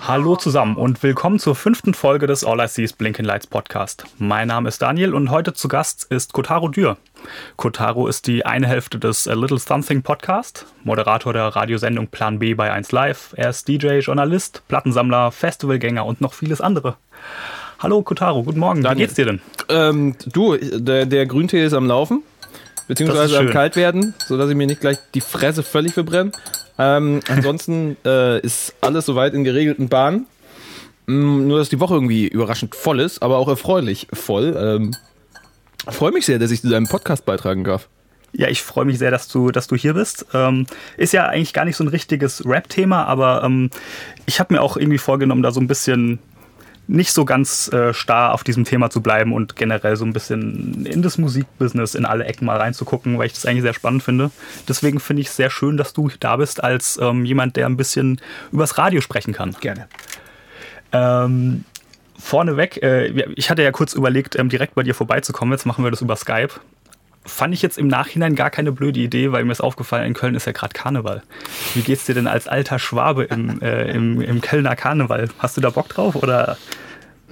Hallo 0.00 0.36
zusammen 0.36 0.76
und 0.76 1.02
willkommen 1.02 1.38
zur 1.38 1.54
fünften 1.54 1.94
Folge 1.94 2.26
des 2.26 2.44
All 2.44 2.58
I 2.60 2.68
See 2.68 2.82
is 2.82 2.92
Blinking 2.92 3.24
Lights 3.24 3.46
Podcast. 3.46 4.04
Mein 4.18 4.48
Name 4.48 4.68
ist 4.68 4.82
Daniel 4.82 5.14
und 5.14 5.30
heute 5.30 5.52
zu 5.52 5.68
Gast 5.68 6.06
ist 6.10 6.32
Kotaro 6.32 6.68
Dürr. 6.68 6.96
Kotaro 7.56 8.08
ist 8.08 8.26
die 8.26 8.44
eine 8.44 8.66
Hälfte 8.66 8.98
des 8.98 9.28
A 9.28 9.34
Little 9.34 9.58
Something 9.58 10.02
Podcast, 10.02 10.66
Moderator 10.84 11.32
der 11.32 11.44
Radiosendung 11.44 12.08
Plan 12.08 12.38
B 12.38 12.54
bei 12.54 12.72
1 12.72 12.92
Live. 12.92 13.34
Er 13.36 13.50
ist 13.50 13.68
DJ, 13.68 13.98
Journalist, 13.98 14.62
Plattensammler, 14.68 15.30
Festivalgänger 15.30 16.04
und 16.04 16.20
noch 16.20 16.34
vieles 16.34 16.60
andere. 16.60 16.96
Hallo 17.78 18.02
Kotaro, 18.02 18.42
guten 18.42 18.58
Morgen. 18.58 18.82
Daniel. 18.82 18.96
Wie 18.96 19.02
geht's 19.02 19.14
dir 19.14 19.26
denn? 19.26 19.40
Ähm, 19.68 20.16
du, 20.26 20.56
der, 20.56 21.06
der 21.06 21.26
Grüntee 21.26 21.64
ist 21.64 21.72
am 21.72 21.86
Laufen, 21.86 22.22
beziehungsweise 22.88 23.38
am 23.38 23.44
schön. 23.44 23.52
kalt 23.52 23.76
werden, 23.76 24.14
sodass 24.26 24.50
ich 24.50 24.56
mir 24.56 24.66
nicht 24.66 24.80
gleich 24.80 24.98
die 25.14 25.20
Fresse 25.20 25.62
völlig 25.62 25.94
verbrenne. 25.94 26.32
Ähm, 26.78 27.20
ansonsten 27.28 27.96
äh, 28.04 28.40
ist 28.40 28.74
alles 28.80 29.06
soweit 29.06 29.34
in 29.34 29.44
geregelten 29.44 29.88
Bahnen. 29.88 30.26
Mm, 31.06 31.46
nur, 31.46 31.58
dass 31.58 31.68
die 31.68 31.80
Woche 31.80 31.94
irgendwie 31.94 32.28
überraschend 32.28 32.74
voll 32.74 33.00
ist, 33.00 33.22
aber 33.22 33.38
auch 33.38 33.48
erfreulich 33.48 34.08
voll. 34.12 34.56
Ähm, 34.58 34.94
freue 35.88 36.12
mich 36.12 36.26
sehr, 36.26 36.38
dass 36.38 36.50
ich 36.50 36.60
zu 36.60 36.68
deinem 36.68 36.88
Podcast 36.88 37.24
beitragen 37.24 37.64
darf. 37.64 37.88
Ja, 38.32 38.48
ich 38.48 38.62
freue 38.62 38.84
mich 38.84 38.98
sehr, 38.98 39.10
dass 39.10 39.28
du, 39.28 39.50
dass 39.50 39.66
du 39.66 39.76
hier 39.76 39.94
bist. 39.94 40.26
Ähm, 40.34 40.66
ist 40.98 41.12
ja 41.12 41.26
eigentlich 41.26 41.54
gar 41.54 41.64
nicht 41.64 41.76
so 41.76 41.84
ein 41.84 41.88
richtiges 41.88 42.44
Rap-Thema, 42.44 43.04
aber 43.04 43.42
ähm, 43.44 43.70
ich 44.26 44.40
habe 44.40 44.52
mir 44.52 44.60
auch 44.60 44.76
irgendwie 44.76 44.98
vorgenommen, 44.98 45.42
da 45.42 45.52
so 45.52 45.60
ein 45.60 45.68
bisschen 45.68 46.18
nicht 46.88 47.12
so 47.12 47.24
ganz 47.24 47.72
äh, 47.72 47.92
starr 47.92 48.32
auf 48.32 48.44
diesem 48.44 48.64
Thema 48.64 48.90
zu 48.90 49.00
bleiben 49.00 49.32
und 49.32 49.56
generell 49.56 49.96
so 49.96 50.04
ein 50.04 50.12
bisschen 50.12 50.86
in 50.86 51.02
das 51.02 51.18
Musikbusiness 51.18 51.94
in 51.94 52.04
alle 52.04 52.24
Ecken 52.24 52.46
mal 52.46 52.58
reinzugucken, 52.58 53.18
weil 53.18 53.26
ich 53.26 53.32
das 53.32 53.46
eigentlich 53.46 53.62
sehr 53.62 53.74
spannend 53.74 54.02
finde. 54.02 54.30
Deswegen 54.68 55.00
finde 55.00 55.22
ich 55.22 55.28
es 55.28 55.36
sehr 55.36 55.50
schön, 55.50 55.76
dass 55.76 55.92
du 55.92 56.10
da 56.20 56.36
bist 56.36 56.62
als 56.62 56.98
ähm, 57.02 57.24
jemand, 57.24 57.56
der 57.56 57.66
ein 57.66 57.76
bisschen 57.76 58.20
übers 58.52 58.78
Radio 58.78 59.00
sprechen 59.00 59.32
kann. 59.32 59.56
Gerne. 59.60 59.88
Ähm, 60.92 61.64
vorneweg, 62.18 62.82
äh, 62.82 63.08
ich 63.34 63.50
hatte 63.50 63.62
ja 63.62 63.72
kurz 63.72 63.92
überlegt, 63.94 64.36
ähm, 64.36 64.48
direkt 64.48 64.74
bei 64.74 64.82
dir 64.82 64.94
vorbeizukommen. 64.94 65.52
Jetzt 65.52 65.66
machen 65.66 65.84
wir 65.84 65.90
das 65.90 66.02
über 66.02 66.16
Skype. 66.16 66.54
Fand 67.26 67.52
ich 67.52 67.62
jetzt 67.62 67.76
im 67.78 67.88
Nachhinein 67.88 68.34
gar 68.34 68.50
keine 68.50 68.72
blöde 68.72 69.00
Idee, 69.00 69.32
weil 69.32 69.44
mir 69.44 69.52
ist 69.52 69.60
aufgefallen, 69.60 70.06
in 70.06 70.14
Köln 70.14 70.34
ist 70.34 70.46
ja 70.46 70.52
gerade 70.52 70.72
Karneval. 70.72 71.22
Wie 71.74 71.82
geht's 71.82 72.06
dir 72.06 72.14
denn 72.14 72.26
als 72.26 72.48
alter 72.48 72.78
Schwabe 72.78 73.24
im, 73.24 73.60
äh, 73.60 73.90
im, 73.90 74.20
im 74.20 74.40
Kölner 74.40 74.76
Karneval? 74.76 75.28
Hast 75.38 75.56
du 75.56 75.60
da 75.60 75.70
Bock 75.70 75.88
drauf 75.88 76.14
oder? 76.14 76.56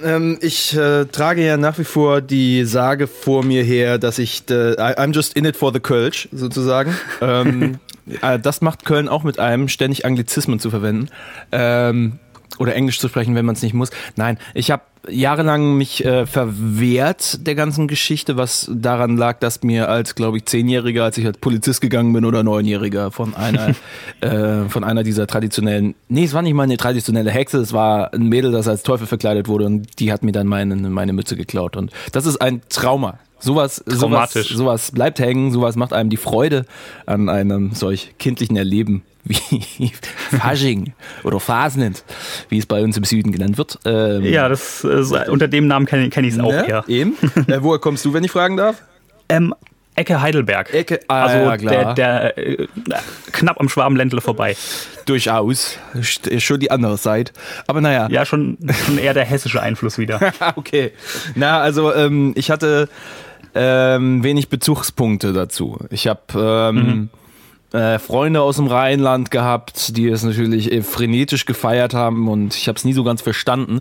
Ähm, 0.02 0.38
ich 0.40 0.76
äh, 0.76 1.04
trage 1.06 1.44
ja 1.44 1.56
nach 1.56 1.78
wie 1.78 1.84
vor 1.84 2.20
die 2.20 2.64
Sage 2.64 3.06
vor 3.06 3.44
mir 3.44 3.62
her, 3.62 3.98
dass 3.98 4.18
ich, 4.18 4.42
äh, 4.50 4.74
I'm 4.74 5.14
just 5.14 5.36
in 5.36 5.44
it 5.44 5.56
for 5.56 5.72
the 5.72 5.80
Kölsch, 5.80 6.28
sozusagen. 6.32 6.94
ähm, 7.20 7.78
äh, 8.20 8.38
das 8.38 8.60
macht 8.60 8.84
Köln 8.84 9.08
auch 9.08 9.22
mit 9.22 9.38
einem, 9.38 9.68
ständig 9.68 10.04
Anglizismen 10.04 10.58
zu 10.58 10.70
verwenden. 10.70 11.08
Ähm, 11.52 12.18
oder 12.58 12.74
Englisch 12.74 12.98
zu 12.98 13.08
sprechen, 13.08 13.34
wenn 13.34 13.44
man 13.44 13.54
es 13.54 13.62
nicht 13.62 13.74
muss. 13.74 13.90
Nein, 14.16 14.38
ich 14.54 14.70
habe 14.70 14.82
jahrelang 15.08 15.77
mich 15.77 16.05
äh, 16.05 16.27
verwehrt 16.27 17.47
der 17.47 17.55
ganzen 17.55 17.88
Geschichte, 17.88 18.36
was 18.36 18.70
daran 18.72 19.16
lag, 19.16 19.38
dass 19.38 19.62
mir 19.62 19.88
als, 19.88 20.14
glaube 20.14 20.38
ich, 20.38 20.46
Zehnjähriger, 20.46 21.05
als 21.05 21.19
ich 21.19 21.27
als 21.27 21.38
Polizist 21.38 21.80
gegangen 21.80 22.12
bin 22.12 22.24
oder 22.24 22.42
Neunjähriger 22.42 23.11
von 23.11 23.34
einer, 23.34 23.74
äh, 24.20 24.69
von 24.69 24.84
einer 24.84 25.02
dieser 25.02 25.27
traditionellen, 25.27 25.95
nee, 26.08 26.24
es 26.24 26.34
war 26.34 26.42
nicht 26.42 26.55
mal 26.55 26.64
eine 26.64 26.77
traditionelle 26.77 27.30
Hexe, 27.30 27.58
es 27.58 27.73
war 27.73 28.12
ein 28.14 28.28
Mädel, 28.28 28.52
das 28.52 28.68
als 28.68 28.83
Teufel 28.83 29.06
verkleidet 29.06 29.48
wurde 29.48 29.67
und 29.67 29.98
die 30.01 30.12
hat 30.12 30.23
mir 30.23 30.33
dann 30.33 30.46
meine, 30.46 30.77
meine 30.77 31.12
Mütze 31.12 31.36
geklaut. 31.36 31.77
Und 31.77 31.90
das 32.12 32.27
ist 32.27 32.40
ein 32.40 32.62
Trauma. 32.68 33.18
Sowas, 33.44 33.82
sowas, 33.86 34.32
sowas 34.32 34.90
bleibt 34.90 35.18
hängen, 35.18 35.50
sowas 35.52 35.77
macht 35.77 35.92
einem 35.92 36.08
die 36.10 36.16
Freude 36.16 36.64
an 37.06 37.28
einem 37.28 37.72
solch 37.74 38.14
kindlichen 38.18 38.56
Erleben 38.56 39.02
wie 39.24 39.92
Fasching 40.38 40.92
oder 41.22 41.40
Fasnet, 41.40 42.04
wie 42.48 42.58
es 42.58 42.66
bei 42.66 42.83
uns 42.83 42.96
im 42.96 43.04
Süden 43.04 43.33
genannt 43.33 43.56
wird. 43.58 43.78
Ähm, 43.84 44.24
Ja, 44.24 44.48
das 44.48 44.84
äh, 44.84 45.28
unter 45.30 45.48
dem 45.48 45.66
Namen 45.66 45.86
kenne 45.86 46.08
kenn 46.10 46.24
ich 46.24 46.34
es 46.34 46.40
auch 46.40 46.50
ne? 46.52 46.66
eher. 46.68 46.84
Eben. 46.88 47.16
äh, 47.48 47.58
woher 47.60 47.78
kommst 47.78 48.04
du, 48.04 48.12
wenn 48.12 48.24
ich 48.24 48.30
fragen 48.30 48.56
darf? 48.56 48.83
Ähm, 49.28 49.54
Ecke 49.96 50.20
Heidelberg. 50.20 50.74
Ecke, 50.74 51.00
ah, 51.06 51.22
also 51.22 51.36
ja, 51.38 51.56
klar. 51.56 51.94
der, 51.94 52.33
der 52.34 52.38
äh, 52.38 52.66
knapp 53.30 53.60
am 53.60 53.68
Schwabenländle 53.68 54.20
vorbei. 54.20 54.56
Durchaus. 55.06 55.78
St- 55.94 56.40
Schon 56.40 56.58
die 56.58 56.70
andere 56.72 56.96
Seite. 56.96 57.33
Aber 57.68 57.80
naja. 57.80 58.08
Ja, 58.10 58.27
schon, 58.27 58.58
schon 58.86 58.98
eher 58.98 59.14
der 59.14 59.24
hessische 59.24 59.62
Einfluss 59.62 59.96
wieder. 59.96 60.33
okay. 60.56 60.90
Na, 61.36 61.60
also 61.60 61.94
ähm, 61.94 62.33
ich 62.36 62.50
hatte 62.50 62.88
ähm, 63.54 64.22
wenig 64.22 64.48
Bezugspunkte 64.48 65.32
dazu. 65.32 65.78
Ich 65.90 66.06
habe 66.06 66.20
ähm, 66.36 67.10
äh, 67.72 67.98
Freunde 67.98 68.40
aus 68.40 68.56
dem 68.56 68.68
Rheinland 68.68 69.30
gehabt, 69.30 69.96
die 69.96 70.08
es 70.08 70.22
natürlich 70.22 70.70
äh, 70.70 70.82
frenetisch 70.82 71.44
gefeiert 71.44 71.92
haben 71.92 72.28
und 72.28 72.54
ich 72.54 72.68
habe 72.68 72.76
es 72.76 72.84
nie 72.84 72.92
so 72.92 73.04
ganz 73.04 73.20
verstanden. 73.20 73.80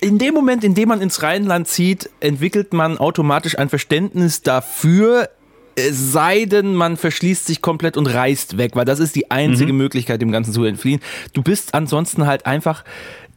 In 0.00 0.18
dem 0.18 0.34
Moment, 0.34 0.64
in 0.64 0.74
dem 0.74 0.88
man 0.88 1.00
ins 1.00 1.22
Rheinland 1.22 1.68
zieht, 1.68 2.10
entwickelt 2.20 2.72
man 2.72 2.98
automatisch 2.98 3.58
ein 3.58 3.68
Verständnis 3.68 4.42
dafür, 4.42 5.28
es 5.74 6.12
sei 6.12 6.44
denn, 6.44 6.74
man 6.74 6.96
verschließt 6.96 7.46
sich 7.46 7.62
komplett 7.62 7.96
und 7.96 8.06
reist 8.06 8.58
weg, 8.58 8.72
weil 8.74 8.84
das 8.84 8.98
ist 8.98 9.16
die 9.16 9.30
einzige 9.30 9.72
Möglichkeit, 9.72 10.20
dem 10.20 10.32
Ganzen 10.32 10.52
zu 10.52 10.64
entfliehen. 10.64 11.00
Du 11.32 11.42
bist 11.42 11.74
ansonsten 11.74 12.26
halt 12.26 12.46
einfach, 12.46 12.84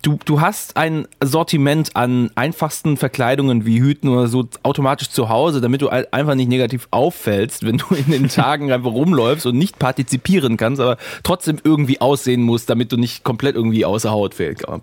du, 0.05 0.19
du 0.23 0.39
hast 0.39 0.77
ein 0.77 1.07
Sortiment 1.23 1.95
an 1.95 2.29
einfachsten 2.35 2.95
Verkleidungen 2.95 3.65
wie 3.65 3.79
Hüten 3.79 4.09
oder 4.09 4.27
so 4.27 4.47
automatisch 4.61 5.09
zu 5.09 5.29
Hause, 5.29 5.61
damit 5.61 5.81
du 5.81 5.89
einfach 5.89 6.35
nicht 6.35 6.47
negativ 6.47 6.87
auffällst, 6.91 7.65
wenn 7.65 7.77
du 7.77 7.95
in 7.95 8.11
den 8.11 8.29
Tagen 8.29 8.71
einfach 8.71 8.91
rumläufst 8.91 9.45
und 9.45 9.57
nicht 9.57 9.79
partizipieren 9.79 10.57
kannst, 10.57 10.79
aber 10.79 10.97
trotzdem 11.23 11.57
irgendwie 11.63 12.01
aussehen 12.01 12.43
musst, 12.43 12.69
damit 12.69 12.91
du 12.91 12.97
nicht 12.97 13.23
komplett 13.23 13.55
irgendwie 13.55 13.85
außer 13.85 14.11
Haut 14.11 14.35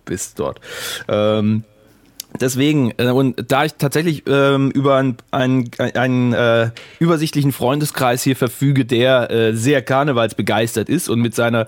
bist 0.05 0.39
dort. 0.39 0.61
Ähm, 1.09 1.65
Deswegen, 2.41 2.93
äh, 2.97 3.09
und 3.09 3.51
da 3.51 3.65
ich 3.65 3.75
tatsächlich 3.75 4.23
ähm, 4.27 4.71
über 4.71 4.97
einen, 4.97 5.17
einen, 5.31 5.71
einen 5.79 6.33
äh, 6.33 6.71
übersichtlichen 6.99 7.53
Freundeskreis 7.53 8.23
hier 8.23 8.37
verfüge, 8.37 8.85
der 8.85 9.31
äh, 9.31 9.55
sehr 9.55 9.83
karnevalsbegeistert 9.83 10.89
ist 10.89 11.11
und 11.11 11.21
mit 11.21 11.35
seiner, 11.35 11.67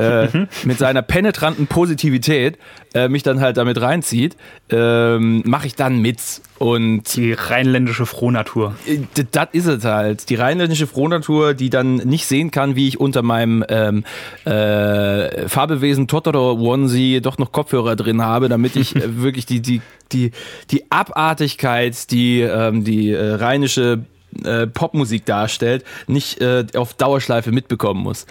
äh, 0.00 0.46
mit 0.64 0.78
seiner 0.78 1.02
penetranten 1.02 1.66
Positivität 1.66 2.58
äh, 2.94 3.08
mich 3.08 3.22
dann 3.22 3.40
halt 3.40 3.56
damit 3.56 3.80
reinzieht, 3.80 4.36
ähm, 4.70 5.42
mache 5.46 5.66
ich 5.66 5.76
dann 5.76 6.00
mit. 6.00 6.20
Und 6.58 7.16
Die 7.16 7.32
rheinländische 7.32 8.04
Frohnatur. 8.04 8.74
äh, 8.86 8.98
das 9.30 9.48
ist 9.52 9.66
es 9.66 9.84
halt. 9.84 10.28
Die 10.28 10.34
rheinländische 10.34 10.86
Frohnatur, 10.86 11.54
die 11.54 11.70
dann 11.70 11.96
nicht 11.96 12.26
sehen 12.26 12.50
kann, 12.50 12.76
wie 12.76 12.88
ich 12.88 12.98
unter 13.00 13.22
meinem 13.22 13.64
ähm, 13.68 14.04
äh, 14.44 15.48
Fabelwesen 15.48 16.08
Totoro 16.08 16.52
Onesie 16.52 17.20
doch 17.20 17.38
noch 17.38 17.52
Kopfhörer 17.52 17.96
drin 17.96 18.22
habe, 18.22 18.48
damit 18.48 18.76
ich 18.76 18.96
äh, 18.96 19.02
wirklich 19.22 19.46
die, 19.46 19.60
die, 19.60 19.80
die, 20.12 20.32
die 20.70 20.90
Abartigkeit, 20.90 22.10
die 22.10 22.40
ähm, 22.40 22.84
die 22.84 23.14
rheinische 23.14 24.04
äh, 24.44 24.66
Popmusik 24.66 25.24
darstellt, 25.26 25.84
nicht 26.06 26.40
äh, 26.40 26.64
auf 26.74 26.94
Dauerschleife 26.94 27.52
mitbekommen 27.52 28.02
muss. 28.02 28.26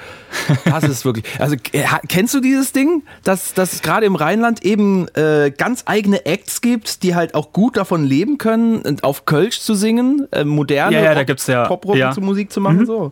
Das 0.66 0.84
ist 0.84 1.06
wirklich. 1.06 1.26
Also 1.40 1.56
äh, 1.72 1.84
kennst 2.08 2.34
du 2.34 2.40
dieses 2.42 2.72
Ding, 2.74 3.04
dass, 3.24 3.54
dass 3.54 3.74
es 3.74 3.82
gerade 3.82 4.06
im 4.06 4.16
Rheinland 4.16 4.64
eben 4.64 5.08
äh, 5.16 5.52
ganz 5.56 5.84
eigene 5.86 6.26
Acts 6.26 6.62
gibt, 6.62 7.04
die 7.04 7.16
halt 7.16 7.34
auch 7.36 7.54
gut 7.54 7.78
davon 7.78 8.04
leben 8.04 8.38
können, 8.38 9.00
auf 9.02 9.26
Kölsch 9.26 9.59
zu 9.62 9.74
singen, 9.74 10.28
äh, 10.32 10.44
moderne 10.44 10.96
Ja, 10.96 11.03
ja, 11.03 11.16
da 11.16 11.23
gibt's 11.23 11.47
ja- 11.47 11.66
Poprock 11.68 11.96
ja. 11.96 12.12
zu 12.12 12.22
Musik 12.22 12.52
zu 12.52 12.62
machen, 12.62 12.85
so. 12.85 13.12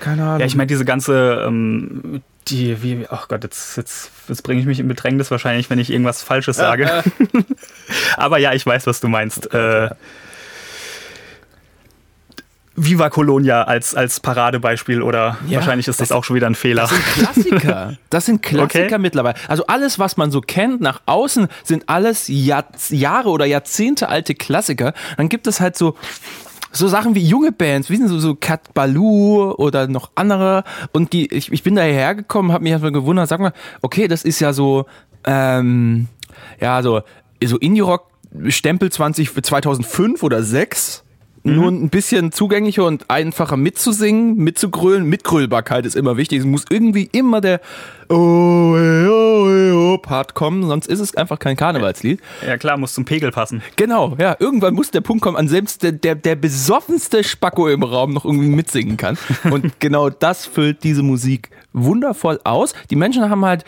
Keine 0.00 0.22
Ahnung. 0.24 0.40
Ja, 0.40 0.46
ich 0.46 0.54
meine, 0.56 0.66
diese 0.68 0.84
ganze, 0.84 1.44
ähm, 1.46 2.22
die, 2.48 2.82
wie, 2.82 3.06
ach 3.10 3.28
Gott, 3.28 3.44
jetzt, 3.44 3.76
jetzt, 3.76 4.10
jetzt 4.28 4.42
bringe 4.42 4.60
ich 4.60 4.66
mich 4.66 4.80
in 4.80 4.88
Bedrängnis 4.88 5.30
wahrscheinlich, 5.30 5.68
wenn 5.70 5.78
ich 5.78 5.90
irgendwas 5.90 6.22
Falsches 6.22 6.56
sage. 6.56 6.88
Aber 8.16 8.38
ja, 8.38 8.52
ich 8.54 8.64
weiß, 8.64 8.86
was 8.86 9.00
du 9.00 9.08
meinst. 9.08 9.52
Äh, 9.52 9.90
Viva 12.82 13.10
Colonia 13.10 13.62
als, 13.64 13.94
als 13.94 14.20
Paradebeispiel 14.20 15.02
oder 15.02 15.36
Ja, 15.46 15.56
wahrscheinlich 15.58 15.86
ist 15.88 16.00
das, 16.00 16.12
auch 16.12 16.24
schon 16.24 16.36
wieder 16.36 16.46
ein 16.46 16.54
Fehler. 16.54 16.88
Klassiker. 17.14 17.94
Das 18.10 18.26
sind 18.26 18.42
Klassiker 18.42 18.84
Okay. 18.86 18.98
mittlerweile. 18.98 19.36
Also 19.48 19.66
alles, 19.66 19.98
was 19.98 20.16
man 20.16 20.30
so 20.30 20.40
kennt 20.40 20.80
nach 20.80 21.00
außen, 21.06 21.48
sind 21.62 21.88
alles 21.88 22.26
Jahr, 22.28 22.64
Jahre 22.88 23.28
oder 23.30 23.44
Jahrzehnte 23.46 24.08
alte 24.08 24.34
Klassiker. 24.34 24.94
Dann 25.16 25.28
gibt 25.28 25.46
es 25.46 25.60
halt 25.60 25.76
so 25.76 25.94
so 26.72 26.86
Sachen 26.86 27.14
wie 27.16 27.24
junge 27.26 27.50
Bands, 27.52 27.90
wie 27.90 27.96
sind 27.96 28.08
so, 28.08 28.18
so 28.20 28.34
Cat 28.36 28.74
Baloo 28.74 29.52
oder 29.52 29.88
noch 29.88 30.10
andere. 30.14 30.62
Und 30.92 31.12
die, 31.12 31.26
ich, 31.34 31.50
ich 31.50 31.62
bin 31.64 31.74
da 31.74 31.82
hergekommen, 31.82 32.52
habe 32.52 32.62
mich 32.62 32.72
einfach 32.72 32.92
gewundert, 32.92 33.28
sag 33.28 33.40
mal, 33.40 33.52
okay, 33.82 34.06
das 34.06 34.22
ist 34.24 34.38
ja 34.40 34.52
so, 34.52 34.86
ähm, 35.24 36.06
ja, 36.60 36.80
so, 36.82 37.02
so 37.44 37.58
Indie-Rock 37.58 38.06
Stempel 38.48 38.92
20, 38.92 39.42
2005 39.42 40.22
oder 40.22 40.44
6 40.44 41.02
nur 41.42 41.68
ein 41.68 41.88
bisschen 41.88 42.32
zugänglicher 42.32 42.84
und 42.84 43.08
einfacher 43.08 43.56
mitzusingen, 43.56 44.36
mitzugrölen. 44.36 45.04
Mitgrölbarkeit 45.04 45.86
ist 45.86 45.96
immer 45.96 46.16
wichtig. 46.16 46.40
Es 46.40 46.44
muss 46.44 46.64
irgendwie 46.68 47.08
immer 47.12 47.40
der 47.40 47.60
oh, 48.10 48.76
oh, 48.76 49.94
oh 49.94 49.98
Part 49.98 50.34
kommen, 50.34 50.64
sonst 50.66 50.86
ist 50.86 51.00
es 51.00 51.16
einfach 51.16 51.38
kein 51.38 51.56
Karnevalslied. 51.56 52.20
Ja 52.46 52.58
klar, 52.58 52.76
muss 52.76 52.92
zum 52.92 53.04
Pegel 53.04 53.30
passen. 53.30 53.62
Genau, 53.76 54.16
ja. 54.18 54.36
Irgendwann 54.38 54.74
muss 54.74 54.90
der 54.90 55.00
Punkt 55.00 55.22
kommen, 55.22 55.36
an 55.36 55.48
selbst 55.48 55.82
der, 55.82 55.92
der, 55.92 56.14
der 56.14 56.36
besoffenste 56.36 57.24
Spacko 57.24 57.68
im 57.68 57.82
Raum 57.82 58.12
noch 58.12 58.24
irgendwie 58.24 58.48
mitsingen 58.48 58.96
kann. 58.96 59.16
Und 59.50 59.80
genau 59.80 60.10
das 60.10 60.44
füllt 60.44 60.84
diese 60.84 61.02
Musik 61.02 61.50
wundervoll 61.72 62.40
aus. 62.44 62.74
Die 62.90 62.96
Menschen 62.96 63.30
haben 63.30 63.44
halt 63.44 63.64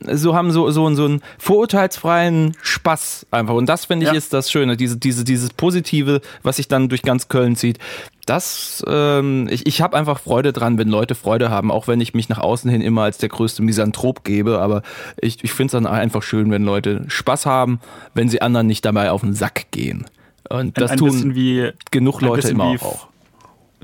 so 0.00 0.34
haben 0.34 0.50
so, 0.50 0.70
so, 0.70 0.92
so 0.94 1.04
einen 1.04 1.22
vorurteilsfreien 1.38 2.56
Spaß 2.62 3.26
einfach. 3.30 3.54
Und 3.54 3.68
das 3.68 3.86
finde 3.86 4.06
ich 4.06 4.12
ja. 4.12 4.18
ist 4.18 4.32
das 4.32 4.50
Schöne, 4.50 4.76
diese, 4.76 4.96
diese, 4.96 5.24
dieses 5.24 5.50
Positive, 5.50 6.20
was 6.42 6.56
sich 6.56 6.68
dann 6.68 6.88
durch 6.88 7.02
ganz 7.02 7.28
Köln 7.28 7.56
zieht. 7.56 7.78
Das, 8.26 8.84
ähm, 8.86 9.48
ich, 9.50 9.66
ich 9.66 9.80
habe 9.80 9.96
einfach 9.96 10.18
Freude 10.18 10.52
dran, 10.52 10.78
wenn 10.78 10.88
Leute 10.88 11.14
Freude 11.14 11.48
haben, 11.48 11.70
auch 11.70 11.86
wenn 11.88 12.00
ich 12.00 12.14
mich 12.14 12.28
nach 12.28 12.38
außen 12.38 12.70
hin 12.70 12.80
immer 12.80 13.02
als 13.02 13.18
der 13.18 13.28
größte 13.28 13.62
Misanthrop 13.62 14.24
gebe. 14.24 14.58
Aber 14.58 14.82
ich, 15.20 15.42
ich 15.44 15.52
finde 15.52 15.66
es 15.66 15.72
dann 15.72 15.86
einfach 15.86 16.22
schön, 16.22 16.50
wenn 16.50 16.64
Leute 16.64 17.04
Spaß 17.08 17.46
haben, 17.46 17.80
wenn 18.14 18.28
sie 18.28 18.42
anderen 18.42 18.66
nicht 18.66 18.84
dabei 18.84 19.10
auf 19.10 19.20
den 19.20 19.34
Sack 19.34 19.70
gehen. 19.70 20.06
Und 20.48 20.78
das 20.78 20.92
ein, 20.92 20.94
ein 20.94 20.98
tun 20.98 21.34
wie, 21.34 21.70
genug 21.90 22.20
Leute 22.20 22.48
immer 22.48 22.64
auch 22.64 23.08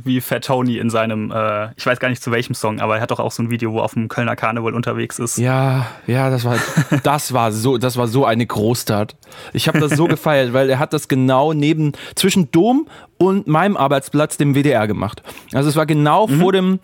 wie 0.05 0.21
Fat 0.21 0.45
Tony 0.45 0.79
in 0.79 0.91
seinem, 0.91 1.31
äh, 1.31 1.69
ich 1.77 1.87
weiß 1.87 2.01
gar 2.01 2.09
nicht 2.09 2.23
zu 2.23 2.31
welchem 2.31 2.55
Song, 2.55 2.81
aber 2.81 2.97
er 2.97 3.03
hat 3.03 3.11
doch 3.11 3.21
auch 3.21 3.33
so 3.33 3.43
ein 3.43 3.51
Video, 3.51 3.73
wo 3.73 3.79
er 3.79 3.85
auf 3.85 3.95
dem 3.95 4.09
Kölner 4.09 4.37
Karneval 4.37 4.75
unterwegs 4.75 5.19
ist. 5.19 5.39
Ja, 5.39 5.87
ja, 6.07 6.31
das 6.31 6.45
war, 6.45 6.59
das 7.03 7.33
war 7.33 7.53
so, 7.53 7.79
das 7.79 7.97
war 7.97 8.09
so 8.09 8.25
eine 8.25 8.47
Großtat. 8.47 9.17
Ich 9.53 9.69
habe 9.69 9.81
das 9.81 9.93
so 9.93 10.07
gefeiert, 10.07 10.53
weil 10.53 10.71
er 10.71 10.79
hat 10.79 10.93
das 10.93 11.09
genau 11.09 11.53
neben, 11.53 11.93
zwischen 12.15 12.51
Dom 12.51 12.87
und 13.19 13.47
meinem 13.47 13.77
Arbeitsplatz, 13.77 14.37
dem 14.37 14.55
WDR 14.55 14.87
gemacht. 14.87 15.23
Also 15.53 15.69
es 15.69 15.77
war 15.77 15.87
genau 15.87 16.27
mhm. 16.27 16.41
vor 16.41 16.53
dem, 16.53 16.81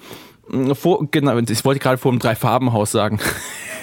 vor, 0.75 1.07
genau, 1.11 1.39
ich 1.39 1.65
wollte 1.65 1.81
gerade 1.81 1.99
vor 1.99 2.13
dem 2.13 2.19
Drei-Farben-Haus 2.19 2.91
sagen. 2.91 3.21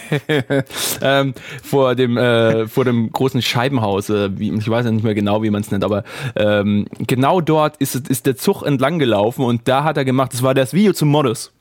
ähm, 1.01 1.33
vor 1.63 1.95
dem 1.95 2.17
äh, 2.17 2.67
vor 2.67 2.85
dem 2.85 3.11
großen 3.11 3.41
Scheibenhaus, 3.41 4.09
äh, 4.09 4.37
wie, 4.37 4.53
ich 4.53 4.69
weiß 4.69 4.85
ja 4.85 4.91
nicht 4.91 5.03
mehr 5.03 5.15
genau, 5.15 5.43
wie 5.43 5.49
man 5.49 5.61
es 5.61 5.71
nennt, 5.71 5.83
aber 5.83 6.03
ähm, 6.35 6.87
genau 6.99 7.41
dort 7.41 7.77
ist, 7.77 7.95
ist 8.09 8.25
der 8.25 8.35
Zug 8.35 8.63
entlang 8.63 8.99
gelaufen 8.99 9.43
und 9.43 9.67
da 9.67 9.83
hat 9.83 9.97
er 9.97 10.05
gemacht, 10.05 10.33
das 10.33 10.43
war 10.43 10.53
das 10.53 10.73
Video 10.73 10.93
zum 10.93 11.09
Modus. 11.09 11.51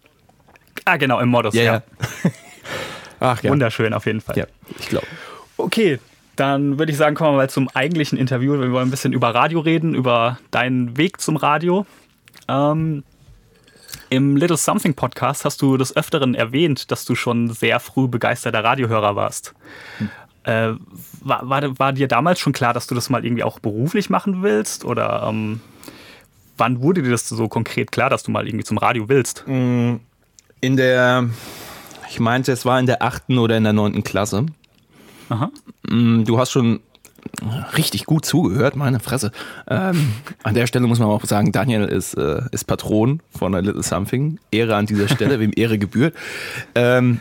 Ah, 0.84 0.96
genau, 0.96 1.20
im 1.20 1.28
Modus, 1.28 1.54
yeah, 1.54 1.64
ja. 1.64 1.82
Ach 3.20 3.42
ja. 3.42 3.50
Wunderschön 3.50 3.92
auf 3.94 4.06
jeden 4.06 4.20
Fall. 4.20 4.36
Ja, 4.36 4.46
ich 4.78 4.88
glaube. 4.88 5.06
Okay, 5.56 5.98
dann 6.36 6.78
würde 6.78 6.92
ich 6.92 6.98
sagen, 6.98 7.14
kommen 7.14 7.32
wir 7.32 7.36
mal 7.36 7.50
zum 7.50 7.68
eigentlichen 7.72 8.18
Interview. 8.18 8.58
Wir 8.58 8.72
wollen 8.72 8.88
ein 8.88 8.90
bisschen 8.90 9.12
über 9.12 9.34
Radio 9.34 9.60
reden, 9.60 9.94
über 9.94 10.38
deinen 10.50 10.96
Weg 10.96 11.20
zum 11.20 11.36
Radio. 11.36 11.86
Ähm, 12.48 13.04
im 14.14 14.36
Little 14.36 14.56
Something 14.56 14.94
Podcast 14.94 15.44
hast 15.44 15.60
du 15.60 15.76
des 15.76 15.96
Öfteren 15.96 16.34
erwähnt, 16.34 16.90
dass 16.92 17.04
du 17.04 17.14
schon 17.14 17.50
sehr 17.50 17.80
früh 17.80 18.06
begeisterter 18.06 18.62
Radiohörer 18.62 19.16
warst. 19.16 19.54
Hm. 19.98 20.10
Äh, 20.44 20.74
war, 21.20 21.48
war, 21.48 21.78
war, 21.78 21.92
dir 21.92 22.06
damals 22.06 22.38
schon 22.38 22.52
klar, 22.52 22.72
dass 22.72 22.86
du 22.86 22.94
das 22.94 23.10
mal 23.10 23.24
irgendwie 23.24 23.42
auch 23.42 23.58
beruflich 23.58 24.10
machen 24.10 24.42
willst? 24.42 24.84
Oder 24.84 25.26
ähm, 25.28 25.60
wann 26.56 26.80
wurde 26.80 27.02
dir 27.02 27.10
das 27.10 27.28
so 27.28 27.48
konkret 27.48 27.90
klar, 27.90 28.08
dass 28.08 28.22
du 28.22 28.30
mal 28.30 28.46
irgendwie 28.46 28.64
zum 28.64 28.78
Radio 28.78 29.08
willst? 29.08 29.44
Hm, 29.46 30.00
in 30.60 30.76
der, 30.76 31.28
ich 32.08 32.20
meinte, 32.20 32.52
es 32.52 32.64
war 32.64 32.78
in 32.78 32.86
der 32.86 33.02
achten 33.02 33.38
oder 33.38 33.56
in 33.56 33.64
der 33.64 33.72
neunten 33.72 34.04
Klasse. 34.04 34.46
Aha. 35.28 35.50
Hm, 35.88 36.24
du 36.24 36.38
hast 36.38 36.52
schon 36.52 36.80
richtig 37.76 38.06
gut 38.06 38.24
zugehört, 38.24 38.76
meine 38.76 39.00
Fresse. 39.00 39.32
Ähm, 39.68 40.12
an 40.42 40.54
der 40.54 40.66
Stelle 40.66 40.86
muss 40.86 40.98
man 40.98 41.08
auch 41.08 41.24
sagen, 41.24 41.52
Daniel 41.52 41.84
ist, 41.84 42.14
äh, 42.14 42.42
ist 42.52 42.64
Patron 42.64 43.20
von 43.36 43.54
A 43.54 43.58
Little 43.58 43.82
Something. 43.82 44.38
Ehre 44.50 44.76
an 44.76 44.86
dieser 44.86 45.08
Stelle, 45.08 45.40
wem 45.40 45.52
Ehre 45.54 45.78
gebührt. 45.78 46.14
Ähm, 46.74 47.20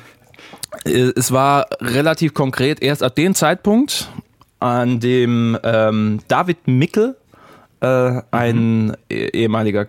äh, 0.85 1.11
es 1.15 1.31
war 1.31 1.67
relativ 1.79 2.33
konkret 2.33 2.81
erst 2.81 3.03
ab 3.03 3.15
dem 3.15 3.35
Zeitpunkt, 3.35 4.09
an 4.59 4.99
dem 4.99 5.57
ähm, 5.63 6.19
David 6.27 6.67
Mickel, 6.67 7.15
äh, 7.81 8.21
ein 8.31 8.87
mhm. 8.87 8.95
ehemaliger 9.09 9.87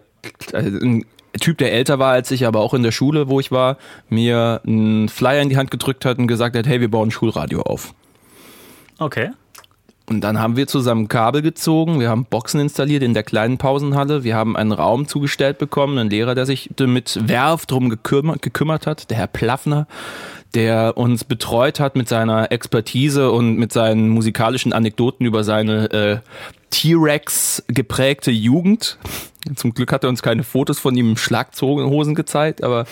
äh, 0.52 0.58
ein 0.58 1.04
Typ, 1.40 1.58
der 1.58 1.72
älter 1.72 1.98
war 1.98 2.12
als 2.12 2.30
ich, 2.30 2.46
aber 2.46 2.60
auch 2.60 2.74
in 2.74 2.84
der 2.84 2.92
Schule, 2.92 3.28
wo 3.28 3.40
ich 3.40 3.50
war, 3.50 3.76
mir 4.08 4.60
einen 4.64 5.08
Flyer 5.08 5.42
in 5.42 5.48
die 5.48 5.56
Hand 5.56 5.72
gedrückt 5.72 6.04
hat 6.04 6.18
und 6.18 6.28
gesagt 6.28 6.56
hat, 6.56 6.66
hey, 6.66 6.80
wir 6.80 6.90
bauen 6.90 7.08
ein 7.08 7.10
Schulradio 7.10 7.62
auf. 7.62 7.92
Okay. 8.98 9.30
Und 10.06 10.20
dann 10.20 10.38
haben 10.38 10.56
wir 10.56 10.66
zusammen 10.66 11.08
Kabel 11.08 11.40
gezogen, 11.40 11.98
wir 11.98 12.10
haben 12.10 12.26
Boxen 12.26 12.60
installiert 12.60 13.02
in 13.02 13.14
der 13.14 13.22
kleinen 13.22 13.56
Pausenhalle, 13.56 14.22
wir 14.22 14.36
haben 14.36 14.54
einen 14.54 14.72
Raum 14.72 15.08
zugestellt 15.08 15.56
bekommen, 15.56 15.96
einen 15.96 16.10
Lehrer, 16.10 16.34
der 16.34 16.44
sich 16.44 16.70
mit 16.78 17.26
Werf 17.26 17.64
drum 17.64 17.88
gekümmert, 17.88 18.42
gekümmert 18.42 18.86
hat, 18.86 19.08
der 19.08 19.16
Herr 19.16 19.28
Plaffner, 19.28 19.86
der 20.54 20.98
uns 20.98 21.24
betreut 21.24 21.80
hat 21.80 21.96
mit 21.96 22.08
seiner 22.08 22.52
Expertise 22.52 23.30
und 23.30 23.56
mit 23.56 23.72
seinen 23.72 24.10
musikalischen 24.10 24.74
Anekdoten 24.74 25.24
über 25.24 25.42
seine 25.42 25.90
äh, 25.90 26.18
T-Rex 26.68 27.64
geprägte 27.68 28.30
Jugend. 28.30 28.98
Zum 29.56 29.72
Glück 29.72 29.90
hat 29.90 30.04
er 30.04 30.10
uns 30.10 30.22
keine 30.22 30.42
Fotos 30.42 30.78
von 30.78 30.96
ihm 30.96 31.10
im 31.10 31.16
Schlaghosen 31.16 32.14
gezeigt, 32.14 32.62
aber 32.62 32.84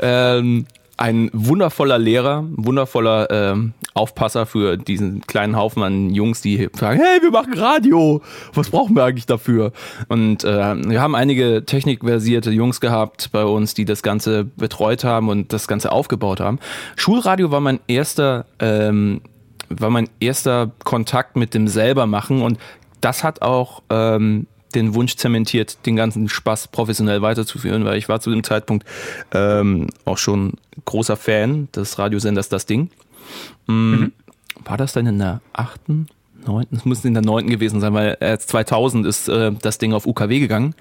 ähm, 0.00 0.66
ein 0.96 1.30
wundervoller 1.32 1.98
Lehrer, 1.98 2.44
wundervoller 2.50 3.30
ähm, 3.30 3.74
Aufpasser 3.94 4.46
für 4.46 4.76
diesen 4.76 5.20
kleinen 5.22 5.56
Haufen 5.56 5.82
an 5.82 6.10
Jungs, 6.10 6.40
die 6.40 6.68
sagen, 6.74 7.00
hey, 7.00 7.20
wir 7.22 7.30
machen 7.30 7.54
Radio, 7.54 8.22
was 8.54 8.70
brauchen 8.70 8.96
wir 8.96 9.04
eigentlich 9.04 9.26
dafür? 9.26 9.72
Und 10.08 10.44
äh, 10.44 10.74
wir 10.74 11.00
haben 11.00 11.14
einige 11.14 11.64
technikversierte 11.66 12.50
Jungs 12.50 12.80
gehabt 12.80 13.30
bei 13.32 13.44
uns, 13.44 13.74
die 13.74 13.84
das 13.84 14.02
Ganze 14.02 14.44
betreut 14.44 15.04
haben 15.04 15.28
und 15.28 15.52
das 15.52 15.68
Ganze 15.68 15.92
aufgebaut 15.92 16.40
haben. 16.40 16.58
Schulradio 16.96 17.50
war 17.50 17.60
mein 17.60 17.80
erster, 17.88 18.46
ähm, 18.58 19.20
war 19.68 19.90
mein 19.90 20.08
erster 20.18 20.70
Kontakt 20.84 21.36
mit 21.36 21.52
dem 21.52 21.68
selber 21.68 22.06
machen 22.06 22.40
und 22.40 22.58
das 23.02 23.22
hat 23.22 23.42
auch 23.42 23.82
ähm, 23.90 24.46
den 24.76 24.94
Wunsch 24.94 25.16
zementiert, 25.16 25.84
den 25.86 25.96
ganzen 25.96 26.28
Spaß 26.28 26.68
professionell 26.68 27.22
weiterzuführen, 27.22 27.84
weil 27.84 27.98
ich 27.98 28.08
war 28.08 28.20
zu 28.20 28.30
dem 28.30 28.44
Zeitpunkt 28.44 28.86
ähm, 29.32 29.88
auch 30.04 30.18
schon 30.18 30.52
großer 30.84 31.16
Fan 31.16 31.68
des 31.74 31.98
Radiosenders 31.98 32.48
Das 32.48 32.66
Ding. 32.66 32.90
Mm, 33.66 33.72
mhm. 33.72 34.12
War 34.64 34.76
das 34.76 34.92
dann 34.92 35.06
in 35.06 35.18
der 35.18 35.40
achten, 35.52 36.06
neunten? 36.46 36.76
Es 36.76 36.84
muss 36.84 37.04
in 37.04 37.14
der 37.14 37.22
neunten 37.22 37.50
gewesen 37.50 37.80
sein, 37.80 37.94
weil 37.94 38.16
äh, 38.20 38.38
2000 38.38 39.06
ist 39.06 39.28
äh, 39.28 39.52
das 39.60 39.78
Ding 39.78 39.92
auf 39.92 40.06
UKW 40.06 40.38
gegangen. 40.38 40.74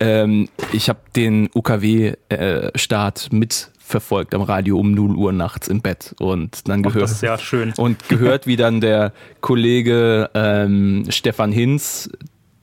Ähm, 0.00 0.48
ich 0.72 0.88
habe 0.88 1.00
den 1.14 1.48
UKW-Start 1.54 3.28
äh, 3.32 3.36
mit 3.36 3.70
verfolgt 3.78 4.34
am 4.34 4.42
Radio 4.42 4.78
um 4.78 4.92
0 4.92 5.14
Uhr 5.14 5.32
nachts 5.32 5.68
im 5.68 5.80
Bett 5.80 6.12
und 6.18 6.68
dann 6.68 6.82
gehört 6.82 7.08
ist 7.08 7.22
ja 7.22 7.38
und 7.76 8.08
gehört 8.08 8.48
wie 8.48 8.56
dann 8.56 8.80
der 8.80 9.12
Kollege 9.40 10.28
ähm, 10.34 11.04
Stefan 11.08 11.52
Hinz 11.52 12.10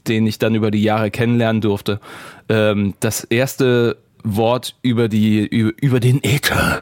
den 0.08 0.28
ich 0.28 0.40
dann 0.40 0.56
über 0.56 0.72
die 0.72 0.84
Jahre 0.84 1.12
kennenlernen 1.12 1.62
durfte, 1.62 2.00
ähm, 2.50 2.94
das 3.00 3.24
erste 3.24 3.98
Wort 4.24 4.76
über 4.82 5.10
die 5.10 5.46
über, 5.46 5.74
über 5.82 6.00
den 6.00 6.24
Äther 6.24 6.82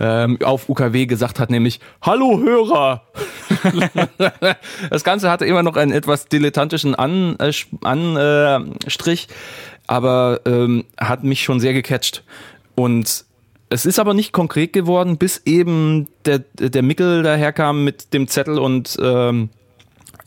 ähm, 0.00 0.38
auf 0.42 0.68
UKW 0.68 1.06
gesagt 1.06 1.38
hat, 1.38 1.50
nämlich 1.50 1.78
Hallo 2.02 2.40
Hörer. 2.40 3.02
das 4.90 5.04
Ganze 5.04 5.30
hatte 5.30 5.46
immer 5.46 5.62
noch 5.62 5.76
einen 5.76 5.92
etwas 5.92 6.26
dilettantischen 6.26 6.94
Anstrich, 6.94 7.68
An, 7.82 8.16
äh, 8.16 9.16
aber 9.86 10.40
ähm, 10.46 10.84
hat 10.98 11.22
mich 11.22 11.42
schon 11.42 11.60
sehr 11.60 11.72
gecatcht. 11.72 12.24
Und 12.74 13.24
es 13.68 13.86
ist 13.86 13.98
aber 13.98 14.14
nicht 14.14 14.32
konkret 14.32 14.72
geworden, 14.72 15.16
bis 15.16 15.42
eben 15.44 16.08
der, 16.24 16.40
der 16.40 16.82
Mickel 16.82 17.22
daherkam 17.22 17.84
mit 17.84 18.12
dem 18.14 18.26
Zettel 18.26 18.58
und 18.58 18.96
ähm, 19.00 19.50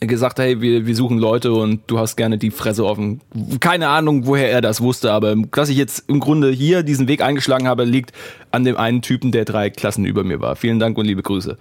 gesagt, 0.06 0.38
hey, 0.38 0.60
wir, 0.60 0.86
wir 0.86 0.96
suchen 0.96 1.18
Leute 1.18 1.52
und 1.52 1.82
du 1.86 1.98
hast 1.98 2.16
gerne 2.16 2.38
die 2.38 2.50
Fresse 2.50 2.84
offen. 2.84 3.20
Keine 3.60 3.88
Ahnung, 3.88 4.26
woher 4.26 4.50
er 4.50 4.60
das 4.60 4.80
wusste, 4.80 5.12
aber 5.12 5.34
dass 5.34 5.68
ich 5.68 5.76
jetzt 5.76 6.08
im 6.08 6.20
Grunde 6.20 6.50
hier 6.50 6.82
diesen 6.82 7.08
Weg 7.08 7.22
eingeschlagen 7.22 7.68
habe, 7.68 7.84
liegt 7.84 8.12
an 8.50 8.64
dem 8.64 8.76
einen 8.76 9.02
Typen, 9.02 9.32
der 9.32 9.44
drei 9.44 9.70
Klassen 9.70 10.04
über 10.04 10.24
mir 10.24 10.40
war. 10.40 10.56
Vielen 10.56 10.78
Dank 10.78 10.96
und 10.98 11.06
liebe 11.06 11.22
Grüße. 11.22 11.58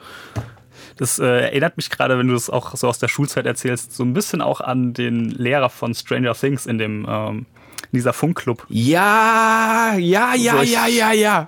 Das 0.98 1.20
äh, 1.20 1.26
erinnert 1.26 1.78
mich 1.78 1.90
gerade, 1.90 2.18
wenn 2.18 2.28
du 2.28 2.34
das 2.34 2.50
auch 2.50 2.76
so 2.76 2.88
aus 2.88 3.00
der 3.00 3.08
Schulzeit 3.08 3.46
erzählst, 3.46 3.94
so 3.94 4.04
ein 4.04 4.14
bisschen 4.14 4.42
auch 4.42 4.62
an 4.62 4.94
den 4.94 5.30
Lehrer 5.30 5.70
von 5.70 5.96
Stranger 5.96 6.34
Things 6.34 6.66
in 6.66 6.78
dem 6.78 7.06
ähm, 7.10 7.46
in 7.92 7.98
dieser 7.98 8.14
Funkclub. 8.14 8.66
Ja, 8.70 9.96
ja, 9.98 10.34
ja, 10.36 10.56
so 10.56 10.62
ich, 10.62 10.74
ja, 10.74 10.88
ja, 10.88 11.12
ja. 11.12 11.48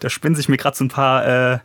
Da 0.00 0.10
spinnen 0.10 0.34
sich 0.34 0.48
mir 0.48 0.56
gerade 0.56 0.76
so 0.76 0.84
ein 0.84 0.88
paar 0.88 1.26
äh, 1.54 1.58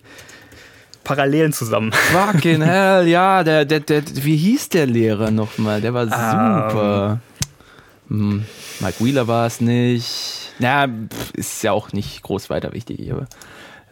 Parallelen 1.07 1.53
zusammen. 1.53 1.91
Fucking 2.11 2.61
hell, 2.61 3.07
ja, 3.07 3.43
der, 3.43 3.63
der, 3.63 3.79
der, 3.79 4.03
wie 4.13 4.35
hieß 4.35 4.67
der 4.69 4.85
Lehrer 4.85 5.31
nochmal? 5.31 5.79
Der 5.79 5.93
war 5.93 6.03
ähm. 6.03 6.09
super. 6.09 7.19
Um. 8.09 8.19
Hm, 8.19 8.45
Mike 8.81 9.03
Wheeler 9.03 9.27
war 9.27 9.47
es 9.47 9.61
nicht. 9.61 10.51
Na, 10.59 10.87
ist 11.33 11.63
ja 11.63 11.71
auch 11.71 11.93
nicht 11.93 12.21
groß 12.23 12.49
weiter 12.49 12.73
wichtig, 12.73 13.11
aber 13.11 13.27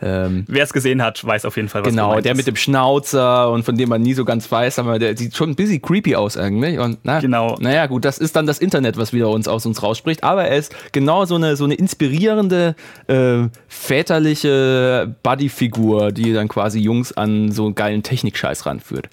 Ähm, 0.02 0.44
Wer 0.48 0.64
es 0.64 0.74
gesehen 0.74 1.02
hat, 1.02 1.26
weiß 1.26 1.46
auf 1.46 1.56
jeden 1.56 1.70
Fall, 1.70 1.82
was 1.84 1.90
Genau, 1.90 2.20
der 2.20 2.34
ist. 2.34 2.38
mit 2.38 2.48
dem 2.48 2.58
Schnauzer 2.58 3.50
und 3.50 3.64
von 3.64 3.78
dem 3.78 3.88
man 3.88 4.02
nie 4.02 4.14
so 4.14 4.26
ganz 4.26 4.52
weiß, 4.52 4.80
aber 4.80 5.00
der 5.00 5.16
sieht 5.18 5.36
schon 5.36 5.52
ein 5.52 5.56
bisschen 5.56 5.82
creepy 5.82 6.16
aus 6.16 6.36
eigentlich. 6.38 6.80
Und 6.80 7.00
na, 7.04 7.22
genau. 7.22 7.56
naja, 7.60 7.86
gut, 7.86 8.04
das 8.04 8.18
ist 8.18 8.36
dann 8.36 8.46
das 8.46 8.60
Internet, 8.60 8.98
was 8.98 9.14
wieder 9.14 9.30
uns 9.30 9.48
aus 9.48 9.66
uns 9.66 9.82
rausspricht. 9.82 10.24
Aber 10.24 10.44
er 10.46 10.58
ist 10.58 10.76
genau 10.92 11.24
so 11.26 11.36
eine, 11.36 11.56
so 11.56 11.64
eine 11.64 11.76
inspirierende, 11.76 12.76
äh, 13.08 13.48
väterliche 13.70 15.16
Buddy-Figur, 15.24 16.12
die 16.12 16.34
dann 16.34 16.50
quasi 16.50 16.80
Jungs 16.80 17.14
an 17.14 17.52
so 17.52 17.66
einen 17.66 17.76
geilen 17.76 18.04
Technikscheiß 18.04 18.66
ranführt. 18.66 19.10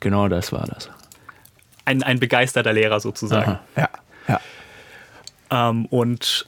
Genau 0.00 0.28
das 0.28 0.52
war 0.52 0.66
das. 0.66 0.90
Ein, 1.84 2.02
ein 2.02 2.20
begeisterter 2.20 2.72
Lehrer 2.74 3.00
sozusagen. 3.00 3.52
Aha. 3.52 3.60
Ja, 3.76 3.88
ja. 4.28 4.40
Ähm, 5.70 5.86
und 5.86 6.46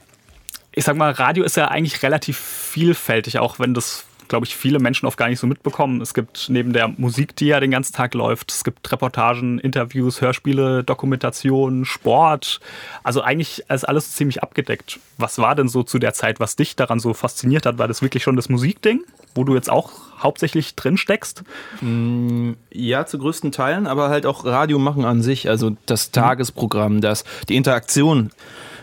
ich 0.75 0.85
sag 0.85 0.97
mal, 0.97 1.13
Radio 1.13 1.45
ist 1.45 1.57
ja 1.57 1.69
eigentlich 1.69 2.03
relativ 2.03 2.39
vielfältig, 2.39 3.39
auch 3.39 3.59
wenn 3.59 3.75
das, 3.75 4.07
glaube 4.27 4.47
ich, 4.47 4.57
viele 4.57 4.81
Menschen 4.81 5.07
oft 5.07 5.17
gar 5.17 5.29
nicht 5.29 5.39
so 5.39 5.47
mitbekommen. 5.47 6.01
Es 6.01 6.15
gibt 6.15 6.47
neben 6.49 6.73
der 6.73 6.89
Musik, 6.89 7.37
die 7.37 7.47
ja 7.47 7.61
den 7.61 7.71
ganzen 7.71 7.95
Tag 7.95 8.15
läuft, 8.15 8.51
es 8.51 8.65
gibt 8.65 8.91
Reportagen, 8.91 9.59
Interviews, 9.61 10.21
Hörspiele, 10.21 10.83
Dokumentationen, 10.83 11.85
Sport. 11.85 12.61
Also 13.05 13.23
eigentlich 13.23 13.65
ist 13.69 13.89
alles 13.89 14.13
ziemlich 14.13 14.43
abgedeckt. 14.43 14.99
Was 15.17 15.39
war 15.39 15.55
denn 15.55 15.69
so 15.69 15.85
zu 15.85 15.99
der 15.99 16.13
Zeit, 16.13 16.41
was 16.41 16.57
dich 16.57 16.75
daran 16.75 16.99
so 16.99 17.15
fasziniert 17.15 17.67
hat? 17.67 17.79
War 17.79 17.87
das 17.87 18.03
wirklich 18.03 18.25
schon 18.25 18.37
das 18.37 18.49
Musikding, 18.49 19.05
wo 19.35 19.45
du 19.45 19.55
jetzt 19.55 19.71
auch 19.71 19.93
hauptsächlich 20.19 20.75
drin 20.75 20.97
steckst? 20.97 21.45
Mm, 21.81 22.53
ja, 22.73 23.07
zu 23.07 23.19
größten 23.19 23.53
Teilen, 23.53 23.87
aber 23.87 24.09
halt 24.09 24.27
auch 24.27 24.45
Radio 24.45 24.81
machen 24.81 25.05
an 25.05 25.23
sich, 25.23 25.49
also 25.49 25.77
das 25.87 26.11
Tagesprogramm, 26.11 27.01
das, 27.01 27.25
die 27.49 27.55
Interaktion 27.57 28.31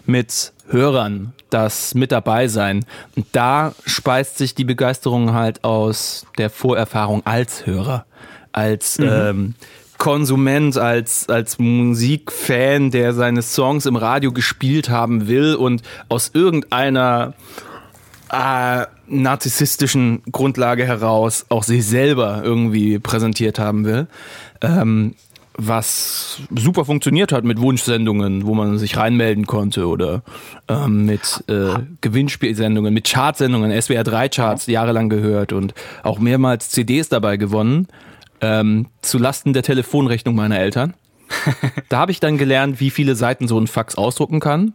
mit 0.06 0.54
Hörern, 0.72 1.34
das 1.50 1.94
mit 1.96 2.12
dabei 2.12 2.48
sein. 2.48 2.86
Und 3.16 3.28
da 3.32 3.74
speist 3.86 4.38
sich 4.38 4.56
die 4.56 4.64
Begeisterung 4.64 5.34
halt 5.34 5.64
aus 5.64 6.26
der 6.38 6.50
Vorerfahrung 6.50 7.26
als 7.26 7.66
Hörer, 7.66 8.06
als 8.52 8.98
mhm. 8.98 9.08
ähm, 9.10 9.56
Konsument, 9.98 10.78
als, 10.78 11.30
als 11.30 11.60
Musikfan, 11.60 12.90
der 12.90 13.14
seine 13.14 13.44
Songs 13.44 13.86
im 13.86 13.96
Radio 13.96 14.32
gespielt 14.32 14.90
haben 14.90 15.28
will 15.28 15.54
und 15.54 15.84
aus 16.10 16.32
irgendeiner 16.34 17.36
äh, 18.32 18.86
narzissstischen 19.08 20.24
Grundlage 20.32 20.86
heraus 20.86 21.46
auch 21.50 21.64
sich 21.64 21.86
selber 21.86 22.42
irgendwie 22.44 22.98
präsentiert 22.98 23.60
haben 23.60 23.86
will. 23.86 24.08
Ähm, 24.62 25.16
was 25.58 26.42
super 26.56 26.86
funktioniert 26.86 27.32
hat 27.32 27.44
mit 27.44 27.60
Wunschsendungen, 27.60 28.46
wo 28.46 28.54
man 28.54 28.78
sich 28.78 28.98
reinmelden 28.98 29.46
konnte 29.46 29.88
oder 29.88 30.24
ähm, 30.68 31.06
mit 31.06 31.44
äh, 31.48 31.74
Gewinnspielsendungen, 32.02 32.94
mit 32.94 33.08
Chartsendungen, 33.08 33.80
SWR 33.80 34.04
3 34.04 34.30
Charts 34.30 34.68
jahrelang 34.68 35.10
gehört 35.10 35.54
und 35.54 35.74
auch 36.04 36.20
mehrmals 36.20 36.70
CDs 36.70 37.10
dabei 37.10 37.38
gewonnen, 37.38 37.88
ähm, 38.40 38.88
zu 39.02 39.18
Lasten 39.18 39.54
der 39.54 39.64
Telefonrechnung 39.64 40.36
meiner 40.36 40.60
Eltern. 40.60 40.94
da 41.90 42.00
habe 42.00 42.12
ich 42.12 42.20
dann 42.20 42.38
gelernt, 42.38 42.80
wie 42.80 42.90
viele 42.90 43.16
Seiten 43.16 43.48
so 43.48 43.60
ein 43.60 43.68
Fax 43.68 43.96
ausdrucken 43.96 44.40
kann 44.40 44.74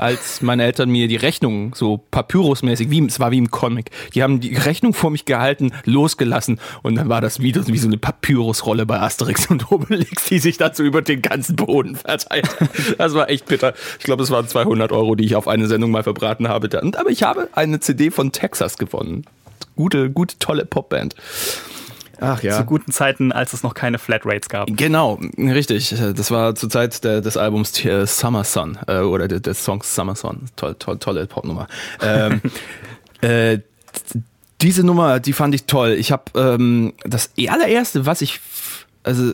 als 0.00 0.40
meine 0.40 0.64
Eltern 0.64 0.90
mir 0.90 1.08
die 1.08 1.16
Rechnung 1.16 1.74
so 1.74 1.98
papyrusmäßig, 2.10 2.90
wie, 2.90 3.04
es 3.04 3.20
war 3.20 3.30
wie 3.30 3.38
im 3.38 3.50
Comic, 3.50 3.90
die 4.14 4.22
haben 4.22 4.40
die 4.40 4.54
Rechnung 4.54 4.94
vor 4.94 5.10
mich 5.10 5.24
gehalten, 5.24 5.72
losgelassen 5.84 6.58
und 6.82 6.96
dann 6.96 7.08
war 7.08 7.20
das 7.20 7.40
wieder 7.40 7.66
wie 7.66 7.78
so 7.78 7.86
eine 7.86 7.98
Papyrusrolle 7.98 8.86
bei 8.86 9.00
Asterix 9.00 9.46
und 9.50 9.70
Obelix, 9.70 10.24
die 10.24 10.38
sich 10.38 10.56
dazu 10.56 10.82
über 10.82 11.02
den 11.02 11.22
ganzen 11.22 11.56
Boden 11.56 11.96
verteilt. 11.96 12.48
Das 12.98 13.14
war 13.14 13.28
echt 13.28 13.46
bitter. 13.46 13.74
Ich 13.98 14.04
glaube, 14.04 14.22
es 14.22 14.30
waren 14.30 14.48
200 14.48 14.92
Euro, 14.92 15.14
die 15.14 15.24
ich 15.24 15.36
auf 15.36 15.48
eine 15.48 15.66
Sendung 15.66 15.90
mal 15.90 16.02
verbraten 16.02 16.48
habe. 16.48 16.68
Aber 16.96 17.10
ich 17.10 17.22
habe 17.22 17.48
eine 17.52 17.80
CD 17.80 18.10
von 18.10 18.32
Texas 18.32 18.78
gewonnen. 18.78 19.24
Gute, 19.76 20.10
gute, 20.10 20.38
tolle 20.38 20.64
Popband. 20.64 21.14
Ach 22.20 22.42
ja. 22.42 22.56
Zu 22.56 22.64
guten 22.64 22.92
Zeiten, 22.92 23.32
als 23.32 23.52
es 23.52 23.62
noch 23.62 23.74
keine 23.74 23.98
Flatrates 23.98 24.48
gab. 24.48 24.68
Genau, 24.70 25.18
richtig. 25.38 25.94
Das 26.14 26.30
war 26.30 26.54
zur 26.54 26.70
Zeit 26.70 27.02
der, 27.02 27.20
des 27.20 27.36
Albums 27.36 27.84
äh, 27.84 28.06
Summer 28.06 28.44
Sun 28.44 28.78
äh, 28.86 28.98
oder 28.98 29.26
des 29.28 29.64
Songs 29.64 29.94
Summer 29.94 30.14
Sun. 30.14 30.42
Toll, 30.56 30.76
toll, 30.78 30.98
tolle 30.98 31.26
Popnummer. 31.26 31.66
ähm, 32.02 32.40
äh, 33.22 33.58
diese 34.60 34.84
Nummer, 34.84 35.20
die 35.20 35.32
fand 35.32 35.54
ich 35.54 35.64
toll. 35.64 35.92
Ich 35.92 36.12
habe 36.12 36.24
ähm, 36.34 36.92
das 37.04 37.30
allererste, 37.48 38.04
was 38.04 38.20
ich 38.20 38.40
also 39.02 39.32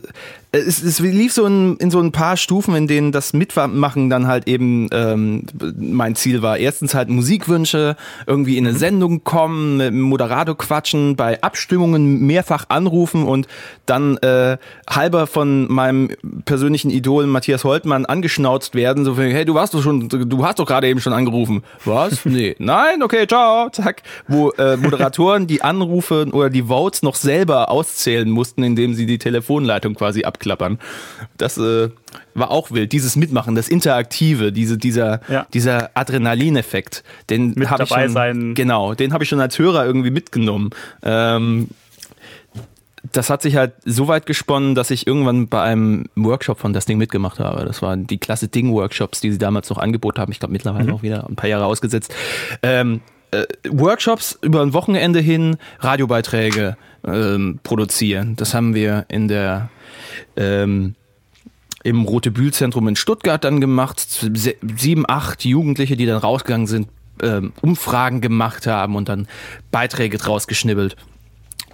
es, 0.51 0.81
es 0.81 0.99
lief 0.99 1.33
so 1.33 1.45
in, 1.45 1.75
in, 1.77 1.91
so 1.91 1.99
ein 1.99 2.11
paar 2.11 2.37
Stufen, 2.37 2.75
in 2.75 2.87
denen 2.87 3.11
das 3.11 3.33
Mitmachen 3.33 4.09
dann 4.09 4.27
halt 4.27 4.47
eben 4.47 4.87
ähm, 4.91 5.43
mein 5.77 6.15
Ziel 6.15 6.41
war. 6.41 6.57
Erstens 6.57 6.95
halt 6.95 7.09
Musikwünsche, 7.09 7.95
irgendwie 8.25 8.57
in 8.57 8.65
eine 8.65 8.73
mhm. 8.73 8.79
Sendung 8.79 9.23
kommen, 9.23 9.77
mit 9.77 9.93
Moderator 9.93 10.57
quatschen, 10.57 11.15
bei 11.15 11.41
Abstimmungen 11.41 12.25
mehrfach 12.25 12.65
anrufen 12.69 13.23
und 13.23 13.47
dann 13.85 14.17
äh, 14.17 14.57
halber 14.89 15.27
von 15.27 15.71
meinem 15.71 16.09
persönlichen 16.45 16.91
Idol 16.91 17.27
Matthias 17.27 17.63
Holtmann 17.63 18.05
angeschnauzt 18.05 18.73
werden, 18.73 19.03
so 19.03 19.17
hey, 19.17 19.43
du 19.43 19.53
warst 19.53 19.73
doch 19.73 19.83
schon, 19.83 20.07
du 20.07 20.45
hast 20.45 20.59
doch 20.59 20.65
gerade 20.65 20.87
eben 20.87 21.01
schon 21.01 21.13
angerufen. 21.13 21.63
Was? 21.83 22.25
nee. 22.25 22.55
Nein? 22.59 23.03
Okay, 23.03 23.27
ciao. 23.27 23.69
Zack. 23.69 24.03
Wo 24.27 24.51
äh, 24.51 24.77
Moderatoren 24.77 25.47
die 25.47 25.61
Anrufe 25.61 26.27
oder 26.31 26.49
die 26.49 26.63
Votes 26.63 27.01
noch 27.01 27.15
selber 27.15 27.69
auszählen 27.69 28.29
mussten, 28.29 28.63
indem 28.63 28.93
sie 28.93 29.05
die 29.05 29.17
Telefonleitung 29.17 29.93
quasi 29.93 30.23
abklären 30.23 30.46
abklappern. 30.47 30.79
Das 31.37 31.57
äh, 31.57 31.89
war 32.33 32.51
auch 32.51 32.71
wild. 32.71 32.91
Dieses 32.91 33.15
Mitmachen, 33.15 33.55
das 33.55 33.67
Interaktive, 33.67 34.51
diese, 34.51 34.77
dieser, 34.77 35.21
ja. 35.29 35.45
dieser 35.53 35.91
Adrenalineffekt, 35.93 37.03
den 37.29 37.55
habe 37.69 37.83
ich 37.83 37.89
schon, 37.89 38.09
sein. 38.09 38.53
genau, 38.55 38.93
den 38.93 39.13
habe 39.13 39.23
ich 39.23 39.29
schon 39.29 39.39
als 39.39 39.59
Hörer 39.59 39.85
irgendwie 39.85 40.11
mitgenommen. 40.11 40.69
Ähm, 41.03 41.69
das 43.13 43.29
hat 43.29 43.41
sich 43.41 43.55
halt 43.55 43.73
so 43.85 44.09
weit 44.09 44.25
gesponnen, 44.25 44.75
dass 44.75 44.91
ich 44.91 45.07
irgendwann 45.07 45.47
bei 45.47 45.61
einem 45.61 46.05
Workshop 46.15 46.59
von 46.59 46.73
das 46.73 46.85
Ding 46.85 46.97
mitgemacht 46.97 47.39
habe. 47.39 47.63
Das 47.63 47.81
waren 47.81 48.05
die 48.05 48.17
klasse 48.17 48.49
Ding-Workshops, 48.49 49.21
die 49.21 49.31
sie 49.31 49.37
damals 49.37 49.69
noch 49.69 49.77
angeboten 49.77 50.19
haben. 50.19 50.31
Ich 50.31 50.39
glaube 50.39 50.51
mittlerweile 50.51 50.87
mhm. 50.87 50.93
auch 50.93 51.03
wieder 51.03 51.25
ein 51.27 51.35
paar 51.35 51.49
Jahre 51.49 51.65
ausgesetzt. 51.65 52.13
Ähm, 52.63 52.99
äh, 53.31 53.45
Workshops 53.69 54.37
über 54.41 54.61
ein 54.61 54.73
Wochenende 54.73 55.19
hin, 55.19 55.57
Radiobeiträge 55.79 56.75
ähm, 57.05 57.59
produzieren. 57.63 58.35
Das 58.35 58.53
haben 58.53 58.73
wir 58.73 59.05
in 59.07 59.29
der 59.29 59.69
ähm, 60.35 60.95
im 61.83 62.03
Rote 62.03 62.31
Bühl-Zentrum 62.31 62.87
in 62.87 62.95
Stuttgart 62.95 63.43
dann 63.43 63.61
gemacht. 63.61 64.05
Sieben, 64.77 65.05
acht 65.07 65.45
Jugendliche, 65.45 65.95
die 65.95 66.05
dann 66.05 66.17
rausgegangen 66.17 66.67
sind, 66.67 66.89
ähm, 67.21 67.53
Umfragen 67.61 68.21
gemacht 68.21 68.67
haben 68.67 68.95
und 68.95 69.09
dann 69.09 69.27
Beiträge 69.71 70.17
draus 70.17 70.47
geschnibbelt. 70.47 70.95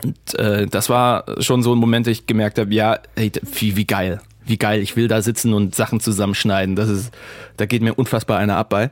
Und 0.03 0.39
äh, 0.39 0.67
das 0.67 0.89
war 0.89 1.25
schon 1.39 1.63
so 1.63 1.73
ein 1.73 1.79
Moment, 1.79 2.07
ich 2.07 2.27
gemerkt 2.27 2.59
habe, 2.59 2.73
ja, 2.73 2.99
hey, 3.15 3.31
wie, 3.53 3.75
wie 3.75 3.85
geil, 3.85 4.21
wie 4.45 4.57
geil, 4.57 4.81
ich 4.81 4.95
will 4.95 5.07
da 5.07 5.21
sitzen 5.21 5.53
und 5.53 5.75
Sachen 5.75 5.99
zusammenschneiden. 5.99 6.75
Das 6.75 6.89
ist, 6.89 7.13
da 7.57 7.65
geht 7.65 7.81
mir 7.81 7.93
unfassbar 7.93 8.37
einer 8.37 8.57
ab 8.57 8.69
bei. 8.69 8.91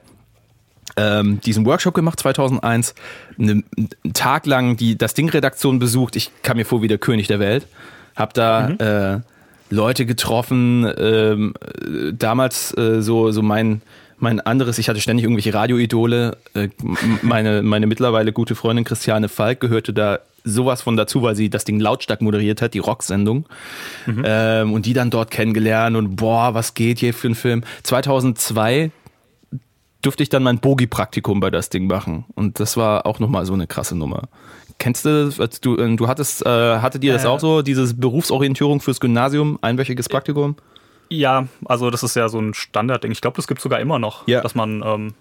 Ähm, 0.97 1.39
diesen 1.41 1.65
Workshop 1.65 1.93
gemacht 1.93 2.19
2001, 2.19 2.95
einen, 3.39 3.63
einen 3.77 4.13
Tag 4.13 4.45
lang 4.45 4.75
die 4.75 4.97
das 4.97 5.13
Ding 5.13 5.29
Redaktion 5.29 5.79
besucht. 5.79 6.15
Ich 6.15 6.31
kam 6.43 6.57
mir 6.57 6.65
vor 6.65 6.81
wie 6.81 6.87
der 6.87 6.97
König 6.97 7.27
der 7.27 7.39
Welt, 7.39 7.67
hab 8.15 8.33
da 8.33 8.69
mhm. 8.69 8.77
äh, 8.79 9.19
Leute 9.69 10.05
getroffen. 10.05 10.91
Ähm, 10.97 11.53
damals 12.13 12.75
äh, 12.77 13.01
so, 13.01 13.31
so 13.31 13.41
mein, 13.41 13.81
mein 14.17 14.39
anderes, 14.39 14.77
ich 14.77 14.89
hatte 14.89 14.99
ständig 15.01 15.23
irgendwelche 15.23 15.53
Radioidole. 15.53 16.37
Äh, 16.53 16.69
meine, 17.21 17.63
meine 17.63 17.87
mittlerweile 17.87 18.33
gute 18.33 18.55
Freundin 18.55 18.85
Christiane 18.85 19.29
Falk 19.29 19.59
gehörte 19.59 19.93
da 19.93 20.19
sowas 20.43 20.81
von 20.81 20.97
dazu, 20.97 21.21
weil 21.21 21.35
sie 21.35 21.49
das 21.49 21.65
Ding 21.65 21.79
lautstark 21.79 22.21
moderiert 22.21 22.61
hat, 22.61 22.73
die 22.73 22.79
Rocksendung. 22.79 23.45
Mhm. 24.05 24.23
Ähm, 24.25 24.73
und 24.73 24.85
die 24.85 24.93
dann 24.93 25.09
dort 25.09 25.31
kennengelernt 25.31 25.95
und 25.95 26.15
boah, 26.15 26.53
was 26.53 26.73
geht 26.73 26.99
hier 26.99 27.13
für 27.13 27.29
ein 27.29 27.35
Film. 27.35 27.63
2002 27.83 28.91
durfte 30.01 30.23
ich 30.23 30.29
dann 30.29 30.43
mein 30.43 30.59
Bogi-Praktikum 30.59 31.39
bei 31.39 31.49
das 31.49 31.69
Ding 31.69 31.87
machen. 31.87 32.25
Und 32.35 32.59
das 32.59 32.77
war 32.77 33.05
auch 33.05 33.19
nochmal 33.19 33.45
so 33.45 33.53
eine 33.53 33.67
krasse 33.67 33.95
Nummer. 33.95 34.23
Kennst 34.79 35.05
du 35.05 35.25
das? 35.25 35.59
Du, 35.59 35.77
äh, 35.77 35.95
du 35.95 36.07
hattest, 36.07 36.45
äh, 36.45 36.79
hattet 36.79 37.03
ihr 37.03 37.13
das 37.13 37.25
äh, 37.25 37.27
auch 37.27 37.39
so, 37.39 37.61
diese 37.61 37.93
Berufsorientierung 37.93 38.81
fürs 38.81 38.99
Gymnasium, 38.99 39.59
einwöchiges 39.61 40.09
Praktikum? 40.09 40.55
Ja, 41.09 41.47
also 41.65 41.89
das 41.89 42.03
ist 42.03 42.15
ja 42.15 42.29
so 42.29 42.39
ein 42.39 42.53
Standardding. 42.53 43.11
Ich 43.11 43.21
glaube, 43.21 43.35
das 43.35 43.47
gibt 43.47 43.59
es 43.59 43.63
sogar 43.63 43.79
immer 43.79 43.99
noch, 43.99 44.27
ja. 44.27 44.41
dass 44.41 44.55
man 44.55 44.81
ähm, 44.83 45.13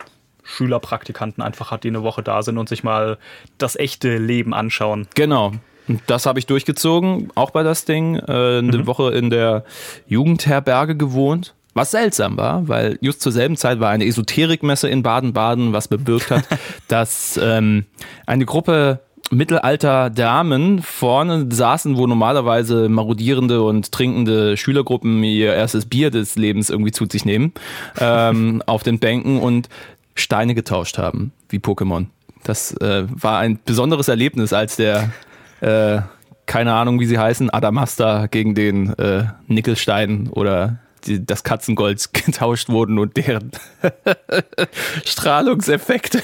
Schülerpraktikanten 0.44 1.42
einfach 1.42 1.70
hat, 1.70 1.84
die 1.84 1.88
eine 1.88 2.02
Woche 2.02 2.22
da 2.22 2.42
sind 2.42 2.58
und 2.58 2.68
sich 2.68 2.84
mal 2.84 3.18
das 3.58 3.76
echte 3.76 4.16
Leben 4.16 4.54
anschauen. 4.54 5.08
Genau. 5.14 5.52
Und 5.88 6.00
das 6.06 6.26
habe 6.26 6.38
ich 6.38 6.46
durchgezogen, 6.46 7.30
auch 7.34 7.50
bei 7.50 7.62
das 7.62 7.84
Ding. 7.84 8.16
Äh, 8.16 8.58
eine 8.58 8.62
mhm. 8.62 8.86
Woche 8.86 9.10
in 9.10 9.30
der 9.30 9.64
Jugendherberge 10.06 10.96
gewohnt. 10.96 11.54
Was 11.74 11.92
seltsam 11.92 12.36
war, 12.36 12.66
weil 12.66 12.98
just 13.00 13.20
zur 13.20 13.32
selben 13.32 13.56
Zeit 13.56 13.78
war 13.78 13.90
eine 13.90 14.04
Esoterikmesse 14.04 14.88
in 14.88 15.02
Baden-Baden, 15.02 15.72
was 15.72 15.88
bewirkt 15.88 16.30
hat, 16.30 16.44
dass 16.88 17.38
ähm, 17.40 17.84
eine 18.26 18.44
Gruppe 18.44 19.00
Mittelalter 19.30 20.10
Damen 20.10 20.82
vorne 20.82 21.46
saßen, 21.48 21.96
wo 21.96 22.08
normalerweise 22.08 22.88
marodierende 22.88 23.62
und 23.62 23.92
trinkende 23.92 24.56
Schülergruppen 24.56 25.22
ihr 25.22 25.54
erstes 25.54 25.86
Bier 25.86 26.10
des 26.10 26.34
Lebens 26.34 26.68
irgendwie 26.68 26.90
zu 26.90 27.06
sich 27.06 27.24
nehmen, 27.24 27.52
ähm, 28.00 28.60
auf 28.66 28.82
den 28.82 28.98
Bänken 28.98 29.38
und 29.38 29.68
Steine 30.16 30.56
getauscht 30.56 30.98
haben, 30.98 31.32
wie 31.48 31.58
Pokémon. 31.58 32.06
Das 32.42 32.72
äh, 32.78 33.04
war 33.08 33.38
ein 33.38 33.60
besonderes 33.64 34.08
Erlebnis, 34.08 34.52
als 34.52 34.74
der, 34.74 35.12
äh, 35.60 36.00
keine 36.46 36.74
Ahnung, 36.74 36.98
wie 36.98 37.06
sie 37.06 37.18
heißen, 37.18 37.50
Adamasta 37.50 38.26
gegen 38.26 38.56
den 38.56 38.92
äh, 38.98 39.24
Nickelstein 39.46 40.28
oder 40.28 40.80
das 41.06 41.44
Katzengold 41.44 42.12
getauscht 42.12 42.68
wurden 42.68 42.98
und 42.98 43.16
deren 43.16 43.50
Strahlungseffekte 45.04 46.22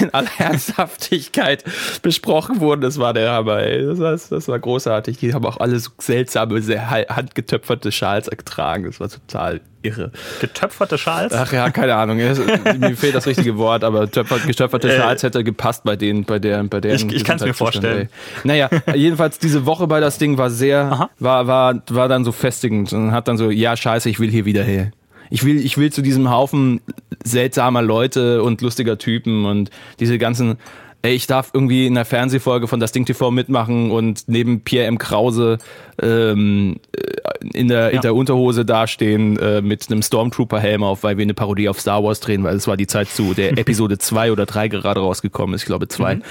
in 0.00 0.12
aller 0.12 0.30
Ernsthaftigkeit 0.38 1.64
besprochen 2.02 2.60
wurden. 2.60 2.80
Das 2.80 2.98
war 2.98 3.12
der 3.12 3.32
Hammer, 3.32 3.58
ey. 3.58 3.84
Das, 3.84 3.98
war, 3.98 4.12
das 4.12 4.48
war 4.48 4.58
großartig. 4.58 5.18
Die 5.18 5.34
haben 5.34 5.44
auch 5.44 5.58
alle 5.58 5.78
so 5.78 5.90
seltsame, 5.98 6.60
sehr 6.62 6.90
handgetöpferte 6.90 7.92
Schals 7.92 8.30
getragen. 8.30 8.84
Das 8.84 9.00
war 9.00 9.08
total 9.08 9.60
irre. 9.84 10.10
Getöpferte 10.40 10.98
Schals? 10.98 11.32
Ach 11.32 11.52
ja, 11.52 11.70
keine 11.70 11.94
Ahnung. 11.94 12.16
Mir 12.16 12.96
fehlt 12.96 13.14
das 13.14 13.26
richtige 13.26 13.56
Wort, 13.56 13.84
aber 13.84 14.06
getöpferte 14.06 14.92
äh, 14.92 14.96
Schals 14.96 15.22
hätte 15.22 15.44
gepasst 15.44 15.84
bei 15.84 15.96
denen, 15.96 16.24
bei 16.24 16.38
der, 16.38 16.64
bei 16.64 16.80
deren. 16.80 16.96
Ich, 16.96 17.16
ich 17.16 17.24
kann 17.24 17.36
es 17.36 17.44
mir 17.44 17.54
vorstellen. 17.54 18.08
Naja, 18.44 18.68
jedenfalls 18.94 19.38
diese 19.38 19.66
Woche 19.66 19.86
bei 19.86 20.00
das 20.00 20.18
Ding 20.18 20.38
war 20.38 20.50
sehr, 20.50 21.08
war, 21.18 21.46
war, 21.46 21.82
war 21.90 22.08
dann 22.08 22.24
so 22.24 22.32
festigend 22.32 22.92
und 22.92 23.12
hat 23.12 23.28
dann 23.28 23.36
so, 23.36 23.50
ja, 23.50 23.76
scheiße, 23.76 24.08
ich 24.08 24.20
will 24.20 24.30
hier 24.30 24.44
wieder 24.44 24.62
her. 24.64 24.90
Ich 25.30 25.44
will, 25.44 25.64
ich 25.64 25.78
will 25.78 25.90
zu 25.90 26.02
diesem 26.02 26.30
Haufen 26.30 26.80
seltsamer 27.24 27.82
Leute 27.82 28.42
und 28.42 28.60
lustiger 28.60 28.98
Typen 28.98 29.46
und 29.46 29.70
diese 29.98 30.18
ganzen 30.18 30.58
ey, 31.04 31.14
ich 31.14 31.26
darf 31.26 31.50
irgendwie 31.52 31.86
in 31.86 31.94
der 31.94 32.06
Fernsehfolge 32.06 32.66
von 32.66 32.80
Das 32.80 32.90
Ding 32.90 33.04
TV 33.04 33.30
mitmachen 33.30 33.90
und 33.90 34.24
neben 34.26 34.62
Pierre 34.62 34.86
M. 34.86 34.96
Krause 34.96 35.58
ähm, 36.00 36.76
äh, 36.96 37.46
in, 37.52 37.68
der, 37.68 37.90
ja. 37.90 37.90
in 37.90 38.00
der 38.00 38.14
Unterhose 38.14 38.64
dastehen 38.64 39.38
äh, 39.38 39.60
mit 39.60 39.90
einem 39.90 40.00
Stormtrooper-Helm 40.00 40.82
auf, 40.82 41.02
weil 41.02 41.18
wir 41.18 41.22
eine 41.22 41.34
Parodie 41.34 41.68
auf 41.68 41.78
Star 41.78 42.02
Wars 42.02 42.20
drehen, 42.20 42.42
weil 42.42 42.56
es 42.56 42.66
war 42.66 42.78
die 42.78 42.86
Zeit 42.86 43.08
zu 43.10 43.34
der 43.34 43.52
Episode 43.58 43.98
2 43.98 44.32
oder 44.32 44.46
3 44.46 44.68
gerade 44.68 45.00
rausgekommen 45.00 45.54
ist, 45.54 45.62
ich 45.62 45.66
glaube 45.66 45.88
2. 45.88 46.16
Mhm. 46.16 46.22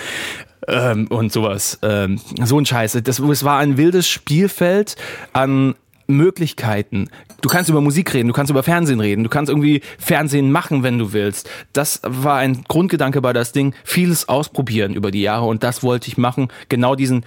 Ähm, 0.67 1.07
und 1.07 1.31
sowas. 1.31 1.77
Ähm, 1.83 2.19
so 2.43 2.57
ein 2.57 2.65
Scheiße. 2.65 3.03
Das, 3.03 3.19
es 3.19 3.43
war 3.43 3.59
ein 3.59 3.77
wildes 3.77 4.07
Spielfeld 4.07 4.95
an 5.33 5.75
Möglichkeiten. 6.07 7.09
Du 7.41 7.49
kannst 7.49 7.69
über 7.69 7.81
Musik 7.81 8.13
reden, 8.13 8.27
du 8.27 8.33
kannst 8.33 8.49
über 8.49 8.63
Fernsehen 8.63 8.99
reden, 8.99 9.23
du 9.23 9.29
kannst 9.29 9.49
irgendwie 9.49 9.81
Fernsehen 9.97 10.51
machen, 10.51 10.83
wenn 10.83 10.97
du 10.97 11.13
willst. 11.13 11.49
Das 11.73 12.01
war 12.03 12.37
ein 12.37 12.63
Grundgedanke 12.67 13.21
bei 13.21 13.33
das 13.33 13.51
Ding. 13.51 13.73
Vieles 13.83 14.29
ausprobieren 14.29 14.93
über 14.93 15.11
die 15.11 15.21
Jahre 15.21 15.45
und 15.45 15.63
das 15.63 15.83
wollte 15.83 16.07
ich 16.07 16.17
machen. 16.17 16.49
Genau 16.69 16.95
diesen, 16.95 17.25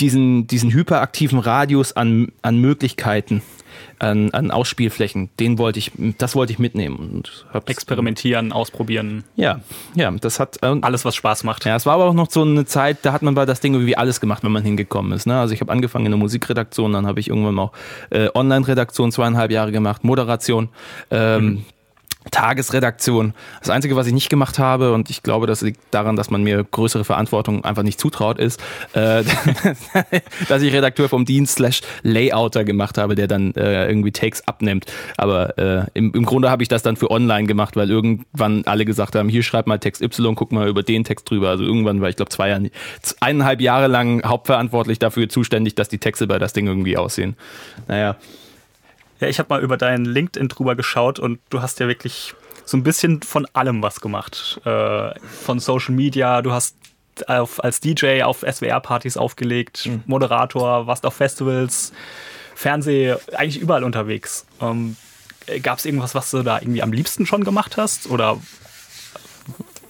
diesen, 0.00 0.46
diesen 0.46 0.72
hyperaktiven 0.72 1.38
Radius 1.38 1.94
an, 1.94 2.32
an 2.42 2.58
Möglichkeiten 2.58 3.42
an, 3.98 4.30
an 4.32 4.50
Ausspielflächen, 4.50 5.30
den 5.40 5.58
wollte 5.58 5.78
ich, 5.78 5.92
das 6.18 6.34
wollte 6.34 6.52
ich 6.52 6.58
mitnehmen 6.58 6.96
und 6.96 7.46
experimentieren, 7.66 8.52
ausprobieren. 8.52 9.24
Ja, 9.36 9.60
ja, 9.94 10.10
das 10.10 10.38
hat 10.40 10.62
äh, 10.62 10.76
alles, 10.82 11.04
was 11.04 11.14
Spaß 11.14 11.44
macht. 11.44 11.64
Ja, 11.64 11.76
es 11.76 11.86
war 11.86 11.94
aber 11.94 12.04
auch 12.04 12.14
noch 12.14 12.30
so 12.30 12.42
eine 12.42 12.66
Zeit, 12.66 12.98
da 13.02 13.12
hat 13.12 13.22
man 13.22 13.34
bei 13.34 13.46
das 13.46 13.60
Ding 13.60 13.74
irgendwie 13.74 13.96
alles 13.96 14.20
gemacht, 14.20 14.44
wenn 14.44 14.52
man 14.52 14.62
hingekommen 14.62 15.12
ist. 15.12 15.26
Ne? 15.26 15.38
Also 15.38 15.54
ich 15.54 15.60
habe 15.60 15.72
angefangen 15.72 16.06
in 16.06 16.12
der 16.12 16.18
Musikredaktion, 16.18 16.92
dann 16.92 17.06
habe 17.06 17.20
ich 17.20 17.28
irgendwann 17.28 17.58
auch 17.58 17.72
äh, 18.10 18.28
Online-Redaktion 18.34 19.12
zweieinhalb 19.12 19.50
Jahre 19.50 19.72
gemacht, 19.72 20.04
Moderation. 20.04 20.68
Ähm, 21.10 21.44
mhm. 21.44 21.64
Tagesredaktion. 22.30 23.34
Das 23.60 23.70
Einzige, 23.70 23.96
was 23.96 24.06
ich 24.06 24.12
nicht 24.12 24.28
gemacht 24.28 24.58
habe, 24.58 24.92
und 24.92 25.10
ich 25.10 25.22
glaube, 25.22 25.46
das 25.46 25.62
liegt 25.62 25.80
daran, 25.90 26.16
dass 26.16 26.30
man 26.30 26.42
mir 26.42 26.64
größere 26.64 27.04
Verantwortung 27.04 27.64
einfach 27.64 27.82
nicht 27.82 28.00
zutraut, 28.00 28.38
ist, 28.38 28.60
äh, 28.94 29.22
dass 30.48 30.62
ich 30.62 30.72
Redakteur 30.72 31.08
vom 31.08 31.24
Dienst 31.24 31.56
slash 31.56 31.82
Layouter 32.02 32.64
gemacht 32.64 32.98
habe, 32.98 33.14
der 33.14 33.28
dann 33.28 33.54
äh, 33.54 33.86
irgendwie 33.86 34.12
Takes 34.12 34.46
abnimmt. 34.46 34.86
Aber 35.16 35.58
äh, 35.58 35.86
im, 35.94 36.12
im 36.12 36.24
Grunde 36.24 36.50
habe 36.50 36.62
ich 36.62 36.68
das 36.68 36.82
dann 36.82 36.96
für 36.96 37.10
online 37.10 37.46
gemacht, 37.46 37.76
weil 37.76 37.90
irgendwann 37.90 38.64
alle 38.66 38.84
gesagt 38.84 39.14
haben, 39.14 39.28
hier 39.28 39.42
schreib 39.42 39.66
mal 39.66 39.78
Text 39.78 40.02
Y, 40.02 40.34
guck 40.34 40.52
mal 40.52 40.68
über 40.68 40.82
den 40.82 41.04
Text 41.04 41.30
drüber. 41.30 41.50
Also 41.50 41.64
irgendwann 41.64 42.00
war 42.00 42.08
ich 42.08 42.16
glaube 42.16 42.30
zwei 42.30 42.48
Jahre, 42.48 42.70
eineinhalb 43.20 43.60
Jahre 43.60 43.86
lang 43.86 44.22
hauptverantwortlich 44.24 44.98
dafür 44.98 45.28
zuständig, 45.28 45.74
dass 45.74 45.88
die 45.88 45.98
Texte 45.98 46.26
bei 46.26 46.38
das 46.38 46.52
Ding 46.52 46.66
irgendwie 46.66 46.96
aussehen. 46.96 47.36
Naja. 47.88 48.16
Ja, 49.20 49.28
ich 49.28 49.38
habe 49.38 49.48
mal 49.48 49.62
über 49.62 49.76
deinen 49.76 50.04
LinkedIn 50.04 50.48
drüber 50.48 50.76
geschaut 50.76 51.18
und 51.18 51.40
du 51.50 51.62
hast 51.62 51.80
ja 51.80 51.88
wirklich 51.88 52.34
so 52.64 52.76
ein 52.76 52.82
bisschen 52.82 53.22
von 53.22 53.46
allem 53.52 53.82
was 53.82 54.00
gemacht. 54.00 54.60
Äh, 54.64 55.18
von 55.20 55.58
Social 55.58 55.94
Media, 55.94 56.42
du 56.42 56.52
hast 56.52 56.76
auf, 57.26 57.62
als 57.64 57.80
DJ 57.80 58.22
auf 58.22 58.40
SWR-Partys 58.40 59.16
aufgelegt, 59.16 59.86
mhm. 59.86 60.02
Moderator, 60.06 60.86
warst 60.86 61.06
auf 61.06 61.14
Festivals, 61.14 61.92
Fernseh, 62.54 63.14
eigentlich 63.34 63.60
überall 63.60 63.84
unterwegs. 63.84 64.46
Ähm, 64.60 64.96
Gab 65.62 65.78
es 65.78 65.84
irgendwas, 65.84 66.14
was 66.14 66.30
du 66.32 66.42
da 66.42 66.58
irgendwie 66.58 66.82
am 66.82 66.92
liebsten 66.92 67.24
schon 67.24 67.44
gemacht 67.44 67.76
hast? 67.76 68.10
Oder 68.10 68.36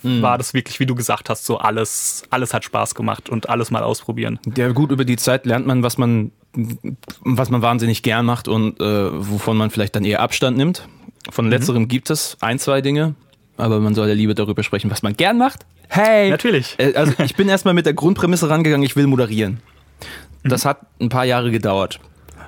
mhm. 0.03 0.21
war 0.21 0.37
das 0.37 0.53
wirklich, 0.53 0.81
wie 0.81 0.87
du 0.87 0.95
gesagt 0.95 1.31
hast, 1.31 1.47
so 1.47 1.59
alles, 1.59 2.25
alles 2.29 2.53
hat 2.53 2.65
Spaß 2.65 2.95
gemacht 2.95 3.31
und 3.31 3.49
alles 3.49 3.71
mal 3.71 3.83
ausprobieren? 3.83 4.39
Ja, 4.57 4.69
gut, 4.73 4.91
über 4.91 5.07
die 5.07 5.17
Zeit 5.17 5.47
lernt 5.47 5.67
man, 5.67 5.83
was 5.83 5.97
man 5.97 6.31
was 7.23 7.51
man 7.51 7.63
wahnsinnig 7.63 8.03
gern 8.03 8.27
macht 8.27 8.49
und 8.49 8.81
äh, 8.81 8.85
wovon 8.85 9.57
man 9.57 9.71
vielleicht 9.71 9.95
dann 9.97 10.05
eher 10.05 10.21
Abstand 10.21 10.57
nimmt. 10.57 10.89
Von 11.31 11.47
mhm. 11.47 11.51
letzterem 11.51 11.83
mhm. 11.83 11.89
gibt 11.89 12.11
es 12.11 12.37
ein, 12.41 12.59
zwei 12.59 12.81
Dinge, 12.81 13.15
aber 13.57 13.81
man 13.81 13.95
soll 13.95 14.09
ja 14.09 14.15
lieber 14.15 14.35
darüber 14.35 14.63
sprechen, 14.63 14.91
was 14.91 15.03
man 15.03 15.15
gern 15.17 15.39
macht. 15.39 15.67
Hey! 15.89 16.31
Natürlich. 16.31 16.75
Äh, 16.79 16.95
also 16.95 17.13
ich 17.23 17.37
bin 17.37 17.49
erstmal 17.49 17.75
mit 17.75 17.87
der 17.87 17.95
Grundprämisse 17.95 18.49
rangegangen, 18.49 18.85
ich 18.85 18.97
will 18.97 19.07
moderieren. 19.07 19.61
Das 20.45 20.65
mhm. 20.65 20.69
hat 20.69 20.81
ein 21.01 21.09
paar 21.09 21.25
Jahre 21.25 21.51
gedauert. 21.51 22.01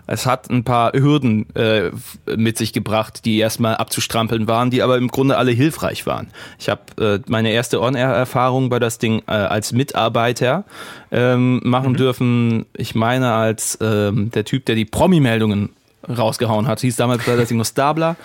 Es 0.08 0.26
hat 0.26 0.50
ein 0.50 0.64
paar 0.64 0.92
Hürden 0.94 1.54
äh, 1.54 1.90
mit 2.34 2.56
sich 2.56 2.72
gebracht, 2.72 3.24
die 3.26 3.38
erstmal 3.38 3.76
abzustrampeln 3.76 4.48
waren, 4.48 4.70
die 4.70 4.82
aber 4.82 4.96
im 4.96 5.08
Grunde 5.08 5.36
alle 5.36 5.52
hilfreich 5.52 6.06
waren. 6.06 6.28
Ich 6.58 6.68
habe 6.68 6.82
äh, 6.98 7.20
meine 7.30 7.52
erste 7.52 7.80
On-Air-Erfahrung 7.80 8.70
bei 8.70 8.78
das 8.78 8.98
Ding 8.98 9.22
äh, 9.26 9.32
als 9.32 9.72
Mitarbeiter 9.72 10.64
ähm, 11.12 11.60
machen 11.62 11.92
mhm. 11.92 11.96
dürfen. 11.96 12.66
Ich 12.74 12.94
meine 12.94 13.32
als 13.32 13.78
ähm, 13.82 14.30
der 14.30 14.44
Typ, 14.44 14.64
der 14.64 14.76
die 14.76 14.86
Promi-Meldungen 14.86 15.70
rausgehauen 16.08 16.66
hat. 16.66 16.80
Hieß 16.80 16.96
damals 16.96 17.24
bei 17.24 17.36
das 17.36 17.48
Ding 17.48 17.58
noch 17.58 17.66
Stabler. 17.66 18.16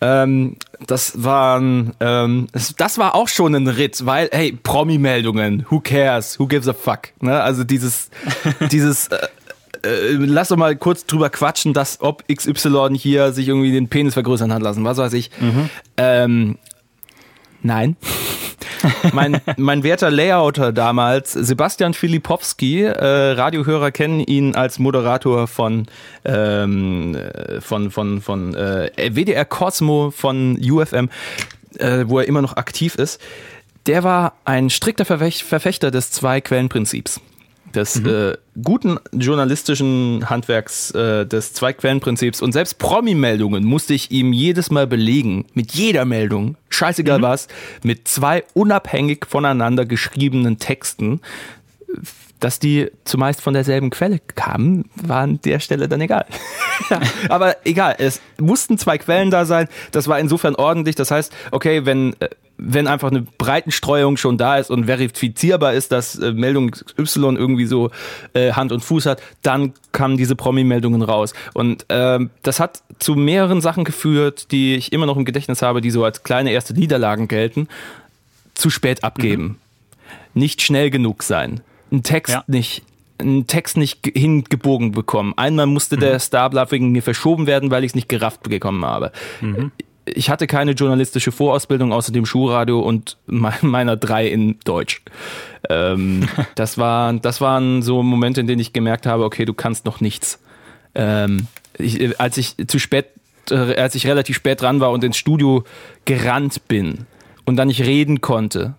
Ähm, 0.00 0.56
das 0.86 1.22
waren, 1.22 1.92
ähm, 2.00 2.48
das, 2.52 2.74
das, 2.76 2.98
war 2.98 3.14
auch 3.14 3.28
schon 3.28 3.54
ein 3.54 3.68
Ritt, 3.68 4.04
weil, 4.04 4.28
hey, 4.32 4.58
Promi-Meldungen, 4.60 5.66
who 5.70 5.80
cares, 5.80 6.38
who 6.40 6.48
gives 6.48 6.66
a 6.66 6.72
fuck, 6.72 7.10
ne? 7.20 7.40
Also 7.40 7.62
dieses, 7.62 8.10
dieses, 8.72 9.08
äh, 9.08 9.28
äh, 9.84 10.12
lass 10.12 10.48
doch 10.48 10.56
mal 10.56 10.76
kurz 10.76 11.06
drüber 11.06 11.30
quatschen, 11.30 11.72
dass 11.72 12.00
ob 12.00 12.24
XY 12.28 12.90
hier 12.94 13.32
sich 13.32 13.48
irgendwie 13.48 13.72
den 13.72 13.88
Penis 13.88 14.14
vergrößern 14.14 14.52
hat 14.52 14.62
lassen, 14.62 14.84
was 14.84 14.96
weiß 14.96 15.12
ich. 15.14 15.30
Mhm. 15.40 15.70
Ähm, 15.96 16.58
nein. 17.62 17.96
mein, 19.12 19.40
mein 19.56 19.82
werter 19.82 20.10
Layouter 20.10 20.72
damals, 20.72 21.32
Sebastian 21.32 21.94
Filipowski, 21.94 22.82
äh, 22.82 23.32
Radiohörer 23.32 23.90
kennen 23.92 24.20
ihn 24.20 24.54
als 24.54 24.78
Moderator 24.78 25.46
von, 25.46 25.86
ähm, 26.24 27.16
von, 27.60 27.90
von, 27.90 28.20
von 28.20 28.54
äh, 28.54 28.90
WDR 29.12 29.44
Cosmo 29.44 30.10
von 30.10 30.58
UFM, 30.60 31.10
äh, 31.78 32.04
wo 32.06 32.18
er 32.18 32.26
immer 32.26 32.42
noch 32.42 32.56
aktiv 32.56 32.96
ist. 32.96 33.20
Der 33.86 34.04
war 34.04 34.34
ein 34.44 34.70
strikter 34.70 35.04
Verfechter 35.04 35.90
des 35.90 36.10
Zwei-Quellen-Prinzips 36.12 37.20
des 37.74 38.00
mhm. 38.00 38.08
äh, 38.08 38.32
guten 38.62 38.98
journalistischen 39.12 40.28
Handwerks, 40.28 40.90
äh, 40.92 41.26
des 41.26 41.52
Zwei-Quellen-Prinzips 41.54 42.42
und 42.42 42.52
selbst 42.52 42.78
Promi-Meldungen 42.78 43.64
musste 43.64 43.94
ich 43.94 44.10
ihm 44.10 44.32
jedes 44.32 44.70
Mal 44.70 44.86
belegen, 44.86 45.46
mit 45.54 45.72
jeder 45.72 46.04
Meldung, 46.04 46.56
scheißegal 46.68 47.18
mhm. 47.18 47.22
was, 47.22 47.48
mit 47.82 48.08
zwei 48.08 48.44
unabhängig 48.54 49.26
voneinander 49.28 49.86
geschriebenen 49.86 50.58
Texten, 50.58 51.20
dass 52.42 52.58
die 52.58 52.90
zumeist 53.04 53.40
von 53.40 53.54
derselben 53.54 53.90
Quelle 53.90 54.18
kamen, 54.34 54.84
war 54.96 55.20
an 55.20 55.40
der 55.44 55.60
Stelle 55.60 55.88
dann 55.88 56.00
egal. 56.00 56.26
Aber 57.28 57.56
egal, 57.64 57.94
es 57.98 58.20
mussten 58.40 58.78
zwei 58.78 58.98
Quellen 58.98 59.30
da 59.30 59.44
sein. 59.44 59.68
Das 59.92 60.08
war 60.08 60.18
insofern 60.18 60.56
ordentlich. 60.56 60.96
Das 60.96 61.10
heißt, 61.10 61.32
okay, 61.52 61.86
wenn 61.86 62.14
äh, 62.20 62.28
wenn 62.64 62.86
einfach 62.86 63.10
eine 63.10 63.22
Breitenstreuung 63.22 64.16
schon 64.16 64.38
da 64.38 64.56
ist 64.56 64.70
und 64.70 64.84
verifizierbar 64.84 65.74
ist, 65.74 65.90
dass 65.92 66.18
äh, 66.18 66.32
Meldung 66.32 66.74
Y 66.98 67.36
irgendwie 67.36 67.66
so 67.66 67.90
äh, 68.34 68.52
Hand 68.52 68.72
und 68.72 68.80
Fuß 68.80 69.06
hat, 69.06 69.22
dann 69.42 69.72
kamen 69.92 70.16
diese 70.16 70.36
Promi-Meldungen 70.36 71.02
raus. 71.02 71.34
Und 71.54 71.86
ähm, 71.88 72.30
das 72.42 72.60
hat 72.60 72.82
zu 72.98 73.14
mehreren 73.14 73.60
Sachen 73.60 73.84
geführt, 73.84 74.52
die 74.52 74.74
ich 74.74 74.92
immer 74.92 75.06
noch 75.06 75.16
im 75.16 75.24
Gedächtnis 75.24 75.62
habe, 75.62 75.80
die 75.80 75.90
so 75.90 76.04
als 76.04 76.22
kleine 76.22 76.52
erste 76.52 76.74
Niederlagen 76.74 77.26
gelten. 77.26 77.68
Zu 78.54 78.70
spät 78.70 79.02
abgeben. 79.02 79.42
Mhm. 79.42 79.56
Nicht 80.34 80.62
schnell 80.62 80.90
genug 80.90 81.22
sein. 81.22 81.62
Ein 81.92 82.02
Text 82.02 82.34
ja. 82.34 82.44
nicht 82.46 82.82
einen 83.18 83.46
Text 83.46 83.76
nicht 83.76 84.10
hingebogen 84.16 84.90
bekommen. 84.90 85.34
Einmal 85.36 85.66
musste 85.66 85.94
mhm. 85.94 86.00
der 86.00 86.18
Starbluff 86.18 86.72
wegen 86.72 86.90
mir 86.90 87.02
verschoben 87.02 87.46
werden, 87.46 87.70
weil 87.70 87.84
ich 87.84 87.92
es 87.92 87.94
nicht 87.94 88.08
gerafft 88.08 88.42
bekommen 88.42 88.84
habe. 88.84 89.12
Mhm 89.40 89.70
ich 90.04 90.30
hatte 90.30 90.46
keine 90.46 90.72
journalistische 90.72 91.32
Vorausbildung 91.32 91.92
außer 91.92 92.12
dem 92.12 92.26
Schulradio 92.26 92.80
und 92.80 93.16
meiner 93.26 93.96
drei 93.96 94.26
in 94.26 94.58
Deutsch. 94.64 95.02
Ähm, 95.68 96.28
das, 96.54 96.78
war, 96.78 97.12
das 97.14 97.40
waren 97.40 97.82
so 97.82 98.02
Momente, 98.02 98.40
in 98.40 98.46
denen 98.46 98.60
ich 98.60 98.72
gemerkt 98.72 99.06
habe, 99.06 99.24
okay, 99.24 99.44
du 99.44 99.54
kannst 99.54 99.84
noch 99.84 100.00
nichts. 100.00 100.40
Ähm, 100.94 101.46
ich, 101.78 102.20
als 102.20 102.36
ich 102.36 102.56
zu 102.66 102.78
spät, 102.78 103.06
äh, 103.50 103.76
als 103.76 103.94
ich 103.94 104.06
relativ 104.06 104.36
spät 104.36 104.60
dran 104.60 104.80
war 104.80 104.90
und 104.90 105.04
ins 105.04 105.16
Studio 105.16 105.64
gerannt 106.04 106.68
bin 106.68 107.06
und 107.44 107.56
dann 107.56 107.68
nicht 107.68 107.82
reden 107.82 108.20
konnte, 108.20 108.74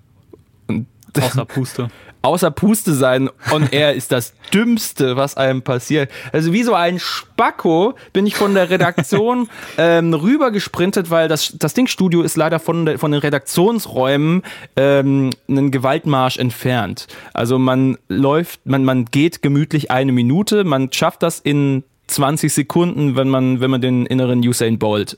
Außer 1.21 1.45
Puste. 1.45 1.89
außer 2.21 2.51
Puste 2.51 2.93
sein 2.93 3.29
und 3.51 3.73
er 3.73 3.93
ist 3.93 4.11
das 4.11 4.33
Dümmste, 4.53 5.15
was 5.15 5.37
einem 5.37 5.61
passiert. 5.61 6.09
Also 6.31 6.53
wie 6.53 6.63
so 6.63 6.73
ein 6.73 6.99
Spacko 6.99 7.95
bin 8.13 8.25
ich 8.25 8.35
von 8.35 8.53
der 8.53 8.69
Redaktion 8.69 9.49
ähm, 9.77 10.13
rüber 10.13 10.51
gesprintet, 10.51 11.09
weil 11.09 11.27
das, 11.27 11.55
das 11.57 11.73
Dingstudio 11.73 12.21
ist 12.21 12.37
leider 12.37 12.59
von, 12.59 12.85
der, 12.85 12.99
von 12.99 13.11
den 13.11 13.19
Redaktionsräumen 13.19 14.43
ähm, 14.75 15.29
einen 15.47 15.71
Gewaltmarsch 15.71 16.37
entfernt. 16.37 17.07
Also 17.33 17.59
man 17.59 17.97
läuft, 18.07 18.65
man, 18.65 18.85
man 18.85 19.05
geht 19.05 19.41
gemütlich 19.41 19.91
eine 19.91 20.11
Minute, 20.11 20.63
man 20.63 20.91
schafft 20.91 21.23
das 21.23 21.39
in 21.39 21.83
20 22.07 22.53
Sekunden, 22.53 23.15
wenn 23.15 23.29
man, 23.29 23.59
wenn 23.59 23.71
man 23.71 23.81
den 23.81 24.05
inneren 24.05 24.39
Usain 24.39 24.79
Bolt 24.79 25.17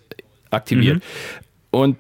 aktiviert. 0.52 1.02
Und 1.72 1.98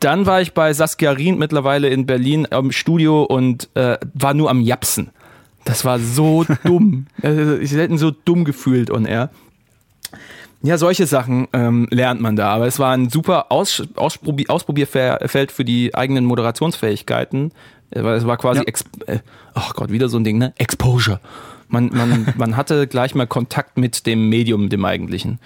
dann 0.00 0.26
war 0.26 0.40
ich 0.40 0.52
bei 0.52 0.72
Saskia 0.72 1.12
Rien 1.12 1.38
mittlerweile 1.38 1.88
in 1.88 2.06
Berlin 2.06 2.46
im 2.50 2.72
Studio 2.72 3.24
und 3.24 3.68
äh, 3.74 3.98
war 4.14 4.34
nur 4.34 4.50
am 4.50 4.60
Japsen. 4.60 5.10
Das 5.64 5.84
war 5.84 5.98
so 5.98 6.44
dumm. 6.64 7.06
Also, 7.22 7.56
ich 7.58 7.72
hätte 7.72 7.96
so 7.98 8.10
dumm 8.10 8.44
gefühlt 8.44 8.90
und 8.90 9.06
er. 9.06 9.30
Ja, 10.62 10.78
solche 10.78 11.06
Sachen 11.06 11.46
ähm, 11.52 11.88
lernt 11.90 12.20
man 12.20 12.36
da. 12.36 12.48
Aber 12.48 12.66
es 12.66 12.78
war 12.78 12.92
ein 12.94 13.10
super 13.10 13.52
Aus 13.52 13.82
Ausprobier 13.96 14.46
Ausprobierfeld 14.48 15.52
für 15.52 15.64
die 15.64 15.94
eigenen 15.94 16.24
Moderationsfähigkeiten. 16.24 17.52
Äh, 17.90 18.02
weil 18.02 18.16
Es 18.16 18.26
war 18.26 18.36
quasi, 18.36 18.62
Ja. 18.66 19.14
Äh, 19.14 19.18
oh 19.54 19.70
Gott, 19.74 19.90
wieder 19.90 20.08
so 20.08 20.18
ein 20.18 20.24
Ding, 20.24 20.38
ne? 20.38 20.54
Exposure. 20.56 21.20
Man, 21.68 21.90
man, 21.92 22.32
man 22.36 22.56
hatte 22.56 22.86
gleich 22.86 23.14
mal 23.14 23.26
Kontakt 23.26 23.76
mit 23.76 24.06
dem 24.06 24.28
Medium, 24.28 24.68
dem 24.68 24.84
eigentlichen. 24.84 25.38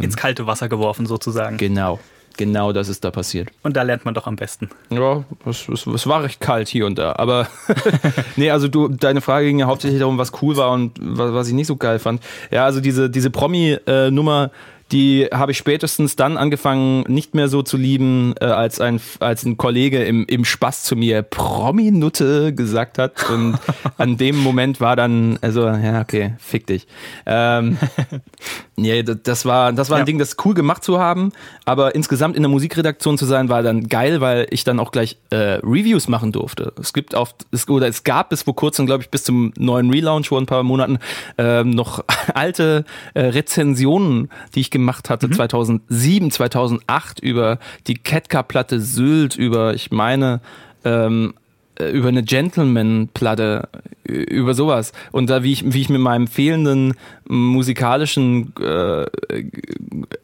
Ins 0.00 0.16
kalte 0.16 0.46
Wasser 0.46 0.70
geworfen 0.70 1.04
sozusagen. 1.04 1.58
Genau, 1.58 2.00
genau 2.36 2.72
das 2.72 2.88
ist 2.88 3.04
da 3.04 3.10
passiert. 3.10 3.48
Und 3.62 3.76
da 3.76 3.82
lernt 3.82 4.04
man 4.04 4.14
doch 4.14 4.26
am 4.26 4.36
besten. 4.36 4.70
Ja, 4.90 5.24
es, 5.46 5.68
es, 5.68 5.86
es 5.86 6.06
war 6.06 6.22
recht 6.22 6.40
kalt 6.40 6.68
hier 6.68 6.86
und 6.86 6.98
da. 6.98 7.14
Aber 7.16 7.48
nee, 8.36 8.50
also 8.50 8.68
du, 8.68 8.88
deine 8.88 9.20
Frage 9.20 9.46
ging 9.46 9.58
ja 9.58 9.66
hauptsächlich 9.66 10.00
darum, 10.00 10.18
was 10.18 10.32
cool 10.42 10.56
war 10.56 10.72
und 10.72 10.92
was, 11.00 11.32
was 11.32 11.48
ich 11.48 11.54
nicht 11.54 11.66
so 11.66 11.76
geil 11.76 11.98
fand. 11.98 12.22
Ja, 12.50 12.64
also 12.64 12.80
diese, 12.80 13.10
diese 13.10 13.30
Promi-Nummer, 13.30 14.50
die 14.92 15.28
habe 15.32 15.52
ich 15.52 15.58
spätestens 15.58 16.16
dann 16.16 16.36
angefangen, 16.36 17.02
nicht 17.08 17.34
mehr 17.34 17.48
so 17.48 17.62
zu 17.62 17.76
lieben, 17.76 18.34
äh, 18.40 18.44
als, 18.44 18.80
ein, 18.80 19.00
als 19.20 19.44
ein 19.44 19.56
Kollege 19.56 20.04
im, 20.04 20.26
im 20.26 20.44
Spaß 20.44 20.84
zu 20.84 20.96
mir 20.96 21.22
Promi-Nutte 21.22 22.54
gesagt 22.54 22.98
hat. 22.98 23.28
Und 23.30 23.58
an 23.98 24.16
dem 24.16 24.38
Moment 24.38 24.80
war 24.80 24.96
dann, 24.96 25.38
also, 25.40 25.66
ja, 25.66 26.00
okay, 26.00 26.34
fick 26.38 26.66
dich. 26.66 26.86
Ähm, 27.26 27.78
Nee, 28.76 29.04
das 29.04 29.44
war, 29.44 29.72
das 29.72 29.88
war 29.90 29.98
ein 29.98 30.00
Ja. 30.00 30.04
Ding, 30.04 30.18
das 30.18 30.36
cool 30.44 30.54
gemacht 30.54 30.82
zu 30.82 30.98
haben, 30.98 31.30
aber 31.64 31.94
insgesamt 31.94 32.34
in 32.34 32.42
der 32.42 32.50
Musikredaktion 32.50 33.16
zu 33.16 33.24
sein, 33.24 33.48
war 33.48 33.62
dann 33.62 33.88
geil, 33.88 34.20
weil 34.20 34.48
ich 34.50 34.64
dann 34.64 34.80
auch 34.80 34.90
gleich 34.90 35.16
äh, 35.30 35.60
Reviews 35.62 36.08
machen 36.08 36.32
durfte. 36.32 36.72
Es 36.80 36.92
gibt 36.92 37.14
auf, 37.14 37.36
es, 37.52 37.68
oder 37.68 37.86
es 37.86 38.02
gab 38.02 38.30
bis 38.30 38.42
vor 38.42 38.56
kurzem, 38.56 38.86
glaube 38.86 39.04
ich, 39.04 39.10
bis 39.10 39.22
zum 39.22 39.52
neuen 39.56 39.90
Relaunch 39.90 40.28
vor 40.28 40.40
ein 40.40 40.46
paar 40.46 40.64
Monaten 40.64 40.98
ähm, 41.38 41.70
noch 41.70 42.04
alte 42.34 42.84
äh, 43.14 43.20
Rezensionen, 43.20 44.28
die 44.56 44.60
ich 44.60 44.70
gemacht 44.74 45.08
hatte 45.08 45.30
2007, 45.30 46.30
2008 46.30 47.20
über 47.20 47.58
die 47.86 47.94
Ketka-Platte 47.94 48.80
Sylt, 48.80 49.36
über, 49.36 49.72
ich 49.72 49.90
meine, 49.90 50.40
ähm, 50.84 51.32
äh, 51.78 51.90
über 51.90 52.08
eine 52.08 52.22
Gentleman-Platte, 52.22 53.68
über 54.04 54.54
sowas. 54.54 54.92
Und 55.12 55.30
da, 55.30 55.42
wie 55.42 55.52
ich, 55.52 55.72
wie 55.72 55.80
ich 55.80 55.88
mit 55.88 56.00
meinem 56.00 56.26
fehlenden 56.26 56.94
musikalischen 57.26 58.52
äh, 58.60 59.06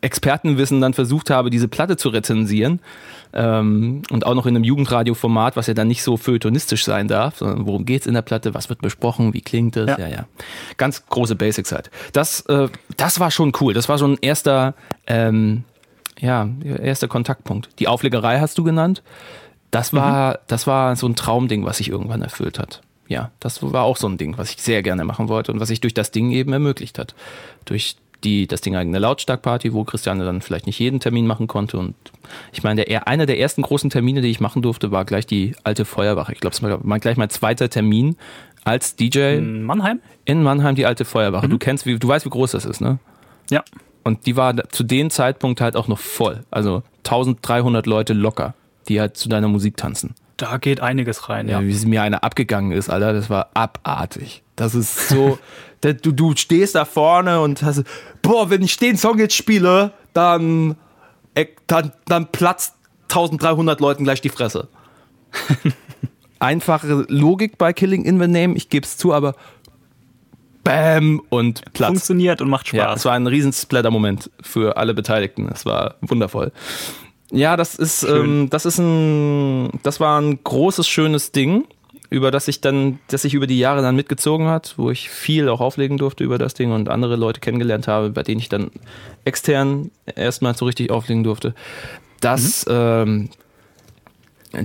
Expertenwissen 0.01 0.81
dann 0.81 0.95
versucht 0.95 1.31
habe, 1.31 1.51
diese 1.51 1.69
Platte 1.69 1.97
zu 1.97 2.11
rezensieren. 2.11 2.81
Ähm, 3.33 4.03
und 4.11 4.27
auch 4.27 4.35
noch 4.35 4.47
in 4.47 4.57
einem 4.57 4.65
Jugendradioformat, 4.65 5.57
was 5.57 5.67
ja 5.67 5.75
dann 5.75 5.89
nicht 5.89 6.03
so 6.03 6.17
feuilletonistisch 6.17 6.85
sein 6.85 7.09
darf, 7.09 7.39
sondern 7.39 7.67
worum 7.67 7.85
geht's 7.85 8.07
in 8.07 8.15
der 8.15 8.23
Platte, 8.23 8.55
was 8.55 8.69
wird 8.69 8.81
besprochen, 8.81 9.35
wie 9.35 9.41
klingt 9.41 9.77
es, 9.77 9.89
ja, 9.89 9.99
Ja. 9.99 10.09
ja. 10.09 10.27
Ganz 10.77 11.07
große 11.07 11.37
Basics 11.37 11.73
halt. 11.73 11.91
Das, 12.13 12.41
äh, 12.47 12.69
das 12.97 13.21
war 13.21 13.31
schon 13.31 13.53
cool. 13.61 13.73
Das 13.75 13.89
war 13.89 13.99
so 13.99 14.07
ein 14.07 14.19
erster, 14.21 14.75
ähm, 15.07 15.65
ja, 16.19 16.49
erster 16.83 17.09
Kontaktpunkt. 17.09 17.69
Die 17.79 17.89
Auflegerei 17.89 18.41
hast 18.41 18.59
du 18.59 18.65
genannt. 18.65 19.03
Das 19.71 19.93
war, 19.93 20.41
das 20.49 20.67
war 20.67 20.97
so 20.97 21.07
ein 21.07 21.15
Traumding, 21.15 21.65
was 21.65 21.77
sich 21.77 21.89
irgendwann 21.89 22.23
erfüllt 22.23 22.59
hat. 22.59 22.83
Ja, 23.07 23.31
das 23.41 23.63
war 23.63 23.85
auch 23.85 23.97
so 23.97 24.09
ein 24.09 24.19
Ding, 24.19 24.37
was 24.39 24.51
ich 24.51 24.63
sehr 24.63 24.83
gerne 24.83 25.05
machen 25.05 25.29
wollte 25.29 25.53
und 25.53 25.61
was 25.61 25.69
sich 25.69 25.81
durch 25.81 25.95
das 25.95 26.11
Ding 26.11 26.31
eben 26.33 26.53
ermöglicht 26.53 26.99
hat. 26.99 27.15
Durch 27.65 27.97
die, 28.25 28.47
das 28.47 28.61
Ding 28.61 28.77
eigene 28.77 28.99
Lautstarkparty, 28.99 29.73
wo 29.73 29.85
Christiane 29.85 30.25
dann 30.25 30.41
vielleicht 30.43 30.67
nicht 30.67 30.79
jeden 30.79 31.01
Termin 31.01 31.27
machen 31.27 31.47
konnte. 31.47 31.79
Und 31.79 31.95
ich 32.53 32.63
meine, 32.63 32.85
der, 32.85 33.09
einer 33.09 33.27
der 33.27 33.39
ersten 33.39 33.63
großen 33.63 33.91
Termine, 33.91 34.21
die 34.21 34.29
ich 34.31 34.41
machen 34.41 34.63
durfte, 34.63 34.91
war 34.91 35.05
gleich 35.05 35.27
die 35.27 35.55
alte 35.65 35.85
Feuerwache. 35.85 36.33
Ich 36.33 36.41
glaube, 36.41 36.55
es 36.55 36.63
war 36.63 36.79
mein, 36.83 37.01
gleich 37.01 37.17
mein 37.17 37.31
zweiter 37.31 37.69
Termin 37.71 38.17
als 38.65 38.95
DJ 38.97 39.37
In 39.39 39.63
Mannheim? 39.65 40.01
in 40.27 40.43
Mannheim, 40.43 40.75
die 40.75 40.87
alte 40.87 41.05
Feuerwache. 41.05 41.49
Du 41.49 41.59
kennst, 41.59 41.87
wie, 41.87 41.99
du 41.99 42.07
weißt, 42.09 42.27
wie 42.27 42.31
groß 42.31 42.53
das 42.53 42.65
ist, 42.67 42.81
ne? 42.81 42.99
Ja. 43.51 43.65
Und 44.05 44.27
die 44.27 44.37
war 44.37 44.55
zu 44.71 44.83
dem 44.85 45.11
Zeitpunkt 45.11 45.61
halt 45.61 45.77
auch 45.77 45.89
noch 45.89 45.99
voll. 45.99 46.41
Also 46.51 46.83
1300 47.05 47.87
Leute 47.87 48.13
locker, 48.13 48.55
die 48.89 49.01
halt 49.01 49.17
zu 49.17 49.29
deiner 49.29 49.49
Musik 49.49 49.77
tanzen. 49.77 50.15
Da 50.37 50.57
geht 50.59 50.81
einiges 50.81 51.29
rein, 51.29 51.49
Ja. 51.49 51.61
ja. 51.61 51.67
Wie 51.67 51.73
es 51.73 51.85
mir 51.85 52.03
eine 52.03 52.23
abgegangen 52.23 52.73
ist, 52.73 52.89
Alter, 52.91 53.13
das 53.13 53.29
war 53.29 53.51
abartig. 53.55 54.43
Das 54.61 54.75
ist 54.75 55.09
so, 55.09 55.39
du, 55.81 56.13
du 56.13 56.37
stehst 56.37 56.75
da 56.75 56.85
vorne 56.85 57.41
und 57.41 57.63
hast, 57.63 57.83
boah, 58.21 58.51
wenn 58.51 58.61
ich 58.61 58.77
den 58.77 58.99
Song 58.99 59.19
jetzt 59.19 59.35
spiele, 59.35 59.93
dann, 60.13 60.77
äh, 61.35 61.47
dann, 61.67 61.93
dann 62.05 62.31
platzt 62.31 62.75
1300 63.05 63.81
Leuten 63.81 64.05
gleich 64.05 64.21
die 64.21 64.29
Fresse. 64.29 64.69
Einfache 66.41 67.07
Logik 67.09 67.57
bei 67.57 67.73
Killing 67.73 68.05
in 68.05 68.21
the 68.21 68.29
Name, 68.29 68.55
ich 68.55 68.69
gebe 68.69 68.85
es 68.85 68.99
zu, 68.99 69.15
aber 69.15 69.35
Bam 70.63 71.23
und 71.31 71.73
Platz. 71.73 71.89
Funktioniert 71.89 72.43
und 72.43 72.51
macht 72.51 72.69
Spaß. 72.69 72.77
Ja, 72.77 72.93
es 72.93 73.07
war 73.07 73.15
ein 73.15 73.27
riesen 73.27 73.55
Splatter-Moment 73.55 74.31
für 74.43 74.77
alle 74.77 74.93
Beteiligten. 74.93 75.49
Es 75.51 75.65
war 75.65 75.95
wundervoll. 76.03 76.53
Ja, 77.33 77.57
das 77.57 77.77
ist, 77.77 78.03
ähm, 78.03 78.51
das 78.51 78.67
ist 78.67 78.77
ein, 78.77 79.71
das 79.83 80.01
war 80.01 80.21
ein 80.21 80.45
großes, 80.45 80.87
schönes 80.87 81.33
Ding, 81.33 81.65
über 82.11 82.31
das 82.33 82.49
ich 82.49 82.61
dann, 82.61 82.99
das 83.09 83.23
sich 83.23 83.35
über 83.35 83.47
die 83.47 83.59
Jahre 83.59 83.83
dann 83.83 83.95
mitgezogen 83.97 84.49
hat, 84.49 84.75
wo 84.77 84.91
ich 84.91 85.09
viel 85.09 85.49
auch 85.49 85.61
auflegen 85.61 85.97
durfte 85.97 86.25
über 86.25 86.39
das 86.39 86.55
Ding 86.55 86.73
und 86.73 86.89
andere 86.89 87.15
Leute 87.17 87.41
kennengelernt 87.41 87.87
habe, 87.89 88.11
bei 88.11 88.23
denen 88.25 88.41
ich 88.41 88.49
dann 88.49 88.71
extern 89.25 89.91
erstmal 90.17 90.57
so 90.57 90.65
richtig 90.65 90.91
auflegen 90.91 91.23
durfte. 91.23 91.55
Das, 92.21 92.67
ähm, 92.69 93.31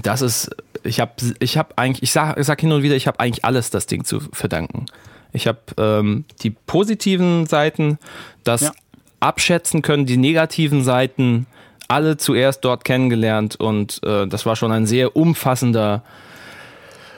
das 0.01 0.21
ist, 0.21 0.49
ich 0.83 0.99
habe, 0.99 1.11
ich 1.39 1.57
habe 1.57 1.77
eigentlich, 1.77 2.01
ich 2.03 2.11
sag, 2.11 2.37
ich 2.39 2.45
sag 2.47 2.59
hin 2.59 2.71
und 2.71 2.81
wieder, 2.81 2.95
ich 2.95 3.05
habe 3.07 3.19
eigentlich 3.19 3.45
alles 3.45 3.69
das 3.69 3.85
Ding 3.85 4.03
zu 4.03 4.19
verdanken. 4.19 4.87
Ich 5.31 5.47
habe 5.47 5.59
ähm, 5.77 6.25
die 6.41 6.49
positiven 6.49 7.45
Seiten, 7.45 7.99
das 8.43 8.61
Ja. 8.61 8.71
abschätzen 9.19 9.81
können, 9.83 10.05
die 10.07 10.17
negativen 10.17 10.83
Seiten 10.83 11.45
alle 11.87 12.17
zuerst 12.17 12.65
dort 12.65 12.83
kennengelernt 12.83 13.55
und 13.57 14.01
äh, 14.03 14.25
das 14.25 14.47
war 14.47 14.55
schon 14.55 14.71
ein 14.71 14.87
sehr 14.87 15.15
umfassender 15.15 16.03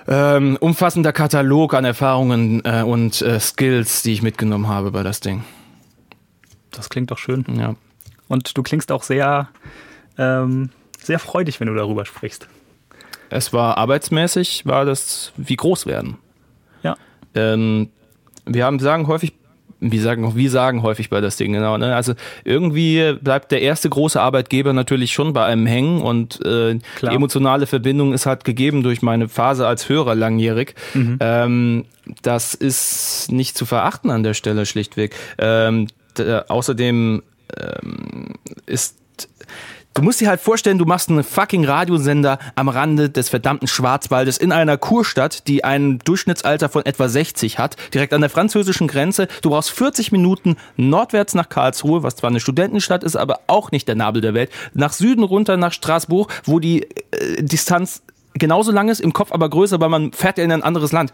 ähm, 0.07 0.57
umfassender 0.59 1.11
Katalog 1.11 1.73
an 1.73 1.85
Erfahrungen 1.85 2.63
äh, 2.63 2.83
und 2.83 3.21
äh, 3.21 3.39
Skills, 3.39 4.03
die 4.03 4.13
ich 4.13 4.21
mitgenommen 4.21 4.67
habe 4.67 4.91
bei 4.91 5.03
das 5.03 5.19
Ding. 5.19 5.43
Das 6.71 6.89
klingt 6.89 7.11
doch 7.11 7.17
schön. 7.17 7.45
Ja. 7.57 7.75
Und 8.27 8.57
du 8.57 8.63
klingst 8.63 8.91
auch 8.91 9.03
sehr, 9.03 9.49
ähm, 10.17 10.69
sehr 11.01 11.19
freudig, 11.19 11.59
wenn 11.59 11.67
du 11.67 11.75
darüber 11.75 12.05
sprichst. 12.05 12.47
Es 13.29 13.51
war 13.51 13.77
arbeitsmäßig, 13.77 14.65
war 14.65 14.85
das 14.85 15.33
wie 15.35 15.55
groß 15.55 15.85
werden. 15.85 16.17
Ja. 16.83 16.95
Ähm, 17.35 17.89
wir 18.45 18.65
haben 18.65 18.79
sagen 18.79 19.07
häufig, 19.07 19.33
wir 19.79 20.01
sagen, 20.01 20.35
wir 20.35 20.49
sagen 20.49 20.81
häufig 20.81 21.09
bei 21.09 21.21
das 21.21 21.37
Ding, 21.37 21.53
genau. 21.53 21.77
Ne? 21.77 21.95
Also 21.95 22.13
irgendwie 22.43 23.13
bleibt 23.21 23.51
der 23.51 23.61
erste 23.61 23.89
große 23.89 24.19
Arbeitgeber 24.19 24.73
natürlich 24.73 25.13
schon 25.13 25.33
bei 25.33 25.45
einem 25.45 25.65
hängen 25.67 26.01
und 26.01 26.39
äh, 26.45 26.79
Klar. 26.95 27.11
die 27.11 27.15
emotionale 27.15 27.67
Verbindung 27.67 28.13
ist 28.13 28.25
halt 28.25 28.43
gegeben 28.43 28.81
durch 28.83 29.01
meine 29.01 29.29
Phase 29.29 29.67
als 29.67 29.87
Hörer 29.89 30.15
langjährig. 30.15 30.73
Ähm, 31.19 31.85
das 32.23 32.53
ist 32.53 33.27
nicht 33.31 33.57
zu 33.57 33.65
verachten 33.65 34.09
an 34.09 34.23
der 34.23 34.33
Stelle 34.33 34.65
schlichtweg. 34.65 35.15
Ähm, 35.37 35.87
d- 36.17 36.41
außerdem 36.47 37.21
ähm, 37.59 38.33
ist 38.65 38.97
Du 39.97 40.03
musst 40.03 40.21
dir 40.21 40.29
halt 40.29 40.41
vorstellen, 40.41 40.77
du 40.77 40.85
machst 40.85 41.09
einen 41.09 41.23
fucking 41.23 41.65
Radiosender 41.65 42.37
am 42.53 42.69
Rande 42.69 43.09
des 43.09 43.29
verdammten 43.29 43.67
Schwarzwaldes 43.67 44.37
in 44.37 44.51
einer 44.51 44.77
Kurstadt, 44.77 45.47
die 45.47 45.63
ein 45.63 45.97
Durchschnittsalter 45.97 46.69
von 46.69 46.85
etwa 46.85 47.09
60 47.09 47.57
hat, 47.57 47.77
direkt 47.95 48.13
an 48.13 48.21
der 48.21 48.29
französischen 48.29 48.87
Grenze. 48.87 49.27
Du 49.41 49.49
brauchst 49.49 49.71
40 49.71 50.11
Minuten 50.11 50.55
nordwärts 50.75 51.33
nach 51.33 51.49
Karlsruhe, 51.49 52.03
was 52.03 52.15
zwar 52.15 52.29
eine 52.29 52.39
Studentenstadt 52.39 53.03
ist, 53.03 53.15
aber 53.15 53.39
auch 53.47 53.71
nicht 53.71 53.87
der 53.87 53.95
Nabel 53.95 54.21
der 54.21 54.35
Welt, 54.35 54.51
nach 54.75 54.93
Süden 54.93 55.23
runter 55.23 55.57
nach 55.57 55.73
Straßburg, 55.73 56.31
wo 56.45 56.59
die 56.59 56.83
äh, 56.83 57.41
Distanz 57.41 58.03
genauso 58.35 58.71
lang 58.71 58.89
ist, 58.89 59.01
im 59.01 59.13
Kopf 59.13 59.31
aber 59.31 59.49
größer, 59.49 59.79
weil 59.79 59.89
man 59.89 60.13
fährt 60.13 60.37
ja 60.37 60.43
in 60.43 60.51
ein 60.51 60.61
anderes 60.61 60.91
Land. 60.91 61.11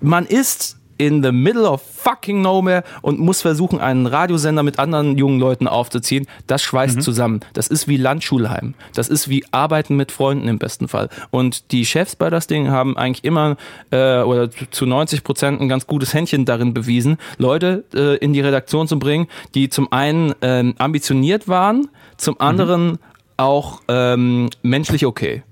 Man 0.00 0.24
ist 0.24 0.77
in 0.98 1.22
the 1.22 1.32
middle 1.32 1.68
of 1.68 1.80
fucking 1.80 2.42
nowhere 2.42 2.84
und 3.02 3.18
muss 3.18 3.40
versuchen, 3.40 3.80
einen 3.80 4.06
Radiosender 4.06 4.62
mit 4.62 4.78
anderen 4.78 5.16
jungen 5.16 5.40
Leuten 5.40 5.66
aufzuziehen. 5.66 6.26
Das 6.46 6.62
schweißt 6.62 6.96
mhm. 6.96 7.00
zusammen. 7.00 7.40
Das 7.54 7.68
ist 7.68 7.88
wie 7.88 7.96
Landschulheim. 7.96 8.74
Das 8.94 9.08
ist 9.08 9.28
wie 9.28 9.44
Arbeiten 9.50 9.96
mit 9.96 10.12
Freunden 10.12 10.48
im 10.48 10.58
besten 10.58 10.88
Fall. 10.88 11.08
Und 11.30 11.72
die 11.72 11.86
Chefs 11.86 12.16
bei 12.16 12.30
das 12.30 12.46
Ding 12.46 12.68
haben 12.68 12.96
eigentlich 12.96 13.24
immer 13.24 13.56
äh, 13.90 14.20
oder 14.20 14.50
zu 14.50 14.86
90 14.86 15.24
Prozent 15.24 15.60
ein 15.60 15.68
ganz 15.68 15.86
gutes 15.86 16.12
Händchen 16.12 16.44
darin 16.44 16.74
bewiesen, 16.74 17.16
Leute 17.38 17.84
äh, 17.94 18.16
in 18.16 18.32
die 18.32 18.40
Redaktion 18.40 18.88
zu 18.88 18.98
bringen, 18.98 19.28
die 19.54 19.68
zum 19.68 19.92
einen 19.92 20.34
äh, 20.42 20.72
ambitioniert 20.78 21.48
waren, 21.48 21.88
zum 22.16 22.34
mhm. 22.34 22.40
anderen 22.40 22.86
mhm. 22.86 22.98
auch 23.36 23.80
ähm, 23.88 24.50
menschlich 24.62 25.06
okay. 25.06 25.42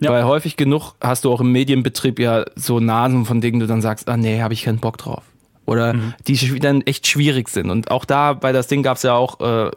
Ja. 0.00 0.10
Weil 0.10 0.24
häufig 0.24 0.56
genug 0.56 0.94
hast 1.00 1.24
du 1.24 1.32
auch 1.32 1.40
im 1.40 1.52
Medienbetrieb 1.52 2.18
ja 2.18 2.44
so 2.56 2.80
Nasen, 2.80 3.26
von 3.26 3.40
denen 3.40 3.60
du 3.60 3.66
dann 3.66 3.82
sagst, 3.82 4.08
ah 4.08 4.16
nee, 4.16 4.40
habe 4.40 4.54
ich 4.54 4.62
keinen 4.62 4.78
Bock 4.78 4.96
drauf. 4.98 5.22
Oder 5.66 5.92
mhm. 5.92 6.14
die 6.26 6.58
dann 6.58 6.80
echt 6.82 7.06
schwierig 7.06 7.48
sind. 7.48 7.70
Und 7.70 7.90
auch 7.90 8.04
da 8.04 8.32
bei 8.32 8.50
das 8.52 8.66
Ding 8.66 8.82
gab 8.82 8.96
es 8.96 9.02
ja 9.02 9.14
auch 9.14 9.40
äh, 9.40 9.70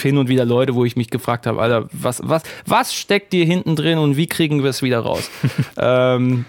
hin 0.00 0.18
und 0.18 0.28
wieder 0.28 0.44
Leute, 0.44 0.74
wo 0.74 0.84
ich 0.84 0.96
mich 0.96 1.08
gefragt 1.08 1.46
habe, 1.46 1.62
Alter, 1.62 1.88
was, 1.92 2.20
was, 2.24 2.42
was 2.66 2.92
steckt 2.92 3.32
dir 3.32 3.44
hinten 3.44 3.76
drin 3.76 3.98
und 3.98 4.16
wie 4.16 4.26
kriegen 4.26 4.62
wir 4.62 4.70
es 4.70 4.82
wieder 4.82 5.00
raus? 5.00 5.30
ähm, 5.78 6.44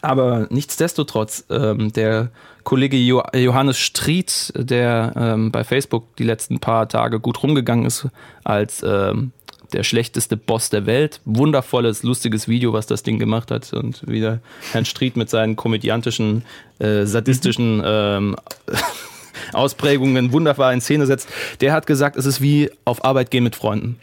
aber 0.00 0.46
nichtsdestotrotz, 0.50 1.44
ähm, 1.48 1.92
der 1.92 2.30
Kollege 2.64 2.96
jo 2.96 3.22
Johannes 3.34 3.78
Stried, 3.78 4.52
der 4.56 5.12
ähm, 5.16 5.52
bei 5.52 5.64
Facebook 5.64 6.16
die 6.16 6.24
letzten 6.24 6.60
paar 6.60 6.88
Tage 6.88 7.20
gut 7.20 7.42
rumgegangen 7.42 7.86
ist 7.86 8.08
als 8.44 8.82
ähm, 8.86 9.32
der 9.72 9.82
schlechteste 9.82 10.36
Boss 10.36 10.70
der 10.70 10.86
Welt. 10.86 11.20
Wundervolles, 11.24 12.02
lustiges 12.02 12.48
Video, 12.48 12.72
was 12.72 12.86
das 12.86 13.02
Ding 13.02 13.18
gemacht 13.18 13.50
hat. 13.50 13.72
Und 13.72 14.06
wieder 14.06 14.40
Herrn 14.72 14.84
Stried 14.84 15.16
mit 15.16 15.30
seinen 15.30 15.56
komödiantischen, 15.56 16.44
äh, 16.78 17.04
sadistischen 17.04 17.78
mhm. 17.78 17.84
ähm, 17.84 18.36
Ausprägungen 19.52 20.32
wunderbar 20.32 20.72
in 20.72 20.80
Szene 20.80 21.06
setzt. 21.06 21.28
Der 21.60 21.72
hat 21.72 21.86
gesagt, 21.86 22.16
es 22.16 22.26
ist 22.26 22.40
wie 22.40 22.70
auf 22.84 23.04
Arbeit 23.04 23.30
gehen 23.30 23.44
mit 23.44 23.56
Freunden. 23.56 23.98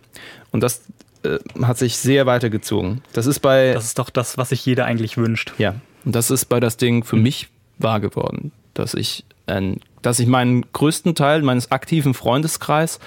Und 0.52 0.62
das 0.62 0.82
äh, 1.24 1.38
hat 1.62 1.78
sich 1.78 1.98
sehr 1.98 2.26
weitergezogen. 2.26 3.02
Das 3.14 3.26
ist 3.26 3.40
bei. 3.40 3.74
Das 3.74 3.86
ist 3.86 4.00
doch 4.00 4.10
das, 4.10 4.38
was 4.38 4.50
sich 4.50 4.66
jeder 4.66 4.86
eigentlich 4.86 5.18
wünscht. 5.18 5.54
Ja. 5.58 5.76
Und 6.06 6.16
das 6.16 6.32
ist 6.32 6.46
bei 6.46 6.60
das 6.60 6.78
Ding 6.78 7.04
für 7.04 7.18
mhm. 7.18 7.24
mich 7.24 7.50
wahr 7.78 8.00
geworden, 8.00 8.52
dass 8.74 8.94
ich, 8.94 9.26
äh, 9.48 9.76
dass 10.02 10.20
ich 10.20 10.28
meinen 10.28 10.66
größten 10.72 11.16
Teil 11.16 11.42
meines 11.42 11.72
aktiven 11.72 12.14
Freundeskreises 12.14 13.00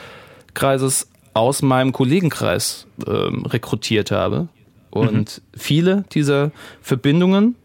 aus 1.34 1.62
meinem 1.62 1.92
Kollegenkreis 1.92 2.86
ähm, 3.06 3.46
rekrutiert 3.46 4.10
habe. 4.10 4.48
Und 4.90 5.42
mhm. 5.54 5.58
viele 5.58 6.04
dieser 6.12 6.50
Verbindungen 6.82 7.56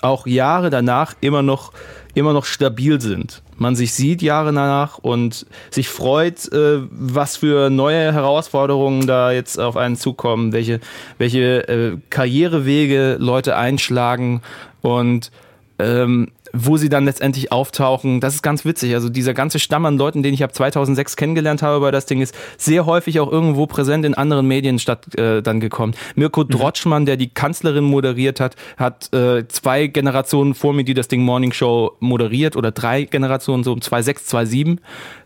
auch 0.00 0.26
Jahre 0.26 0.68
danach 0.70 1.14
immer 1.20 1.42
noch, 1.42 1.72
immer 2.14 2.32
noch 2.32 2.44
stabil 2.44 3.00
sind. 3.00 3.42
Man 3.56 3.76
sich 3.76 3.94
sieht 3.94 4.20
Jahre 4.20 4.52
danach 4.52 4.98
und 4.98 5.46
sich 5.70 5.88
freut, 5.88 6.52
äh, 6.52 6.80
was 6.90 7.36
für 7.36 7.70
neue 7.70 8.12
Herausforderungen 8.12 9.06
da 9.06 9.30
jetzt 9.30 9.60
auf 9.60 9.76
einen 9.76 9.96
zukommen, 9.96 10.52
welche, 10.52 10.80
welche 11.18 11.68
äh, 11.68 11.96
Karrierewege 12.10 13.16
Leute 13.20 13.56
einschlagen 13.56 14.42
und 14.80 15.30
ähm, 15.78 16.32
wo 16.52 16.76
sie 16.76 16.88
dann 16.88 17.04
letztendlich 17.04 17.52
auftauchen. 17.52 18.20
Das 18.20 18.34
ist 18.34 18.42
ganz 18.42 18.64
witzig. 18.64 18.94
Also 18.94 19.08
dieser 19.08 19.34
ganze 19.34 19.58
Stamm 19.58 19.86
an 19.86 19.96
Leuten, 19.96 20.22
den 20.22 20.34
ich 20.34 20.44
ab 20.44 20.54
2006 20.54 21.16
kennengelernt 21.16 21.62
habe 21.62 21.80
bei 21.80 21.90
das 21.90 22.06
Ding, 22.06 22.20
ist 22.20 22.34
sehr 22.56 22.86
häufig 22.86 23.20
auch 23.20 23.30
irgendwo 23.30 23.66
präsent 23.66 24.04
in 24.04 24.14
anderen 24.14 24.46
Medien 24.46 24.78
statt 24.78 25.14
äh, 25.18 25.42
dann 25.42 25.60
gekommen. 25.60 25.94
Mirko 26.14 26.42
mhm. 26.42 26.48
Drotschmann, 26.48 27.06
der 27.06 27.16
die 27.16 27.28
Kanzlerin 27.28 27.84
moderiert 27.84 28.40
hat, 28.40 28.56
hat 28.76 29.12
äh, 29.14 29.46
zwei 29.48 29.86
Generationen 29.86 30.54
vor 30.54 30.72
mir, 30.72 30.84
die 30.84 30.94
das 30.94 31.08
Ding 31.08 31.22
Morning 31.22 31.52
Show 31.52 31.92
moderiert 32.00 32.56
oder 32.56 32.70
drei 32.70 33.04
Generationen, 33.04 33.64
so 33.64 33.72
um 33.72 33.80
2006, 33.80 34.26
2007. 34.26 34.80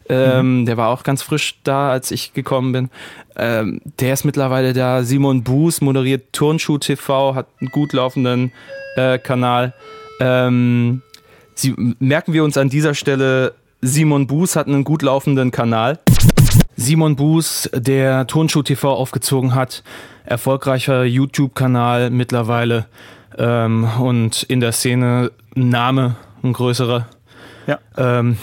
Ähm, 0.09 0.61
mhm. 0.61 0.67
Der 0.67 0.77
war 0.77 0.91
auch 0.91 1.03
ganz 1.03 1.23
frisch 1.23 1.59
da, 1.65 1.91
als 1.91 2.11
ich 2.11 2.33
gekommen 2.33 2.73
bin. 2.73 2.91
Ähm, 3.37 3.81
der 3.99 4.12
ist 4.12 4.25
mittlerweile 4.25 4.73
da. 4.73 5.03
Simon 5.03 5.43
Buß 5.43 5.81
moderiert 5.81 6.33
Turnschuh 6.33 6.79
TV, 6.79 7.35
hat 7.35 7.49
einen 7.61 7.71
gut 7.71 7.93
laufenden 7.93 8.53
äh, 8.97 9.19
Kanal. 9.19 9.75
Ähm, 10.21 11.03
Sie, 11.59 11.75
merken 11.99 12.35
wir 12.35 12.45
uns 12.45 12.59
an 12.59 12.69
dieser 12.69 12.95
Stelle, 12.95 13.55
Simon 13.81 14.27
Buß 14.27 14.57
hat 14.57 14.66
einen 14.66 14.85
gut 14.85 15.01
laufenden 15.01 15.51
Kanal. 15.51 15.99
Simon 16.77 17.16
Buß, 17.16 17.71
der 17.75 18.27
Turnschuh 18.27 18.62
TV 18.62 18.92
aufgezogen 18.92 19.55
hat, 19.55 19.83
erfolgreicher 20.27 21.05
YouTube-Kanal 21.05 22.11
mittlerweile 22.11 22.85
ähm, 23.38 23.88
und 23.99 24.42
in 24.42 24.61
der 24.61 24.73
Szene 24.73 25.31
ein 25.57 25.71
Name, 25.71 26.16
ein 26.42 26.53
größerer. 26.53 27.09
Ja. 27.66 27.79
Ähm, 27.97 28.37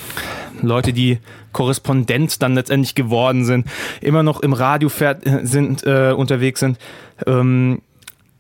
Leute, 0.64 0.92
die 0.92 1.20
Korrespondent 1.52 2.42
dann 2.42 2.56
letztendlich 2.56 2.96
geworden 2.96 3.46
sind, 3.46 3.68
immer 4.02 4.24
noch 4.24 4.40
im 4.40 4.54
Radio 4.54 4.90
sind, 4.90 5.86
äh, 5.86 6.14
unterwegs 6.18 6.62
sind. 6.62 6.80
Ähm, 7.28 7.84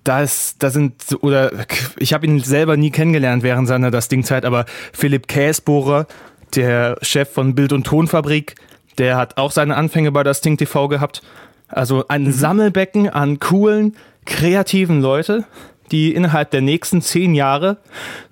da 0.03 0.21
ist, 0.21 0.61
da 0.61 0.69
sind, 0.69 0.95
oder 1.21 1.51
ich 1.97 2.13
habe 2.13 2.25
ihn 2.25 2.39
selber 2.39 2.77
nie 2.77 2.91
kennengelernt 2.91 3.43
während 3.43 3.67
seiner 3.67 3.91
Das 3.91 4.09
Ding-Zeit, 4.09 4.45
aber 4.45 4.65
Philipp 4.91 5.27
Käsbohrer, 5.27 6.07
der 6.55 6.97
Chef 7.01 7.29
von 7.29 7.55
Bild- 7.55 7.73
und 7.73 7.85
Tonfabrik, 7.85 8.55
der 8.97 9.17
hat 9.17 9.37
auch 9.37 9.51
seine 9.51 9.75
Anfänge 9.75 10.11
bei 10.11 10.23
Das 10.23 10.41
Ding 10.41 10.57
TV 10.57 10.87
gehabt. 10.87 11.21
Also 11.67 12.07
ein 12.07 12.25
mhm. 12.25 12.31
Sammelbecken 12.31 13.09
an 13.09 13.39
coolen, 13.39 13.95
kreativen 14.25 15.01
Leute, 15.01 15.45
die 15.91 16.13
innerhalb 16.13 16.51
der 16.51 16.61
nächsten 16.61 17.01
zehn 17.01 17.33
Jahre 17.33 17.77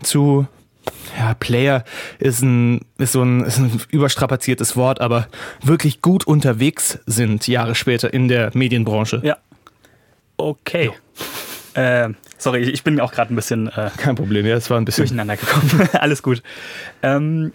zu 0.01 0.47
ja, 1.17 1.33
Player 1.35 1.83
ist 2.19 2.41
ein, 2.41 2.81
ist 2.97 3.13
so 3.13 3.21
ein, 3.21 3.41
ist 3.41 3.59
ein 3.59 3.81
überstrapaziertes 3.89 4.75
Wort, 4.75 5.01
aber 5.01 5.27
wirklich 5.61 6.01
gut 6.01 6.25
unterwegs 6.25 6.99
sind 7.05 7.47
Jahre 7.47 7.75
später 7.75 8.13
in 8.13 8.27
der 8.27 8.51
Medienbranche. 8.53 9.21
Ja. 9.23 9.37
Okay. 10.37 10.85
Ja. 10.85 11.25
Äh, 11.73 12.09
sorry, 12.37 12.61
ich 12.63 12.83
bin 12.83 12.99
auch 12.99 13.11
gerade 13.11 13.33
ein 13.33 13.35
bisschen. 13.35 13.67
Äh, 13.67 13.89
Kein 13.97 14.15
Problem, 14.15 14.45
ja, 14.45 14.55
es 14.55 14.69
war 14.69 14.77
ein 14.77 14.85
bisschen. 14.85 15.03
Durcheinander 15.03 15.37
gekommen. 15.37 15.89
Alles 15.93 16.21
gut. 16.23 16.43
Ähm, 17.01 17.53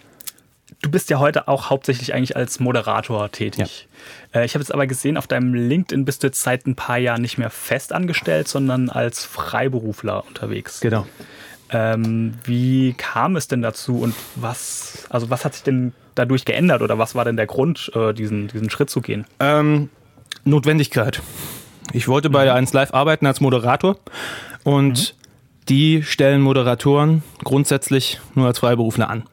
du 0.81 0.91
bist 0.91 1.09
ja 1.09 1.19
heute 1.19 1.47
auch 1.47 1.69
hauptsächlich 1.69 2.13
eigentlich 2.13 2.35
als 2.35 2.59
Moderator 2.59 3.31
tätig. 3.31 3.87
Ja. 4.33 4.41
Äh, 4.41 4.45
ich 4.45 4.55
habe 4.55 4.61
jetzt 4.61 4.73
aber 4.73 4.87
gesehen, 4.87 5.17
auf 5.17 5.27
deinem 5.27 5.53
LinkedIn 5.53 6.05
bist 6.05 6.23
du 6.23 6.27
jetzt 6.27 6.41
seit 6.41 6.65
ein 6.67 6.75
paar 6.75 6.97
Jahren 6.97 7.21
nicht 7.21 7.37
mehr 7.37 7.49
fest 7.49 7.93
angestellt, 7.93 8.47
sondern 8.47 8.89
als 8.89 9.25
Freiberufler 9.25 10.25
unterwegs. 10.27 10.79
Genau. 10.79 11.05
Ähm, 11.69 12.35
wie 12.45 12.93
kam 12.93 13.35
es 13.35 13.47
denn 13.49 13.61
dazu 13.61 13.99
und 13.99 14.15
was, 14.35 15.05
also 15.09 15.29
was 15.29 15.43
hat 15.43 15.53
sich 15.53 15.63
denn 15.63 15.93
dadurch 16.15 16.45
geändert 16.45 16.81
oder 16.81 16.97
was 16.97 17.13
war 17.13 17.25
denn 17.25 17.35
der 17.35 17.45
Grund, 17.45 17.91
äh, 17.93 18.13
diesen, 18.13 18.47
diesen 18.47 18.69
Schritt 18.69 18.89
zu 18.89 19.01
gehen? 19.01 19.25
Ähm, 19.39 19.89
Notwendigkeit. 20.45 21.21
Ich 21.93 22.07
wollte 22.07 22.29
bei 22.29 22.51
1 22.51 22.73
Live 22.73 22.93
arbeiten 22.93 23.25
als 23.25 23.41
Moderator 23.41 23.97
und 24.63 25.15
mhm. 25.15 25.65
die 25.69 26.03
stellen 26.03 26.41
Moderatoren 26.41 27.23
grundsätzlich 27.43 28.19
nur 28.35 28.47
als 28.47 28.59
Freiberufler 28.59 29.09
an. 29.09 29.23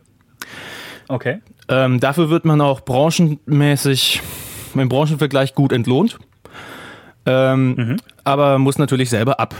Okay. 1.08 1.40
Ähm, 1.68 2.00
dafür 2.00 2.30
wird 2.30 2.44
man 2.44 2.60
auch 2.60 2.80
branchenmäßig 2.80 4.22
im 4.74 4.88
Branchenvergleich 4.88 5.54
gut 5.54 5.72
entlohnt. 5.72 6.18
Ähm, 7.26 7.74
mhm. 7.74 7.96
Aber 8.22 8.58
muss 8.58 8.78
natürlich 8.78 9.10
selber 9.10 9.40
ab. 9.40 9.54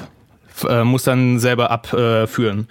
Äh, 0.69 0.85
muss 0.85 1.03
dann 1.03 1.41
selber 1.41 1.71
abführen. 1.71 2.61
Äh, 2.61 2.65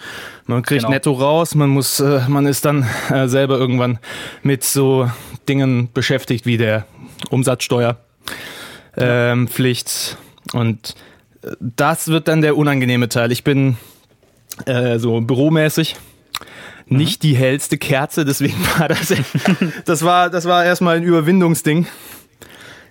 man 0.45 0.61
kriegt 0.61 0.83
genau. 0.83 0.93
netto 0.93 1.11
raus, 1.11 1.53
man 1.53 1.69
muss, 1.69 1.99
äh, 1.99 2.21
man 2.29 2.45
ist 2.45 2.63
dann 2.63 2.85
äh, 3.09 3.27
selber 3.27 3.57
irgendwann 3.57 3.99
mit 4.41 4.63
so 4.63 5.09
Dingen 5.49 5.89
beschäftigt 5.93 6.45
wie 6.45 6.57
der 6.57 6.85
Umsatzsteuer 7.29 7.97
ähm, 8.97 9.47
Pflicht. 9.47 10.17
Und 10.53 10.95
äh, 11.43 11.51
das 11.59 12.07
wird 12.07 12.27
dann 12.27 12.41
der 12.41 12.57
unangenehme 12.57 13.09
Teil. 13.09 13.31
Ich 13.31 13.43
bin 13.43 13.77
äh, 14.65 14.99
so 14.99 15.21
büromäßig 15.21 15.95
nicht 16.87 17.23
mhm. 17.23 17.27
die 17.27 17.35
hellste 17.35 17.77
Kerze, 17.77 18.25
deswegen 18.25 18.57
war 18.77 18.87
das, 18.87 19.13
das 19.85 20.03
war, 20.03 20.29
das 20.29 20.45
war 20.45 20.65
erstmal 20.65 20.97
ein 20.97 21.03
Überwindungsding. 21.03 21.87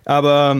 Aber 0.04 0.56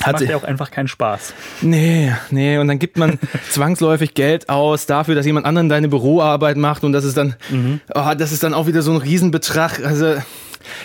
hat 0.00 0.14
macht 0.14 0.28
ja 0.28 0.36
auch 0.36 0.44
einfach 0.44 0.70
keinen 0.70 0.88
Spaß. 0.88 1.34
Nee, 1.60 2.12
nee, 2.30 2.58
und 2.58 2.68
dann 2.68 2.78
gibt 2.78 2.96
man 2.96 3.18
zwangsläufig 3.50 4.14
Geld 4.14 4.48
aus 4.48 4.86
dafür, 4.86 5.14
dass 5.14 5.26
jemand 5.26 5.46
anderen 5.46 5.68
deine 5.68 5.88
Büroarbeit 5.88 6.56
macht 6.56 6.84
und 6.84 6.92
das 6.92 7.04
ist 7.04 7.16
dann, 7.16 7.36
mhm. 7.50 7.80
oh, 7.94 8.12
das 8.16 8.32
ist 8.32 8.42
dann 8.42 8.54
auch 8.54 8.66
wieder 8.66 8.82
so 8.82 8.92
ein 8.92 8.98
Riesenbetrag. 8.98 9.84
Also 9.84 10.16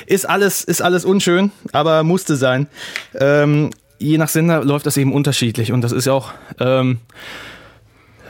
ist 0.05 0.27
alles, 0.29 0.63
ist 0.63 0.81
alles 0.81 1.05
unschön, 1.05 1.51
aber 1.71 2.03
musste 2.03 2.35
sein. 2.35 2.67
Ähm, 3.15 3.71
je 3.99 4.17
nach 4.17 4.29
Sender 4.29 4.63
läuft 4.63 4.85
das 4.85 4.97
eben 4.97 5.13
unterschiedlich 5.13 5.71
und 5.71 5.81
das 5.81 5.91
ist 5.91 6.05
ja 6.05 6.13
auch 6.13 6.31
ähm, 6.59 6.99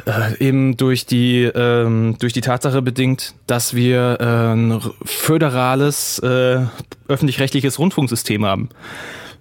äh, 0.05 0.37
eben 0.45 0.77
durch 0.77 1.05
die, 1.05 1.43
ähm, 1.43 2.15
durch 2.19 2.33
die 2.33 2.41
Tatsache 2.41 2.81
bedingt, 2.81 3.33
dass 3.47 3.73
wir 3.73 4.17
äh, 4.19 4.53
ein 4.53 4.79
föderales 5.03 6.19
äh, 6.19 6.59
öffentlich-rechtliches 7.07 7.79
Rundfunksystem 7.79 8.45
haben. 8.45 8.69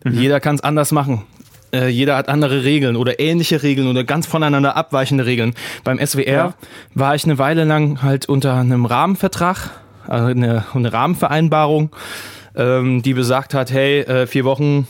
Mhm. 0.04 0.14
Jeder 0.18 0.40
kann 0.40 0.56
es 0.56 0.62
anders 0.64 0.92
machen. 0.92 1.24
äh, 1.72 1.88
jeder 1.88 2.16
hat 2.16 2.28
andere 2.28 2.64
Regeln 2.64 2.96
oder 2.96 3.18
ähnliche 3.20 3.62
Regeln 3.62 3.88
oder 3.88 4.04
ganz 4.04 4.26
voneinander 4.26 4.76
abweichende 4.76 5.26
Regeln. 5.26 5.54
Beim 5.84 5.98
SWR 6.04 6.24
Ja. 6.32 6.54
war 6.94 7.14
ich 7.14 7.24
eine 7.24 7.38
Weile 7.38 7.64
lang 7.64 8.02
halt 8.02 8.28
unter 8.28 8.54
einem 8.54 8.86
Rahmenvertrag, 8.86 9.70
also 10.08 10.26
eine, 10.26 10.64
eine 10.74 10.92
Rahmenvereinbarung, 10.92 11.90
ähm, 12.54 13.02
die 13.02 13.14
besagt 13.14 13.54
hat, 13.54 13.70
hey, 13.70 14.00
äh, 14.00 14.26
vier 14.26 14.44
Wochen 14.44 14.86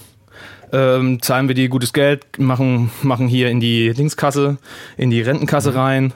ähm, 0.73 1.23
zahlen 1.23 1.49
wir 1.49 1.55
dir 1.55 1.69
gutes 1.69 1.93
Geld, 1.93 2.39
machen, 2.39 2.91
machen 3.03 3.29
hier 3.29 3.51
in 3.51 3.61
die 3.61 3.93
Dingskasse, 3.93 4.59
in 4.97 5.11
die 5.11 5.23
Rentenkasse 5.23 5.75
rein, 5.75 6.13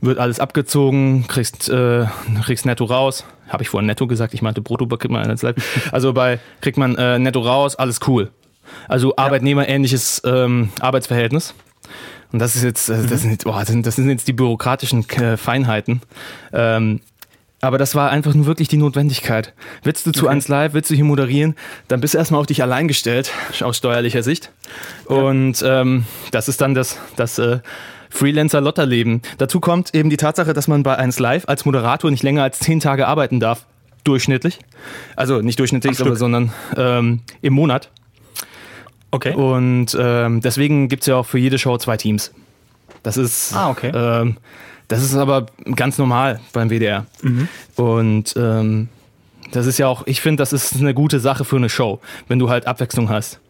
wird 0.00 0.18
alles 0.18 0.40
abgezogen, 0.40 1.26
kriegst, 1.28 1.68
äh, 1.68 2.06
kriegst 2.42 2.66
netto 2.66 2.84
raus. 2.84 3.24
Habe 3.48 3.62
ich 3.62 3.68
vorhin 3.68 3.86
netto 3.86 4.06
gesagt, 4.06 4.34
ich 4.34 4.42
meinte 4.42 4.60
brutto, 4.60 4.86
kriegt 4.86 5.12
man. 5.12 5.36
Also 5.90 6.12
bei 6.12 6.38
kriegt 6.60 6.76
man 6.76 6.96
äh, 6.96 7.18
netto 7.18 7.40
raus, 7.40 7.76
alles 7.76 8.00
cool. 8.06 8.30
Also 8.86 9.16
arbeitnehmerähnliches 9.16 10.22
ähm, 10.24 10.70
Arbeitsverhältnis. 10.80 11.54
Und 12.32 12.40
das 12.40 12.56
ist 12.56 12.62
jetzt, 12.62 12.88
äh, 12.90 13.06
das, 13.06 13.22
sind, 13.22 13.44
boah, 13.44 13.60
das, 13.60 13.68
sind, 13.68 13.86
das 13.86 13.96
sind 13.96 14.10
jetzt 14.10 14.28
die 14.28 14.34
bürokratischen 14.34 15.08
äh, 15.10 15.36
Feinheiten. 15.36 16.02
Ähm, 16.52 17.00
aber 17.60 17.78
das 17.78 17.94
war 17.94 18.10
einfach 18.10 18.34
nur 18.34 18.46
wirklich 18.46 18.68
die 18.68 18.76
Notwendigkeit. 18.76 19.52
Willst 19.82 20.06
du 20.06 20.12
zu 20.12 20.26
Okay. 20.26 20.34
1 20.34 20.48
Live, 20.48 20.74
willst 20.74 20.90
du 20.90 20.94
hier 20.94 21.04
moderieren, 21.04 21.56
dann 21.88 22.00
bist 22.00 22.14
du 22.14 22.18
erstmal 22.18 22.40
auf 22.40 22.46
dich 22.46 22.62
allein 22.62 22.86
gestellt, 22.88 23.32
aus 23.60 23.76
steuerlicher 23.76 24.22
Sicht. 24.22 24.50
Und 25.06 25.62
ähm, 25.66 26.04
das 26.30 26.48
ist 26.48 26.60
dann 26.60 26.74
das, 26.74 26.98
das 27.16 27.38
äh, 27.38 27.58
Freelancer-Lotterleben. 28.10 29.22
Dazu 29.38 29.60
kommt 29.60 29.94
eben 29.94 30.10
die 30.10 30.16
Tatsache, 30.16 30.52
dass 30.52 30.68
man 30.68 30.82
bei 30.82 30.96
1 30.96 31.18
Live 31.18 31.48
als 31.48 31.64
Moderator 31.64 32.10
nicht 32.10 32.22
länger 32.22 32.42
als 32.42 32.58
10 32.60 32.80
Tage 32.80 33.06
arbeiten 33.06 33.40
darf. 33.40 33.66
Durchschnittlich. 34.04 34.60
Also 35.16 35.40
nicht 35.40 35.58
durchschnittlich, 35.58 36.00
aber, 36.00 36.16
sondern 36.16 36.52
ähm, 36.76 37.20
im 37.42 37.52
Monat. 37.52 37.90
Okay. 39.10 39.34
Und 39.34 39.96
ähm, 39.98 40.40
deswegen 40.40 40.88
gibt 40.88 41.02
es 41.02 41.06
ja 41.08 41.16
auch 41.16 41.26
für 41.26 41.38
jede 41.38 41.58
Show 41.58 41.76
zwei 41.78 41.96
Teams. 41.96 42.32
Das 43.02 43.16
ist, 43.16 43.54
Ah, 43.54 43.70
okay. 43.70 43.90
ähm, 43.94 44.36
das 44.88 45.02
ist 45.02 45.14
aber 45.14 45.46
ganz 45.76 45.98
normal 45.98 46.40
beim 46.52 46.70
WDR. 46.70 47.06
Mhm. 47.22 47.48
Und 47.76 48.34
ähm, 48.36 48.88
das 49.52 49.66
ist 49.66 49.78
ja 49.78 49.86
auch, 49.86 50.06
ich 50.06 50.20
finde, 50.20 50.42
das 50.42 50.52
ist 50.52 50.76
eine 50.76 50.94
gute 50.94 51.20
Sache 51.20 51.44
für 51.44 51.56
eine 51.56 51.68
Show, 51.68 52.00
wenn 52.26 52.38
du 52.38 52.50
halt 52.50 52.66
Abwechslung 52.66 53.08
hast. 53.08 53.40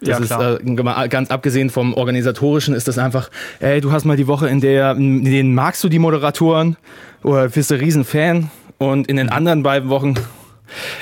Das 0.00 0.08
Ja, 0.08 0.18
ist 0.18 0.62
äh, 0.62 1.08
ganz 1.08 1.30
abgesehen 1.30 1.70
vom 1.70 1.94
organisatorischen 1.94 2.74
ist 2.74 2.86
das 2.86 2.98
einfach, 2.98 3.30
ey, 3.60 3.80
du 3.80 3.92
hast 3.92 4.04
mal 4.04 4.16
die 4.16 4.26
Woche, 4.26 4.48
in 4.48 4.60
der 4.60 4.92
in 4.92 5.24
denen 5.24 5.54
magst 5.54 5.82
du 5.82 5.88
die 5.88 5.98
Moderatoren 5.98 6.76
oder 7.22 7.48
bist 7.48 7.70
du 7.70 7.80
riesen 7.80 8.04
Fan 8.04 8.50
und 8.78 9.08
in 9.08 9.16
den 9.16 9.30
anderen 9.30 9.62
beiden 9.62 9.88
Wochen 9.88 10.14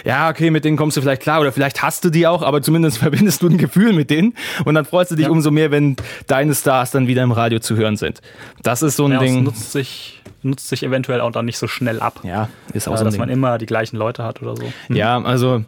ja, 0.04 0.28
okay, 0.30 0.50
mit 0.50 0.64
denen 0.64 0.76
kommst 0.76 0.96
du 0.96 1.00
vielleicht 1.02 1.22
klar 1.22 1.40
oder 1.40 1.52
vielleicht 1.52 1.82
hast 1.82 2.04
du 2.04 2.10
die 2.10 2.26
auch, 2.26 2.42
aber 2.42 2.62
zumindest 2.62 2.98
verbindest 2.98 3.42
du 3.42 3.48
ein 3.48 3.58
Gefühl 3.58 3.92
mit 3.92 4.10
denen 4.10 4.34
und 4.64 4.74
dann 4.74 4.84
freust 4.84 5.10
du 5.10 5.14
dich 5.14 5.26
Ja. 5.26 5.30
umso 5.30 5.50
mehr, 5.50 5.70
wenn 5.70 5.96
deine 6.26 6.54
Stars 6.54 6.90
dann 6.90 7.06
wieder 7.06 7.22
im 7.22 7.32
Radio 7.32 7.58
zu 7.60 7.76
hören 7.76 7.96
sind. 7.96 8.20
Das 8.62 8.82
ist 8.82 8.96
so 8.96 9.04
ein 9.06 9.12
Ja, 9.12 9.18
es 9.22 9.24
Ding. 9.24 9.44
nutzt 9.44 9.72
sich, 9.72 10.22
nutzt 10.42 10.68
sich 10.68 10.82
eventuell 10.82 11.20
auch 11.20 11.30
dann 11.32 11.44
nicht 11.44 11.58
so 11.58 11.66
schnell 11.68 12.00
ab. 12.00 12.20
Ja, 12.24 12.48
ist 12.72 12.88
auch 12.88 12.92
Also, 12.92 13.04
so 13.04 13.08
ein 13.08 13.12
dass 13.12 13.18
man 13.18 13.28
immer 13.28 13.58
die 13.58 13.66
gleichen 13.66 13.96
Leute 13.96 14.24
hat 14.24 14.42
oder 14.42 14.56
so. 14.56 14.72
Ja, 14.88 15.20
also 15.22 15.64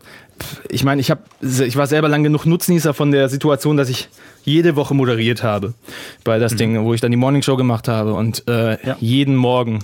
ich 0.68 0.82
meine, 0.82 1.00
ich, 1.00 1.10
hab, 1.12 1.20
ich 1.40 1.76
war 1.76 1.86
selber 1.86 2.08
lang 2.08 2.24
genug 2.24 2.44
Nutznießer 2.44 2.92
von 2.92 3.12
der 3.12 3.28
Situation, 3.28 3.76
dass 3.76 3.88
ich 3.88 4.08
jede 4.42 4.74
Woche 4.74 4.92
moderiert 4.94 5.42
habe 5.44 5.74
bei 6.24 6.38
das 6.40 6.56
Ding, 6.56 6.84
wo 6.84 6.92
ich 6.92 7.00
dann 7.00 7.12
die 7.12 7.16
Morningshow 7.16 7.56
gemacht 7.56 7.86
habe 7.88 8.14
und 8.14 8.46
äh, 8.48 8.76
Ja. 8.86 8.96
jeden 8.98 9.36
Morgen 9.36 9.78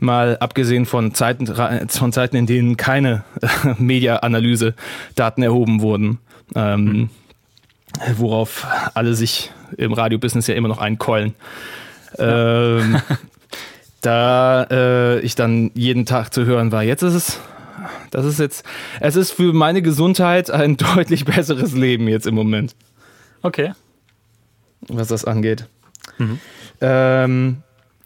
mal 0.00 0.36
abgesehen 0.40 0.84
von 0.84 1.14
Zeiten, 1.14 1.46
von 1.88 2.12
Zeiten, 2.12 2.36
in 2.36 2.46
denen 2.46 2.76
keine 2.76 3.22
Media-Analyse-Daten 3.78 5.42
erhoben 5.42 5.80
wurden, 5.80 6.18
ähm, 6.54 7.08
worauf 8.16 8.66
alle 8.94 9.14
sich 9.14 9.52
im 9.76 9.92
Radiobusiness 9.92 10.46
ja 10.48 10.54
immer 10.54 10.68
noch 10.68 10.78
einkeulen. 10.78 11.34
Ähm, 12.18 13.00
da 14.04 14.64
äh, 14.70 15.20
ich 15.20 15.34
dann 15.34 15.70
jeden 15.74 16.06
Tag 16.06 16.32
zu 16.32 16.44
hören 16.44 16.72
war, 16.72 16.82
jetzt 16.82 17.02
ist 17.02 17.14
es 17.14 17.40
das 18.10 18.24
ist 18.24 18.38
jetzt, 18.38 18.64
es 19.00 19.16
ist 19.16 19.32
für 19.32 19.52
meine 19.52 19.82
Gesundheit 19.82 20.50
ein 20.50 20.76
deutlich 20.94 21.24
besseres 21.24 21.72
Leben 21.72 22.08
jetzt 22.08 22.26
im 22.26 22.34
Moment, 22.34 22.74
Okay. 23.42 23.72
was 24.88 25.08
das 25.08 25.24
angeht. 25.24 25.66
Ähm, 26.80 27.62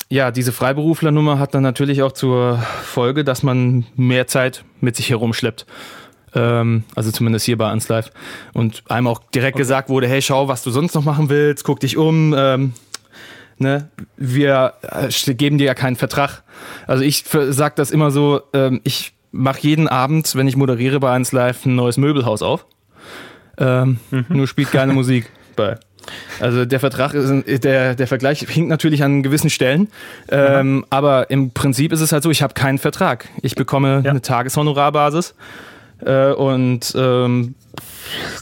ja, 0.09 0.31
diese 0.31 0.53
Freiberuflernummer 0.53 1.39
hat 1.39 1.55
dann 1.55 1.63
natürlich 1.63 2.03
auch 2.03 2.13
zur 2.13 2.59
Folge, 2.83 3.25
dass 3.25 3.43
man 3.43 3.85
mehr 3.95 4.27
Zeit 4.27 4.65
mit 4.81 4.97
sich 4.97 5.11
herumschleppt. 5.11 5.67
Ähm, 6.35 6.85
also 6.95 7.11
zumindest 7.11 7.45
hier 7.45 7.59
bei 7.59 7.71
Live. 7.89 8.11
Und 8.55 8.83
einem 8.89 9.07
auch 9.07 9.21
direkt 9.35 9.57
gesagt 9.57 9.89
wurde, 9.91 10.09
hey, 10.09 10.23
schau, 10.23 10.49
was 10.49 10.63
du 10.63 10.71
sonst 10.71 10.95
noch 10.95 11.05
machen 11.05 11.29
willst, 11.29 11.65
guck 11.65 11.81
dich 11.81 11.97
um. 11.97 12.35
Ähm, 12.37 12.73
ne? 13.61 13.89
Wir 14.17 14.75
äh, 14.83 15.35
geben 15.35 15.59
dir 15.59 15.65
ja 15.67 15.75
keinen 15.75 15.97
Vertrag. 15.97 16.43
Also 16.87 17.03
ich 17.05 17.25
sag 17.51 17.77
das 17.77 17.91
immer 17.91 18.11
so, 18.11 18.41
ähm, 18.53 18.81
ich 18.85 19.13
mache 19.31 19.61
jeden 19.61 19.89
Abend, 19.89 20.35
wenn 20.35 20.49
ich 20.49 20.57
moderiere 20.57 21.01
bei 21.01 21.13
1 21.13 21.33
Live, 21.33 21.67
ein 21.67 21.75
neues 21.75 21.97
Möbelhaus 21.97 22.43
auf. 22.43 22.67
Ähm, 23.59 23.99
Nur 24.29 24.47
spielt 24.47 24.71
keine 24.71 24.93
Musik 24.93 25.29
bei. 25.57 25.77
Also 26.41 26.65
der 26.65 26.81
Vertrag 26.81 27.13
ist, 27.13 27.65
der, 27.65 27.95
der 27.95 28.07
Vergleich 28.07 28.39
hinkt 28.49 28.71
natürlich 28.71 29.03
an 29.05 29.23
gewissen 29.23 29.51
Stellen, 29.51 29.89
ähm, 30.31 30.87
aber 30.89 31.29
im 31.31 31.51
Prinzip 31.51 31.93
ist 31.93 32.01
es 32.01 32.13
halt 32.13 32.23
so, 32.23 32.31
ich 32.31 32.41
habe 32.43 32.55
keinen 32.55 32.79
Vertrag. 32.79 33.29
Ich 33.43 33.55
bekomme 33.57 34.01
Ja. 34.05 34.11
eine 34.13 34.23
Tageshonorarbasis 34.23 35.35
äh, 36.01 36.31
und 36.33 36.95
ähm, 36.97 37.57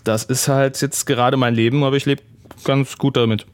das 0.04 0.24
ist 0.24 0.46
halt 0.46 0.80
jetzt 0.80 1.06
gerade 1.06 1.36
mein 1.36 1.54
Leben, 1.54 1.82
aber 1.82 1.96
ich 1.96 2.04
lebe 2.06 2.22
ganz 2.62 2.98
gut 2.98 3.16
damit. 3.16 3.46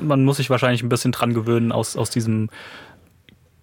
Man 0.00 0.24
muss 0.24 0.38
sich 0.38 0.50
wahrscheinlich 0.50 0.82
ein 0.82 0.88
bisschen 0.88 1.12
dran 1.12 1.34
gewöhnen, 1.34 1.72
aus, 1.72 1.96
aus 1.96 2.10
diesem 2.10 2.50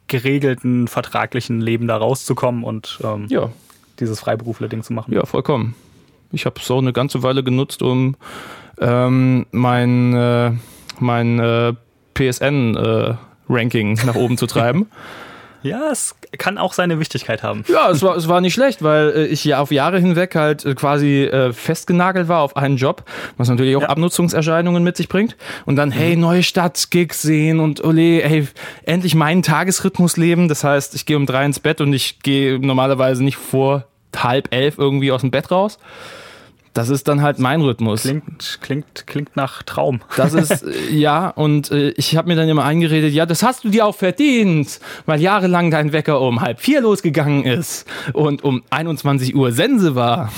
geregelten, 0.07 0.87
vertraglichen 0.87 1.61
Leben 1.61 1.87
da 1.87 1.97
rauszukommen 1.97 2.63
und 2.63 2.99
ähm, 3.03 3.27
Ja, 3.29 3.49
dieses 3.99 4.19
Freiberufler-Ding 4.19 4.83
zu 4.83 4.93
machen. 4.93 5.13
Ja, 5.13 5.25
vollkommen. 5.25 5.75
Ich 6.31 6.45
habe 6.45 6.59
es 6.59 6.69
auch 6.71 6.79
eine 6.79 6.93
ganze 6.93 7.23
Weile 7.23 7.43
genutzt, 7.43 7.81
um 7.81 8.15
ähm, 8.79 9.45
mein, 9.51 10.13
äh, 10.13 10.51
mein 10.99 11.39
äh, 11.39 11.73
PSN-Ranking 12.15 13.99
nach 14.05 14.15
oben 14.15 14.37
zu 14.37 14.47
treiben. 14.47 14.87
Ja, 15.63 15.89
es 15.91 16.15
kann 16.38 16.58
auch 16.58 16.74
seine 16.74 17.00
Wichtigkeit 17.00 17.43
haben. 17.43 17.63
Ja, 17.67 17.89
es 17.89 18.02
war, 18.02 18.15
es 18.15 18.28
war 18.28 18.41
nicht 18.41 18.54
schlecht, 18.54 18.82
weil 18.84 19.10
äh, 19.10 19.26
ich 19.26 19.43
ja 19.45 19.60
auf 19.60 19.71
Jahre 19.71 20.00
hinweg 20.00 20.36
halt 20.36 20.65
äh, 20.65 20.74
quasi 20.76 21.24
äh, 21.24 21.54
festgenagelt 21.54 22.28
war 22.28 22.41
auf 22.41 22.58
einen 22.58 22.78
Job, 22.78 23.04
was 23.38 23.47
natürlich 23.50 23.76
auch 23.76 23.82
Ja. 23.82 23.89
Abnutzungserscheinungen 23.89 24.84
mit 24.84 24.97
sich 24.97 25.08
bringt. 25.10 25.36
Und 25.65 25.76
dann, 25.76 25.91
hey, 25.91 26.15
neue 26.15 26.43
Stadt, 26.43 26.88
Gigs 26.89 27.21
sehen 27.21 27.60
und 27.60 27.84
ole, 27.84 28.21
hey, 28.24 28.47
endlich 28.84 29.15
meinen 29.15 29.43
Tagesrhythmus 29.43 30.17
leben. 30.17 30.47
Das 30.47 30.63
heißt, 30.63 30.95
ich 30.95 31.06
gehe 31.06 31.17
um 31.17 31.26
drei 31.26 31.45
ins 31.45 31.60
Bett 31.60 31.82
und 31.82 31.93
ich 31.93 32.19
gehe 32.19 32.60
normalerweise 32.60 33.24
nicht 33.24 33.38
vor 33.38 33.86
halb 34.15 34.54
elf 34.54 34.78
irgendwie 34.78 35.12
aus 35.12 35.21
dem 35.21 35.32
Bett 35.32 35.52
raus. 35.52 35.78
Das 36.73 36.89
ist 36.89 37.07
dann 37.10 37.21
halt 37.21 37.38
mein 37.38 37.62
Rhythmus. 37.62 38.03
Klingt, 38.03 38.60
klingt, 38.62 39.05
klingt 39.05 39.36
nach 39.36 39.62
Traum. 39.63 40.01
Das 40.15 40.34
ist, 40.34 40.63
äh, 40.63 40.93
ja, 40.93 41.29
und 41.29 41.69
äh, 41.71 41.89
ich 41.91 42.15
habe 42.15 42.29
mir 42.29 42.36
dann 42.36 42.47
immer 42.47 42.63
eingeredet, 42.63 43.13
ja, 43.13 43.25
das 43.25 43.43
hast 43.43 43.63
du 43.65 43.69
dir 43.69 43.86
auch 43.86 43.95
verdient, 43.95 44.79
weil 45.05 45.19
jahrelang 45.19 45.69
dein 45.69 45.91
Wecker 45.91 46.21
um 46.21 46.39
halb 46.39 46.62
vier 46.62 46.81
losgegangen 46.81 47.43
ist 47.43 47.86
und 48.13 48.43
um 48.43 48.63
21 48.69 49.36
Uhr 49.36 49.51
Sense 49.51 49.95
war. 49.95 50.31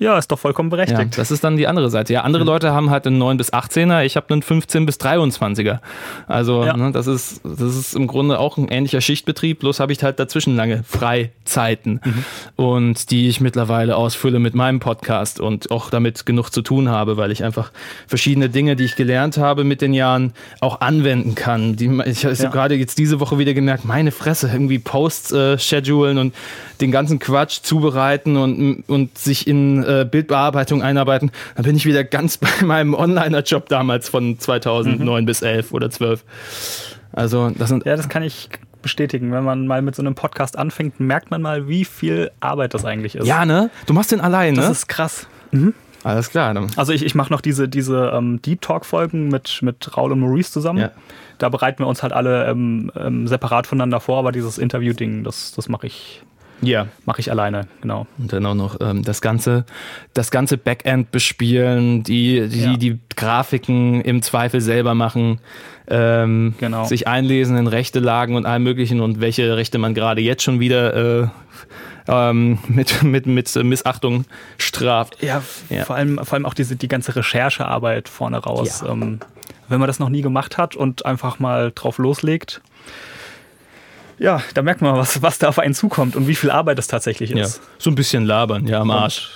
Ja, 0.00 0.16
ist 0.16 0.28
doch 0.32 0.38
vollkommen 0.38 0.70
Ja, 0.70 0.76
berechtigt. 0.76 1.18
das 1.18 1.30
ist 1.30 1.44
dann 1.44 1.58
die 1.58 1.66
andere 1.66 1.90
Seite. 1.90 2.12
Ja, 2.14 2.22
andere 2.22 2.42
Leute 2.44 2.72
haben 2.72 2.88
halt 2.88 3.06
einen 3.06 3.18
9 3.18 3.36
bis 3.36 3.52
18er, 3.52 4.02
ich 4.02 4.16
habe 4.16 4.32
einen 4.32 4.40
15 4.42 4.86
bis 4.86 4.96
23er. 4.98 5.80
Also, 6.26 6.64
Ja. 6.64 6.74
ne, 6.74 6.90
das, 6.90 7.06
ist, 7.06 7.42
das 7.44 7.76
ist 7.76 7.94
im 7.94 8.06
Grunde 8.06 8.38
auch 8.38 8.56
ein 8.56 8.68
ähnlicher 8.68 9.02
Schichtbetrieb, 9.02 9.60
bloß 9.60 9.78
habe 9.78 9.92
ich 9.92 10.02
halt 10.02 10.18
dazwischen 10.18 10.56
lange 10.56 10.82
Freizeiten 10.84 12.00
und 12.56 13.10
die 13.10 13.28
ich 13.28 13.40
mittlerweile 13.42 13.96
ausfülle 13.96 14.38
mit 14.38 14.54
meinem 14.54 14.80
Podcast 14.80 15.38
und 15.38 15.70
auch 15.70 15.90
damit 15.90 16.24
genug 16.24 16.50
zu 16.50 16.62
tun 16.62 16.88
habe, 16.88 17.18
weil 17.18 17.30
ich 17.30 17.44
einfach 17.44 17.70
verschiedene 18.06 18.48
Dinge, 18.48 18.76
die 18.76 18.84
ich 18.84 18.96
gelernt 18.96 19.36
habe 19.36 19.64
mit 19.64 19.82
den 19.82 19.92
Jahren, 19.92 20.32
auch 20.60 20.80
anwenden 20.80 21.34
kann. 21.34 21.76
Die, 21.76 21.90
ich 22.06 22.24
habe 22.24 22.34
Ja. 22.34 22.48
gerade 22.48 22.74
jetzt 22.74 22.96
diese 22.96 23.20
Woche 23.20 23.38
wieder 23.38 23.52
gemerkt, 23.52 23.84
meine 23.84 24.12
Fresse, 24.12 24.48
irgendwie 24.50 24.78
Posts 24.78 25.32
äh, 25.32 25.58
schedulen 25.58 26.16
und 26.16 26.34
den 26.80 26.90
ganzen 26.90 27.18
Quatsch 27.18 27.60
zubereiten 27.62 28.36
und, 28.36 28.84
und 28.88 29.18
sich 29.18 29.46
in 29.46 29.82
äh, 29.82 30.06
Bildbearbeitung 30.10 30.82
einarbeiten. 30.82 31.30
Dann 31.56 31.64
bin 31.64 31.76
ich 31.76 31.86
wieder 31.86 32.04
ganz 32.04 32.36
bei 32.38 32.64
meinem 32.64 32.94
Onliner-Job 32.94 33.68
damals 33.68 34.08
von 34.08 34.38
2009 34.38 35.26
bis 35.26 35.42
11 35.42 35.72
oder 35.72 35.90
12. 35.90 36.24
Also 37.12 37.50
das 37.50 37.68
sind 37.68 37.84
Ja, 37.86 37.96
das 37.96 38.08
kann 38.08 38.22
ich 38.22 38.48
bestätigen. 38.82 39.32
Wenn 39.32 39.44
man 39.44 39.66
mal 39.66 39.82
mit 39.82 39.94
so 39.94 40.02
einem 40.02 40.14
Podcast 40.14 40.58
anfängt, 40.58 41.00
merkt 41.00 41.30
man 41.30 41.42
mal, 41.42 41.68
wie 41.68 41.84
viel 41.84 42.30
Arbeit 42.40 42.74
das 42.74 42.84
eigentlich 42.84 43.14
ist. 43.14 43.26
ja 43.26 43.44
ne, 43.44 43.70
du 43.86 43.92
machst 43.92 44.12
den 44.12 44.20
allein 44.20 44.54
das 44.54 44.66
ne? 44.66 44.72
ist 44.72 44.88
krass. 44.88 45.26
Alles 46.02 46.30
klar. 46.30 46.54
Dann. 46.54 46.68
Also 46.76 46.92
ich, 46.92 47.04
ich 47.04 47.14
mache 47.14 47.32
noch 47.32 47.40
diese, 47.40 47.68
diese 47.68 48.12
ähm, 48.14 48.40
Deep 48.40 48.62
Talk-Folgen 48.62 49.28
mit, 49.28 49.60
mit 49.62 49.96
Raul 49.96 50.12
und 50.12 50.20
Maurice 50.20 50.50
zusammen. 50.50 50.78
Ja. 50.78 50.90
Da 51.38 51.48
bereiten 51.48 51.80
wir 51.80 51.86
uns 51.86 52.02
halt 52.02 52.12
alle 52.12 52.46
ähm, 52.46 52.90
ähm, 52.96 53.26
separat 53.26 53.66
voneinander 53.66 54.00
vor, 54.00 54.18
aber 54.18 54.32
dieses 54.32 54.58
Interview-Ding, 54.58 55.24
das, 55.24 55.52
das 55.52 55.68
mache 55.68 55.86
ich 55.86 56.22
Ja. 56.62 56.88
Mache 57.06 57.20
ich 57.20 57.30
alleine, 57.30 57.66
genau. 57.80 58.06
Und 58.18 58.32
dann 58.32 58.44
auch 58.46 58.54
noch 58.54 58.80
ähm, 58.80 59.02
das 59.02 59.20
ganze, 59.20 59.64
das 60.14 60.30
ganze 60.30 60.58
Backend 60.58 61.10
bespielen, 61.10 62.02
die, 62.02 62.48
die, 62.48 62.62
ja. 62.62 62.76
die 62.76 62.98
Grafiken 63.16 64.00
im 64.02 64.22
Zweifel 64.22 64.60
selber 64.60 64.94
machen, 64.94 65.40
ähm, 65.88 66.54
genau. 66.58 66.84
sich 66.84 67.08
einlesen 67.08 67.56
in 67.56 67.66
Rechte-Lagen 67.66 68.36
und 68.36 68.46
allem 68.46 68.62
möglichen 68.62 69.00
und 69.00 69.20
welche 69.20 69.56
Rechte 69.56 69.78
man 69.78 69.94
gerade 69.94 70.20
jetzt 70.20 70.42
schon 70.42 70.60
wieder 70.60 71.22
äh, 71.22 71.28
ähm, 72.08 72.58
mit, 72.68 73.02
mit, 73.02 73.26
mit 73.26 73.54
Missachtung 73.56 74.24
straft. 74.58 75.22
Ja, 75.22 75.42
ja, 75.68 75.84
Vor, 75.84 75.96
allem, 75.96 76.18
vor 76.24 76.34
allem 76.34 76.46
auch 76.46 76.54
diese, 76.54 76.76
die 76.76 76.88
ganze 76.88 77.16
Recherchearbeit 77.16 78.08
vorne 78.08 78.38
raus. 78.38 78.82
Ja. 78.84 78.92
Ähm, 78.92 79.20
wenn 79.68 79.78
man 79.78 79.86
das 79.86 80.00
noch 80.00 80.08
nie 80.08 80.22
gemacht 80.22 80.58
hat 80.58 80.74
und 80.74 81.06
einfach 81.06 81.38
mal 81.38 81.70
drauf 81.72 81.98
loslegt, 81.98 82.60
ja, 84.20 84.42
da 84.52 84.60
merkt 84.60 84.82
man, 84.82 84.96
was, 84.96 85.22
was 85.22 85.38
da 85.38 85.48
auf 85.48 85.58
einen 85.58 85.74
zukommt 85.74 86.14
und 86.14 86.28
wie 86.28 86.34
viel 86.34 86.50
Arbeit 86.50 86.76
das 86.76 86.86
tatsächlich 86.86 87.32
ist. 87.32 87.56
Ja, 87.56 87.62
so 87.78 87.90
ein 87.90 87.94
bisschen 87.94 88.26
labern, 88.26 88.66
ja, 88.66 88.80
am 88.80 88.90
Arsch. 88.90 89.30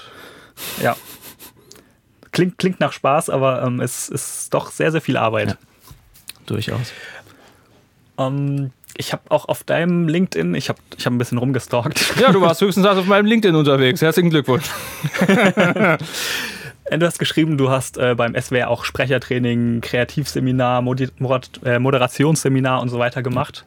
Und, 0.77 0.85
ja. 0.85 0.97
Klingt, 2.33 2.59
klingt 2.59 2.81
nach 2.81 2.93
Spaß, 2.93 3.31
aber 3.31 3.63
ähm, 3.63 3.81
es 3.81 4.11
ist 4.11 4.53
doch 4.53 4.71
sehr, 4.71 4.93
sehr 4.93 5.01
viel 5.01 5.17
Arbeit. 5.17 5.49
Ja, 5.49 5.57
durchaus. 6.45 6.93
Ähm, 8.19 8.73
ich 8.99 9.13
habe 9.13 9.23
auch 9.31 9.49
auf 9.49 9.65
deinem 9.65 10.07
LinkedIn, 10.07 10.55
ich 10.55 10.69
habe 10.69 10.79
ich 10.99 11.07
hab 11.07 11.15
ein 11.15 11.19
bisschen 11.19 11.39
rumgestalkt. 11.39 12.19
Ja, 12.21 12.31
du 12.31 12.43
warst 12.43 12.61
höchstens 12.61 12.85
auf 12.85 13.07
meinem 13.07 13.27
LinkedIn 13.27 13.57
unterwegs. 13.57 14.03
Herzlichen 14.03 14.31
Glückwunsch. 14.31 14.67
Du 16.99 17.07
hast 17.07 17.19
geschrieben, 17.19 17.59
du 17.59 17.71
hast 17.71 17.99
äh, 17.99 18.15
beim 18.15 18.41
SWR 18.41 18.69
auch 18.69 18.85
Sprechertraining, 18.85 19.81
Kreativseminar, 19.81 20.81
Modi 20.81 21.09
äh, 21.65 21.79
Moderationsseminar 21.79 22.81
und 22.81 22.89
so 22.89 22.99
weiter 22.99 23.23
gemacht. 23.23 23.65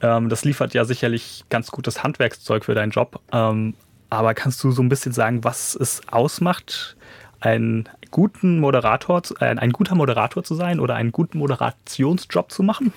Ähm, 0.00 0.28
das 0.28 0.44
liefert 0.44 0.74
ja 0.74 0.84
sicherlich 0.84 1.44
ganz 1.50 1.70
gutes 1.70 2.02
Handwerkszeug 2.02 2.64
für 2.64 2.74
deinen 2.74 2.90
Job. 2.90 3.20
Ähm, 3.32 3.74
aber 4.10 4.34
kannst 4.34 4.64
du 4.64 4.72
so 4.72 4.82
ein 4.82 4.88
bisschen 4.88 5.12
sagen, 5.12 5.44
was 5.44 5.76
es 5.76 6.02
ausmacht, 6.10 6.96
einen 7.38 7.88
guten 8.10 8.58
Moderator, 8.58 9.22
äh, 9.38 9.44
ein 9.44 9.70
guter 9.70 9.94
Moderator 9.94 10.42
zu 10.42 10.54
sein 10.56 10.80
oder 10.80 10.96
einen 10.96 11.12
guten 11.12 11.38
Moderationsjob 11.38 12.50
zu 12.50 12.64
machen? 12.64 12.92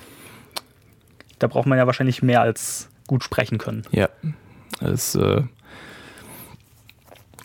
Da 1.38 1.46
braucht 1.46 1.66
man 1.66 1.78
ja 1.78 1.86
wahrscheinlich 1.86 2.22
mehr 2.22 2.40
als 2.40 2.88
gut 3.06 3.22
sprechen 3.22 3.58
können. 3.58 3.84
Ja, 3.92 4.08
es 4.80 5.14
äh, 5.14 5.42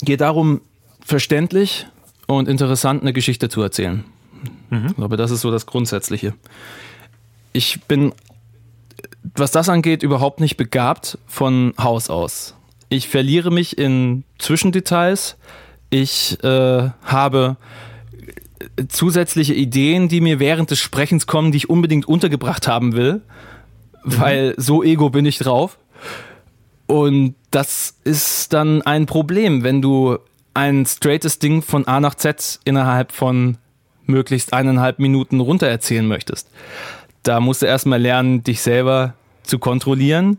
geht 0.01 0.21
darum, 0.21 0.61
verständlich 1.05 1.88
und 2.28 2.47
interessant 2.47 3.01
eine 3.01 3.13
Geschichte 3.13 3.49
zu 3.49 3.61
erzählen. 3.61 4.03
Mhm. 4.69 4.88
Ich 4.88 4.95
glaube, 4.95 5.17
das 5.17 5.32
ist 5.32 5.41
so 5.41 5.51
das 5.51 5.65
Grundsätzliche. 5.65 6.34
Ich 7.51 7.82
bin, 7.84 8.13
was 9.36 9.51
das 9.51 9.69
angeht, 9.69 10.03
überhaupt 10.03 10.39
nicht 10.39 10.57
begabt 10.57 11.17
von 11.28 11.74
Haus 11.78 12.09
aus. 12.09 12.55
Ich 12.89 13.09
verliere 13.09 13.51
mich 13.51 13.78
in 13.78 14.24
Zwischendetails. 14.39 15.38
Ich 15.89 16.43
äh, 16.43 16.89
habe 17.03 17.57
zusätzliche 18.88 19.53
Ideen, 19.53 20.07
die 20.09 20.21
mir 20.21 20.39
während 20.39 20.71
des 20.71 20.80
Sprechens 20.80 21.28
kommen, 21.28 21.51
die 21.51 21.57
ich 21.57 21.69
unbedingt 21.69 22.07
untergebracht 22.07 22.67
haben 22.67 22.93
will, 22.93 23.21
mhm. 24.03 24.19
weil 24.19 24.53
so 24.57 24.84
ego 24.84 25.09
bin 25.09 25.26
ich 25.26 25.38
drauf. 25.38 25.78
Und 26.88 27.36
das 27.51 27.95
ist 28.03 28.53
dann 28.53 28.82
ein 28.82 29.05
Problem, 29.05 29.63
wenn 29.63 29.82
du 29.82 30.17
ein 30.54 30.86
straightes 30.86 31.39
Ding 31.39 31.62
von 31.62 31.88
A 31.88 31.99
nach 31.99 32.16
Z 32.16 32.60
innerhalb 32.64 33.12
von 33.12 33.58
möglichst 34.06 34.54
eineinhalb 34.54 34.99
Minuten 34.99 35.39
runter 35.39 35.68
erzählen 35.68 36.08
möchtest. 36.08 36.49
Da 37.24 37.39
musst 37.39 37.62
du 37.62 37.66
erstmal 37.66 38.01
lernen, 38.01 38.43
dich 38.43 38.62
selber 38.62 39.14
zu 39.43 39.60
kontrollieren, 39.60 40.38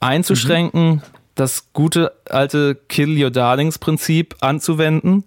einzuschränken, 0.00 0.88
mhm. 0.88 1.02
das 1.34 1.72
gute 1.72 2.12
alte 2.28 2.76
Kill 2.88 3.22
Your 3.22 3.30
Darlings 3.30 3.78
Prinzip 3.78 4.36
anzuwenden 4.40 5.24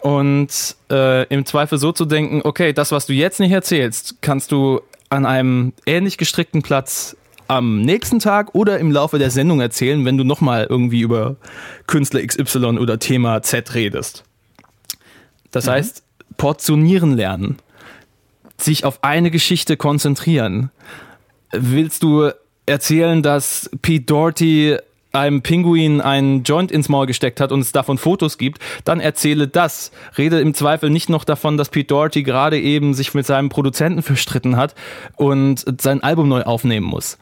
und 0.00 0.76
äh, 0.90 1.26
im 1.28 1.44
Zweifel 1.46 1.78
so 1.78 1.92
zu 1.92 2.04
denken, 2.04 2.40
okay, 2.44 2.72
das, 2.72 2.92
was 2.92 3.06
du 3.06 3.12
jetzt 3.12 3.40
nicht 3.40 3.52
erzählst, 3.52 4.16
kannst 4.22 4.50
du 4.50 4.80
an 5.10 5.26
einem 5.26 5.72
ähnlich 5.86 6.16
gestrickten 6.16 6.62
Platz 6.62 7.16
am 7.48 7.82
nächsten 7.82 8.18
Tag 8.18 8.54
oder 8.54 8.78
im 8.78 8.90
Laufe 8.90 9.18
der 9.18 9.30
Sendung 9.30 9.60
erzählen, 9.60 10.04
wenn 10.04 10.16
du 10.16 10.24
nochmal 10.24 10.66
irgendwie 10.68 11.00
über 11.00 11.36
Künstler 11.86 12.24
XY 12.26 12.78
oder 12.78 12.98
Thema 12.98 13.42
Z 13.42 13.74
redest. 13.74 14.24
Das 15.50 15.66
mhm. 15.66 15.70
heißt, 15.70 16.02
portionieren 16.36 17.16
lernen, 17.16 17.58
sich 18.58 18.84
auf 18.84 19.04
eine 19.04 19.30
Geschichte 19.30 19.76
konzentrieren. 19.76 20.70
Willst 21.52 22.02
du 22.02 22.30
erzählen, 22.66 23.22
dass 23.22 23.70
Pete 23.82 24.04
Doherty 24.06 24.78
einem 25.12 25.42
Pinguin 25.42 26.00
einen 26.00 26.42
Joint 26.42 26.72
ins 26.72 26.88
Maul 26.88 27.06
gesteckt 27.06 27.40
hat 27.40 27.52
und 27.52 27.60
es 27.60 27.72
davon 27.72 27.98
Fotos 27.98 28.38
gibt, 28.38 28.60
dann 28.84 29.00
erzähle 29.00 29.46
das. 29.46 29.92
Rede 30.16 30.40
im 30.40 30.54
Zweifel 30.54 30.90
nicht 30.90 31.08
noch 31.08 31.24
davon, 31.24 31.56
dass 31.56 31.68
Pete 31.68 31.88
Doherty 31.88 32.22
gerade 32.22 32.58
eben 32.58 32.94
sich 32.94 33.14
mit 33.14 33.26
seinem 33.26 33.48
Produzenten 33.48 34.02
verstritten 34.02 34.56
hat 34.56 34.74
und 35.16 35.64
sein 35.80 36.02
Album 36.02 36.28
neu 36.28 36.42
aufnehmen 36.42 36.86
muss. 36.86 37.18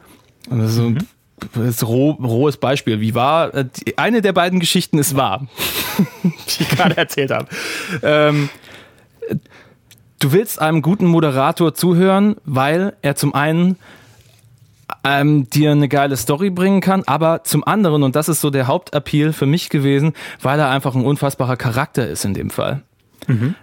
Also, 0.49 0.89
mhm. 0.89 0.99
Das 1.53 1.67
ist 1.67 1.87
roh, 1.87 2.11
rohes 2.11 2.57
Beispiel. 2.57 2.99
Wie 2.99 3.15
war, 3.15 3.53
äh, 3.53 3.65
eine 3.97 4.21
der 4.21 4.33
beiden 4.33 4.59
Geschichten 4.59 4.99
ist 4.99 5.15
wahr, 5.15 5.47
die 6.23 6.63
ich 6.63 6.69
gerade 6.69 6.97
erzählt 6.97 7.31
habe. 7.31 7.47
Ähm, 8.03 8.49
du 10.19 10.31
willst 10.31 10.61
einem 10.61 10.81
guten 10.81 11.07
Moderator 11.07 11.73
zuhören, 11.73 12.35
weil 12.45 12.93
er 13.01 13.15
zum 13.15 13.33
einen 13.33 13.77
ähm, 15.03 15.49
dir 15.49 15.71
eine 15.71 15.87
geile 15.87 16.15
Story 16.15 16.51
bringen 16.51 16.81
kann, 16.81 17.03
aber 17.07 17.43
zum 17.43 17.63
anderen, 17.63 18.03
und 18.03 18.15
das 18.15 18.29
ist 18.29 18.41
so 18.41 18.51
der 18.51 18.67
Hauptappeal 18.67 19.33
für 19.33 19.47
mich 19.47 19.69
gewesen, 19.69 20.13
weil 20.41 20.59
er 20.59 20.69
einfach 20.69 20.93
ein 20.93 21.03
unfassbarer 21.03 21.57
Charakter 21.57 22.07
ist 22.07 22.23
in 22.23 22.35
dem 22.35 22.51
Fall. 22.51 22.83
Mhm 23.27 23.55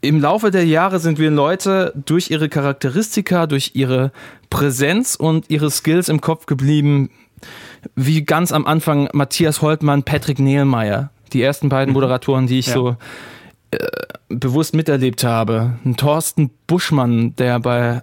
im 0.00 0.20
Laufe 0.20 0.50
der 0.50 0.64
Jahre 0.64 0.98
sind 0.98 1.18
wir 1.18 1.30
Leute 1.30 1.92
durch 2.06 2.30
ihre 2.30 2.48
Charakteristika, 2.48 3.46
durch 3.46 3.72
ihre 3.74 4.12
Präsenz 4.48 5.14
und 5.14 5.50
ihre 5.50 5.70
Skills 5.70 6.08
im 6.08 6.20
Kopf 6.20 6.46
geblieben, 6.46 7.10
wie 7.94 8.24
ganz 8.24 8.52
am 8.52 8.66
Anfang 8.66 9.08
Matthias 9.12 9.62
Holtmann, 9.62 10.02
Patrick 10.02 10.38
Nehlmeier, 10.38 11.10
die 11.32 11.42
ersten 11.42 11.68
beiden 11.68 11.90
mhm. 11.90 11.94
Moderatoren, 11.94 12.46
die 12.46 12.58
ich 12.58 12.68
ja. 12.68 12.74
so 12.74 12.96
äh, 13.70 13.78
bewusst 14.28 14.74
miterlebt 14.74 15.22
habe. 15.24 15.78
Ein 15.84 15.96
Thorsten 15.96 16.50
Buschmann, 16.66 17.36
der 17.36 17.60
bei, 17.60 18.00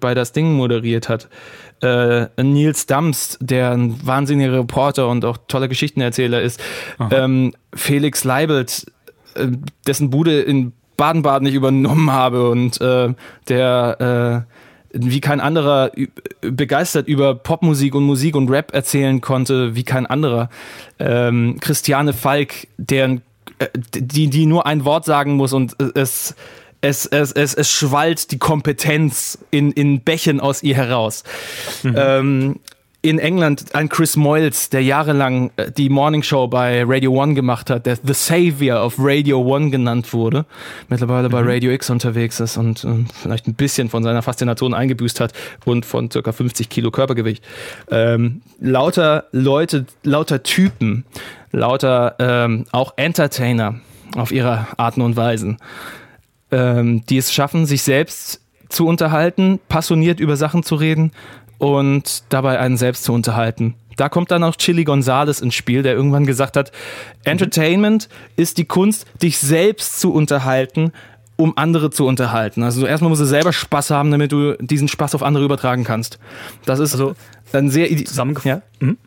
bei 0.00 0.14
das 0.14 0.32
Ding 0.32 0.54
moderiert 0.54 1.08
hat. 1.08 1.28
Äh, 1.82 2.28
Nils 2.40 2.86
Dams, 2.86 3.36
der 3.40 3.72
ein 3.72 4.06
wahnsinniger 4.06 4.52
Reporter 4.52 5.08
und 5.08 5.24
auch 5.24 5.38
toller 5.48 5.68
Geschichtenerzähler 5.68 6.40
ist. 6.40 6.62
Ähm, 7.10 7.52
Felix 7.74 8.22
Leibelt, 8.24 8.86
äh, 9.34 9.48
dessen 9.86 10.10
Bude 10.10 10.40
in 10.40 10.72
Baden-Baden 11.02 11.46
nicht 11.46 11.56
übernommen 11.56 12.12
habe 12.12 12.48
und 12.48 12.80
äh, 12.80 13.12
der 13.48 14.46
äh, 14.46 14.52
wie 14.94 15.20
kein 15.20 15.40
anderer 15.40 15.90
begeistert 16.42 17.08
über 17.08 17.34
Popmusik 17.34 17.96
und 17.96 18.04
Musik 18.04 18.36
und 18.36 18.48
Rap 18.48 18.72
erzählen 18.72 19.20
konnte, 19.20 19.74
wie 19.74 19.82
kein 19.82 20.06
anderer. 20.06 20.48
Ähm, 21.00 21.56
Christiane 21.60 22.12
Falk, 22.12 22.68
der 22.76 23.18
äh, 23.58 23.66
die, 23.94 24.28
die 24.28 24.46
nur 24.46 24.64
ein 24.66 24.84
Wort 24.84 25.04
sagen 25.04 25.32
muss 25.34 25.52
und 25.52 25.74
es 25.96 26.36
es, 26.84 27.06
es, 27.06 27.32
es, 27.32 27.54
es 27.54 27.70
schwallt 27.70 28.30
die 28.32 28.38
Kompetenz 28.38 29.38
in, 29.50 29.72
in 29.72 30.00
Bächen 30.00 30.40
aus 30.40 30.62
ihr 30.62 30.76
heraus. 30.76 31.22
Mhm. 31.82 31.94
Ähm, 31.96 32.60
in 33.04 33.18
England 33.18 33.74
ein 33.74 33.88
Chris 33.88 34.16
Moyles, 34.16 34.70
der 34.70 34.82
jahrelang 34.82 35.50
äh, 35.56 35.72
die 35.72 35.88
Morning 35.88 36.22
Show 36.22 36.46
bei 36.46 36.84
Radio 36.86 37.12
One 37.12 37.34
gemacht 37.34 37.68
hat, 37.68 37.84
der 37.84 37.96
The 37.96 38.14
Savior 38.14 38.84
of 38.84 38.94
Radio 38.96 39.40
One 39.40 39.70
genannt 39.70 40.12
wurde, 40.12 40.46
mittlerweile 40.88 41.28
mhm. 41.28 41.32
bei 41.32 41.40
Radio 41.40 41.72
X 41.72 41.90
unterwegs 41.90 42.38
ist 42.38 42.56
und, 42.56 42.84
und, 42.84 43.12
vielleicht 43.12 43.48
ein 43.48 43.54
bisschen 43.54 43.88
von 43.88 44.04
seiner 44.04 44.22
Faszination 44.22 44.72
eingebüßt 44.72 45.18
hat 45.18 45.32
und 45.64 45.84
von 45.84 46.12
circa 46.12 46.30
50 46.30 46.68
Kilo 46.68 46.92
Körpergewicht. 46.92 47.44
Ähm, 47.90 48.42
lauter 48.60 49.24
Leute, 49.32 49.86
lauter 50.04 50.44
Typen, 50.44 51.04
lauter 51.50 52.14
ähm, 52.20 52.66
auch 52.70 52.94
Entertainer 52.96 53.80
auf 54.14 54.30
ihre 54.30 54.68
Arten 54.76 55.02
und 55.02 55.16
Weisen, 55.16 55.58
ähm, 56.52 57.04
die 57.06 57.18
es 57.18 57.32
schaffen, 57.32 57.66
sich 57.66 57.82
selbst 57.82 58.40
zu 58.68 58.86
unterhalten, 58.86 59.58
passioniert 59.68 60.20
über 60.20 60.36
Sachen 60.36 60.62
zu 60.62 60.76
reden 60.76 61.10
und 61.62 62.24
dabei 62.28 62.58
einen 62.58 62.76
selbst 62.76 63.04
zu 63.04 63.12
unterhalten. 63.12 63.76
Da 63.96 64.08
kommt 64.08 64.32
dann 64.32 64.42
auch 64.42 64.56
Chili 64.56 64.82
Gonzales 64.82 65.40
ins 65.40 65.54
Spiel, 65.54 65.84
der 65.84 65.94
irgendwann 65.94 66.26
gesagt 66.26 66.56
hat, 66.56 66.72
Entertainment 67.22 68.08
ist 68.34 68.58
die 68.58 68.64
Kunst, 68.64 69.06
dich 69.22 69.38
selbst 69.38 70.00
zu 70.00 70.12
unterhalten, 70.12 70.90
um 71.36 71.56
andere 71.56 71.90
zu 71.90 72.04
unterhalten. 72.04 72.64
Also 72.64 72.84
erstmal 72.84 73.10
musst 73.10 73.22
du 73.22 73.26
selber 73.26 73.52
Spaß 73.52 73.90
haben, 73.90 74.10
damit 74.10 74.32
du 74.32 74.56
diesen 74.58 74.88
Spaß 74.88 75.14
auf 75.14 75.22
andere 75.22 75.44
übertragen 75.44 75.84
kannst. 75.84 76.18
Das 76.64 76.80
ist 76.80 76.94
also 76.94 77.14
dann 77.52 77.70
sehr 77.70 77.88
zusammengefasst. 78.06 78.62
Ja? 78.80 78.86
Mhm 78.86 78.98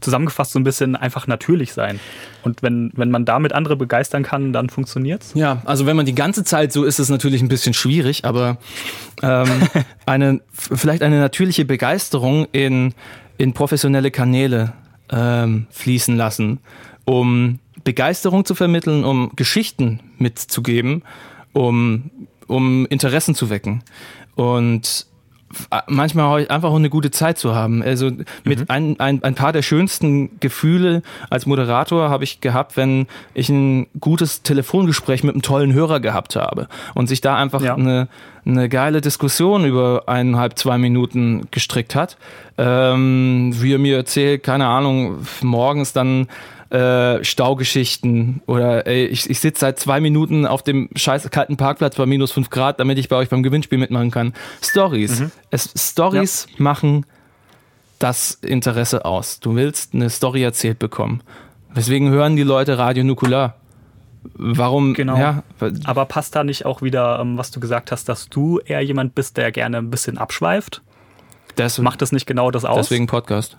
zusammengefasst 0.00 0.52
so 0.52 0.58
ein 0.58 0.64
bisschen 0.64 0.94
einfach 0.94 1.26
natürlich 1.26 1.72
sein. 1.72 2.00
Und 2.42 2.62
wenn, 2.62 2.92
wenn 2.94 3.10
man 3.10 3.24
damit 3.24 3.52
andere 3.52 3.76
begeistern 3.76 4.22
kann, 4.22 4.52
dann 4.52 4.68
funktioniert's. 4.68 5.32
Ja, 5.34 5.62
also 5.64 5.86
wenn 5.86 5.96
man 5.96 6.06
die 6.06 6.14
ganze 6.14 6.44
Zeit 6.44 6.72
so 6.72 6.84
ist, 6.84 6.98
ist 6.98 7.04
es 7.04 7.10
natürlich 7.10 7.42
ein 7.42 7.48
bisschen 7.48 7.74
schwierig, 7.74 8.24
aber 8.24 8.58
ähm, 9.22 9.68
eine, 10.06 10.40
vielleicht 10.52 11.02
eine 11.02 11.20
natürliche 11.20 11.64
Begeisterung 11.64 12.46
in, 12.52 12.94
in 13.36 13.52
professionelle 13.52 14.10
Kanäle 14.10 14.72
ähm, 15.10 15.66
fließen 15.70 16.16
lassen, 16.16 16.58
um 17.04 17.60
Begeisterung 17.84 18.44
zu 18.44 18.54
vermitteln, 18.54 19.04
um 19.04 19.30
Geschichten 19.36 20.00
mitzugeben, 20.18 21.02
um, 21.52 22.10
um 22.46 22.86
Interessen 22.86 23.34
zu 23.34 23.48
wecken. 23.48 23.82
Und 24.34 25.06
manchmal 25.86 26.46
einfach 26.48 26.70
auch 26.70 26.76
eine 26.76 26.90
gute 26.90 27.10
Zeit 27.10 27.38
zu 27.38 27.54
haben. 27.54 27.82
Also 27.82 28.10
mit 28.44 28.60
mhm. 28.60 28.64
ein, 28.68 29.00
ein, 29.00 29.22
ein 29.22 29.34
paar 29.34 29.52
der 29.52 29.62
schönsten 29.62 30.38
Gefühle 30.40 31.02
als 31.30 31.46
Moderator 31.46 32.10
habe 32.10 32.24
ich 32.24 32.40
gehabt, 32.40 32.76
wenn 32.76 33.06
ich 33.34 33.48
ein 33.48 33.86
gutes 34.00 34.42
Telefongespräch 34.42 35.24
mit 35.24 35.34
einem 35.34 35.42
tollen 35.42 35.72
Hörer 35.72 36.00
gehabt 36.00 36.36
habe 36.36 36.68
und 36.94 37.08
sich 37.08 37.20
da 37.20 37.36
einfach 37.36 37.62
ja. 37.62 37.74
eine, 37.74 38.08
eine 38.44 38.68
geile 38.68 39.00
Diskussion 39.00 39.64
über 39.64 40.04
eineinhalb, 40.06 40.58
zwei 40.58 40.78
Minuten 40.78 41.48
gestrickt 41.50 41.94
hat. 41.94 42.18
Ähm, 42.56 43.52
wie 43.54 43.72
er 43.72 43.78
mir 43.78 43.96
erzählt, 43.96 44.42
keine 44.42 44.66
Ahnung, 44.66 45.18
morgens 45.42 45.92
dann 45.92 46.26
äh, 46.70 47.24
Staugeschichten 47.24 48.42
oder 48.46 48.86
ey, 48.86 49.06
ich, 49.06 49.28
ich 49.30 49.40
sitze 49.40 49.60
seit 49.60 49.78
zwei 49.78 50.00
Minuten 50.00 50.46
auf 50.46 50.62
dem 50.62 50.90
scheiß 50.94 51.30
kalten 51.30 51.56
Parkplatz 51.56 51.96
bei 51.96 52.06
minus 52.06 52.32
fünf 52.32 52.50
Grad, 52.50 52.78
damit 52.80 52.98
ich 52.98 53.08
bei 53.08 53.16
euch 53.16 53.28
beim 53.28 53.42
Gewinnspiel 53.42 53.78
mitmachen 53.78 54.10
kann. 54.10 54.34
Stories. 54.62 55.20
Mhm. 55.20 55.30
Stories 55.54 56.46
ja. 56.50 56.54
machen 56.58 57.06
das 57.98 58.32
Interesse 58.42 59.04
aus. 59.04 59.40
Du 59.40 59.56
willst 59.56 59.94
eine 59.94 60.10
Story 60.10 60.42
erzählt 60.42 60.78
bekommen. 60.78 61.22
Weswegen 61.72 62.10
hören 62.10 62.36
die 62.36 62.42
Leute 62.42 62.78
Radio 62.78 63.04
Nukular? 63.04 63.56
Warum? 64.34 64.94
Genau. 64.94 65.16
Ja, 65.16 65.42
Aber 65.84 66.04
passt 66.04 66.34
da 66.36 66.44
nicht 66.44 66.66
auch 66.66 66.82
wieder, 66.82 67.18
ähm, 67.20 67.38
was 67.38 67.50
du 67.50 67.60
gesagt 67.60 67.92
hast, 67.92 68.08
dass 68.08 68.28
du 68.28 68.58
eher 68.58 68.80
jemand 68.80 69.14
bist, 69.14 69.36
der 69.36 69.52
gerne 69.52 69.78
ein 69.78 69.90
bisschen 69.90 70.18
abschweift? 70.18 70.82
Das 71.56 71.78
macht 71.78 72.02
das 72.02 72.12
nicht 72.12 72.26
genau 72.26 72.50
das 72.50 72.64
aus? 72.64 72.88
Deswegen 72.88 73.06
Podcast. 73.06 73.58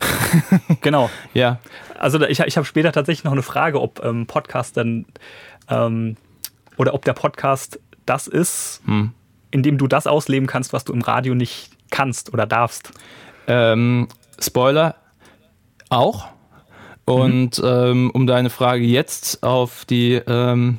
genau. 0.80 1.10
Ja. 1.34 1.58
Also 1.98 2.20
ich, 2.22 2.40
ich 2.40 2.56
habe 2.56 2.66
später 2.66 2.92
tatsächlich 2.92 3.24
noch 3.24 3.32
eine 3.32 3.42
Frage, 3.42 3.80
ob 3.80 4.02
ähm, 4.04 4.26
Podcast 4.26 4.76
dann 4.76 5.06
ähm, 5.68 6.16
oder 6.76 6.94
ob 6.94 7.04
der 7.04 7.12
Podcast 7.12 7.78
das 8.06 8.26
ist, 8.26 8.82
hm. 8.86 9.12
in 9.50 9.62
dem 9.62 9.78
du 9.78 9.86
das 9.86 10.06
ausleben 10.06 10.46
kannst, 10.46 10.72
was 10.72 10.84
du 10.84 10.92
im 10.92 11.02
Radio 11.02 11.34
nicht 11.34 11.70
kannst 11.90 12.32
oder 12.32 12.46
darfst. 12.46 12.92
Ähm, 13.46 14.08
Spoiler 14.38 14.96
auch. 15.90 16.28
Und 17.04 17.58
mhm. 17.58 17.64
ähm, 17.64 18.10
um 18.12 18.26
deine 18.26 18.50
Frage 18.50 18.84
jetzt 18.84 19.42
auf 19.42 19.84
die 19.84 20.14
ähm, 20.14 20.78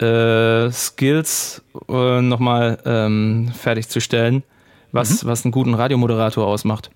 äh, 0.00 0.70
Skills 0.70 1.62
äh, 1.88 2.20
nochmal 2.20 2.78
ähm, 2.84 3.50
fertigzustellen, 3.52 4.44
was, 4.92 5.24
mhm. 5.24 5.28
was 5.28 5.44
einen 5.44 5.52
guten 5.52 5.74
Radiomoderator 5.74 6.46
ausmacht. 6.46 6.90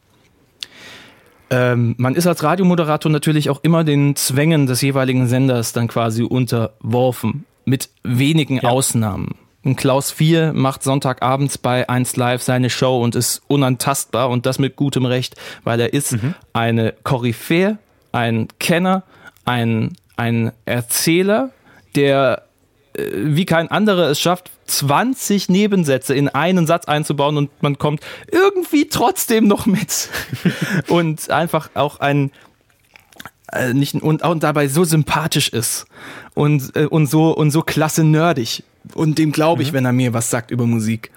Ähm, 1.50 1.94
man 1.98 2.14
ist 2.14 2.26
als 2.26 2.42
Radiomoderator 2.42 3.10
natürlich 3.10 3.50
auch 3.50 3.60
immer 3.62 3.82
den 3.82 4.14
Zwängen 4.14 4.66
des 4.66 4.80
jeweiligen 4.82 5.26
Senders 5.26 5.72
dann 5.72 5.88
quasi 5.88 6.22
unterworfen, 6.22 7.44
mit 7.64 7.90
wenigen 8.04 8.56
ja. 8.56 8.70
Ausnahmen. 8.70 9.34
Und 9.62 9.76
Klaus 9.76 10.10
4 10.10 10.52
macht 10.54 10.82
Sonntagabends 10.82 11.58
bei 11.58 11.88
1 11.88 12.16
Live 12.16 12.42
seine 12.42 12.70
Show 12.70 13.02
und 13.02 13.14
ist 13.14 13.42
unantastbar 13.46 14.30
und 14.30 14.46
das 14.46 14.58
mit 14.58 14.76
gutem 14.76 15.04
Recht, 15.04 15.34
weil 15.64 15.80
er 15.80 15.92
ist 15.92 16.12
mhm. 16.12 16.34
eine 16.52 16.94
Koryphäe, 17.02 17.78
ein 18.12 18.48
Kenner, 18.58 19.02
ein, 19.44 19.96
ein 20.16 20.52
Erzähler, 20.64 21.50
der 21.94 22.44
äh, 22.94 23.02
wie 23.12 23.44
kein 23.44 23.70
anderer 23.70 24.08
es 24.08 24.20
schafft, 24.20 24.50
20 24.70 25.48
Nebensätze 25.48 26.14
in 26.14 26.28
einen 26.28 26.66
Satz 26.66 26.86
einzubauen 26.86 27.36
und 27.36 27.50
man 27.62 27.78
kommt 27.78 28.00
irgendwie 28.30 28.88
trotzdem 28.88 29.46
noch 29.46 29.66
mit. 29.66 30.08
und 30.88 31.30
einfach 31.30 31.70
auch 31.74 32.00
ein 32.00 32.30
äh, 33.52 33.74
nicht 33.74 33.94
und, 33.94 34.22
und 34.22 34.42
dabei 34.42 34.68
so 34.68 34.84
sympathisch 34.84 35.48
ist 35.48 35.86
und, 36.34 36.74
äh, 36.76 36.86
und 36.86 37.06
so 37.06 37.36
und 37.36 37.50
so 37.50 37.62
klasse 37.62 38.04
nerdig. 38.04 38.64
Und 38.94 39.18
dem 39.18 39.32
glaube 39.32 39.62
ich, 39.62 39.72
mhm. 39.72 39.76
wenn 39.76 39.84
er 39.84 39.92
mir 39.92 40.14
was 40.14 40.30
sagt 40.30 40.50
über 40.50 40.66
Musik 40.66 41.10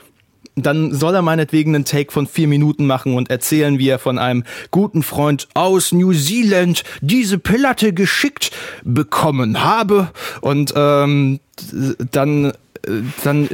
dann 0.56 0.94
soll 0.94 1.16
er 1.16 1.22
meinetwegen 1.22 1.74
einen 1.74 1.86
Take 1.86 2.12
von 2.12 2.28
vier 2.28 2.48
Minuten 2.48 2.86
machen 2.86 3.16
und 3.16 3.30
erzählen, 3.30 3.80
wie 3.80 3.90
er 3.90 4.00
von 4.00 4.20
einem 4.20 4.44
guten 4.72 5.04
Freund 5.04 5.48
aus 5.54 5.92
New 5.92 6.14
Zealand 6.14 6.84
diese 7.02 7.40
Platte 7.40 7.94
geschickt 7.94 8.52
bekommen 8.84 9.64
habe 9.64 10.12
und 10.42 10.74
ähm, 10.76 11.40
dann 12.12 12.54
dann 13.24 13.48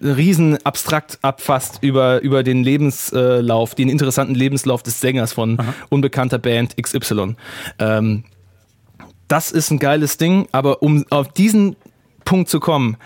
riesen 0.00 0.58
abstrakt 0.64 1.18
abfasst 1.22 1.78
über, 1.82 2.20
über 2.22 2.42
den 2.42 2.62
Lebenslauf, 2.62 3.74
den 3.74 3.88
interessanten 3.88 4.34
Lebenslauf 4.34 4.82
des 4.82 5.00
Sängers 5.00 5.32
von 5.32 5.58
Aha. 5.58 5.74
unbekannter 5.88 6.38
Band 6.38 6.76
XY. 6.80 7.34
Ähm, 7.78 8.24
das 9.28 9.50
ist 9.50 9.70
ein 9.70 9.78
geiles 9.78 10.18
Ding, 10.18 10.46
aber 10.52 10.82
um 10.82 11.04
auf 11.10 11.32
diesen 11.32 11.76
Punkt 12.24 12.48
zu 12.48 12.60
kommen, 12.60 12.96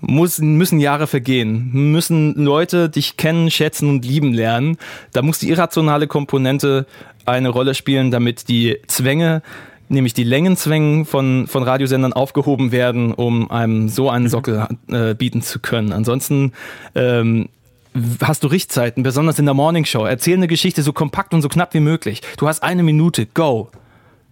muss, 0.00 0.38
müssen 0.38 0.80
Jahre 0.80 1.06
vergehen, 1.06 1.70
müssen 1.72 2.34
Leute 2.34 2.88
dich 2.88 3.18
kennen, 3.18 3.50
schätzen 3.50 3.88
und 3.90 4.04
lieben 4.04 4.32
lernen. 4.32 4.78
Da 5.12 5.20
muss 5.20 5.38
die 5.38 5.50
irrationale 5.50 6.06
Komponente 6.06 6.86
eine 7.26 7.50
Rolle 7.50 7.74
spielen, 7.74 8.10
damit 8.10 8.48
die 8.48 8.78
Zwänge, 8.86 9.42
nämlich 9.90 10.14
die 10.14 10.24
Längenzwängen 10.24 11.04
von, 11.04 11.46
von 11.46 11.62
Radiosendern 11.62 12.12
aufgehoben 12.12 12.72
werden, 12.72 13.12
um 13.12 13.50
einem 13.50 13.88
so 13.88 14.08
einen 14.08 14.24
mhm. 14.24 14.28
Sockel 14.28 14.68
äh, 14.88 15.14
bieten 15.14 15.42
zu 15.42 15.58
können. 15.58 15.92
Ansonsten 15.92 16.52
ähm, 16.94 17.48
hast 18.22 18.44
du 18.44 18.48
Richtzeiten, 18.48 19.02
besonders 19.02 19.38
in 19.38 19.44
der 19.44 19.54
Morningshow. 19.54 20.04
Erzähl 20.04 20.34
eine 20.34 20.48
Geschichte 20.48 20.82
so 20.82 20.92
kompakt 20.92 21.34
und 21.34 21.42
so 21.42 21.48
knapp 21.48 21.74
wie 21.74 21.80
möglich. 21.80 22.22
Du 22.36 22.46
hast 22.46 22.62
eine 22.62 22.82
Minute, 22.82 23.26
go. 23.26 23.70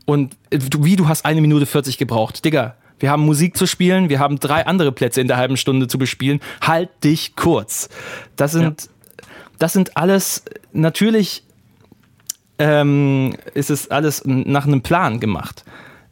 Und 0.06 0.36
äh, 0.50 0.58
wie 0.78 0.96
du 0.96 1.08
hast 1.08 1.24
eine 1.24 1.40
Minute 1.40 1.66
40 1.66 1.98
gebraucht. 1.98 2.44
Digga, 2.44 2.76
wir 3.00 3.10
haben 3.10 3.24
Musik 3.24 3.56
zu 3.56 3.66
spielen, 3.66 4.08
wir 4.08 4.20
haben 4.20 4.38
drei 4.38 4.66
andere 4.66 4.92
Plätze 4.92 5.20
in 5.20 5.28
der 5.28 5.36
halben 5.36 5.56
Stunde 5.56 5.88
zu 5.88 5.98
bespielen. 5.98 6.40
Halt 6.60 6.90
dich 7.04 7.36
kurz. 7.36 7.88
Das 8.36 8.52
sind, 8.52 8.82
ja. 8.82 9.24
das 9.58 9.72
sind 9.72 9.96
alles 9.96 10.44
natürlich 10.72 11.42
ähm, 12.58 13.34
ist 13.54 13.70
es 13.70 13.90
alles 13.90 14.22
nach 14.24 14.66
einem 14.66 14.82
Plan 14.82 15.20
gemacht. 15.20 15.64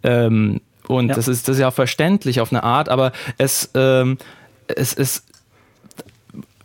Ähm, 0.02 0.60
und 0.86 1.08
ja. 1.08 1.14
das, 1.14 1.28
ist, 1.28 1.48
das 1.48 1.56
ist 1.56 1.60
ja 1.60 1.68
auch 1.68 1.74
verständlich 1.74 2.40
auf 2.40 2.52
eine 2.52 2.62
Art, 2.62 2.88
aber 2.88 3.12
es, 3.38 3.70
ähm, 3.74 4.18
es, 4.68 4.94
es, 4.94 5.24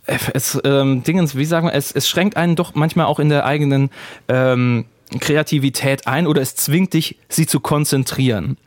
es 0.05 0.59
ähm, 0.63 1.03
Dingens, 1.03 1.35
wie 1.35 1.45
sagen 1.45 1.67
wir, 1.67 1.73
es, 1.73 1.91
es 1.91 2.07
schränkt 2.07 2.37
einen 2.37 2.55
doch 2.55 2.75
manchmal 2.75 3.07
auch 3.07 3.19
in 3.19 3.29
der 3.29 3.45
eigenen 3.45 3.89
ähm, 4.27 4.85
Kreativität 5.19 6.07
ein 6.07 6.27
oder 6.27 6.41
es 6.41 6.55
zwingt 6.55 6.93
dich, 6.93 7.17
sie 7.29 7.47
zu 7.47 7.59
konzentrieren. 7.59 8.57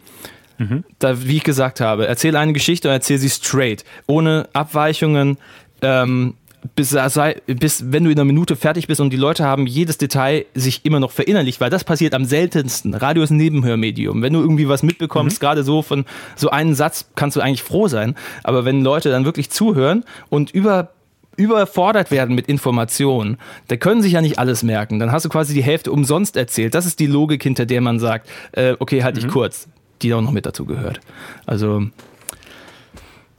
Mhm. 0.59 0.85
Da, 0.99 1.27
wie 1.27 1.39
ich 1.39 1.45
gesagt 1.45 1.81
habe, 1.81 2.07
erzähle 2.07 2.39
eine 2.39 2.53
Geschichte 2.53 2.89
und 2.89 2.95
erzähle 2.95 3.19
sie 3.19 3.31
straight, 3.31 3.85
ohne 4.07 4.49
Abweichungen. 4.53 5.39
Ähm, 5.83 6.35
bis, 6.75 6.91
sei, 6.91 7.37
bis 7.47 7.93
wenn 7.93 8.05
du 8.05 8.11
in 8.11 8.19
einer 8.19 8.25
Minute 8.25 8.57
fertig 8.57 8.87
bist 8.87 9.01
und 9.01 9.11
die 9.11 9.17
Leute 9.17 9.45
haben 9.45 9.67
jedes 9.67 9.99
Detail 9.99 10.47
sich 10.55 10.85
immer 10.85 11.01
noch 11.01 11.11
verinnerlicht, 11.11 11.61
weil 11.61 11.71
das 11.71 11.85
passiert 11.85 12.15
am 12.15 12.25
seltensten. 12.25 12.95
Radio 12.95 13.23
ist 13.23 13.31
ein 13.31 13.37
Nebenhörmedium. 13.37 14.23
Wenn 14.23 14.33
du 14.33 14.41
irgendwie 14.41 14.69
was 14.69 14.83
mitbekommst, 14.83 15.39
mhm. 15.39 15.41
gerade 15.41 15.65
so 15.65 15.83
von 15.83 16.05
so 16.37 16.51
einem 16.51 16.75
Satz, 16.75 17.11
kannst 17.15 17.37
du 17.37 17.41
eigentlich 17.41 17.63
froh 17.63 17.89
sein. 17.89 18.15
Aber 18.43 18.65
wenn 18.65 18.83
Leute 18.83 19.11
dann 19.11 19.25
wirklich 19.25 19.51
zuhören 19.51 20.05
und 20.29 20.51
über 20.51 20.91
überfordert 21.37 22.13
werden 22.13 22.37
mit 22.37 22.47
Informationen, 22.47 23.39
da 23.67 23.77
können 23.77 24.03
sich 24.03 24.13
ja 24.13 24.21
nicht 24.21 24.39
alles 24.39 24.63
merken. 24.63 25.01
Dann 25.01 25.11
hast 25.11 25.25
du 25.25 25.29
quasi 25.29 25.53
die 25.53 25.65
Hälfte 25.65 25.91
umsonst 25.91 26.37
erzählt. 26.37 26.77
Das 26.77 26.87
ist 26.87 27.01
die 27.01 27.09
Logik, 27.09 27.43
hinter 27.43 27.67
der 27.67 27.81
man 27.81 27.99
sagt, 27.99 28.29
äh, 28.53 28.77
okay, 28.79 29.03
halt 29.03 29.17
dich 29.17 29.27
mhm. 29.27 29.31
kurz 29.31 29.67
die 30.05 30.15
auch 30.15 30.21
noch 30.21 30.31
mit 30.31 30.47
dazu 30.47 30.65
gehört. 30.65 31.01
Also, 31.47 31.83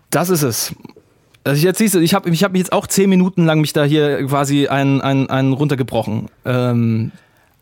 das 0.09 0.30
ist 0.30 0.41
es. 0.41 0.76
Also 1.45 1.63
jetzt 1.63 1.77
siehst 1.77 1.93
du, 1.93 1.99
ich 1.99 2.15
habe 2.15 2.27
ich 2.29 2.43
hab 2.43 2.55
jetzt 2.55 2.73
auch 2.73 2.87
zehn 2.87 3.07
Minuten 3.07 3.45
lang 3.45 3.61
mich 3.61 3.71
da 3.71 3.83
hier 3.83 4.25
quasi 4.25 4.67
einen, 4.67 4.99
einen, 5.01 5.29
einen 5.29 5.53
runtergebrochen. 5.53 6.27
Ähm, 6.43 7.11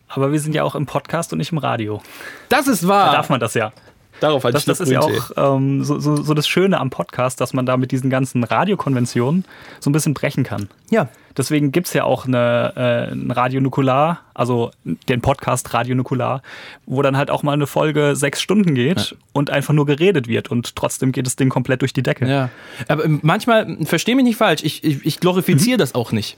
aber 0.08 0.32
wir 0.32 0.40
sind 0.40 0.56
ja 0.56 0.64
auch 0.64 0.76
im 0.76 0.86
Podcast 0.86 1.34
und 1.34 1.40
nicht 1.40 1.52
im 1.52 1.58
Radio. 1.58 2.02
Das 2.48 2.68
ist 2.68 2.88
wahr. 2.88 3.08
Da 3.08 3.18
darf 3.18 3.30
man 3.30 3.42
das 3.42 3.56
ja. 3.56 3.74
Darauf 4.22 4.46
hatte 4.46 4.54
das, 4.54 4.62
ich 4.62 4.68
das 4.68 4.80
ist 4.80 4.90
ja 4.90 5.02
auch 5.02 5.58
ähm, 5.58 5.84
so, 5.84 6.00
so, 6.00 6.16
so 6.16 6.34
das 6.34 6.48
Schöne 6.48 6.80
am 6.80 6.92
Podcast, 6.92 7.42
dass 7.42 7.54
man 7.54 7.66
da 7.66 7.76
mit 7.76 7.92
diesen 7.92 8.10
ganzen 8.10 8.46
Radiokonventionen 8.46 9.44
so 9.82 9.90
ein 9.90 9.94
bisschen 9.94 10.14
brechen 10.14 10.46
kann. 10.46 10.70
Ja. 10.90 11.10
Deswegen 11.38 11.72
gibt 11.72 11.88
es 11.88 11.94
ja 11.94 12.04
auch 12.04 12.26
eine, 12.26 12.74
äh, 12.76 13.14
ein 13.14 13.32
Radio 13.32 13.62
Nukular, 13.62 14.22
also 14.34 14.72
den 14.84 15.22
Podcast 15.22 15.74
Radio 15.74 15.96
Nukular, 15.96 16.42
wo 16.86 17.02
dann 17.02 17.18
halt 17.18 17.30
auch 17.30 17.44
mal 17.44 17.54
eine 17.54 17.68
Folge 17.68 18.16
sechs 18.16 18.42
Stunden 18.42 18.76
geht 18.76 19.12
ja. 19.12 19.18
und 19.32 19.50
einfach 19.50 19.74
nur 19.74 19.86
geredet 19.86 20.28
wird 20.28 20.50
und 20.50 20.76
trotzdem 20.76 21.12
geht 21.12 21.26
das 21.26 21.36
Ding 21.36 21.50
komplett 21.50 21.82
durch 21.82 21.94
die 21.94 22.04
Decke. 22.04 22.28
Ja. 22.28 22.50
Aber 22.88 23.04
manchmal, 23.08 23.78
versteh 23.86 24.16
mich 24.16 24.26
nicht 24.26 24.38
falsch, 24.38 24.64
ich, 24.64 24.84
ich, 24.84 25.06
ich 25.06 25.20
glorifiziere 25.20 25.78
mhm. 25.78 25.80
das 25.80 25.96
auch 25.96 26.12
nicht. 26.12 26.38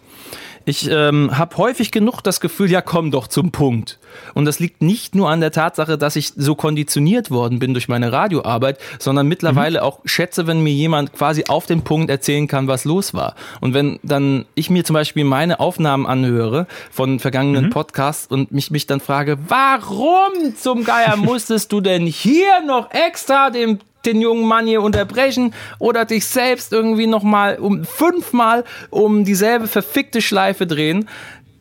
Ich 0.67 0.89
ähm, 0.89 1.37
habe 1.37 1.57
häufig 1.57 1.91
genug 1.91 2.21
das 2.21 2.39
Gefühl, 2.39 2.71
ja, 2.71 2.81
komm 2.81 3.11
doch 3.11 3.27
zum 3.27 3.51
Punkt. 3.51 3.99
Und 4.33 4.45
das 4.45 4.59
liegt 4.59 4.81
nicht 4.81 5.13
nur 5.13 5.29
an 5.29 5.39
der 5.39 5.51
Tatsache, 5.51 5.95
dass 5.95 6.15
ich 6.15 6.33
so 6.35 6.55
konditioniert 6.55 7.29
worden 7.29 7.59
bin 7.59 7.73
durch 7.73 7.87
meine 7.87 8.11
Radioarbeit, 8.11 8.79
sondern 8.97 9.27
mittlerweile 9.27 9.79
mhm. 9.79 9.85
auch 9.85 9.99
schätze, 10.05 10.47
wenn 10.47 10.61
mir 10.61 10.73
jemand 10.73 11.13
quasi 11.13 11.45
auf 11.47 11.67
den 11.67 11.83
Punkt 11.83 12.09
erzählen 12.09 12.47
kann, 12.47 12.67
was 12.67 12.83
los 12.83 13.13
war. 13.13 13.35
Und 13.61 13.75
wenn 13.75 13.99
dann 14.01 14.45
ich 14.55 14.71
mir 14.71 14.83
zum 14.85 14.93
Beispiel 14.93 15.23
meine 15.23 15.59
Aufnahmen 15.59 16.05
anhöre 16.05 16.67
von 16.91 17.19
vergangenen 17.19 17.65
mhm. 17.65 17.69
Podcasts 17.71 18.27
und 18.27 18.51
mich, 18.51 18.71
mich 18.71 18.87
dann 18.87 18.99
frage, 18.99 19.37
warum 19.47 20.55
zum 20.55 20.83
Geier 20.83 21.15
musstest 21.17 21.71
du 21.71 21.81
denn 21.81 22.05
hier 22.05 22.61
noch 22.65 22.91
extra 22.91 23.49
den 23.49 23.79
den 24.05 24.21
jungen 24.21 24.47
Mann 24.47 24.67
hier 24.67 24.83
unterbrechen 24.83 25.53
oder 25.79 26.05
dich 26.05 26.27
selbst 26.27 26.71
irgendwie 26.71 27.07
nochmal 27.07 27.57
um 27.57 27.83
fünfmal 27.85 28.63
um 28.91 29.25
dieselbe 29.25 29.67
verfickte 29.67 30.21
Schleife 30.21 30.67
drehen. 30.67 31.09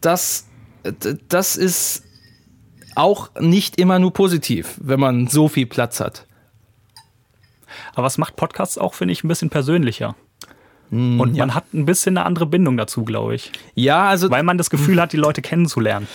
Das, 0.03 0.47
das 1.29 1.57
ist 1.57 2.05
auch 2.95 3.31
nicht 3.41 3.79
immer 3.81 3.99
nur 3.99 4.13
positiv, 4.13 4.75
wenn 4.79 5.01
man 5.01 5.27
so 5.27 5.49
viel 5.49 5.67
Platz 5.67 6.01
hat. 6.01 6.27
Aber 7.95 8.05
was 8.05 8.19
macht 8.19 8.37
Podcasts 8.37 8.79
auch, 8.79 8.95
finde 8.95 9.13
ich, 9.13 9.25
ein 9.25 9.29
bisschen 9.29 9.51
persönlicher. 9.51 10.15
Mm, 10.91 11.21
Und 11.21 11.37
man 11.37 11.49
ja. 11.49 11.55
hat 11.55 11.73
ein 11.73 11.87
bisschen 11.87 12.17
eine 12.17 12.27
andere 12.27 12.47
Bindung 12.47 12.77
dazu, 12.77 13.05
glaube 13.05 13.35
ich. 13.35 13.53
Ja, 13.75 14.09
also. 14.09 14.31
Weil 14.31 14.43
man 14.43 14.59
das 14.59 14.71
Gefühl 14.71 15.01
hat, 15.01 15.13
die 15.13 15.17
Leute 15.17 15.43
kennenzulernen. 15.43 16.07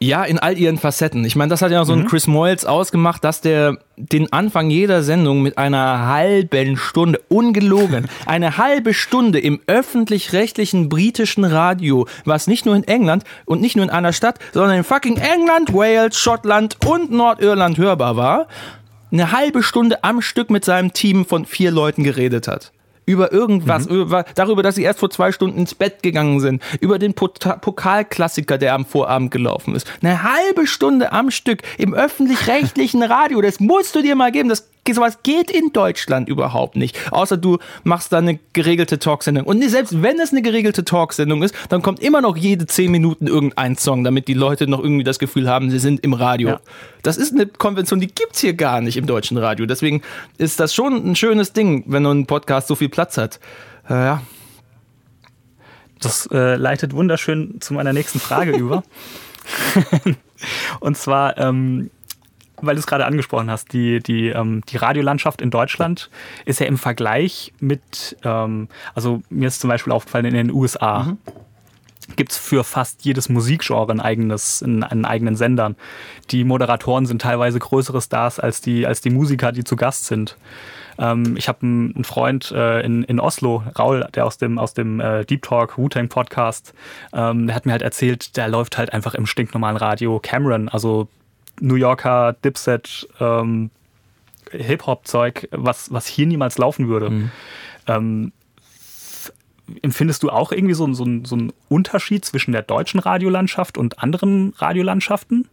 Ja, 0.00 0.22
in 0.24 0.38
all 0.38 0.58
ihren 0.58 0.76
Facetten. 0.76 1.24
Ich 1.24 1.34
meine, 1.34 1.48
das 1.48 1.62
hat 1.62 1.70
ja 1.70 1.82
so 1.86 1.94
mhm. 1.94 2.02
ein 2.02 2.06
Chris 2.08 2.26
Moyles 2.26 2.66
ausgemacht, 2.66 3.24
dass 3.24 3.40
der 3.40 3.78
den 3.96 4.30
Anfang 4.34 4.68
jeder 4.68 5.02
Sendung 5.02 5.40
mit 5.40 5.56
einer 5.56 6.06
halben 6.06 6.76
Stunde, 6.76 7.22
ungelogen, 7.28 8.06
eine 8.26 8.58
halbe 8.58 8.92
Stunde 8.92 9.38
im 9.38 9.60
öffentlich-rechtlichen 9.66 10.90
britischen 10.90 11.44
Radio, 11.44 12.06
was 12.26 12.48
nicht 12.48 12.66
nur 12.66 12.76
in 12.76 12.84
England 12.84 13.24
und 13.46 13.62
nicht 13.62 13.76
nur 13.76 13.84
in 13.84 13.90
einer 13.90 14.12
Stadt, 14.12 14.38
sondern 14.52 14.76
in 14.76 14.84
fucking 14.84 15.16
England, 15.16 15.72
Wales, 15.72 16.18
Schottland 16.18 16.76
und 16.84 17.10
Nordirland 17.10 17.78
hörbar 17.78 18.16
war, 18.16 18.48
eine 19.10 19.32
halbe 19.32 19.62
Stunde 19.62 20.04
am 20.04 20.20
Stück 20.20 20.50
mit 20.50 20.66
seinem 20.66 20.92
Team 20.92 21.24
von 21.24 21.46
vier 21.46 21.70
Leuten 21.70 22.04
geredet 22.04 22.46
hat 22.46 22.73
über 23.06 23.32
irgendwas, 23.32 23.88
mhm. 23.88 24.02
über, 24.02 24.24
darüber, 24.34 24.62
dass 24.62 24.74
sie 24.76 24.82
erst 24.82 25.00
vor 25.00 25.10
zwei 25.10 25.32
Stunden 25.32 25.58
ins 25.58 25.74
Bett 25.74 26.02
gegangen 26.02 26.40
sind, 26.40 26.62
über 26.80 26.98
den 26.98 27.14
Pokalklassiker, 27.14 28.58
der 28.58 28.74
am 28.74 28.84
Vorabend 28.84 29.30
gelaufen 29.30 29.74
ist. 29.74 29.86
Eine 30.02 30.22
halbe 30.22 30.66
Stunde 30.66 31.12
am 31.12 31.30
Stück 31.30 31.62
im 31.78 31.94
öffentlich-rechtlichen 31.94 33.02
Radio, 33.02 33.40
das 33.40 33.60
musst 33.60 33.94
du 33.94 34.02
dir 34.02 34.16
mal 34.16 34.32
geben, 34.32 34.48
das 34.48 34.68
sowas 34.92 35.18
geht 35.22 35.50
in 35.50 35.72
Deutschland 35.72 36.28
überhaupt 36.28 36.76
nicht. 36.76 37.12
Außer 37.12 37.36
du 37.36 37.58
machst 37.84 38.12
da 38.12 38.18
eine 38.18 38.38
geregelte 38.52 38.98
Talksendung. 38.98 39.44
Und 39.44 39.68
selbst 39.68 40.02
wenn 40.02 40.20
es 40.20 40.32
eine 40.32 40.42
geregelte 40.42 40.84
Talksendung 40.84 41.42
ist, 41.42 41.54
dann 41.68 41.82
kommt 41.82 42.00
immer 42.00 42.20
noch 42.20 42.36
jede 42.36 42.66
zehn 42.66 42.90
Minuten 42.90 43.26
irgendein 43.26 43.76
Song, 43.76 44.04
damit 44.04 44.28
die 44.28 44.34
Leute 44.34 44.66
noch 44.66 44.80
irgendwie 44.80 45.04
das 45.04 45.18
Gefühl 45.18 45.48
haben, 45.48 45.70
sie 45.70 45.78
sind 45.78 46.00
im 46.00 46.12
Radio. 46.12 46.50
Ja. 46.50 46.60
Das 47.02 47.16
ist 47.16 47.32
eine 47.32 47.46
Konvention, 47.46 48.00
die 48.00 48.08
gibt's 48.08 48.40
hier 48.40 48.54
gar 48.54 48.80
nicht 48.80 48.96
im 48.96 49.06
deutschen 49.06 49.38
Radio. 49.38 49.66
Deswegen 49.66 50.02
ist 50.38 50.60
das 50.60 50.74
schon 50.74 51.10
ein 51.10 51.16
schönes 51.16 51.52
Ding, 51.52 51.84
wenn 51.86 52.04
ein 52.04 52.26
Podcast 52.26 52.68
so 52.68 52.74
viel 52.74 52.88
Platz 52.88 53.16
hat. 53.16 53.40
Äh, 53.88 53.94
ja. 53.94 54.22
Das 56.00 56.28
äh, 56.32 56.56
leitet 56.56 56.92
wunderschön 56.92 57.60
zu 57.60 57.72
meiner 57.72 57.94
nächsten 57.94 58.20
Frage 58.20 58.52
über. 58.52 58.82
Und 60.80 60.96
zwar, 60.96 61.38
ähm, 61.38 61.90
weil 62.60 62.74
du 62.74 62.78
es 62.78 62.86
gerade 62.86 63.06
angesprochen 63.06 63.50
hast, 63.50 63.72
die, 63.72 64.00
die, 64.00 64.28
ähm, 64.28 64.62
die 64.68 64.76
Radiolandschaft 64.76 65.40
in 65.40 65.50
Deutschland 65.50 66.10
ist 66.44 66.60
ja 66.60 66.66
im 66.66 66.78
Vergleich 66.78 67.52
mit, 67.60 68.16
ähm, 68.24 68.68
also 68.94 69.22
mir 69.30 69.48
ist 69.48 69.60
zum 69.60 69.68
Beispiel 69.68 69.92
aufgefallen, 69.92 70.26
in 70.26 70.34
den 70.34 70.50
USA 70.50 71.04
mhm. 71.04 71.18
gibt 72.16 72.32
es 72.32 72.38
für 72.38 72.64
fast 72.64 73.04
jedes 73.04 73.28
Musikgenre 73.28 73.90
ein 73.92 74.00
eigenes, 74.00 74.62
einen, 74.62 74.84
einen 74.84 75.04
eigenen 75.04 75.36
Sendern. 75.36 75.76
Die 76.30 76.44
Moderatoren 76.44 77.06
sind 77.06 77.22
teilweise 77.22 77.58
größere 77.58 78.00
Stars 78.00 78.38
als 78.38 78.60
die, 78.60 78.86
als 78.86 79.00
die 79.00 79.10
Musiker, 79.10 79.52
die 79.52 79.64
zu 79.64 79.76
Gast 79.76 80.06
sind. 80.06 80.36
Ähm, 80.98 81.36
ich 81.36 81.48
habe 81.48 81.62
einen 81.62 82.04
Freund 82.04 82.52
äh, 82.52 82.80
in, 82.82 83.02
in 83.04 83.20
Oslo, 83.20 83.64
Raul, 83.76 84.06
der 84.14 84.26
aus 84.26 84.38
dem, 84.38 84.58
aus 84.58 84.74
dem 84.74 85.00
äh, 85.00 85.24
Deep 85.24 85.42
Talk 85.42 85.76
Wu-Tang 85.76 86.08
Podcast, 86.08 86.72
ähm, 87.12 87.46
der 87.46 87.56
hat 87.56 87.66
mir 87.66 87.72
halt 87.72 87.82
erzählt, 87.82 88.36
der 88.36 88.48
läuft 88.48 88.78
halt 88.78 88.92
einfach 88.92 89.14
im 89.14 89.26
stinknormalen 89.26 89.76
Radio 89.76 90.20
Cameron, 90.20 90.68
also 90.68 91.08
New 91.60 91.76
Yorker 91.76 92.34
Dipset 92.44 93.08
ähm, 93.20 93.70
Hip-Hop-Zeug, 94.50 95.48
was, 95.50 95.92
was 95.92 96.06
hier 96.06 96.26
niemals 96.26 96.58
laufen 96.58 96.88
würde. 96.88 97.10
Mhm. 97.10 97.30
Ähm, 97.86 98.32
empfindest 99.82 100.22
du 100.22 100.30
auch 100.30 100.52
irgendwie 100.52 100.74
so, 100.74 100.92
so, 100.92 101.06
so 101.24 101.34
einen 101.34 101.52
Unterschied 101.68 102.24
zwischen 102.24 102.52
der 102.52 102.62
deutschen 102.62 103.00
Radiolandschaft 103.00 103.78
und 103.78 103.98
anderen 104.02 104.52
Radiolandschaften? 104.56 105.48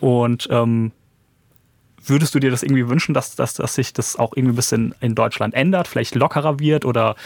Und 0.00 0.48
ähm, 0.50 0.92
würdest 2.04 2.34
du 2.34 2.38
dir 2.38 2.50
das 2.50 2.62
irgendwie 2.62 2.88
wünschen, 2.88 3.14
dass, 3.14 3.36
dass, 3.36 3.54
dass 3.54 3.74
sich 3.74 3.92
das 3.92 4.16
auch 4.16 4.36
irgendwie 4.36 4.52
ein 4.54 4.56
bisschen 4.56 4.94
in 5.00 5.14
Deutschland 5.14 5.54
ändert, 5.54 5.88
vielleicht 5.88 6.14
lockerer 6.14 6.58
wird 6.58 6.84
oder 6.84 7.16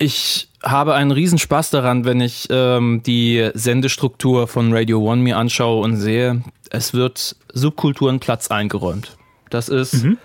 ich 0.00 0.48
habe 0.62 0.94
einen 0.94 1.10
Riesenspaß 1.10 1.70
daran, 1.70 2.06
wenn 2.06 2.22
ich 2.22 2.48
ähm, 2.50 3.02
die 3.04 3.50
Sendestruktur 3.52 4.48
von 4.48 4.72
Radio 4.72 5.00
One 5.00 5.20
mir 5.20 5.36
anschaue 5.36 5.82
und 5.82 5.96
sehe, 5.96 6.42
es 6.70 6.94
wird 6.94 7.36
Subkulturen 7.52 8.18
Platz 8.18 8.48
eingeräumt. 8.48 9.18
Das 9.50 9.68
ist, 9.68 10.02
mhm. 10.02 10.18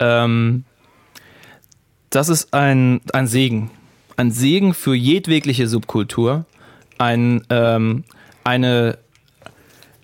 ähm, 0.00 0.64
das 2.08 2.30
ist 2.30 2.54
ein, 2.54 3.02
ein 3.12 3.26
Segen. 3.26 3.70
Ein 4.16 4.30
Segen 4.30 4.72
für 4.72 4.94
jedwegliche 4.94 5.68
Subkultur. 5.68 6.46
Ein, 6.96 7.44
ähm, 7.50 8.04
eine 8.44 8.96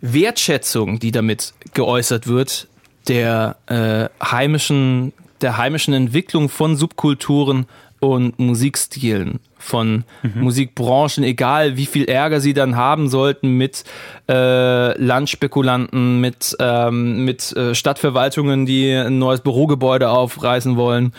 Wertschätzung, 0.02 0.98
die 0.98 1.12
damit 1.12 1.54
geäußert 1.72 2.26
wird, 2.26 2.68
der 3.08 3.56
äh, 3.66 4.08
heimischen, 4.22 5.14
der 5.40 5.56
heimischen 5.56 5.94
Entwicklung 5.94 6.50
von 6.50 6.76
Subkulturen 6.76 7.66
und 8.08 8.38
Musikstilen 8.38 9.40
von 9.58 10.04
mhm. 10.22 10.42
Musikbranchen, 10.42 11.24
egal 11.24 11.76
wie 11.76 11.86
viel 11.86 12.04
Ärger 12.04 12.40
sie 12.40 12.52
dann 12.52 12.76
haben 12.76 13.08
sollten 13.08 13.56
mit 13.56 13.84
äh, 14.28 14.98
Landspekulanten, 15.00 16.20
mit, 16.20 16.56
ähm, 16.60 17.24
mit 17.24 17.56
äh, 17.56 17.74
Stadtverwaltungen, 17.74 18.66
die 18.66 18.92
ein 18.92 19.18
neues 19.18 19.40
Bürogebäude 19.40 20.10
aufreißen 20.10 20.76
wollen 20.76 21.12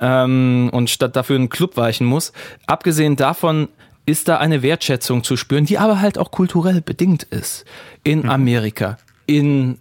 ähm, 0.00 0.70
und 0.72 0.90
statt 0.90 1.16
dafür 1.16 1.36
einen 1.36 1.48
Club 1.48 1.76
weichen 1.76 2.06
muss. 2.06 2.32
Abgesehen 2.66 3.16
davon 3.16 3.68
ist 4.06 4.28
da 4.28 4.38
eine 4.38 4.62
Wertschätzung 4.62 5.22
zu 5.22 5.36
spüren, 5.36 5.66
die 5.66 5.78
aber 5.78 6.00
halt 6.00 6.18
auch 6.18 6.30
kulturell 6.30 6.80
bedingt 6.80 7.24
ist. 7.24 7.64
In 8.04 8.22
mhm. 8.22 8.30
Amerika, 8.30 8.98
in 9.26 9.78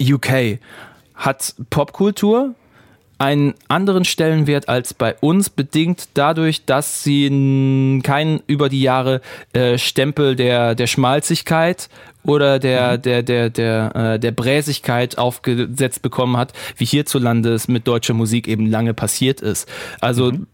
UK 0.00 0.58
hat 1.14 1.54
Popkultur 1.70 2.54
einen 3.24 3.54
anderen 3.68 4.04
Stellenwert 4.04 4.68
als 4.68 4.92
bei 4.92 5.16
uns, 5.20 5.48
bedingt 5.48 6.08
dadurch, 6.12 6.66
dass 6.66 7.02
sie 7.02 8.00
keinen 8.02 8.42
über 8.46 8.68
die 8.68 8.82
Jahre 8.82 9.22
äh, 9.54 9.78
Stempel 9.78 10.36
der, 10.36 10.74
der 10.74 10.86
Schmalzigkeit 10.86 11.88
oder 12.22 12.58
der, 12.58 12.98
mhm. 12.98 13.02
der, 13.02 13.22
der, 13.22 13.48
der, 13.48 13.96
äh, 13.96 14.18
der 14.18 14.30
Bräsigkeit 14.30 15.16
aufgesetzt 15.16 16.02
bekommen 16.02 16.36
hat, 16.36 16.52
wie 16.76 16.84
hierzulande 16.84 17.54
es 17.54 17.66
mit 17.66 17.88
deutscher 17.88 18.12
Musik 18.12 18.46
eben 18.46 18.66
lange 18.66 18.92
passiert 18.92 19.40
ist. 19.40 19.70
Also 20.02 20.32
mhm. 20.32 20.46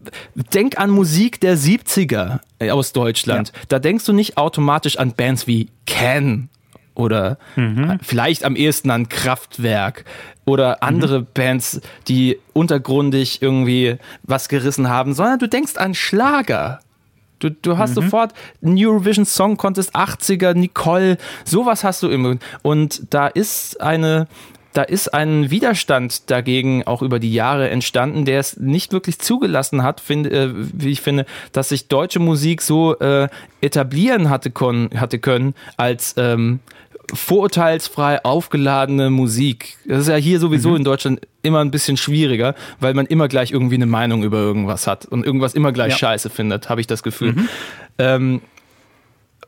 denk 0.53 0.79
an 0.79 0.91
Musik 0.91 1.41
der 1.41 1.57
70er 1.57 2.39
aus 2.69 2.93
Deutschland. 2.93 3.51
Ja. 3.53 3.61
Da 3.67 3.79
denkst 3.79 4.05
du 4.05 4.13
nicht 4.13 4.37
automatisch 4.37 4.97
an 4.97 5.11
Bands 5.11 5.45
wie 5.45 5.67
Can 5.85 6.47
oder 6.95 7.37
mhm. 7.55 7.99
vielleicht 8.01 8.43
am 8.43 8.55
ehesten 8.55 8.91
an 8.91 9.09
Kraftwerk 9.09 10.05
oder 10.45 10.83
andere 10.83 11.21
mhm. 11.21 11.27
Bands, 11.33 11.81
die 12.07 12.37
untergrundig 12.53 13.41
irgendwie 13.41 13.97
was 14.23 14.49
gerissen 14.49 14.89
haben, 14.89 15.13
sondern 15.13 15.39
du 15.39 15.47
denkst 15.47 15.77
an 15.77 15.93
Schlager. 15.93 16.79
Du, 17.39 17.49
du 17.49 17.77
hast 17.77 17.91
mhm. 17.91 18.03
sofort 18.03 18.33
New 18.61 18.91
Eurovision 18.91 19.25
Song 19.25 19.57
Contest 19.57 19.95
80er, 19.95 20.53
Nicole, 20.53 21.17
sowas 21.43 21.83
hast 21.83 22.03
du 22.03 22.09
immer. 22.09 22.35
Und 22.61 23.13
da 23.13 23.27
ist 23.27 23.81
eine, 23.81 24.27
da 24.73 24.83
ist 24.83 25.13
ein 25.13 25.49
Widerstand 25.49 26.29
dagegen 26.29 26.85
auch 26.85 27.01
über 27.01 27.19
die 27.19 27.33
Jahre 27.33 27.69
entstanden, 27.69 28.25
der 28.25 28.39
es 28.39 28.57
nicht 28.57 28.93
wirklich 28.93 29.19
zugelassen 29.19 29.83
hat, 29.83 29.99
find, 29.99 30.27
äh, 30.27 30.49
wie 30.53 30.91
ich 30.91 31.01
finde, 31.01 31.25
dass 31.51 31.69
sich 31.69 31.87
deutsche 31.87 32.19
Musik 32.19 32.61
so 32.61 32.97
äh, 32.99 33.27
etablieren 33.59 34.29
hatte, 34.29 34.51
hatte 34.95 35.19
können 35.19 35.55
als 35.77 36.13
ähm, 36.17 36.59
vorurteilsfrei 37.13 38.23
aufgeladene 38.23 39.09
Musik. 39.09 39.77
Das 39.85 40.01
ist 40.01 40.07
ja 40.07 40.15
hier 40.15 40.39
sowieso 40.39 40.69
mhm. 40.69 40.77
in 40.77 40.83
Deutschland 40.83 41.21
immer 41.41 41.59
ein 41.59 41.71
bisschen 41.71 41.97
schwieriger, 41.97 42.55
weil 42.79 42.93
man 42.93 43.05
immer 43.05 43.27
gleich 43.27 43.51
irgendwie 43.51 43.75
eine 43.75 43.85
Meinung 43.85 44.23
über 44.23 44.37
irgendwas 44.37 44.87
hat 44.87 45.05
und 45.05 45.25
irgendwas 45.25 45.53
immer 45.53 45.71
gleich 45.71 45.93
ja. 45.93 45.97
scheiße 45.97 46.29
findet, 46.29 46.69
habe 46.69 46.81
ich 46.81 46.87
das 46.87 47.03
Gefühl. 47.03 47.33
Mhm. 47.33 47.49
Ähm, 47.97 48.41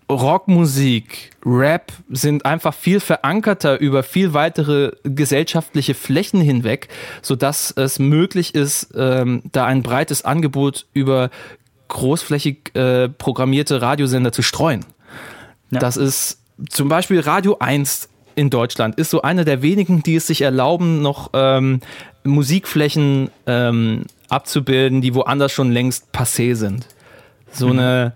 Rockmusik, 0.09 1.31
Rap 1.45 1.91
sind 2.09 2.45
einfach 2.45 2.73
viel 2.73 2.99
verankerter 2.99 3.79
über 3.79 4.03
viel 4.03 4.33
weitere 4.33 4.91
gesellschaftliche 5.03 5.93
Flächen 5.93 6.41
hinweg, 6.41 6.89
sodass 7.21 7.71
es 7.71 7.99
möglich 7.99 8.53
ist, 8.53 8.93
ähm, 8.95 9.43
da 9.51 9.65
ein 9.65 9.81
breites 9.81 10.25
Angebot 10.25 10.85
über 10.93 11.29
großflächig 11.87 12.75
äh, 12.75 13.09
programmierte 13.09 13.81
Radiosender 13.81 14.31
zu 14.31 14.41
streuen. 14.41 14.85
Ja. 15.71 15.79
Das 15.79 15.97
ist 15.97 16.42
zum 16.69 16.89
Beispiel 16.89 17.19
Radio 17.19 17.57
1 17.59 18.09
in 18.35 18.49
Deutschland 18.49 18.95
ist 18.97 19.09
so 19.09 19.21
einer 19.21 19.45
der 19.45 19.61
wenigen, 19.61 20.01
die 20.03 20.15
es 20.15 20.27
sich 20.27 20.41
erlauben, 20.41 21.01
noch 21.01 21.29
ähm, 21.33 21.81
Musikflächen 22.23 23.29
ähm, 23.45 24.05
abzubilden, 24.29 25.01
die 25.01 25.13
woanders 25.13 25.51
schon 25.51 25.71
längst 25.71 26.07
passé 26.13 26.55
sind. 26.55 26.87
So 27.51 27.67
eine 27.67 28.13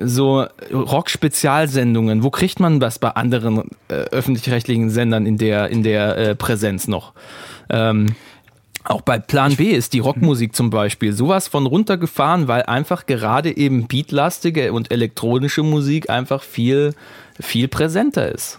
so 0.00 0.46
Rock-Spezialsendungen. 0.72 2.22
Wo 2.22 2.30
kriegt 2.30 2.58
man 2.58 2.80
das 2.80 2.98
bei 2.98 3.10
anderen 3.10 3.70
äh, 3.88 3.94
öffentlich-rechtlichen 3.94 4.90
Sendern 4.90 5.26
in 5.26 5.38
der, 5.38 5.68
in 5.68 5.82
der 5.82 6.16
äh, 6.16 6.34
Präsenz 6.34 6.88
noch? 6.88 7.12
Ähm, 7.68 8.14
auch 8.84 9.02
bei 9.02 9.18
Plan 9.18 9.56
B 9.56 9.70
ist 9.70 9.92
die 9.92 9.98
Rockmusik 9.98 10.54
zum 10.54 10.70
Beispiel 10.70 11.12
sowas 11.12 11.48
von 11.48 11.66
runtergefahren, 11.66 12.48
weil 12.48 12.62
einfach 12.62 13.06
gerade 13.06 13.56
eben 13.56 13.86
beatlastige 13.86 14.72
und 14.72 14.90
elektronische 14.90 15.62
Musik 15.62 16.08
einfach 16.08 16.42
viel, 16.42 16.94
viel 17.38 17.68
präsenter 17.68 18.32
ist. 18.32 18.58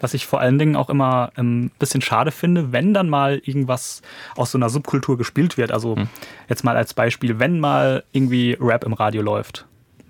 Was 0.00 0.12
ich 0.12 0.26
vor 0.26 0.40
allen 0.40 0.58
Dingen 0.58 0.76
auch 0.76 0.90
immer 0.90 1.32
ein 1.36 1.64
ähm, 1.64 1.70
bisschen 1.78 2.02
schade 2.02 2.30
finde, 2.30 2.72
wenn 2.72 2.92
dann 2.92 3.08
mal 3.08 3.40
irgendwas 3.44 4.02
aus 4.36 4.50
so 4.50 4.58
einer 4.58 4.68
Subkultur 4.68 5.16
gespielt 5.16 5.56
wird. 5.56 5.72
Also 5.72 5.96
hm. 5.96 6.08
jetzt 6.48 6.62
mal 6.62 6.76
als 6.76 6.92
Beispiel, 6.92 7.38
wenn 7.38 7.60
mal 7.60 8.04
irgendwie 8.12 8.56
Rap 8.60 8.84
im 8.84 8.92
Radio 8.92 9.22
läuft, 9.22 9.66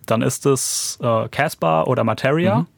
dann 0.06 0.20
ist 0.20 0.46
es 0.46 0.98
äh, 1.00 1.28
Casper 1.28 1.86
oder 1.86 2.02
Materia. 2.02 2.60
Mhm 2.60 2.73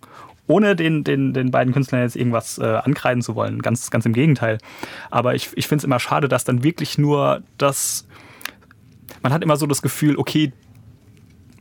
ohne 0.46 0.76
den, 0.76 1.04
den, 1.04 1.32
den 1.32 1.50
beiden 1.50 1.72
Künstlern 1.72 2.02
jetzt 2.02 2.16
irgendwas 2.16 2.58
äh, 2.58 2.64
ankreiden 2.64 3.22
zu 3.22 3.34
wollen. 3.34 3.62
Ganz, 3.62 3.90
ganz 3.90 4.06
im 4.06 4.12
Gegenteil. 4.12 4.58
Aber 5.10 5.34
ich, 5.34 5.50
ich 5.54 5.66
finde 5.66 5.80
es 5.80 5.84
immer 5.84 5.98
schade, 5.98 6.28
dass 6.28 6.44
dann 6.44 6.62
wirklich 6.62 6.98
nur 6.98 7.42
das. 7.58 8.06
Man 9.22 9.32
hat 9.32 9.42
immer 9.42 9.56
so 9.56 9.66
das 9.66 9.82
Gefühl, 9.82 10.16
okay, 10.16 10.52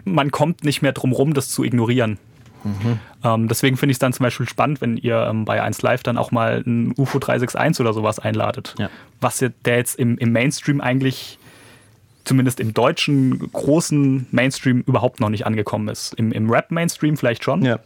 man 0.03 0.31
kommt 0.31 0.63
nicht 0.63 0.81
mehr 0.81 0.91
drum 0.91 1.11
rum, 1.11 1.33
das 1.33 1.49
zu 1.49 1.63
ignorieren. 1.63 2.19
Mhm. 2.63 2.99
Ähm, 3.23 3.47
deswegen 3.47 3.77
finde 3.77 3.91
ich 3.91 3.95
es 3.95 3.99
dann 3.99 4.13
zum 4.13 4.23
Beispiel 4.23 4.47
spannend, 4.47 4.81
wenn 4.81 4.97
ihr 4.97 5.27
ähm, 5.29 5.45
bei 5.45 5.61
1 5.61 5.81
Live 5.81 6.03
dann 6.03 6.17
auch 6.17 6.31
mal 6.31 6.63
ein 6.65 6.93
UFO 6.97 7.19
361 7.19 7.81
oder 7.81 7.93
sowas 7.93 8.19
einladet. 8.19 8.75
Ja. 8.77 8.89
Was 9.21 9.39
der 9.39 9.77
jetzt 9.77 9.97
im, 9.99 10.17
im 10.17 10.31
Mainstream 10.31 10.81
eigentlich 10.81 11.39
zumindest 12.23 12.59
im 12.59 12.73
deutschen 12.73 13.51
großen 13.51 14.27
Mainstream 14.31 14.81
überhaupt 14.81 15.19
noch 15.19 15.29
nicht 15.29 15.45
angekommen 15.45 15.87
ist. 15.87 16.13
Im, 16.15 16.31
im 16.31 16.49
Rap-Mainstream 16.49 17.17
vielleicht 17.17 17.43
schon. 17.43 17.63
Ja. 17.63 17.79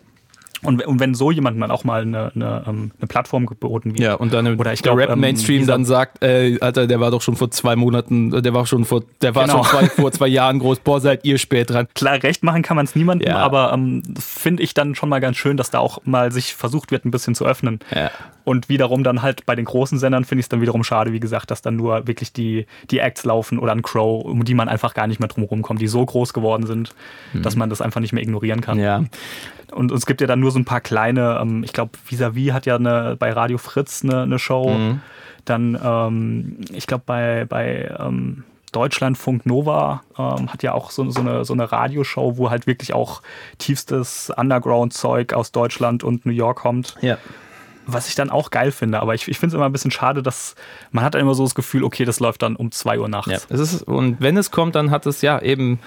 Und, 0.61 0.85
und, 0.85 0.99
wenn 0.99 1.13
so 1.13 1.31
jemand 1.31 1.61
dann 1.61 1.71
auch 1.71 1.83
mal 1.83 2.01
eine, 2.01 2.31
eine, 2.35 2.63
ähm, 2.67 2.91
eine 2.99 3.07
Plattform 3.07 3.45
geboten 3.45 3.91
wird. 3.91 3.99
Ja, 3.99 4.15
und 4.15 4.33
dann 4.33 4.59
oder 4.59 4.73
ich 4.73 4.81
der 4.81 4.95
Rap-Mainstream 4.95 5.61
ähm, 5.61 5.67
dann 5.67 5.85
sagt, 5.85 6.21
ey, 6.21 6.59
Alter, 6.59 6.85
der 6.85 6.99
war 6.99 7.11
doch 7.11 7.21
schon 7.21 7.35
vor 7.35 7.49
zwei 7.51 7.75
Monaten, 7.75 8.41
der 8.41 8.53
war 8.53 8.65
schon 8.65 8.83
vor, 8.83 9.03
der 9.21 9.35
war 9.35 9.47
genau. 9.47 9.63
schon 9.63 9.79
zwei, 9.79 9.89
vor 9.89 10.11
zwei 10.11 10.27
Jahren 10.27 10.59
groß, 10.59 10.79
boah, 10.79 10.99
seid 10.99 11.23
ihr 11.23 11.37
spät 11.37 11.69
dran. 11.69 11.87
Klar, 11.93 12.21
recht 12.21 12.43
machen 12.43 12.61
kann 12.61 12.75
man 12.75 12.85
es 12.85 12.95
niemandem, 12.95 13.29
ja. 13.29 13.37
aber 13.37 13.71
ähm, 13.73 14.03
finde 14.19 14.63
ich 14.63 14.73
dann 14.73 14.95
schon 14.95 15.09
mal 15.09 15.19
ganz 15.19 15.37
schön, 15.37 15.55
dass 15.55 15.71
da 15.71 15.79
auch 15.79 15.99
mal 16.03 16.31
sich 16.31 16.55
versucht 16.55 16.91
wird, 16.91 17.05
ein 17.05 17.11
bisschen 17.11 17.35
zu 17.35 17.45
öffnen. 17.45 17.79
Ja. 17.95 18.11
Und 18.43 18.67
wiederum 18.67 19.03
dann 19.03 19.21
halt 19.21 19.45
bei 19.45 19.55
den 19.55 19.65
großen 19.65 19.99
Sendern 19.99 20.25
finde 20.25 20.39
ich 20.39 20.45
es 20.45 20.49
dann 20.49 20.59
wiederum 20.59 20.83
schade, 20.83 21.13
wie 21.13 21.19
gesagt, 21.19 21.51
dass 21.51 21.61
dann 21.61 21.75
nur 21.75 22.07
wirklich 22.07 22.33
die, 22.33 22.65
die 22.89 22.97
Acts 22.97 23.23
laufen 23.23 23.59
oder 23.59 23.73
ein 23.73 23.83
Crow, 23.83 24.25
um 24.25 24.43
die 24.43 24.55
man 24.55 24.67
einfach 24.67 24.95
gar 24.95 25.05
nicht 25.05 25.19
mehr 25.19 25.29
drum 25.29 25.61
kommt, 25.61 25.81
die 25.81 25.87
so 25.87 26.03
groß 26.03 26.33
geworden 26.33 26.65
sind, 26.65 26.95
mhm. 27.33 27.43
dass 27.43 27.55
man 27.55 27.69
das 27.69 27.79
einfach 27.79 28.01
nicht 28.01 28.11
mehr 28.11 28.23
ignorieren 28.23 28.61
kann. 28.61 28.79
Ja. 28.79 29.03
Und 29.71 29.91
es 29.91 30.05
gibt 30.05 30.21
ja 30.21 30.27
dann 30.27 30.39
nur 30.39 30.48
so 30.49 30.59
ein 30.59 30.65
paar 30.65 30.81
kleine, 30.81 31.39
ähm, 31.41 31.63
ich 31.63 31.73
glaube, 31.73 31.91
Visavi 32.07 32.47
hat 32.47 32.65
ja 32.65 32.75
eine, 32.75 33.15
bei 33.17 33.31
Radio 33.31 33.57
Fritz 33.57 34.03
eine, 34.03 34.23
eine 34.23 34.39
Show. 34.39 34.69
Mhm. 34.69 35.01
Dann, 35.45 35.79
ähm, 35.83 36.57
ich 36.71 36.85
glaube, 36.87 37.03
bei, 37.05 37.45
bei 37.45 37.95
ähm, 37.99 38.43
Deutschlandfunk 38.71 39.45
Nova 39.45 40.03
ähm, 40.17 40.51
hat 40.51 40.63
ja 40.63 40.73
auch 40.73 40.91
so, 40.91 41.09
so, 41.09 41.21
eine, 41.21 41.45
so 41.45 41.53
eine 41.53 41.71
Radioshow, 41.71 42.37
wo 42.37 42.49
halt 42.49 42.67
wirklich 42.67 42.93
auch 42.93 43.21
tiefstes 43.57 44.31
Underground-Zeug 44.35 45.33
aus 45.33 45.51
Deutschland 45.51 46.03
und 46.03 46.25
New 46.25 46.31
York 46.31 46.59
kommt. 46.59 46.95
Ja. 47.01 47.17
Was 47.93 48.09
ich 48.09 48.15
dann 48.15 48.29
auch 48.29 48.51
geil 48.51 48.71
finde, 48.71 49.01
aber 49.01 49.15
ich, 49.15 49.27
ich 49.27 49.37
finde 49.37 49.53
es 49.53 49.53
immer 49.55 49.65
ein 49.65 49.71
bisschen 49.71 49.91
schade, 49.91 50.23
dass 50.23 50.55
man 50.91 51.03
hat 51.03 51.13
dann 51.13 51.21
immer 51.21 51.35
so 51.35 51.43
das 51.43 51.55
Gefühl, 51.55 51.83
okay, 51.83 52.05
das 52.05 52.19
läuft 52.19 52.41
dann 52.41 52.55
um 52.55 52.71
2 52.71 52.99
Uhr 52.99 53.07
nachts. 53.07 53.31
Ja, 53.31 53.39
es 53.49 53.59
ist, 53.59 53.83
und 53.83 54.17
wenn 54.19 54.37
es 54.37 54.51
kommt, 54.51 54.75
dann 54.75 54.91
hat 54.91 55.05
es 55.05 55.21
ja 55.21 55.41
eben 55.41 55.79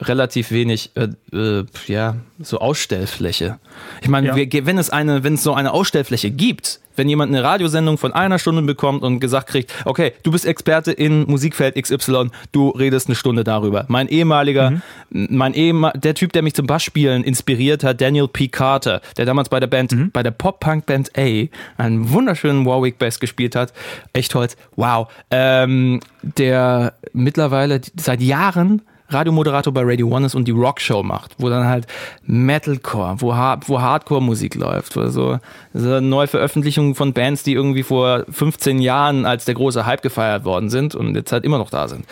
relativ 0.00 0.50
wenig, 0.50 0.92
äh, 0.94 1.08
äh, 1.36 1.66
ja, 1.86 2.16
so 2.38 2.58
Ausstellfläche. 2.58 3.58
Ich 4.00 4.08
meine, 4.08 4.28
ja. 4.28 4.66
wenn 4.66 4.78
es 4.78 4.90
eine, 4.90 5.24
wenn 5.24 5.34
es 5.34 5.42
so 5.42 5.54
eine 5.54 5.72
Ausstellfläche 5.72 6.30
gibt, 6.30 6.80
wenn 6.98 7.08
jemand 7.08 7.32
eine 7.32 7.42
Radiosendung 7.42 7.98
von 7.98 8.12
einer 8.12 8.38
Stunde 8.38 8.62
bekommt 8.62 9.02
und 9.02 9.20
gesagt 9.20 9.48
kriegt, 9.48 9.72
okay, 9.84 10.12
du 10.22 10.30
bist 10.30 10.44
Experte 10.44 10.92
in 10.92 11.22
Musikfeld 11.28 11.74
XY, 11.80 12.30
du 12.52 12.70
redest 12.70 13.08
eine 13.08 13.14
Stunde 13.14 13.44
darüber. 13.44 13.84
Mein 13.88 14.08
ehemaliger, 14.08 14.70
mhm. 14.70 15.28
mein 15.30 15.54
ehemal, 15.54 15.92
der 15.96 16.14
Typ, 16.14 16.32
der 16.32 16.42
mich 16.42 16.54
zum 16.54 16.66
Bassspielen 16.66 17.24
inspiriert 17.24 17.84
hat, 17.84 18.00
Daniel 18.00 18.28
P. 18.28 18.48
Carter, 18.48 19.00
der 19.16 19.24
damals 19.24 19.48
bei 19.48 19.60
der 19.60 19.66
Band, 19.68 19.92
mhm. 19.92 20.10
bei 20.10 20.22
der 20.22 20.32
Pop-Punk-Band 20.32 21.12
A 21.16 21.46
einen 21.76 22.10
wunderschönen 22.10 22.66
Warwick-Bass 22.66 23.20
gespielt 23.20 23.54
hat. 23.54 23.72
Echt 24.12 24.34
Holz, 24.34 24.56
wow. 24.76 25.08
Ähm, 25.30 26.00
der 26.22 26.94
mittlerweile 27.12 27.80
seit 27.96 28.20
Jahren 28.20 28.82
Radiomoderator 29.08 29.72
bei 29.72 29.82
Radio 29.84 30.08
One 30.08 30.26
ist 30.26 30.34
und 30.34 30.46
die 30.46 30.52
Rockshow 30.52 31.02
macht, 31.02 31.34
wo 31.38 31.48
dann 31.48 31.66
halt 31.66 31.86
Metalcore, 32.24 33.16
wo, 33.18 33.28
wo 33.28 33.80
Hardcore-Musik 33.80 34.54
läuft, 34.54 34.96
wo 34.96 35.06
so, 35.08 35.38
so 35.72 36.00
Neuveröffentlichungen 36.00 36.94
von 36.94 37.12
Bands, 37.12 37.42
die 37.42 37.54
irgendwie 37.54 37.82
vor 37.82 38.24
15 38.30 38.80
Jahren 38.80 39.24
als 39.24 39.44
der 39.44 39.54
große 39.54 39.86
Hype 39.86 40.02
gefeiert 40.02 40.44
worden 40.44 40.70
sind 40.70 40.94
und 40.94 41.14
jetzt 41.14 41.32
halt 41.32 41.44
immer 41.44 41.58
noch 41.58 41.70
da 41.70 41.88
sind. 41.88 42.04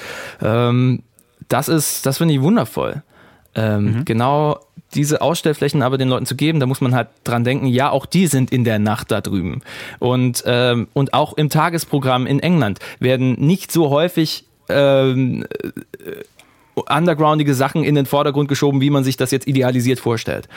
Ähm, 0.42 1.03
das 1.49 1.68
ist, 1.68 2.07
das 2.07 2.18
finde 2.18 2.34
ich 2.34 2.40
wundervoll. 2.40 3.03
Ähm, 3.55 3.84
mhm. 3.84 4.05
Genau 4.05 4.61
diese 4.94 5.20
Ausstellflächen 5.20 5.82
aber 5.82 5.99
den 5.99 6.09
Leuten 6.09 6.26
zu 6.26 6.36
geben, 6.36 6.61
da 6.61 6.66
muss 6.66 6.80
man 6.80 6.94
halt 6.94 7.09
dran 7.24 7.44
denken, 7.44 7.66
ja, 7.66 7.90
auch 7.90 8.07
die 8.07 8.26
sind 8.26 8.51
in 8.51 8.64
der 8.64 8.78
Nacht 8.78 9.11
da 9.11 9.20
drüben. 9.20 9.61
Und, 9.99 10.42
ähm, 10.47 10.88
und 10.92 11.12
auch 11.12 11.34
im 11.34 11.51
Tagesprogramm 11.51 12.26
in 12.26 12.40
England 12.40 12.78
werden 12.99 13.34
nicht 13.34 13.72
so 13.72 13.90
häufig 13.90 14.44
ähm, 14.68 15.44
undergroundige 16.76 17.54
Sachen 17.54 17.84
in 17.84 17.94
den 17.94 18.06
Vordergrund 18.06 18.48
geschoben, 18.48 18.80
wie 18.80 18.90
man 18.90 19.02
sich 19.02 19.16
das 19.16 19.30
jetzt 19.30 19.46
idealisiert 19.46 19.98
vorstellt. 19.98 20.48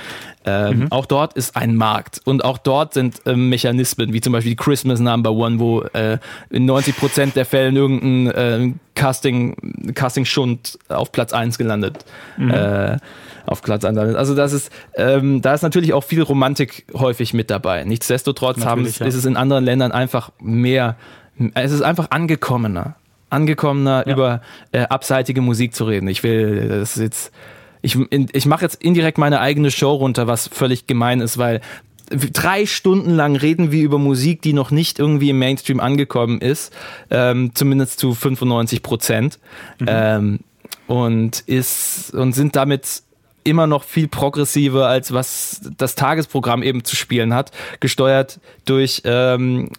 Ähm, 0.45 0.79
mhm. 0.79 0.91
Auch 0.91 1.05
dort 1.05 1.33
ist 1.33 1.55
ein 1.55 1.75
Markt 1.75 2.21
und 2.25 2.43
auch 2.43 2.57
dort 2.57 2.93
sind 2.93 3.25
äh, 3.25 3.35
Mechanismen, 3.35 4.11
wie 4.13 4.21
zum 4.21 4.33
Beispiel 4.33 4.51
die 4.51 4.55
Christmas 4.57 4.99
Number 4.99 5.31
One, 5.31 5.59
wo 5.59 5.81
äh, 5.81 6.17
in 6.49 6.65
90 6.65 6.97
Prozent 6.97 7.35
der 7.35 7.45
Fällen 7.45 7.75
irgendein 7.75 8.27
äh, 8.27 8.73
Casting, 8.95 9.93
Casting 9.95 10.25
Schund 10.25 10.77
auf 10.89 11.11
Platz 11.11 11.31
1 11.31 11.57
gelandet. 11.57 12.03
Mhm. 12.37 12.51
Äh, 12.51 12.97
auf 13.45 13.61
Platz 13.61 13.85
1 13.85 13.95
landet. 13.95 14.15
Also 14.17 14.35
das 14.35 14.53
ist, 14.53 14.71
ähm, 14.95 15.41
da 15.41 15.53
ist 15.53 15.61
natürlich 15.61 15.93
auch 15.93 16.03
viel 16.03 16.21
Romantik 16.21 16.85
häufig 16.93 17.33
mit 17.33 17.49
dabei. 17.49 17.83
Nichtsdestotrotz 17.83 18.63
haben, 18.65 18.83
ja. 18.83 19.05
ist 19.05 19.15
es 19.15 19.25
in 19.25 19.37
anderen 19.37 19.63
Ländern 19.63 19.91
einfach 19.91 20.31
mehr, 20.39 20.97
es 21.55 21.71
ist 21.71 21.81
einfach 21.81 22.11
angekommener 22.11 22.95
angekommener, 23.29 24.05
ja. 24.05 24.13
über 24.13 24.41
äh, 24.71 24.81
abseitige 24.81 25.41
Musik 25.41 25.73
zu 25.73 25.85
reden. 25.85 26.07
Ich 26.07 26.23
will, 26.23 26.67
das 26.67 26.97
ist 26.97 27.01
jetzt, 27.01 27.31
ich, 27.81 27.97
ich 28.11 28.45
mache 28.45 28.63
jetzt 28.63 28.81
indirekt 28.81 29.17
meine 29.17 29.39
eigene 29.39 29.71
Show 29.71 29.93
runter, 29.93 30.27
was 30.27 30.47
völlig 30.47 30.87
gemein 30.87 31.21
ist, 31.21 31.37
weil 31.37 31.61
drei 32.09 32.65
Stunden 32.65 33.15
lang 33.15 33.35
reden 33.35 33.71
wir 33.71 33.83
über 33.83 33.99
Musik, 33.99 34.41
die 34.41 34.53
noch 34.53 34.71
nicht 34.71 34.99
irgendwie 34.99 35.29
im 35.29 35.39
Mainstream 35.39 35.79
angekommen 35.79 36.41
ist, 36.41 36.73
ähm, 37.09 37.51
zumindest 37.53 37.99
zu 37.99 38.13
95 38.13 38.81
Prozent. 38.81 39.39
Mhm. 39.79 39.87
Ähm, 39.87 40.39
und 40.87 41.41
ist 41.41 42.13
und 42.15 42.33
sind 42.33 42.55
damit 42.55 43.03
immer 43.43 43.67
noch 43.67 43.83
viel 43.83 44.07
progressiver 44.07 44.87
als 44.87 45.13
was 45.13 45.61
das 45.77 45.95
Tagesprogramm 45.95 46.63
eben 46.63 46.83
zu 46.83 46.95
spielen 46.95 47.33
hat, 47.33 47.51
gesteuert 47.79 48.39
durch 48.65 49.01
ähm, 49.05 49.69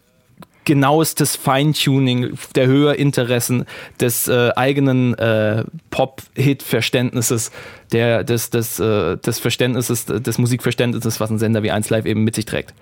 genauestes 0.70 1.34
Feintuning 1.34 2.38
der 2.54 2.68
Höherinteressen 2.68 3.64
des 3.98 4.28
äh, 4.28 4.52
eigenen 4.54 5.14
äh, 5.18 5.64
Pop-Hit-Verständnisses, 5.90 7.50
der, 7.90 8.22
des, 8.22 8.50
des, 8.50 8.78
äh, 8.78 9.16
des 9.16 9.40
Verständnisses, 9.40 10.06
des 10.06 10.38
Musikverständnisses, 10.38 11.18
was 11.18 11.28
ein 11.28 11.40
Sender 11.40 11.64
wie 11.64 11.72
1 11.72 11.90
Live 11.90 12.06
eben 12.06 12.22
mit 12.22 12.36
sich 12.36 12.44
trägt. 12.44 12.72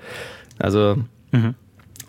Also, 0.59 0.97
mhm. 1.31 1.55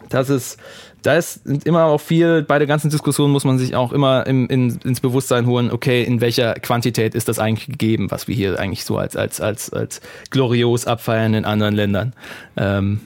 das 0.09 0.29
ist, 0.29 0.59
da 1.01 1.15
ist 1.15 1.45
immer 1.45 1.85
auch 1.85 2.01
viel, 2.01 2.41
bei 2.41 2.57
der 2.57 2.67
ganzen 2.67 2.89
Diskussion 2.89 3.31
muss 3.31 3.45
man 3.45 3.57
sich 3.57 3.73
auch 3.73 3.93
immer 3.93 4.27
im, 4.27 4.49
in, 4.49 4.79
ins 4.83 4.99
Bewusstsein 4.99 5.45
holen, 5.45 5.71
okay, 5.71 6.03
in 6.03 6.19
welcher 6.19 6.55
Quantität 6.55 7.15
ist 7.15 7.29
das 7.29 7.39
eigentlich 7.39 7.67
gegeben, 7.67 8.11
was 8.11 8.27
wir 8.27 8.35
hier 8.35 8.59
eigentlich 8.59 8.83
so 8.83 8.97
als, 8.97 9.15
als, 9.15 9.39
als, 9.39 9.71
als 9.71 10.01
glorios 10.29 10.87
abfeiern 10.87 11.35
in 11.35 11.45
anderen 11.45 11.73
Ländern. 11.73 12.13
Ähm, 12.57 12.99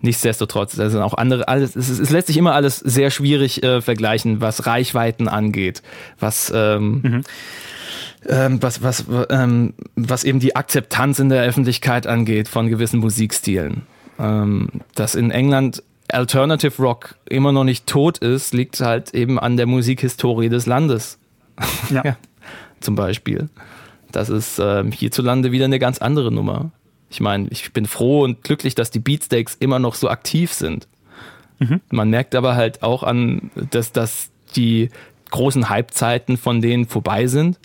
nichtsdestotrotz, 0.00 0.76
da 0.76 0.90
sind 0.90 1.00
auch 1.00 1.14
andere, 1.14 1.48
alles, 1.48 1.76
es, 1.76 1.88
es 1.88 2.10
lässt 2.10 2.28
sich 2.28 2.36
immer 2.36 2.54
alles 2.54 2.78
sehr 2.78 3.10
schwierig 3.10 3.62
äh, 3.62 3.80
vergleichen, 3.80 4.40
was 4.40 4.66
Reichweiten 4.66 5.28
angeht, 5.28 5.82
was, 6.20 6.52
ähm, 6.54 7.00
mhm. 7.02 7.24
ähm, 8.28 8.62
was, 8.62 8.82
was, 8.82 9.04
ähm, 9.30 9.74
was 9.96 10.24
eben 10.24 10.40
die 10.40 10.56
Akzeptanz 10.56 11.18
in 11.18 11.28
der 11.28 11.42
Öffentlichkeit 11.42 12.06
angeht 12.06 12.48
von 12.48 12.68
gewissen 12.68 13.00
Musikstilen. 13.00 13.82
Ähm, 14.18 14.68
dass 14.94 15.14
in 15.14 15.30
England 15.30 15.82
Alternative 16.10 16.82
Rock 16.82 17.16
immer 17.28 17.52
noch 17.52 17.64
nicht 17.64 17.86
tot 17.86 18.18
ist, 18.18 18.54
liegt 18.54 18.80
halt 18.80 19.14
eben 19.14 19.38
an 19.38 19.56
der 19.56 19.66
Musikhistorie 19.66 20.48
des 20.48 20.66
Landes. 20.66 21.18
Ja. 21.90 22.02
ja 22.04 22.16
zum 22.80 22.94
Beispiel. 22.94 23.48
Das 24.12 24.30
ist 24.30 24.58
ähm, 24.58 24.92
hierzulande 24.92 25.52
wieder 25.52 25.66
eine 25.66 25.78
ganz 25.78 25.98
andere 25.98 26.32
Nummer. 26.32 26.70
Ich 27.10 27.20
meine, 27.20 27.48
ich 27.50 27.72
bin 27.72 27.86
froh 27.86 28.22
und 28.22 28.42
glücklich, 28.42 28.74
dass 28.74 28.90
die 28.90 28.98
Beatsteaks 28.98 29.56
immer 29.58 29.78
noch 29.78 29.94
so 29.94 30.08
aktiv 30.08 30.52
sind. 30.52 30.86
Mhm. 31.58 31.80
Man 31.90 32.10
merkt 32.10 32.34
aber 32.34 32.54
halt 32.54 32.82
auch 32.82 33.02
an, 33.02 33.50
dass, 33.70 33.92
dass 33.92 34.30
die 34.56 34.90
großen 35.30 35.70
Hypezeiten 35.70 36.36
von 36.36 36.60
denen 36.60 36.86
vorbei 36.86 37.26
sind. 37.26 37.58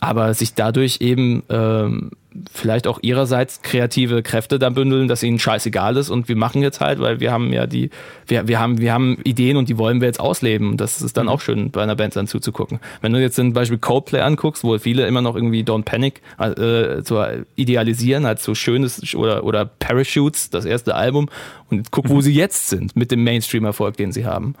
aber 0.00 0.32
sich 0.34 0.54
dadurch 0.54 0.98
eben 1.00 1.42
ähm, 1.48 2.10
vielleicht 2.52 2.86
auch 2.86 2.98
ihrerseits 3.02 3.62
kreative 3.62 4.22
Kräfte 4.22 4.58
da 4.58 4.70
bündeln, 4.70 5.08
dass 5.08 5.22
ihnen 5.22 5.38
scheißegal 5.38 5.96
ist 5.96 6.10
und 6.10 6.28
wir 6.28 6.36
machen 6.36 6.62
jetzt 6.62 6.80
halt, 6.80 7.00
weil 7.00 7.20
wir 7.20 7.32
haben 7.32 7.52
ja 7.52 7.66
die, 7.66 7.90
wir, 8.26 8.48
wir 8.48 8.58
haben, 8.58 8.78
wir 8.78 8.92
haben 8.92 9.18
Ideen 9.24 9.56
und 9.56 9.68
die 9.68 9.78
wollen 9.78 10.00
wir 10.00 10.08
jetzt 10.08 10.20
ausleben. 10.20 10.70
Und 10.70 10.80
das 10.80 11.00
ist 11.02 11.16
dann 11.16 11.26
mhm. 11.26 11.32
auch 11.32 11.40
schön, 11.40 11.70
bei 11.70 11.82
einer 11.82 11.96
Band 11.96 12.16
dann 12.16 12.26
zuzugucken. 12.26 12.80
Wenn 13.00 13.12
du 13.12 13.20
jetzt 13.20 13.36
zum 13.36 13.52
Beispiel 13.52 13.78
Coldplay 13.78 14.20
anguckst, 14.20 14.64
wo 14.64 14.76
viele 14.78 15.06
immer 15.06 15.22
noch 15.22 15.34
irgendwie 15.34 15.62
Don't 15.62 15.84
Panic 15.84 16.20
äh, 16.38 17.02
so 17.02 17.24
idealisieren 17.56 18.26
als 18.26 18.44
so 18.44 18.54
schönes 18.54 19.14
oder, 19.14 19.44
oder 19.44 19.64
Parachutes, 19.64 20.50
das 20.50 20.64
erste 20.64 20.94
Album, 20.94 21.28
und 21.70 21.90
guck, 21.90 22.08
wo 22.08 22.16
mhm. 22.16 22.22
sie 22.22 22.34
jetzt 22.34 22.68
sind 22.68 22.96
mit 22.96 23.10
dem 23.10 23.24
Mainstream-Erfolg, 23.24 23.96
den 23.96 24.12
sie 24.12 24.26
haben. 24.26 24.54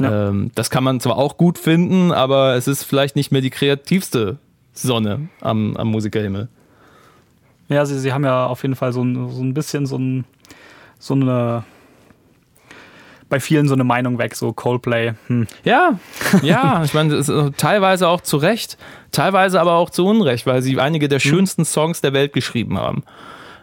Ja. 0.00 0.28
Ähm, 0.28 0.50
das 0.54 0.70
kann 0.70 0.84
man 0.84 1.00
zwar 1.00 1.16
auch 1.16 1.36
gut 1.36 1.58
finden, 1.58 2.12
aber 2.12 2.54
es 2.54 2.68
ist 2.68 2.84
vielleicht 2.84 3.16
nicht 3.16 3.32
mehr 3.32 3.40
die 3.40 3.50
kreativste 3.50 4.38
Sonne 4.72 5.28
am, 5.40 5.76
am 5.76 5.88
Musikerhimmel. 5.88 6.48
Ja, 7.74 7.84
sie, 7.84 7.98
sie 7.98 8.12
haben 8.12 8.24
ja 8.24 8.46
auf 8.46 8.62
jeden 8.62 8.76
Fall 8.76 8.92
so 8.92 9.02
ein, 9.02 9.28
so 9.30 9.42
ein 9.42 9.52
bisschen 9.52 9.86
so, 9.86 9.98
ein, 9.98 10.24
so 10.98 11.14
eine 11.14 11.64
bei 13.28 13.40
vielen 13.40 13.66
so 13.66 13.74
eine 13.74 13.84
Meinung 13.84 14.18
weg, 14.18 14.36
so 14.36 14.52
Coldplay. 14.52 15.14
Hm. 15.26 15.46
Ja, 15.64 15.98
ja, 16.42 16.84
ich 16.84 16.94
meine, 16.94 17.16
äh, 17.16 17.50
teilweise 17.56 18.08
auch 18.08 18.20
zu 18.20 18.36
Recht, 18.36 18.78
teilweise 19.10 19.60
aber 19.60 19.72
auch 19.72 19.90
zu 19.90 20.06
Unrecht, 20.06 20.46
weil 20.46 20.62
sie 20.62 20.78
einige 20.78 21.08
der 21.08 21.18
hm. 21.18 21.30
schönsten 21.30 21.64
Songs 21.64 22.00
der 22.00 22.12
Welt 22.12 22.32
geschrieben 22.32 22.78
haben. 22.78 23.02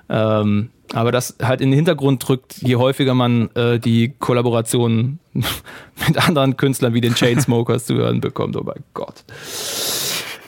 Ähm, 0.10 0.72
aber 0.94 1.14
das 1.14 1.38
halt 1.42 1.62
in 1.62 1.70
den 1.72 1.76
Hintergrund 1.76 2.28
drückt, 2.28 2.58
je 2.58 2.76
häufiger 2.76 3.14
man 3.14 3.50
äh, 3.56 3.80
die 3.80 4.14
Kollaboration 4.20 5.20
mit 5.34 6.28
anderen 6.28 6.58
Künstlern 6.58 6.94
wie 6.94 7.00
den 7.00 7.16
Chainsmokers 7.16 7.86
zu 7.86 7.96
hören 7.96 8.20
bekommt. 8.20 8.58
Oh 8.58 8.64
mein 8.66 8.84
Gott. 8.94 9.24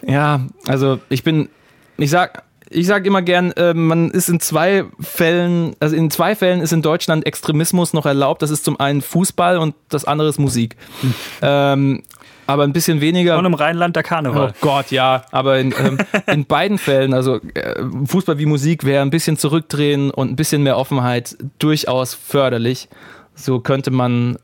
Ja, 0.05 0.41
also 0.68 0.99
ich 1.07 1.24
bin, 1.24 1.47
ich 1.95 2.09
sag, 2.09 2.43
ich 2.70 2.88
sage 2.88 3.07
immer 3.07 3.22
gern, 3.22 3.51
äh, 3.51 3.74
man 3.74 4.11
ist 4.11 4.30
in 4.30 4.39
zwei 4.39 4.86
Fällen, 4.99 5.76
also 5.80 5.95
in 5.95 6.09
zwei 6.11 6.36
Fällen 6.36 6.61
ist 6.61 6.74
in 6.74 6.82
Deutschland 6.82 7.26
Extremismus 7.26 7.93
noch 7.93 8.05
erlaubt. 8.05 8.41
Das 8.41 8.49
ist 8.49 8.66
zum 8.66 8.80
einen 8.80 9.01
Fußball 9.01 9.57
und 9.57 9.76
das 9.89 10.05
andere 10.05 10.30
ist 10.30 10.39
Musik. 10.39 10.76
Hm. 11.01 11.14
Ähm, 11.41 12.03
aber 12.45 12.64
ein 12.64 12.74
bisschen 12.74 12.99
weniger. 13.01 13.38
Und 13.38 13.45
im 13.45 13.53
Rheinland 13.53 13.95
der 13.95 14.03
Karneval. 14.03 14.49
Oh 14.49 14.57
Gott, 14.61 14.91
ja. 14.91 15.24
Aber 15.32 15.59
in, 15.59 15.74
ähm, 15.78 15.97
in 16.28 16.45
beiden 16.45 16.78
Fällen, 16.78 17.14
also 17.14 17.39
äh, 17.53 17.82
Fußball 18.05 18.38
wie 18.38 18.45
Musik, 18.45 18.84
wäre 18.84 19.01
ein 19.01 19.09
bisschen 19.09 19.38
zurückdrehen 19.38 20.11
und 20.11 20.32
ein 20.32 20.36
bisschen 20.36 20.64
mehr 20.64 20.78
Offenheit 20.78 21.38
durchaus 21.59 22.14
förderlich. 22.14 22.89
So 23.36 23.59
könnte 23.59 23.91
man 23.91 24.38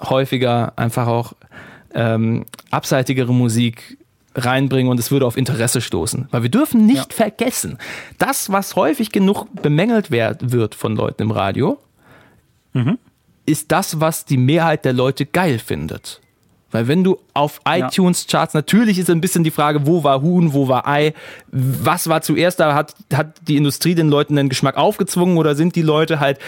häufiger 0.00 0.72
einfach 0.76 1.06
auch 1.06 1.34
ähm, 1.94 2.44
abseitigere 2.70 3.32
Musik 3.32 3.98
reinbringen 4.34 4.90
und 4.90 4.98
es 4.98 5.10
würde 5.10 5.26
auf 5.26 5.36
Interesse 5.36 5.80
stoßen. 5.80 6.28
Weil 6.30 6.42
wir 6.42 6.50
dürfen 6.50 6.86
nicht 6.86 7.12
ja. 7.12 7.16
vergessen, 7.16 7.78
das, 8.18 8.50
was 8.50 8.76
häufig 8.76 9.12
genug 9.12 9.46
bemängelt 9.62 10.10
wird 10.10 10.74
von 10.74 10.96
Leuten 10.96 11.22
im 11.22 11.30
Radio, 11.30 11.78
mhm. 12.72 12.98
ist 13.46 13.72
das, 13.72 14.00
was 14.00 14.24
die 14.24 14.36
Mehrheit 14.36 14.84
der 14.84 14.92
Leute 14.92 15.26
geil 15.26 15.58
findet. 15.58 16.20
Weil 16.74 16.88
wenn 16.88 17.04
du 17.04 17.20
auf 17.34 17.60
iTunes-Charts, 17.68 18.52
natürlich 18.52 18.98
ist 18.98 19.08
ein 19.08 19.20
bisschen 19.20 19.44
die 19.44 19.52
Frage, 19.52 19.86
wo 19.86 20.02
war 20.02 20.22
Huhn, 20.22 20.54
wo 20.54 20.66
war 20.66 20.88
Ei, 20.88 21.14
was 21.52 22.08
war 22.08 22.20
zuerst 22.20 22.58
da, 22.58 22.74
hat, 22.74 22.96
hat 23.12 23.36
die 23.46 23.56
Industrie 23.56 23.94
den 23.94 24.08
Leuten 24.08 24.34
den 24.34 24.48
Geschmack 24.48 24.76
aufgezwungen 24.76 25.38
oder 25.38 25.54
sind 25.54 25.76
die 25.76 25.82
Leute 25.82 26.18
halt 26.18 26.40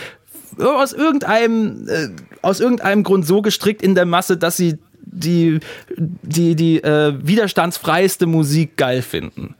aus 0.59 0.93
irgendeinem, 0.93 1.89
äh, 1.89 2.09
aus 2.43 2.59
irgendeinem 2.59 3.05
Grund 3.05 3.26
so 3.26 3.43
gestrickt 3.43 3.82
in 3.82 3.95
der 3.95 4.07
Masse, 4.07 4.37
dass 4.37 4.57
sie 4.57 4.78
die, 5.16 5.60
die, 5.96 6.54
die 6.54 6.82
äh, 6.82 7.14
widerstandsfreiste 7.20 8.26
Musik 8.26 8.76
geil 8.76 9.02
finden. 9.02 9.54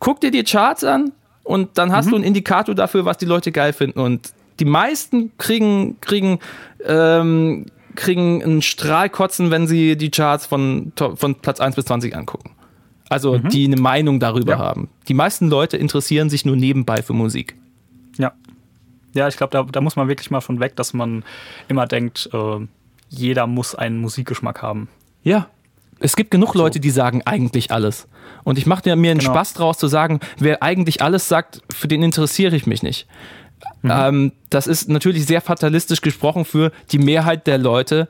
Guck 0.00 0.20
dir 0.20 0.30
die 0.30 0.44
Charts 0.44 0.84
an 0.84 1.12
und 1.44 1.78
dann 1.78 1.92
hast 1.92 2.06
mhm. 2.06 2.10
du 2.10 2.16
einen 2.16 2.24
Indikator 2.24 2.74
dafür, 2.74 3.04
was 3.04 3.18
die 3.18 3.26
Leute 3.26 3.52
geil 3.52 3.72
finden. 3.72 4.00
Und 4.00 4.32
die 4.60 4.64
meisten 4.64 5.32
kriegen, 5.38 6.00
kriegen, 6.00 6.40
ähm, 6.84 7.66
kriegen 7.94 8.42
einen 8.42 8.62
Strahlkotzen, 8.62 9.50
wenn 9.50 9.66
sie 9.66 9.96
die 9.96 10.10
Charts 10.10 10.46
von, 10.46 10.92
von 10.96 11.34
Platz 11.36 11.60
1 11.60 11.76
bis 11.76 11.84
20 11.86 12.16
angucken. 12.16 12.50
Also 13.08 13.38
mhm. 13.38 13.48
die 13.48 13.64
eine 13.64 13.76
Meinung 13.76 14.20
darüber 14.20 14.52
ja. 14.52 14.58
haben. 14.58 14.88
Die 15.08 15.14
meisten 15.14 15.48
Leute 15.48 15.76
interessieren 15.76 16.30
sich 16.30 16.44
nur 16.44 16.56
nebenbei 16.56 17.02
für 17.02 17.14
Musik. 17.14 17.56
Ja. 18.18 18.32
Ja, 19.14 19.26
ich 19.26 19.36
glaube, 19.36 19.52
da, 19.52 19.62
da 19.62 19.80
muss 19.80 19.96
man 19.96 20.08
wirklich 20.08 20.30
mal 20.30 20.40
von 20.40 20.60
weg, 20.60 20.76
dass 20.76 20.92
man 20.92 21.24
immer 21.68 21.86
denkt, 21.86 22.28
äh, 22.32 22.66
jeder 23.08 23.46
muss 23.46 23.74
einen 23.74 24.00
Musikgeschmack 24.00 24.62
haben. 24.62 24.88
Ja. 25.22 25.48
Es 26.00 26.14
gibt 26.14 26.30
genug. 26.30 26.54
Leute, 26.54 26.78
die 26.78 26.90
sagen 26.90 27.22
eigentlich 27.24 27.72
alles. 27.72 28.06
Und 28.44 28.56
ich 28.56 28.66
mache 28.66 28.94
mir 28.96 29.10
einen 29.10 29.18
genau. 29.18 29.32
Spaß 29.32 29.54
draus 29.54 29.78
zu 29.78 29.88
sagen, 29.88 30.20
wer 30.38 30.62
eigentlich 30.62 31.02
alles 31.02 31.28
sagt, 31.28 31.60
für 31.74 31.88
den 31.88 32.02
interessiere 32.02 32.54
ich 32.54 32.66
mich 32.66 32.82
nicht. 32.82 33.08
Mhm. 33.82 33.90
Ähm, 33.92 34.32
das 34.50 34.66
ist 34.66 34.88
natürlich 34.88 35.26
sehr 35.26 35.40
fatalistisch 35.40 36.00
gesprochen 36.00 36.44
für 36.44 36.70
die 36.92 36.98
Mehrheit 36.98 37.46
der 37.46 37.58
Leute 37.58 38.08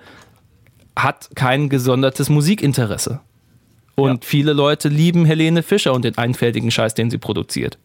hat 0.96 1.30
kein 1.34 1.68
gesondertes 1.68 2.28
Musikinteresse. 2.28 3.20
Und 3.94 4.24
ja. 4.24 4.28
viele 4.28 4.52
Leute 4.52 4.88
lieben 4.88 5.24
Helene 5.24 5.62
Fischer 5.62 5.92
und 5.92 6.04
den 6.04 6.18
einfältigen 6.18 6.70
Scheiß, 6.70 6.94
den 6.94 7.10
sie 7.10 7.18
produziert. 7.18 7.78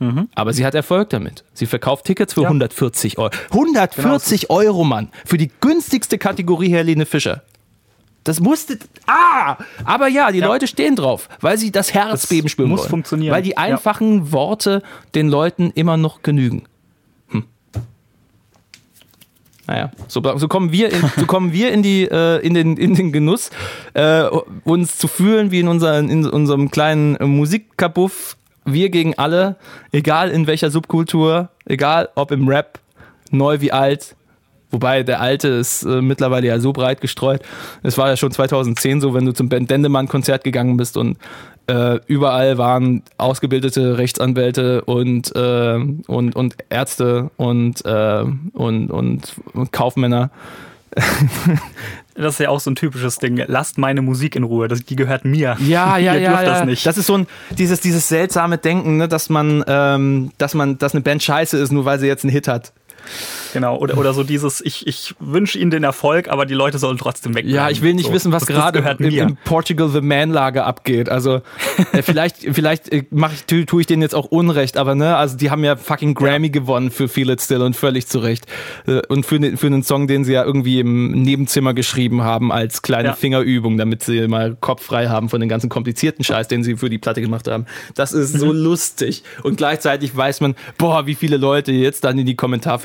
Mhm. 0.00 0.28
Aber 0.34 0.54
sie 0.54 0.64
hat 0.64 0.74
Erfolg 0.74 1.10
damit. 1.10 1.44
Sie 1.52 1.66
verkauft 1.66 2.06
Tickets 2.06 2.32
für 2.32 2.42
ja. 2.42 2.48
140 2.48 3.18
Euro. 3.18 3.30
140 3.50 4.40
genau. 4.40 4.54
Euro, 4.54 4.84
Mann. 4.84 5.10
Für 5.26 5.36
die 5.36 5.50
günstigste 5.60 6.16
Kategorie 6.16 6.72
Helene 6.72 7.04
Fischer. 7.04 7.42
Das 8.24 8.40
musste. 8.40 8.78
Ah! 9.06 9.56
Aber 9.84 10.08
ja, 10.08 10.32
die 10.32 10.38
ja. 10.38 10.46
Leute 10.46 10.66
stehen 10.66 10.96
drauf, 10.96 11.28
weil 11.40 11.58
sie 11.58 11.70
das 11.70 11.92
Herzbeben 11.92 12.44
das 12.44 12.52
spüren 12.52 12.70
muss 12.70 12.80
wollen. 12.80 12.90
funktionieren. 12.90 13.34
Weil 13.34 13.42
die 13.42 13.58
einfachen 13.58 14.26
ja. 14.26 14.32
Worte 14.32 14.82
den 15.14 15.28
Leuten 15.28 15.70
immer 15.74 15.98
noch 15.98 16.22
genügen. 16.22 16.64
Hm. 17.28 17.44
Naja, 19.66 19.90
so, 20.08 20.22
so, 20.38 20.48
kommen 20.48 20.72
wir 20.72 20.92
in, 20.92 21.10
so 21.16 21.26
kommen 21.26 21.52
wir 21.52 21.72
in, 21.72 21.82
die, 21.82 22.04
äh, 22.04 22.38
in, 22.38 22.54
den, 22.54 22.76
in 22.76 22.94
den 22.94 23.12
Genuss, 23.12 23.50
äh, 23.94 24.24
uns 24.64 24.96
zu 24.96 25.08
fühlen 25.08 25.50
wie 25.50 25.60
in, 25.60 25.68
unser, 25.68 25.98
in 25.98 26.26
unserem 26.26 26.70
kleinen 26.70 27.16
Musikkabuff 27.20 28.36
wir 28.72 28.90
gegen 28.90 29.18
alle, 29.18 29.56
egal 29.92 30.30
in 30.30 30.46
welcher 30.46 30.70
Subkultur, 30.70 31.48
egal 31.66 32.08
ob 32.14 32.30
im 32.30 32.48
Rap, 32.48 32.78
neu 33.30 33.60
wie 33.60 33.72
alt. 33.72 34.16
Wobei 34.72 35.02
der 35.02 35.20
alte 35.20 35.48
ist 35.48 35.82
äh, 35.82 36.00
mittlerweile 36.00 36.46
ja 36.46 36.60
so 36.60 36.72
breit 36.72 37.00
gestreut. 37.00 37.42
Es 37.82 37.98
war 37.98 38.08
ja 38.08 38.16
schon 38.16 38.30
2010 38.30 39.00
so, 39.00 39.14
wenn 39.14 39.26
du 39.26 39.32
zum 39.32 39.48
Ben 39.48 39.66
Dendemann-Konzert 39.66 40.44
gegangen 40.44 40.76
bist 40.76 40.96
und 40.96 41.18
äh, 41.66 42.00
überall 42.06 42.58
waren 42.58 43.02
ausgebildete 43.16 43.98
Rechtsanwälte 43.98 44.82
und, 44.82 45.34
äh, 45.34 45.78
und, 46.06 46.36
und 46.36 46.56
Ärzte 46.68 47.30
und, 47.36 47.84
äh, 47.84 48.24
und, 48.52 48.90
und, 48.90 49.36
und 49.52 49.72
Kaufmänner. 49.72 50.30
Das 52.14 52.34
ist 52.34 52.40
ja 52.40 52.48
auch 52.48 52.60
so 52.60 52.70
ein 52.70 52.74
typisches 52.74 53.18
Ding. 53.18 53.42
Lasst 53.46 53.78
meine 53.78 54.02
Musik 54.02 54.36
in 54.36 54.44
Ruhe. 54.44 54.68
Das, 54.68 54.84
die 54.84 54.96
gehört 54.96 55.24
mir. 55.24 55.56
Ja, 55.60 55.96
ja, 55.96 55.96
ja. 55.96 56.14
ja. 56.14 56.42
Das, 56.42 56.64
nicht. 56.64 56.84
das 56.84 56.98
ist 56.98 57.06
so 57.06 57.18
ein 57.18 57.26
dieses, 57.50 57.80
dieses 57.80 58.08
seltsame 58.08 58.58
Denken, 58.58 58.96
ne, 58.96 59.08
dass 59.08 59.28
man, 59.28 59.64
ähm, 59.66 60.32
dass 60.38 60.54
man, 60.54 60.78
dass 60.78 60.94
eine 60.94 61.02
Band 61.02 61.22
scheiße 61.22 61.56
ist, 61.56 61.72
nur 61.72 61.84
weil 61.84 61.98
sie 61.98 62.06
jetzt 62.06 62.24
einen 62.24 62.32
Hit 62.32 62.48
hat. 62.48 62.72
Genau, 63.52 63.76
oder, 63.76 63.98
oder 63.98 64.14
so 64.14 64.22
dieses, 64.22 64.60
ich, 64.60 64.86
ich 64.86 65.14
wünsche 65.18 65.58
ihnen 65.58 65.70
den 65.70 65.84
Erfolg, 65.84 66.28
aber 66.28 66.46
die 66.46 66.54
Leute 66.54 66.78
sollen 66.78 66.98
trotzdem 66.98 67.34
weg. 67.34 67.46
Ja, 67.46 67.68
ich 67.70 67.82
will 67.82 67.94
nicht 67.94 68.06
so, 68.06 68.12
wissen, 68.12 68.32
was 68.32 68.46
gerade 68.46 68.78
im, 68.98 69.10
im, 69.10 69.36
Portugal 69.44 69.88
The 69.88 70.00
Man 70.00 70.30
Lager 70.30 70.66
abgeht. 70.66 71.08
Also 71.08 71.42
äh, 71.92 72.02
vielleicht, 72.02 72.38
vielleicht 72.52 72.92
äh, 72.92 73.04
mach 73.10 73.32
ich, 73.32 73.44
tue 73.44 73.66
tu 73.66 73.80
ich 73.80 73.86
denen 73.86 74.02
jetzt 74.02 74.14
auch 74.14 74.26
Unrecht, 74.26 74.76
aber 74.76 74.94
ne, 74.94 75.16
also 75.16 75.36
die 75.36 75.50
haben 75.50 75.64
ja 75.64 75.76
fucking 75.76 76.14
Grammy 76.14 76.48
ja. 76.48 76.52
gewonnen 76.52 76.90
für 76.90 77.08
Feel 77.08 77.30
It 77.30 77.40
Still 77.40 77.62
und 77.62 77.74
völlig 77.74 78.06
zurecht. 78.06 78.46
Äh, 78.86 79.02
und 79.08 79.26
für, 79.26 79.40
für 79.56 79.66
einen 79.66 79.82
Song, 79.82 80.06
den 80.06 80.24
sie 80.24 80.32
ja 80.32 80.44
irgendwie 80.44 80.80
im 80.80 81.10
Nebenzimmer 81.22 81.74
geschrieben 81.74 82.22
haben 82.22 82.52
als 82.52 82.82
kleine 82.82 83.08
ja. 83.08 83.14
Fingerübung, 83.14 83.76
damit 83.76 84.02
sie 84.02 84.28
mal 84.28 84.56
Kopf 84.60 84.84
frei 84.84 85.08
haben 85.08 85.28
von 85.28 85.40
den 85.40 85.48
ganzen 85.48 85.68
komplizierten 85.68 86.24
Scheiß, 86.24 86.48
den 86.48 86.62
sie 86.62 86.76
für 86.76 86.90
die 86.90 86.98
Platte 86.98 87.20
gemacht 87.20 87.48
haben. 87.48 87.66
Das 87.94 88.12
ist 88.12 88.38
so 88.38 88.46
mhm. 88.46 88.60
lustig. 88.60 89.24
Und 89.42 89.56
gleichzeitig 89.56 90.16
weiß 90.16 90.40
man, 90.40 90.54
boah, 90.78 91.06
wie 91.06 91.14
viele 91.14 91.36
Leute 91.36 91.72
jetzt 91.72 92.04
dann 92.04 92.18
in 92.18 92.26
die 92.26 92.36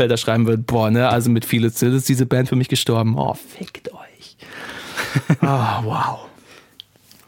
Kommentarfelder 0.06 0.18
schreiben 0.18 0.48
würden, 0.48 0.64
boah, 0.66 0.92
ne, 0.92 1.10
also 1.10 1.30
mit 1.30 1.52
It 1.52 1.76
Still 1.76 1.94
ist 1.94 2.10
diese 2.10 2.26
Band 2.26 2.50
für 2.50 2.56
mich 2.56 2.70
gestorben. 2.70 3.18
Oh, 3.18 3.34
fickt 3.34 3.92
euch. 3.94 4.38
oh, 5.42 5.46
wow. 5.84 6.20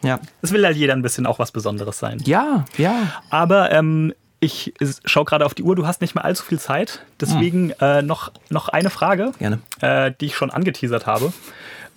Ja. 0.03 0.19
Es 0.41 0.51
will 0.51 0.65
halt 0.65 0.77
jeder 0.77 0.93
ein 0.93 1.01
bisschen 1.01 1.25
auch 1.25 1.39
was 1.39 1.51
Besonderes 1.51 1.99
sein. 1.99 2.21
Ja, 2.25 2.65
ja. 2.77 3.21
Aber 3.29 3.71
ähm, 3.71 4.13
ich 4.39 4.73
schaue 5.05 5.25
gerade 5.25 5.45
auf 5.45 5.55
die 5.55 5.63
Uhr, 5.63 5.75
du 5.75 5.87
hast 5.87 6.01
nicht 6.01 6.13
mehr 6.13 6.23
allzu 6.23 6.43
viel 6.43 6.59
Zeit. 6.59 7.01
Deswegen 7.19 7.69
hm. 7.69 7.75
äh, 7.81 8.01
noch, 8.03 8.31
noch 8.49 8.69
eine 8.69 8.89
Frage, 8.89 9.31
Gerne. 9.39 9.59
Äh, 9.81 10.11
die 10.21 10.27
ich 10.27 10.35
schon 10.35 10.51
angeteasert 10.51 11.07
habe. 11.07 11.33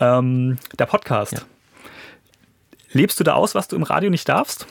Ähm, 0.00 0.58
der 0.78 0.86
Podcast. 0.86 1.32
Ja. 1.32 1.40
Lebst 2.92 3.20
du 3.20 3.24
da 3.24 3.34
aus, 3.34 3.54
was 3.54 3.68
du 3.68 3.76
im 3.76 3.82
Radio 3.82 4.10
nicht 4.10 4.28
darfst? 4.28 4.66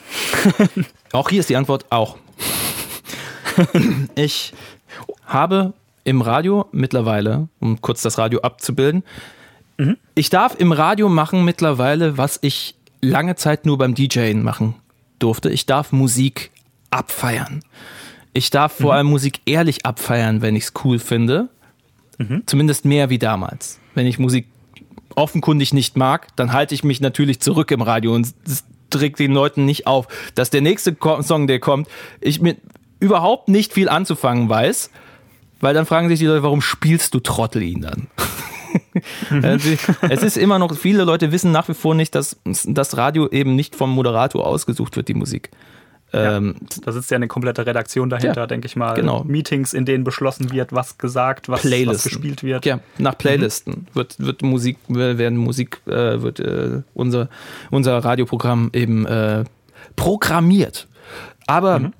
auch 1.12 1.30
hier 1.30 1.40
ist 1.40 1.48
die 1.48 1.56
Antwort 1.56 1.86
auch. 1.90 2.18
ich 4.14 4.52
habe 5.24 5.72
im 6.04 6.22
Radio 6.22 6.66
mittlerweile, 6.72 7.48
um 7.60 7.80
kurz 7.80 8.02
das 8.02 8.18
Radio 8.18 8.40
abzubilden, 8.40 9.04
mhm. 9.78 9.96
ich 10.14 10.30
darf 10.30 10.54
im 10.58 10.72
Radio 10.72 11.08
machen 11.08 11.44
mittlerweile, 11.44 12.18
was 12.18 12.38
ich 12.42 12.74
lange 13.00 13.36
Zeit 13.36 13.66
nur 13.66 13.78
beim 13.78 13.94
DJen 13.94 14.42
machen 14.42 14.74
durfte. 15.18 15.50
Ich 15.50 15.66
darf 15.66 15.92
Musik 15.92 16.50
abfeiern. 16.90 17.62
Ich 18.32 18.50
darf 18.50 18.72
vor 18.72 18.94
allem 18.94 19.08
Musik 19.08 19.40
ehrlich 19.46 19.84
abfeiern, 19.84 20.42
wenn 20.42 20.54
ich 20.54 20.64
es 20.64 20.72
cool 20.84 20.98
finde. 20.98 21.48
Zumindest 22.44 22.84
mehr 22.84 23.08
wie 23.08 23.18
damals. 23.18 23.80
Wenn 23.94 24.06
ich 24.06 24.18
Musik 24.18 24.46
offenkundig 25.14 25.72
nicht 25.72 25.96
mag, 25.96 26.28
dann 26.36 26.52
halte 26.52 26.74
ich 26.74 26.84
mich 26.84 27.00
natürlich 27.00 27.40
zurück 27.40 27.70
im 27.70 27.80
Radio 27.80 28.14
und 28.14 28.26
es 28.44 28.64
trägt 28.90 29.18
den 29.18 29.32
Leuten 29.32 29.64
nicht 29.64 29.86
auf, 29.86 30.06
dass 30.34 30.50
der 30.50 30.60
nächste 30.60 30.96
Song, 31.22 31.46
der 31.46 31.60
kommt, 31.60 31.88
ich 32.20 32.40
mit 32.40 32.58
überhaupt 33.00 33.48
nicht 33.48 33.72
viel 33.72 33.88
anzufangen 33.88 34.48
weiß, 34.48 34.90
weil 35.60 35.74
dann 35.74 35.86
fragen 35.86 36.08
sich 36.08 36.18
die 36.18 36.26
Leute, 36.26 36.42
warum 36.42 36.60
spielst 36.60 37.14
du 37.14 37.20
Trottel 37.20 37.62
ihn 37.62 37.82
dann? 37.82 38.06
Also, 39.30 39.68
es 40.08 40.22
ist 40.22 40.36
immer 40.36 40.58
noch, 40.58 40.74
viele 40.76 41.02
Leute 41.04 41.32
wissen 41.32 41.50
nach 41.50 41.68
wie 41.68 41.74
vor 41.74 41.94
nicht, 41.94 42.14
dass 42.14 42.36
das 42.64 42.96
Radio 42.96 43.28
eben 43.28 43.56
nicht 43.56 43.74
vom 43.74 43.90
Moderator 43.90 44.46
ausgesucht 44.46 44.96
wird, 44.96 45.08
die 45.08 45.14
Musik. 45.14 45.50
Ähm, 46.12 46.56
Da 46.84 46.92
sitzt 46.92 47.10
ja 47.10 47.16
eine 47.16 47.28
komplette 47.28 47.66
Redaktion 47.66 48.10
dahinter, 48.10 48.42
Ja, 48.42 48.46
denke 48.46 48.66
ich 48.66 48.76
mal. 48.76 48.94
genau. 48.94 49.22
Meetings, 49.24 49.74
in 49.74 49.84
denen 49.84 50.04
beschlossen 50.04 50.50
wird, 50.52 50.72
was 50.72 50.98
gesagt, 50.98 51.48
was, 51.48 51.64
was 51.64 52.02
gespielt 52.02 52.42
wird. 52.42 52.64
Ja, 52.66 52.80
nach 52.98 53.16
Playlisten 53.16 53.86
wird, 53.94 54.18
wird 54.18 54.42
Musik, 54.42 54.76
werden 54.88 55.38
Musik, 55.38 55.80
äh, 55.86 56.20
wird 56.22 56.40
äh, 56.40 56.82
unser, 56.94 57.28
unser 57.70 57.98
Radioprogramm 57.98 58.70
eben 58.72 59.06
äh, 59.06 59.44
programmiert. 59.96 60.88
Aber 61.46 61.90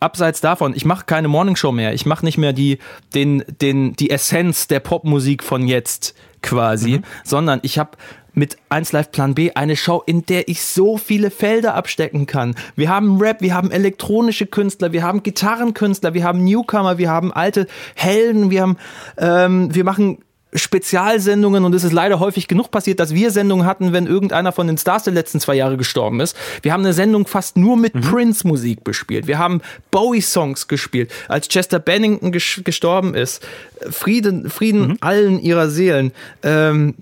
abseits 0.00 0.40
davon, 0.40 0.74
ich 0.74 0.84
mache 0.84 1.04
keine 1.06 1.28
Morningshow 1.28 1.72
mehr. 1.72 1.94
Ich 1.94 2.06
mache 2.06 2.24
nicht 2.24 2.38
mehr 2.38 2.52
die, 2.52 2.78
den, 3.14 3.44
den, 3.60 3.94
die 3.94 4.10
Essenz 4.10 4.66
der 4.66 4.80
Popmusik 4.80 5.42
von 5.42 5.66
jetzt 5.66 6.14
quasi, 6.42 7.02
sondern 7.24 7.60
ich 7.62 7.78
habe 7.78 7.90
mit 8.32 8.56
1 8.68 8.92
Live 8.92 9.10
Plan 9.10 9.34
B 9.34 9.52
eine 9.52 9.76
Show, 9.76 10.02
in 10.06 10.24
der 10.24 10.48
ich 10.48 10.62
so 10.62 10.96
viele 10.96 11.30
Felder 11.30 11.74
abstecken 11.74 12.26
kann. 12.26 12.54
Wir 12.76 12.88
haben 12.88 13.18
Rap, 13.18 13.40
wir 13.40 13.54
haben 13.54 13.70
elektronische 13.70 14.46
Künstler, 14.46 14.92
wir 14.92 15.02
haben 15.02 15.22
Gitarrenkünstler, 15.22 16.14
wir 16.14 16.24
haben 16.24 16.44
Newcomer, 16.44 16.98
wir 16.98 17.10
haben 17.10 17.32
alte 17.32 17.66
Helden, 17.94 18.50
wir 18.50 18.62
haben, 18.62 18.76
ähm, 19.18 19.74
wir 19.74 19.84
machen 19.84 20.18
Spezialsendungen 20.52 21.64
und 21.64 21.74
es 21.74 21.84
ist 21.84 21.92
leider 21.92 22.18
häufig 22.18 22.48
genug 22.48 22.70
passiert, 22.70 23.00
dass 23.00 23.14
wir 23.14 23.30
Sendungen 23.30 23.66
hatten, 23.66 23.92
wenn 23.92 24.06
irgendeiner 24.06 24.52
von 24.52 24.66
den 24.66 24.78
Stars 24.78 25.04
der 25.04 25.12
letzten 25.12 25.40
zwei 25.40 25.54
Jahre 25.54 25.76
gestorben 25.76 26.20
ist. 26.20 26.36
Wir 26.62 26.72
haben 26.72 26.84
eine 26.84 26.92
Sendung 26.92 27.26
fast 27.26 27.56
nur 27.56 27.76
mit 27.76 27.92
Prince-Musik 27.92 28.82
bespielt. 28.82 29.26
Wir 29.26 29.38
haben 29.38 29.60
Bowie-Songs 29.90 30.68
gespielt. 30.68 31.12
Als 31.28 31.48
Chester 31.48 31.78
Bennington 31.78 32.32
ges 32.32 32.62
gestorben 32.64 33.14
ist, 33.14 33.46
Frieden, 33.90 34.50
Frieden 34.50 34.98
allen 35.00 35.40
ihrer 35.40 35.70
Seelen, 35.70 36.12
ähm, 36.42 36.94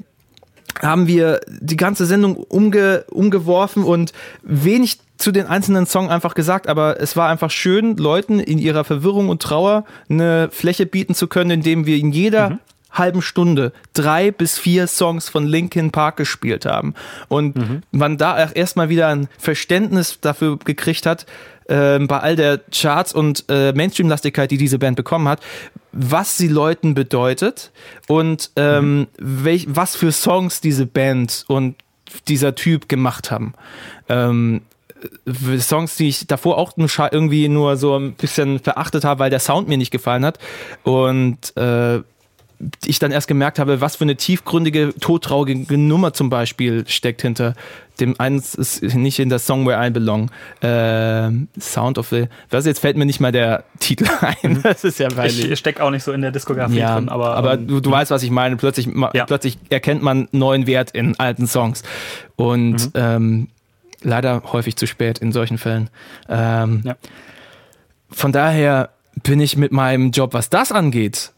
haben 0.83 1.07
wir 1.07 1.41
die 1.49 1.77
ganze 1.77 2.07
Sendung 2.07 2.37
umge 2.37 3.05
umgeworfen 3.11 3.83
und 3.83 4.13
wenig 4.43 4.99
zu 5.17 5.33
den 5.33 5.47
einzelnen 5.47 5.87
Songs 5.87 6.11
einfach 6.11 6.35
gesagt, 6.35 6.69
aber 6.69 7.01
es 7.01 7.17
war 7.17 7.29
einfach 7.29 7.51
schön, 7.51 7.97
Leuten 7.97 8.39
in 8.39 8.59
ihrer 8.59 8.85
Verwirrung 8.85 9.29
und 9.29 9.43
Trauer 9.43 9.85
eine 10.09 10.49
Fläche 10.53 10.87
bieten 10.87 11.15
zu 11.15 11.27
können, 11.27 11.51
indem 11.51 11.87
wir 11.87 11.97
in 11.97 12.13
jeder 12.13 12.61
halben 12.91 13.23
Stunde 13.23 13.73
drei 13.93 14.31
bis 14.31 14.59
vier 14.59 14.87
Songs 14.87 15.29
von 15.29 15.47
Linkin 15.47 15.91
Park 15.91 16.17
gespielt 16.17 16.67
haben. 16.67 16.95
Und 17.29 17.57
man 17.91 18.17
da 18.19 18.51
erstmal 18.51 18.89
wieder 18.89 19.09
ein 19.09 19.29
Verständnis 19.39 20.21
dafür 20.21 20.59
gekriegt 20.59 21.07
hat, 21.07 21.27
ähm, 21.69 22.07
bei 22.09 22.19
all 22.21 22.35
der 22.35 22.61
Charts 22.73 23.13
und 23.13 23.45
äh, 23.49 23.73
Mainstream-Lastigkeit, 23.73 24.51
die 24.51 24.57
diese 24.57 24.79
Band 24.79 24.97
bekommen 24.97 25.29
hat, 25.29 25.41
was 25.93 26.39
sie 26.39 26.49
Leuten 26.49 26.95
bedeutet 26.95 27.73
und 28.07 28.51
ähm, 28.57 29.07
welch, 29.19 29.67
was 29.69 29.95
für 29.95 30.13
Songs 30.13 30.61
diese 30.61 30.87
Band 30.87 31.45
und 31.49 31.77
dieser 32.27 32.55
Typ 32.55 32.89
gemacht 32.89 33.31
haben. 33.31 33.53
Ähm, 34.09 34.63
äh, 35.27 35.59
Songs, 35.59 35.97
die 35.97 36.09
ich 36.09 36.27
davor 36.27 36.57
auch 36.57 36.77
nur 36.77 36.89
irgendwie 37.13 37.49
nur 37.49 37.77
so 37.77 37.97
ein 37.97 38.15
bisschen 38.15 38.61
verachtet 38.61 39.05
habe, 39.05 39.21
weil 39.21 39.31
der 39.31 39.41
Sound 39.41 39.69
mir 39.69 39.79
nicht 39.79 39.91
gefallen 39.91 40.25
hat. 40.25 40.39
Und 40.85 41.55
äh, 41.57 42.01
ich 42.85 42.99
dann 42.99 43.13
erst 43.13 43.29
gemerkt 43.29 43.59
habe, 43.61 43.81
was 43.81 43.97
für 43.97 44.03
eine 44.05 44.17
tiefgründige, 44.17 44.93
todtraurige 45.01 45.79
Nummer 45.79 46.13
zum 46.13 46.29
Beispiel 46.31 46.87
steckt 46.89 47.23
hinter 47.23 47.55
dem 48.01 48.15
eins 48.21 48.55
ist 48.55 48.83
nicht 48.95 49.19
in 49.19 49.29
der 49.29 49.41
Song 49.41 49.67
Where 49.67 49.85
I 49.85 49.91
Belong. 49.91 50.31
Ähm, 50.63 51.49
Sound 51.59 51.99
of 51.99 52.09
the. 52.09 52.27
Was 52.51 52.65
jetzt 52.65 52.79
fällt 52.79 52.97
mir 52.97 53.05
nicht 53.07 53.19
mal 53.19 53.33
der 53.33 53.65
Titel 53.81 54.07
ein. 54.21 54.61
Das 54.63 54.85
ist 54.85 54.99
ja 55.01 55.09
weil 55.17 55.31
Ich 55.31 55.59
stecke 55.59 55.83
auch 55.83 55.91
nicht 55.91 56.05
so 56.05 56.13
in 56.13 56.23
der 56.23 56.31
Diskografie 56.31 56.77
ja, 56.79 56.95
drin, 56.95 57.09
aber, 57.09 57.35
aber 57.37 57.55
ähm, 57.55 57.67
du, 57.67 57.81
du 57.81 57.91
weißt, 57.91 58.11
was 58.13 58.23
ich 58.23 58.31
meine. 58.31 58.57
Plötzlich, 58.57 58.87
Ja. 59.15 59.27
plötzlich 59.27 59.59
erkennt 59.71 60.03
man 60.03 60.29
neuen 60.31 60.67
Wert 60.69 60.93
in 60.93 61.19
alten 61.19 61.47
Songs. 61.49 61.83
Und 62.37 62.87
Mhm. 62.87 62.91
ähm, 62.95 63.49
leider 64.03 64.45
häufig 64.53 64.77
zu 64.77 64.87
spät 64.87 65.19
in 65.19 65.33
solchen 65.33 65.59
Fällen. 65.59 65.91
Ähm, 66.29 66.83
Ja. 66.85 66.97
Von 68.11 68.31
daher 68.33 68.91
bin 69.25 69.41
ich 69.41 69.57
mit 69.57 69.73
meinem 69.73 70.13
Job, 70.13 70.35
was 70.35 70.51
das 70.51 70.71
angeht, 70.73 71.33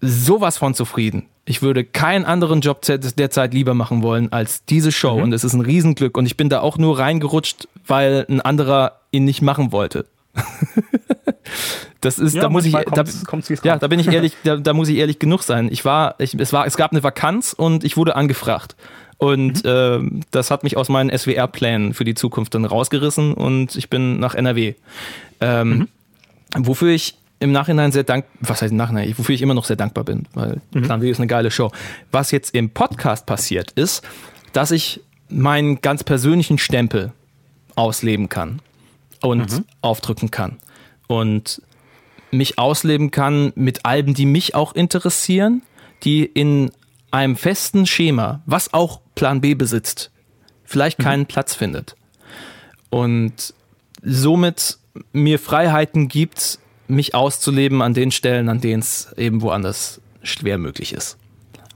sowas 0.00 0.58
von 0.58 0.74
zufrieden. 0.74 1.26
Ich 1.44 1.62
würde 1.62 1.82
keinen 1.84 2.24
anderen 2.24 2.60
Job 2.60 2.82
derzeit 2.82 3.54
lieber 3.54 3.74
machen 3.74 4.02
wollen 4.02 4.30
als 4.32 4.64
diese 4.66 4.92
Show. 4.92 5.16
Mhm. 5.16 5.22
Und 5.24 5.32
es 5.32 5.44
ist 5.44 5.54
ein 5.54 5.62
Riesenglück. 5.62 6.16
Und 6.16 6.26
ich 6.26 6.36
bin 6.36 6.48
da 6.50 6.60
auch 6.60 6.76
nur 6.78 6.98
reingerutscht, 6.98 7.68
weil 7.86 8.26
ein 8.28 8.40
anderer 8.40 9.00
ihn 9.12 9.24
nicht 9.24 9.40
machen 9.42 9.72
wollte. 9.72 10.04
das 12.00 12.18
ist, 12.18 12.34
Ja, 12.34 12.42
da 12.42 12.48
muss 12.48 12.64
ich, 12.64 12.72
da, 12.72 12.84
kommt's- 12.84 13.48
ja, 13.64 13.76
da 13.78 13.86
bin 13.88 13.98
ich 13.98 14.08
ehrlich, 14.08 14.34
da, 14.44 14.56
da 14.56 14.72
muss 14.72 14.88
ich 14.88 14.96
ehrlich 14.98 15.18
genug 15.18 15.42
sein. 15.42 15.68
Ich 15.72 15.84
war, 15.84 16.14
ich, 16.18 16.34
es 16.34 16.52
war, 16.52 16.66
es 16.66 16.76
gab 16.76 16.92
eine 16.92 17.02
Vakanz 17.02 17.52
und 17.52 17.84
ich 17.84 17.96
wurde 17.96 18.14
angefragt. 18.16 18.76
Und 19.16 19.64
Mhm. 19.64 19.70
ähm, 19.70 20.20
das 20.30 20.50
hat 20.52 20.62
mich 20.62 20.76
aus 20.76 20.88
meinen 20.88 21.10
SWR-Plänen 21.16 21.92
für 21.92 22.04
die 22.04 22.14
Zukunft 22.14 22.54
dann 22.54 22.64
rausgerissen 22.64 23.34
und 23.34 23.74
ich 23.74 23.90
bin 23.90 24.20
nach 24.20 24.34
NRW. 24.34 24.74
Ähm, 25.40 25.68
Mhm. 25.70 25.88
Wofür 26.64 26.90
ich 26.92 27.16
im 27.40 27.52
Nachhinein 27.52 27.92
sehr 27.92 28.04
dankbar, 28.04 28.32
was 28.40 28.62
heißt 28.62 28.72
im 28.72 28.76
Nachhinein, 28.76 29.12
wofür 29.16 29.34
ich 29.34 29.42
immer 29.42 29.54
noch 29.54 29.64
sehr 29.64 29.76
dankbar 29.76 30.04
bin, 30.04 30.26
weil 30.34 30.60
Mhm. 30.72 30.82
Plan 30.82 31.00
W 31.02 31.10
ist 31.10 31.18
eine 31.18 31.26
geile 31.26 31.50
Show. 31.50 31.70
Was 32.10 32.30
jetzt 32.30 32.54
im 32.54 32.70
Podcast 32.70 33.26
passiert 33.26 33.70
ist, 33.72 34.02
dass 34.52 34.70
ich 34.70 35.00
meinen 35.28 35.80
ganz 35.80 36.02
persönlichen 36.04 36.58
Stempel 36.58 37.12
ausleben 37.76 38.28
kann 38.28 38.60
und 39.20 39.52
Mhm. 39.52 39.64
aufdrücken 39.82 40.30
kann 40.30 40.56
und 41.06 41.62
mich 42.30 42.58
ausleben 42.58 43.10
kann 43.10 43.52
mit 43.54 43.84
Alben, 43.84 44.14
die 44.14 44.26
mich 44.26 44.54
auch 44.54 44.74
interessieren, 44.74 45.62
die 46.04 46.24
in 46.24 46.70
einem 47.10 47.36
festen 47.36 47.86
Schema, 47.86 48.42
was 48.46 48.74
auch 48.74 49.00
Plan 49.14 49.40
B 49.40 49.54
besitzt, 49.54 50.10
vielleicht 50.64 50.98
keinen 50.98 51.26
Platz 51.26 51.54
findet. 51.54 51.94
Und 52.90 53.54
somit 54.02 54.78
mir 55.12 55.38
Freiheiten 55.38 56.08
gibt, 56.08 56.58
mich 56.88 57.14
auszuleben 57.14 57.82
an 57.82 57.94
den 57.94 58.10
Stellen, 58.10 58.48
an 58.48 58.60
denen 58.60 58.80
es 58.80 59.12
eben 59.16 59.42
woanders 59.42 60.00
schwer 60.22 60.58
möglich 60.58 60.92
ist. 60.92 61.16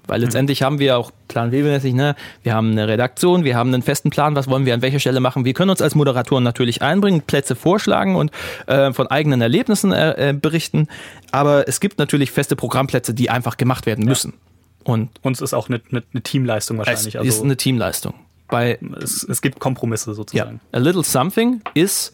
Weil 0.07 0.21
letztendlich 0.21 0.63
haben 0.63 0.79
wir 0.81 0.99
auch 0.99 1.13
Plan 1.29 1.53
B-mäßig, 1.53 1.95
ne? 1.95 2.17
Wir 2.43 2.55
haben 2.55 2.73
eine 2.73 2.89
Redaktion, 2.89 3.45
wir 3.45 3.57
haben 3.57 3.73
einen 3.73 3.83
festen 3.83 4.11
Plan, 4.11 4.35
was 4.35 4.49
wollen 4.49 4.67
wir 4.67 4.75
an 4.75 4.83
welcher 4.83 4.99
Stelle 4.99 5.21
machen. 5.21 5.45
Wir 5.45 5.55
können 5.55 5.71
uns 5.71 5.81
als 5.81 5.95
Moderatoren 5.95 6.43
natürlich 6.43 6.83
einbringen, 6.83 7.23
Plätze 7.23 7.55
vorschlagen 7.55 8.17
und 8.17 8.33
äh, 8.67 8.93
von 8.93 9.07
eigenen 9.07 9.41
Erlebnissen 9.41 9.93
äh, 9.93 10.31
äh, 10.31 10.33
berichten. 10.33 10.89
Aber 11.31 11.69
es 11.69 11.79
gibt 11.79 11.99
natürlich 11.99 12.33
feste 12.33 12.57
Programmplätze, 12.57 13.15
die 13.15 13.31
einfach 13.31 13.57
gemacht 13.57 13.87
werden 13.87 14.05
müssen. 14.05 14.35
Und 14.83 15.11
uns 15.23 15.41
ist 15.41 15.55
auch 15.55 15.69
eine, 15.69 15.81
eine, 15.91 16.03
eine 16.13 16.23
Teamleistung 16.23 16.81
es 16.81 16.87
wahrscheinlich. 16.87 17.15
ist 17.15 17.21
Also 17.21 17.45
eine 17.45 17.57
Teamleistung. 17.57 18.15
Bei 18.49 18.79
es, 19.01 19.23
es 19.23 19.41
gibt 19.41 19.61
Kompromisse 19.61 20.11
ja, 20.11 20.15
sozusagen. 20.15 20.61
A 20.73 20.79
Little 20.79 21.05
Something 21.05 21.63
ist 21.75 22.13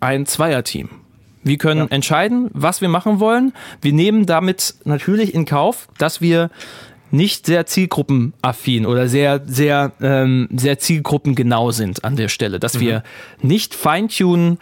ein 0.00 0.26
Zweierteam. 0.26 0.90
Wir 1.42 1.58
können 1.58 1.90
entscheiden, 1.90 2.50
was 2.52 2.80
wir 2.80 2.88
machen 2.88 3.20
wollen. 3.20 3.52
Wir 3.80 3.92
nehmen 3.92 4.26
damit 4.26 4.74
natürlich 4.84 5.34
in 5.34 5.44
Kauf, 5.44 5.88
dass 5.98 6.20
wir 6.20 6.50
nicht 7.10 7.46
sehr 7.46 7.66
zielgruppenaffin 7.66 8.86
oder 8.86 9.06
sehr, 9.06 9.42
sehr, 9.46 9.92
ähm, 10.00 10.48
sehr 10.54 10.78
zielgruppengenau 10.78 11.70
sind 11.70 12.04
an 12.04 12.16
der 12.16 12.28
Stelle. 12.28 12.58
Dass 12.58 12.80
wir 12.80 13.02
nicht 13.42 13.74
feintunen, 13.74 14.58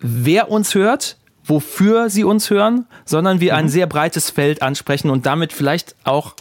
wer 0.00 0.50
uns 0.50 0.74
hört, 0.74 1.16
wofür 1.44 2.10
sie 2.10 2.24
uns 2.24 2.50
hören, 2.50 2.86
sondern 3.04 3.40
wir 3.40 3.56
ein 3.56 3.68
sehr 3.68 3.86
breites 3.86 4.30
Feld 4.30 4.60
ansprechen 4.60 5.10
und 5.10 5.26
damit 5.26 5.52
vielleicht 5.52 5.94
auch 6.04 6.34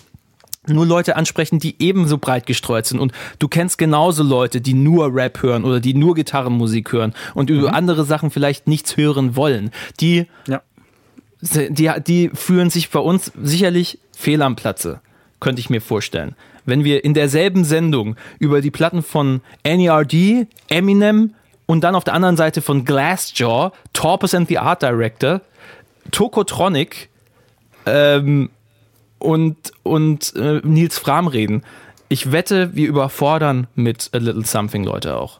nur 0.67 0.85
Leute 0.85 1.15
ansprechen, 1.15 1.59
die 1.59 1.75
ebenso 1.79 2.17
breit 2.17 2.45
gestreut 2.45 2.85
sind. 2.85 2.99
Und 2.99 3.11
du 3.39 3.47
kennst 3.47 3.77
genauso 3.77 4.23
Leute, 4.23 4.61
die 4.61 4.73
nur 4.73 5.13
Rap 5.13 5.41
hören 5.41 5.65
oder 5.65 5.79
die 5.79 5.93
nur 5.93 6.15
Gitarrenmusik 6.15 6.91
hören 6.91 7.13
und 7.33 7.49
über 7.49 7.73
andere 7.73 8.05
Sachen 8.05 8.31
vielleicht 8.31 8.67
nichts 8.67 8.95
hören 8.97 9.35
wollen. 9.35 9.71
Die, 9.99 10.27
Ja. 10.47 10.61
die, 11.41 11.91
die 12.07 12.29
fühlen 12.33 12.69
sich 12.69 12.89
bei 12.89 12.99
uns 12.99 13.31
sicherlich 13.41 13.99
fehl 14.15 14.41
am 14.41 14.55
Platze, 14.55 15.01
könnte 15.39 15.59
ich 15.59 15.69
mir 15.69 15.81
vorstellen. 15.81 16.35
Wenn 16.65 16.85
wir 16.85 17.03
in 17.03 17.13
derselben 17.13 17.65
Sendung 17.65 18.15
über 18.39 18.61
die 18.61 18.71
Platten 18.71 19.03
von 19.03 19.41
NERD, 19.65 20.47
Eminem 20.69 21.33
und 21.65 21.83
dann 21.83 21.93
auf 21.95 22.05
der 22.05 22.13
anderen 22.13 22.37
Seite 22.37 22.61
von 22.61 22.85
Glassjaw, 22.85 23.71
Torpus 23.91 24.33
and 24.33 24.47
the 24.47 24.59
Art 24.59 24.81
Director, 24.81 25.41
Tokotronic 26.11 27.09
ähm, 27.85 28.49
und, 29.23 29.71
und 29.83 30.35
äh, 30.35 30.61
Nils 30.63 30.97
Fram 30.99 31.27
reden. 31.27 31.63
Ich 32.09 32.31
wette, 32.31 32.75
wir 32.75 32.87
überfordern 32.87 33.67
mit 33.75 34.09
A 34.13 34.17
Little 34.17 34.45
Something 34.45 34.83
Leute 34.83 35.17
auch. 35.17 35.39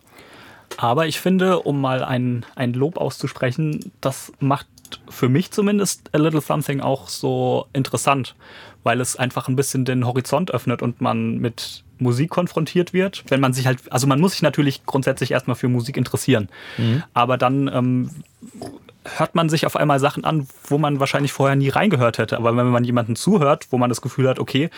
Aber 0.78 1.06
ich 1.06 1.20
finde, 1.20 1.60
um 1.60 1.80
mal 1.82 2.04
ein, 2.04 2.46
ein 2.56 2.74
Lob 2.74 2.98
auszusprechen, 2.98 3.92
das 4.02 4.32
macht 4.40 4.68
für 5.10 5.30
mich 5.30 5.52
zumindest 5.52 6.10
A 6.14 6.18
Little 6.18 6.42
Something 6.42 6.82
auch 6.82 7.10
so 7.10 7.68
interessant, 7.74 8.36
weil 8.84 9.02
es 9.02 9.16
einfach 9.16 9.48
ein 9.48 9.56
bisschen 9.56 9.86
den 9.86 10.06
Horizont 10.06 10.52
öffnet 10.52 10.82
und 10.82 11.02
man 11.02 11.38
mit 11.38 11.84
Musik 12.00 12.30
konfrontiert 12.32 12.94
wird. 12.94 13.24
Wenn 13.28 13.40
man 13.40 13.54
sich 13.54 13.68
halt, 13.68 13.80
also 13.92 14.08
man 14.08 14.20
muss 14.20 14.32
sich 14.32 14.42
natürlich 14.42 14.86
grundsätzlich 14.86 15.32
erstmal 15.32 15.56
für 15.56 15.68
Musik 15.68 15.98
interessieren. 15.98 16.50
Mhm. 16.78 17.04
Aber 17.14 17.38
dann 17.38 17.70
ähm, 17.74 18.10
hört 19.18 19.36
man 19.36 19.50
sich 19.50 19.66
auf 19.66 19.76
einmal 19.76 20.00
Sachen 20.00 20.26
an, 20.26 20.48
wo 20.68 20.78
man 20.78 21.00
wahrscheinlich 21.00 21.34
vorher 21.34 21.56
nie 21.56 21.70
reingehört 21.70 22.18
hätte. 22.18 22.38
Aber 22.38 22.56
wenn 22.56 22.68
man 22.68 22.84
jemanden 22.84 23.16
zuhört, 23.16 23.68
wo 23.70 23.78
man 23.78 23.90
das 23.90 24.02
Gefühl 24.02 24.28
hat, 24.28 24.40
okay, 24.40 24.70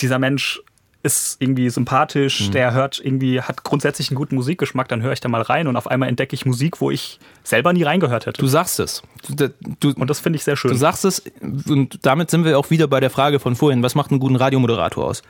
dieser 0.00 0.18
Mensch 0.18 0.62
ist 1.04 1.36
irgendwie 1.38 1.68
sympathisch, 1.68 2.48
mhm. 2.48 2.52
der 2.52 2.72
hört 2.72 2.98
irgendwie, 2.98 3.42
hat 3.42 3.62
grundsätzlich 3.62 4.08
einen 4.08 4.16
guten 4.16 4.36
Musikgeschmack, 4.36 4.88
dann 4.88 5.02
höre 5.02 5.12
ich 5.12 5.20
da 5.20 5.28
mal 5.28 5.42
rein 5.42 5.68
und 5.68 5.76
auf 5.76 5.86
einmal 5.86 6.08
entdecke 6.08 6.34
ich 6.34 6.46
Musik, 6.46 6.80
wo 6.80 6.90
ich 6.90 7.18
selber 7.42 7.74
nie 7.74 7.82
reingehört 7.82 8.24
hätte. 8.24 8.40
Du 8.40 8.46
sagst 8.46 8.80
es. 8.80 9.02
Du, 9.28 9.50
du, 9.80 9.92
und 9.92 10.08
das 10.08 10.20
finde 10.20 10.38
ich 10.38 10.44
sehr 10.44 10.56
schön. 10.56 10.70
Du 10.70 10.76
sagst 10.78 11.04
es 11.04 11.22
und 11.68 11.98
damit 12.06 12.30
sind 12.30 12.46
wir 12.46 12.58
auch 12.58 12.70
wieder 12.70 12.88
bei 12.88 13.00
der 13.00 13.10
Frage 13.10 13.38
von 13.38 13.54
vorhin, 13.54 13.82
was 13.82 13.94
macht 13.94 14.10
einen 14.12 14.20
guten 14.20 14.36
Radiomoderator 14.36 15.04
aus? 15.04 15.22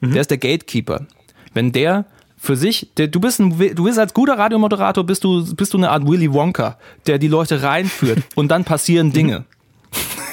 Mhm. 0.00 0.12
Der 0.12 0.20
ist 0.20 0.30
der 0.30 0.38
Gatekeeper. 0.38 1.06
Wenn 1.54 1.72
der 1.72 2.04
für 2.36 2.56
sich, 2.56 2.88
der, 2.96 3.08
du, 3.08 3.20
bist 3.20 3.40
ein, 3.40 3.58
du 3.74 3.84
bist 3.84 3.98
als 3.98 4.14
guter 4.14 4.38
Radiomoderator, 4.38 5.04
bist 5.04 5.24
du, 5.24 5.54
bist 5.54 5.72
du 5.72 5.78
eine 5.78 5.90
Art 5.90 6.06
Willy 6.06 6.32
Wonka, 6.32 6.78
der 7.06 7.18
die 7.18 7.28
Leute 7.28 7.62
reinführt 7.62 8.22
und 8.34 8.48
dann 8.48 8.64
passieren 8.64 9.12
Dinge. 9.12 9.44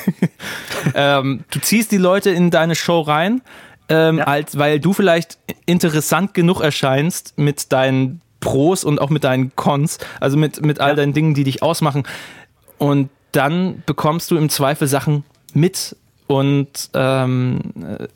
ähm, 0.95 1.43
du 1.49 1.59
ziehst 1.59 1.91
die 1.91 1.97
Leute 1.97 2.29
in 2.29 2.51
deine 2.51 2.75
Show 2.75 3.01
rein, 3.01 3.41
ähm, 3.89 4.17
ja. 4.17 4.25
als, 4.25 4.57
weil 4.57 4.79
du 4.79 4.93
vielleicht 4.93 5.37
interessant 5.65 6.33
genug 6.33 6.61
erscheinst 6.61 7.37
mit 7.37 7.71
deinen 7.71 8.21
Pros 8.41 8.83
und 8.83 8.99
auch 8.99 9.09
mit 9.09 9.23
deinen 9.23 9.55
Cons, 9.55 9.97
also 10.19 10.35
mit, 10.35 10.65
mit 10.65 10.81
all 10.81 10.89
ja. 10.89 10.95
deinen 10.95 11.13
Dingen, 11.13 11.33
die 11.33 11.45
dich 11.45 11.63
ausmachen. 11.63 12.03
Und 12.77 13.09
dann 13.31 13.81
bekommst 13.85 14.29
du 14.29 14.37
im 14.37 14.49
Zweifel 14.49 14.87
Sachen 14.87 15.23
mit 15.53 15.95
und 16.33 16.89
ähm, 16.95 17.59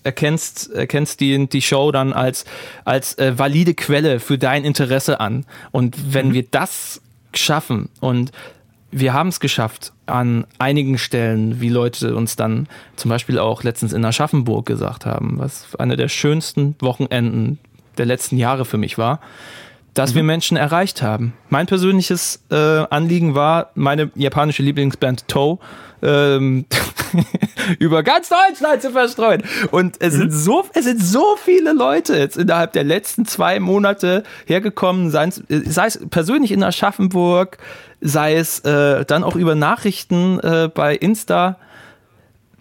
erkennst, 0.03 0.72
erkennst 0.72 1.20
die, 1.20 1.47
die 1.47 1.61
Show 1.61 1.91
dann 1.91 2.13
als, 2.13 2.45
als 2.84 3.15
äh, 3.20 3.38
valide 3.38 3.76
Quelle 3.76 4.20
für 4.20 4.39
dein 4.39 4.65
Interesse 4.65 5.20
an. 5.20 5.45
Und 5.72 6.13
wenn 6.13 6.30
mhm. 6.30 6.34
wir 6.34 6.43
das 6.49 6.99
schaffen 7.36 7.89
und 7.99 8.32
wir 8.89 9.13
haben 9.13 9.30
es 9.30 9.39
geschafft 9.39 9.93
an 10.07 10.47
einigen 10.57 10.97
Stellen, 10.97 11.61
wie 11.61 11.70
Leute 11.70 12.15
uns 12.15 12.36
dann 12.36 12.68
zum 12.95 13.09
Beispiel 13.09 13.38
auch 13.38 13.61
letztens 13.61 13.93
in 13.93 14.03
Aschaffenburg 14.03 14.65
gesagt 14.65 15.05
haben, 15.05 15.38
was 15.38 15.76
eine 15.78 15.95
der 15.95 16.07
schönsten 16.07 16.76
Wochenenden 16.80 17.59
der 17.99 18.07
letzten 18.07 18.38
Jahre 18.38 18.65
für 18.65 18.78
mich 18.78 18.97
war, 18.97 19.20
dass 19.97 20.11
mhm. 20.11 20.15
wir 20.17 20.23
Menschen 20.23 20.57
erreicht 20.57 21.01
haben. 21.01 21.33
Mein 21.49 21.65
persönliches 21.65 22.43
äh, 22.51 22.55
Anliegen 22.55 23.33
war, 23.33 23.71
meine 23.73 24.11
japanische 24.15 24.61
Lieblingsband 24.61 25.27
Toe 25.27 25.57
ähm, 26.03 26.65
über 27.79 28.03
ganz 28.03 28.29
Deutschland 28.29 28.81
zu 28.81 28.91
verstreuen. 28.91 29.43
Und 29.71 29.95
es, 29.99 30.13
mhm. 30.13 30.17
sind 30.17 30.31
so, 30.31 30.65
es 30.73 30.85
sind 30.85 31.01
so 31.01 31.35
viele 31.43 31.73
Leute 31.73 32.15
jetzt 32.15 32.37
innerhalb 32.37 32.73
der 32.73 32.83
letzten 32.83 33.25
zwei 33.25 33.59
Monate 33.59 34.23
hergekommen, 34.45 35.09
sei 35.09 35.27
es, 35.27 35.41
sei 35.47 35.87
es 35.87 35.99
persönlich 36.09 36.51
in 36.51 36.63
Aschaffenburg, 36.63 37.57
sei 37.99 38.35
es 38.35 38.59
äh, 38.59 39.03
dann 39.05 39.23
auch 39.23 39.35
über 39.35 39.55
Nachrichten 39.55 40.39
äh, 40.41 40.69
bei 40.71 40.95
Insta, 40.95 41.57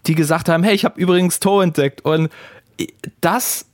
die 0.06 0.14
gesagt 0.14 0.48
haben, 0.48 0.62
hey, 0.62 0.74
ich 0.74 0.86
habe 0.86 0.98
übrigens 0.98 1.38
Toe 1.40 1.62
entdeckt. 1.62 2.02
Und 2.02 2.30
das, 3.20 3.65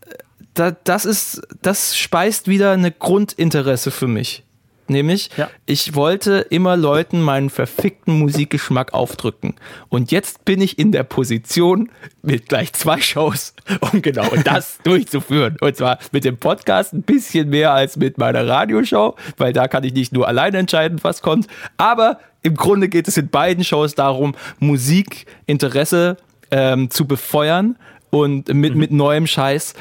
das, 0.55 0.75
das 0.85 1.05
ist, 1.05 1.43
das 1.63 1.97
speist 1.97 2.49
wieder 2.49 2.73
eine 2.73 2.93
Grundinteresse 2.93 3.91
für 3.91 4.09
mich. 4.09 4.45
Nämlich, 4.89 5.31
ja. 5.37 5.49
ich 5.65 5.95
wollte 5.95 6.47
immer 6.51 6.77
Leuten 6.77 7.23
meinen 7.23 7.51
verfickten 7.51 8.19
Musikgeschmack 8.19 8.93
aufdrücken. 8.93 9.55
Und 9.89 10.11
jetzt 10.11 10.45
bin 10.45 10.61
ich 10.61 10.79
in 10.79 10.93
der 10.93 11.05
Position 11.05 11.89
mit 12.21 12.49
gleich 12.49 12.73
zwei 12.73 13.01
Shows, 13.01 13.55
um 13.81 14.03
genau 14.03 14.29
das 14.45 14.79
durchzuführen. 14.83 15.57
Und 15.61 15.77
zwar 15.77 15.99
mit 16.11 16.25
dem 16.25 16.37
Podcast 16.37 16.93
ein 16.93 17.03
bisschen 17.03 17.49
mehr 17.49 17.73
als 17.73 17.97
mit 17.97 18.19
meiner 18.19 18.47
Radioshow, 18.47 19.17
weil 19.39 19.53
da 19.53 19.69
kann 19.69 19.85
ich 19.85 19.95
nicht 19.95 20.13
nur 20.13 20.29
alleine 20.29 20.59
entscheiden, 20.59 20.99
was 21.03 21.23
kommt. 21.23 21.47
Aber 21.77 22.19
im 22.43 22.57
Grunde 22.57 22.89
geht 22.89 23.09
es 23.09 23.17
in 23.17 23.29
beiden 23.29 23.65
Shows 23.65 23.95
darum, 23.95 24.35
Musikinteresse 24.59 26.17
ähm, 26.51 26.91
zu 26.91 27.07
befeuern 27.07 27.77
und 28.11 28.53
mit, 28.53 28.75
mhm. 28.75 28.81
mit 28.81 28.91
neuem 28.91 29.27
Scheiß. 29.27 29.75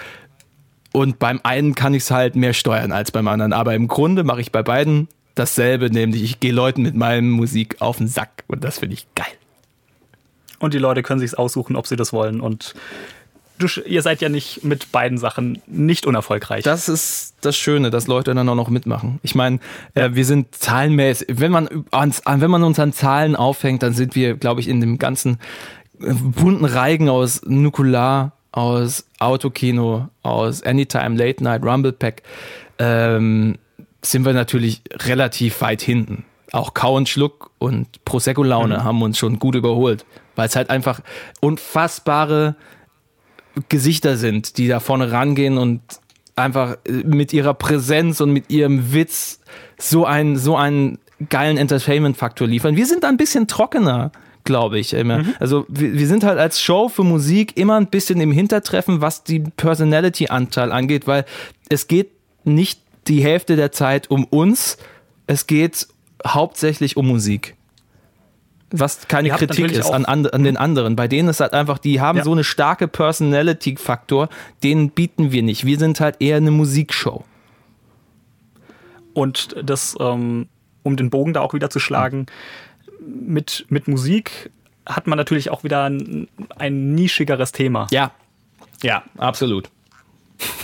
Und 0.93 1.19
beim 1.19 1.39
einen 1.43 1.75
kann 1.75 1.93
ich 1.93 2.03
es 2.03 2.11
halt 2.11 2.35
mehr 2.35 2.53
steuern 2.53 2.91
als 2.91 3.11
beim 3.11 3.27
anderen. 3.27 3.53
Aber 3.53 3.75
im 3.75 3.87
Grunde 3.87 4.23
mache 4.23 4.41
ich 4.41 4.51
bei 4.51 4.63
beiden 4.63 5.07
dasselbe, 5.35 5.89
nämlich 5.89 6.23
ich 6.23 6.39
gehe 6.39 6.51
Leuten 6.51 6.81
mit 6.81 6.95
meinem 6.95 7.29
Musik 7.29 7.77
auf 7.79 7.97
den 7.97 8.07
Sack. 8.07 8.43
Und 8.47 8.63
das 8.63 8.79
finde 8.79 8.95
ich 8.95 9.07
geil. 9.15 9.25
Und 10.59 10.73
die 10.73 10.79
Leute 10.79 11.01
können 11.01 11.19
sich 11.19 11.37
aussuchen, 11.37 11.75
ob 11.75 11.87
sie 11.87 11.95
das 11.95 12.13
wollen. 12.13 12.41
Und 12.41 12.75
du, 13.57 13.67
ihr 13.85 14.01
seid 14.01 14.21
ja 14.21 14.29
nicht 14.29 14.63
mit 14.63 14.91
beiden 14.91 15.17
Sachen 15.17 15.61
nicht 15.65 16.05
unerfolgreich. 16.05 16.63
Das 16.63 16.89
ist 16.89 17.35
das 17.41 17.57
Schöne, 17.57 17.89
dass 17.89 18.07
Leute 18.07 18.33
dann 18.33 18.47
auch 18.49 18.55
noch 18.55 18.69
mitmachen. 18.69 19.19
Ich 19.23 19.35
meine, 19.35 19.59
äh, 19.93 20.09
wir 20.13 20.25
sind 20.25 20.53
zahlenmäßig, 20.55 21.27
wenn 21.39 21.51
man, 21.51 21.67
uns, 21.91 22.21
wenn 22.25 22.51
man 22.51 22.63
uns 22.63 22.79
an 22.79 22.93
Zahlen 22.93 23.35
aufhängt, 23.35 23.83
dann 23.83 23.93
sind 23.93 24.15
wir, 24.15 24.35
glaube 24.35 24.61
ich, 24.61 24.67
in 24.67 24.81
dem 24.81 24.99
ganzen 24.99 25.39
äh, 26.01 26.13
bunten 26.13 26.65
Reigen 26.65 27.09
aus 27.09 27.41
Nukular, 27.45 28.33
aus 28.51 29.05
Autokino, 29.19 30.09
aus 30.23 30.63
Anytime 30.63 31.15
Late 31.15 31.43
Night 31.43 31.63
Rumble 31.63 31.93
Pack, 31.93 32.23
ähm, 32.79 33.57
sind 34.01 34.25
wir 34.25 34.33
natürlich 34.33 34.81
relativ 35.03 35.61
weit 35.61 35.81
hinten. 35.81 36.25
Auch 36.51 36.73
Kau 36.73 36.95
und 36.97 37.07
Schluck 37.07 37.51
und 37.59 38.03
Prosecco-Laune 38.03 38.79
mhm. 38.79 38.83
haben 38.83 39.01
uns 39.01 39.17
schon 39.17 39.39
gut 39.39 39.55
überholt, 39.55 40.05
weil 40.35 40.47
es 40.47 40.55
halt 40.55 40.69
einfach 40.69 40.99
unfassbare 41.39 42.55
Gesichter 43.69 44.17
sind, 44.17 44.57
die 44.57 44.67
da 44.67 44.79
vorne 44.79 45.11
rangehen 45.11 45.57
und 45.57 45.81
einfach 46.35 46.77
äh, 46.85 46.91
mit 46.91 47.31
ihrer 47.33 47.53
Präsenz 47.53 48.19
und 48.21 48.31
mit 48.31 48.49
ihrem 48.49 48.93
Witz 48.93 49.39
so 49.77 50.05
einen, 50.05 50.37
so 50.37 50.57
einen 50.57 50.99
geilen 51.29 51.57
Entertainment-Faktor 51.57 52.47
liefern. 52.47 52.75
Wir 52.75 52.85
sind 52.85 53.03
da 53.03 53.09
ein 53.09 53.17
bisschen 53.17 53.47
trockener 53.47 54.11
glaube 54.43 54.79
ich. 54.79 54.93
Mhm. 54.93 55.33
Also 55.39 55.65
wir, 55.67 55.93
wir, 55.93 56.07
sind 56.07 56.23
halt 56.23 56.39
als 56.39 56.61
Show 56.61 56.89
für 56.89 57.03
Musik 57.03 57.57
immer 57.57 57.75
ein 57.75 57.87
bisschen 57.87 58.19
im 58.21 58.31
Hintertreffen, 58.31 59.01
was 59.01 59.23
die 59.23 59.39
Personality-Anteil 59.39 60.71
angeht, 60.71 61.07
weil 61.07 61.25
es 61.69 61.87
geht 61.87 62.11
nicht 62.43 62.81
die 63.07 63.23
Hälfte 63.23 63.55
der 63.55 63.71
Zeit 63.71 64.09
um 64.09 64.25
uns, 64.25 64.77
es 65.27 65.47
geht 65.47 65.87
hauptsächlich 66.25 66.97
um 66.97 67.07
Musik. 67.07 67.55
Was 68.73 69.07
keine 69.07 69.29
Ihr 69.29 69.35
Kritik 69.35 69.71
ist 69.71 69.89
an, 69.89 70.05
an, 70.05 70.43
den 70.43 70.55
anderen. 70.55 70.95
Bei 70.95 71.09
denen 71.09 71.27
ist 71.27 71.41
halt 71.41 71.53
einfach, 71.53 71.77
die 71.77 71.99
haben 71.99 72.19
ja. 72.19 72.23
so 72.23 72.31
eine 72.31 72.45
starke 72.45 72.87
Personality-Faktor, 72.87 74.29
den 74.63 74.91
bieten 74.91 75.31
wir 75.33 75.43
nicht. 75.43 75.65
Wir 75.65 75.77
sind 75.77 75.99
halt 75.99 76.17
eher 76.19 76.37
eine 76.37 76.51
Musikshow. 76.51 77.25
Und 79.13 79.55
das, 79.61 79.97
ähm, 79.99 80.47
um 80.83 80.95
den 80.95 81.09
Bogen 81.09 81.33
da 81.33 81.41
auch 81.41 81.53
wieder 81.53 81.69
zu 81.69 81.79
schlagen, 81.79 82.19
mhm 82.19 82.25
mit, 83.01 83.65
mit 83.69 83.87
Musik 83.87 84.51
hat 84.85 85.07
man 85.07 85.17
natürlich 85.17 85.49
auch 85.49 85.63
wieder 85.63 85.83
ein, 85.85 86.27
ein 86.57 86.93
nischigeres 86.93 87.51
Thema. 87.51 87.87
Ja, 87.91 88.11
ja, 88.83 89.03
absolut. 89.17 89.69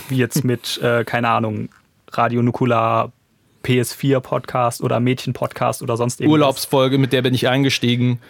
Wie 0.08 0.16
jetzt 0.16 0.44
mit, 0.44 0.78
äh, 0.82 1.04
keine 1.04 1.28
Ahnung, 1.28 1.68
Radio 2.10 2.42
Nukular, 2.42 3.12
PS4 3.64 4.20
Podcast 4.20 4.82
oder 4.82 5.00
Mädchen 5.00 5.32
Podcast 5.32 5.82
oder 5.82 5.96
sonst 5.96 6.20
irgendwas. 6.20 6.32
Urlaubsfolge, 6.32 6.98
mit 6.98 7.12
der 7.12 7.22
bin 7.22 7.34
ich 7.34 7.48
eingestiegen. 7.48 8.20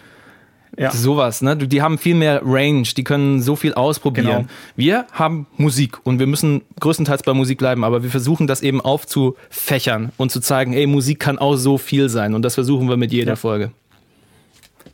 Ja. 0.77 0.91
Sowas, 0.91 1.41
ne? 1.41 1.57
Die 1.57 1.81
haben 1.81 1.97
viel 1.97 2.13
mehr 2.13 2.41
Range, 2.43 2.83
die 2.83 3.03
können 3.03 3.41
so 3.41 3.55
viel 3.55 3.73
ausprobieren. 3.73 4.27
Genau. 4.27 4.45
Wir 4.75 5.07
haben 5.11 5.47
Musik 5.57 5.97
und 6.05 6.19
wir 6.19 6.27
müssen 6.27 6.61
größtenteils 6.79 7.23
bei 7.23 7.33
Musik 7.33 7.57
bleiben, 7.57 7.83
aber 7.83 8.03
wir 8.03 8.11
versuchen 8.11 8.45
das 8.45 8.61
eben 8.61 8.79
aufzufächern 8.79 10.11
und 10.17 10.31
zu 10.31 10.39
zeigen, 10.41 10.73
ey, 10.73 10.85
Musik 10.85 11.19
kann 11.19 11.39
auch 11.39 11.55
so 11.55 11.79
viel 11.79 12.07
sein 12.07 12.35
und 12.35 12.43
das 12.43 12.53
versuchen 12.53 12.87
wir 12.87 12.97
mit 12.97 13.11
jeder 13.11 13.31
ja. 13.31 13.35
Folge 13.35 13.71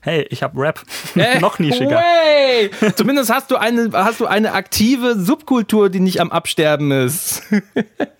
hey, 0.06 0.28
ich 0.30 0.44
habe 0.44 0.60
Rap. 0.62 0.82
Äh, 1.16 1.40
Noch 1.42 1.60
nischiger. 1.60 2.00
Hey. 2.00 2.70
Zumindest 2.96 3.34
hast 3.34 3.52
du, 3.52 3.58
eine, 3.58 3.90
hast 3.94 4.20
du 4.20 4.28
eine 4.28 4.54
aktive 4.54 5.20
Subkultur, 5.20 5.90
die 5.90 6.00
nicht 6.00 6.22
am 6.22 6.32
Absterben 6.32 6.92
ist. 6.92 7.44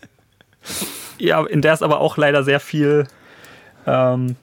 ja, 1.20 1.46
in 1.46 1.62
der 1.62 1.74
es 1.74 1.82
aber 1.82 2.02
auch 2.02 2.18
leider 2.18 2.44
sehr 2.44 2.60
viel 2.60 3.08
ähm, 3.86 4.36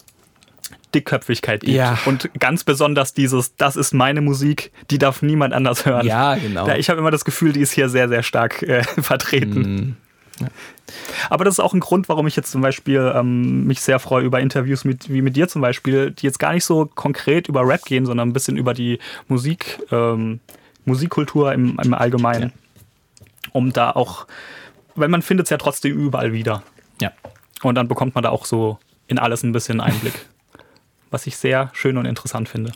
Dickköpfigkeit 0.94 1.62
gibt. 1.62 1.74
Ja. 1.74 1.98
Und 2.06 2.31
ganz 2.39 2.62
besonders 2.62 3.12
dieses, 3.12 3.56
das 3.56 3.74
ist 3.74 3.93
meine 3.93 4.20
Musik, 4.20 4.70
die 4.90 4.98
darf 4.98 5.20
niemand 5.20 5.52
anders 5.52 5.85
hören. 5.85 6.06
Ja, 6.06 6.36
genau. 6.36 6.69
Ich 6.69 6.90
habe 6.90 7.01
immer 7.01 7.10
das 7.10 7.24
Gefühl, 7.24 7.52
die 7.52 7.60
ist 7.60 7.73
hier 7.73 7.89
sehr, 7.89 8.09
sehr 8.09 8.23
stark 8.23 8.62
äh, 8.62 8.85
vertreten. 8.85 9.97
Ja. 10.41 10.49
Aber 11.31 11.45
das 11.45 11.55
ist 11.55 11.61
auch 11.61 11.75
ein 11.75 11.81
Grund, 11.81 12.09
warum 12.09 12.27
ich 12.27 12.37
jetzt 12.37 12.51
zum 12.51 12.61
Beispiel 12.61 13.13
ähm, 13.15 13.65
mich 13.67 13.81
sehr 13.81 13.99
freue 13.99 14.25
über 14.25 14.41
Interviews 14.41 14.85
mit, 14.85 15.11
wie 15.11 15.23
mit 15.23 15.37
dir 15.37 15.49
zum 15.49 15.63
Beispiel, 15.63 16.11
die 16.11 16.27
jetzt 16.27 16.39
gar 16.39 16.53
nicht 16.53 16.65
so 16.65 16.87
konkret 16.87 17.49
über 17.49 17.67
Rap 17.67 17.85
gehen, 17.85 18.07
sondern 18.07 18.29
ein 18.29 18.33
bisschen 18.33 18.57
über 18.57 18.75
die 18.75 18.99
Musik, 19.29 19.81
ähm, 19.91 20.41
Musikkultur 20.85 21.53
im, 21.53 21.79
im 21.83 21.95
Allgemeinen. 21.95 22.53
Ja. 22.53 23.51
Um 23.53 23.73
da 23.73 23.91
auch, 23.91 24.27
weil 24.95 25.09
man 25.09 25.23
findet 25.23 25.47
es 25.47 25.51
ja 25.51 25.59
trotzdem 25.59 25.99
überall 25.99 26.33
wieder. 26.33 26.63
Ja. 27.01 27.13
Und 27.63 27.75
dann 27.75 27.89
bekommt 27.89 28.15
man 28.15 28.23
da 28.23 28.31
auch 28.31 28.45
so 28.45 28.79
in 29.07 29.19
alles 29.19 29.43
ein 29.43 29.53
bisschen 29.53 29.81
Einblick. 29.81 30.15
was 31.13 31.27
ich 31.27 31.37
sehr 31.37 31.71
schön 31.75 31.97
und 31.97 32.07
interessant 32.07 32.49
finde. 32.49 32.73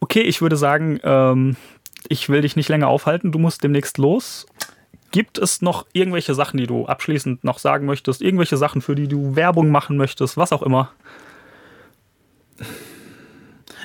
Okay, 0.00 0.22
ich 0.22 0.40
würde 0.40 0.56
sagen, 0.56 1.00
ähm, 1.02 1.56
ich 2.08 2.28
will 2.28 2.40
dich 2.40 2.56
nicht 2.56 2.68
länger 2.68 2.88
aufhalten. 2.88 3.32
Du 3.32 3.38
musst 3.38 3.62
demnächst 3.62 3.98
los. 3.98 4.46
Gibt 5.12 5.38
es 5.38 5.62
noch 5.62 5.86
irgendwelche 5.92 6.34
Sachen, 6.34 6.56
die 6.56 6.66
du 6.66 6.86
abschließend 6.86 7.44
noch 7.44 7.58
sagen 7.58 7.86
möchtest? 7.86 8.22
Irgendwelche 8.22 8.56
Sachen, 8.56 8.82
für 8.82 8.94
die 8.94 9.08
du 9.08 9.36
Werbung 9.36 9.70
machen 9.70 9.96
möchtest? 9.96 10.36
Was 10.36 10.52
auch 10.52 10.62
immer? 10.62 10.90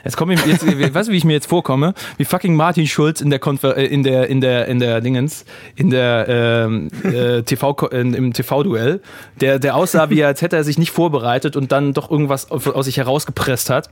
Jetzt 0.03 0.15
komme 0.15 0.35
ich, 0.35 0.45
jetzt, 0.45 0.65
weißt 0.93 1.09
du, 1.09 1.11
wie 1.11 1.17
ich 1.17 1.25
mir 1.25 1.33
jetzt 1.33 1.47
vorkomme? 1.47 1.93
Wie 2.15 2.23
fucking 2.23 2.55
Martin 2.55 2.87
Schulz 2.87 3.19
in 3.19 3.29
der 3.29 3.39
Konfer 3.39 3.75
äh, 3.75 3.85
in 3.85 4.03
der 4.03 4.27
in 4.29 4.39
der 4.39 4.67
in 4.67 4.79
der 4.79 5.01
Dingens 5.01 5.43
in 5.75 5.89
der 5.89 6.25
ähm, 6.29 6.89
äh, 7.03 7.41
TV 7.43 7.75
in, 7.91 8.13
im 8.13 8.31
TV-Duell, 8.31 9.01
der 9.41 9.59
der 9.59 9.75
aussah, 9.75 10.09
wie 10.09 10.23
als 10.23 10.41
hätte 10.41 10.55
er 10.55 10.63
sich 10.63 10.77
nicht 10.77 10.91
vorbereitet 10.91 11.57
und 11.57 11.73
dann 11.73 11.93
doch 11.93 12.09
irgendwas 12.09 12.49
aus 12.51 12.85
sich 12.85 12.97
herausgepresst 12.97 13.69
hat, 13.69 13.89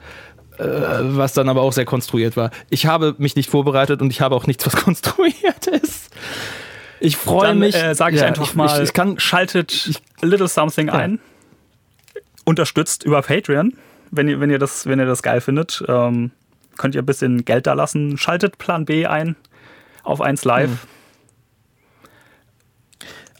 äh, 0.58 0.64
was 0.64 1.34
dann 1.34 1.50
aber 1.50 1.62
auch 1.64 1.74
sehr 1.74 1.86
konstruiert 1.86 2.38
war. 2.38 2.52
Ich 2.70 2.86
habe 2.86 3.16
mich 3.18 3.36
nicht 3.36 3.50
vorbereitet 3.50 4.02
und 4.02 4.10
ich 4.10 4.22
habe 4.22 4.36
auch 4.36 4.48
nichts, 4.48 4.66
was 4.66 4.76
konstruiert 4.84 5.68
ist. 5.68 6.05
Ich 7.06 7.18
freue 7.18 7.56
mich. 7.56 7.76
Äh, 7.76 7.96
Sage 7.96 8.16
ich 8.16 8.22
ja, 8.22 8.28
einfach 8.28 8.44
ich, 8.44 8.56
mal, 8.56 8.78
ich, 8.78 8.90
ich 8.90 8.94
kann, 8.94 9.20
schaltet 9.20 9.72
ich, 9.72 10.02
Little 10.22 10.48
Something 10.48 10.88
ja. 10.88 10.94
ein. 10.94 11.20
Unterstützt 12.46 13.04
über 13.04 13.22
Patreon 13.22 13.74
wenn 14.16 14.28
ihr, 14.28 14.40
wenn 14.40 14.50
ihr, 14.50 14.60
das, 14.60 14.86
wenn 14.86 15.00
ihr 15.00 15.06
das 15.06 15.24
geil 15.24 15.42
findet, 15.42 15.84
ähm, 15.88 16.32
könnt 16.78 16.96
ihr 16.96 17.02
ein 17.02 17.06
bisschen 17.06 17.46
Geld 17.46 17.68
da 17.68 17.74
lassen. 17.74 18.18
Schaltet 18.18 18.58
Plan 18.58 18.86
B 18.86 19.06
ein 19.06 19.36
auf 20.04 20.22
1 20.22 20.44
Live. 20.46 20.70
Mhm. 20.70 20.78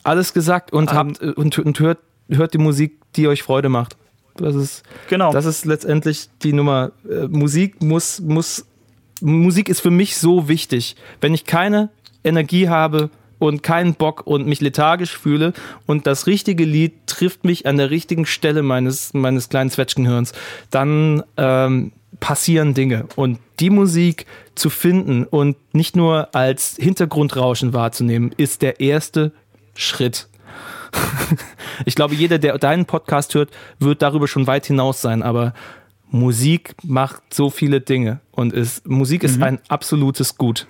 Alles 0.04 0.34
gesagt 0.34 0.72
und, 0.72 0.92
um, 0.92 0.98
habt, 0.98 1.22
und, 1.22 1.58
und 1.58 1.80
hört, 1.80 2.00
hört 2.30 2.54
die 2.54 2.60
Musik, 2.60 3.00
die 3.16 3.28
euch 3.28 3.44
Freude 3.44 3.70
macht. 3.70 3.98
Das 4.36 4.56
ist, 4.56 4.84
genau. 5.08 5.32
das 5.32 5.46
ist 5.46 5.66
letztendlich 5.66 6.30
die 6.44 6.54
Nummer. 6.54 6.92
Äh, 7.10 7.28
Musik 7.28 7.82
muss, 7.82 8.20
muss, 8.20 8.66
Musik 9.22 9.70
ist 9.70 9.80
für 9.80 9.92
mich 9.92 10.18
so 10.18 10.48
wichtig. 10.48 10.96
Wenn 11.22 11.34
ich 11.34 11.46
keine 11.46 11.90
Energie 12.24 12.68
habe, 12.68 13.10
und 13.40 13.64
keinen 13.64 13.96
Bock 13.96 14.26
und 14.26 14.48
mich 14.48 14.62
lethargisch 14.62 15.18
fühle 15.18 15.54
und 15.86 16.08
das 16.08 16.28
richtige 16.28 16.66
Lied 16.66 16.94
trifft 17.08 17.44
mich 17.44 17.66
an 17.66 17.78
der 17.78 17.90
richtigen 17.90 18.26
Stelle 18.26 18.64
meines, 18.64 19.14
meines 19.14 19.50
kleinen 19.50 19.70
Zwetschgenhirns, 19.70 20.34
dann 20.72 21.24
ähm, 21.38 21.92
passieren 22.20 22.74
Dinge. 22.74 23.08
Und 23.16 23.40
die 23.60 23.70
Musik 23.70 24.26
zu 24.56 24.70
finden 24.70 25.26
und 25.26 25.58
nicht 25.74 25.96
nur 25.96 26.34
als 26.34 26.76
Hintergrundrauschen 26.80 27.74
wahrzunehmen, 27.74 28.34
ist 28.38 28.62
der 28.62 28.80
erste 28.80 29.32
Schritt. 29.76 30.28
ich 31.86 31.96
glaube, 31.96 32.16
jeder, 32.16 32.40
der 32.40 32.58
deinen 32.58 32.86
Podcast 32.86 33.34
hört, 33.36 33.52
wird 33.80 34.02
darüber 34.02 34.28
schon 34.28 34.48
weit 34.48 34.66
hinaus 34.66 35.02
sein, 35.02 35.24
aber 35.24 35.54
Musik 36.10 36.76
macht 36.84 37.34
so 37.34 37.50
viele 37.50 37.82
Dinge 37.82 38.22
und 38.32 38.54
ist, 38.54 38.88
Musik 38.88 39.24
ist 39.24 39.38
mhm. 39.38 39.44
ein 39.44 39.60
absolutes 39.68 40.38
Gut. 40.38 40.68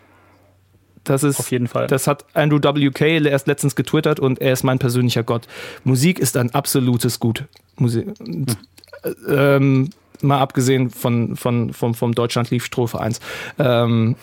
Das 1.05 1.23
ist, 1.23 1.39
Auf 1.39 1.51
jeden 1.51 1.67
Fall. 1.67 1.87
Das 1.87 2.07
hat 2.07 2.25
Andrew 2.33 2.57
WK 2.57 3.01
erst 3.25 3.47
letztens 3.47 3.75
getwittert 3.75 4.19
und 4.19 4.41
er 4.41 4.53
ist 4.53 4.63
mein 4.63 4.79
persönlicher 4.79 5.23
Gott. 5.23 5.47
Musik 5.83 6.19
ist 6.19 6.35
ein 6.35 6.53
absolutes 6.53 7.19
Gut. 7.19 7.45
Musik. 7.77 8.07
Hm. 8.19 8.45
Ähm, 9.29 9.89
mal 10.21 10.39
abgesehen 10.39 10.89
von, 10.89 11.35
von, 11.35 11.73
vom, 11.73 11.93
vom 11.93 12.15
Deutschland 12.15 12.49
lief 12.49 12.65
Strophe 12.65 12.99
1 12.99 13.19
ähm, 13.59 14.15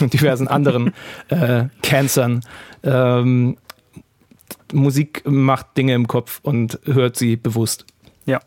und 0.00 0.12
diversen 0.12 0.48
anderen 0.48 0.94
äh, 1.28 1.64
Cancern. 1.82 2.40
Ähm, 2.82 3.56
Musik 4.72 5.22
macht 5.26 5.76
Dinge 5.76 5.94
im 5.94 6.06
Kopf 6.06 6.40
und 6.42 6.78
hört 6.84 7.16
sie 7.16 7.36
bewusst. 7.36 7.84
Ja. 8.24 8.40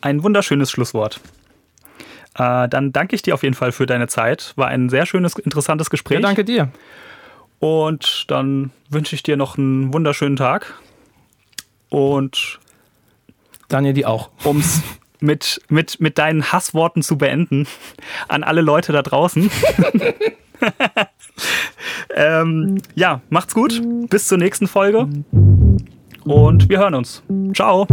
Ein 0.00 0.22
wunderschönes 0.22 0.70
Schlusswort. 0.70 1.20
Äh, 2.36 2.68
dann 2.68 2.92
danke 2.92 3.14
ich 3.14 3.22
dir 3.22 3.34
auf 3.34 3.42
jeden 3.42 3.54
Fall 3.54 3.72
für 3.72 3.86
deine 3.86 4.08
Zeit. 4.08 4.52
War 4.56 4.68
ein 4.68 4.88
sehr 4.88 5.06
schönes, 5.06 5.34
interessantes 5.36 5.90
Gespräch. 5.90 6.18
Ja, 6.18 6.22
danke 6.22 6.44
dir. 6.44 6.70
Und 7.58 8.24
dann 8.28 8.70
wünsche 8.88 9.14
ich 9.14 9.22
dir 9.22 9.36
noch 9.36 9.58
einen 9.58 9.92
wunderschönen 9.92 10.36
Tag. 10.36 10.74
Und 11.90 12.58
Daniel, 13.68 13.92
die 13.94 14.06
auch. 14.06 14.30
Um 14.44 14.58
es 14.58 14.82
mit, 15.20 15.60
mit, 15.68 16.00
mit 16.00 16.18
deinen 16.18 16.52
Hassworten 16.52 17.02
zu 17.02 17.18
beenden, 17.18 17.66
an 18.28 18.42
alle 18.42 18.62
Leute 18.62 18.92
da 18.92 19.02
draußen. 19.02 19.50
ähm, 22.14 22.80
ja, 22.94 23.20
macht's 23.28 23.54
gut. 23.54 23.82
Bis 24.08 24.28
zur 24.28 24.38
nächsten 24.38 24.66
Folge. 24.66 25.08
Und 26.24 26.68
wir 26.68 26.78
hören 26.78 26.94
uns. 26.94 27.22
Ciao. 27.54 27.86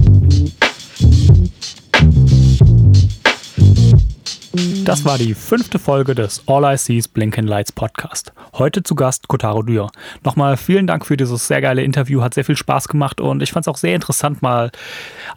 Das 4.53 5.03
war 5.03 5.17
die 5.17 5.33
fünfte 5.33 5.77
Folge 5.77 6.15
des 6.15 6.43
All 6.47 6.73
I 6.73 6.77
See 6.77 6.97
is 6.97 7.07
Blinking 7.07 7.45
Lights 7.45 7.71
Podcast. 7.71 8.31
Heute 8.53 8.81
zu 8.81 8.95
Gast 8.95 9.27
Kotaro 9.27 9.61
Dürr. 9.61 9.91
Nochmal 10.23 10.55
vielen 10.55 10.87
Dank 10.87 11.05
für 11.05 11.17
dieses 11.17 11.47
sehr 11.47 11.61
geile 11.61 11.83
Interview, 11.83 12.21
hat 12.21 12.33
sehr 12.33 12.45
viel 12.45 12.55
Spaß 12.55 12.87
gemacht 12.87 13.19
und 13.19 13.43
ich 13.43 13.51
fand 13.51 13.65
es 13.65 13.67
auch 13.67 13.77
sehr 13.77 13.93
interessant, 13.93 14.41
mal 14.41 14.71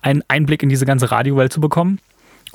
einen 0.02 0.22
Einblick 0.28 0.62
in 0.62 0.68
diese 0.68 0.86
ganze 0.86 1.10
Radiowelt 1.10 1.52
zu 1.52 1.60
bekommen. 1.60 1.98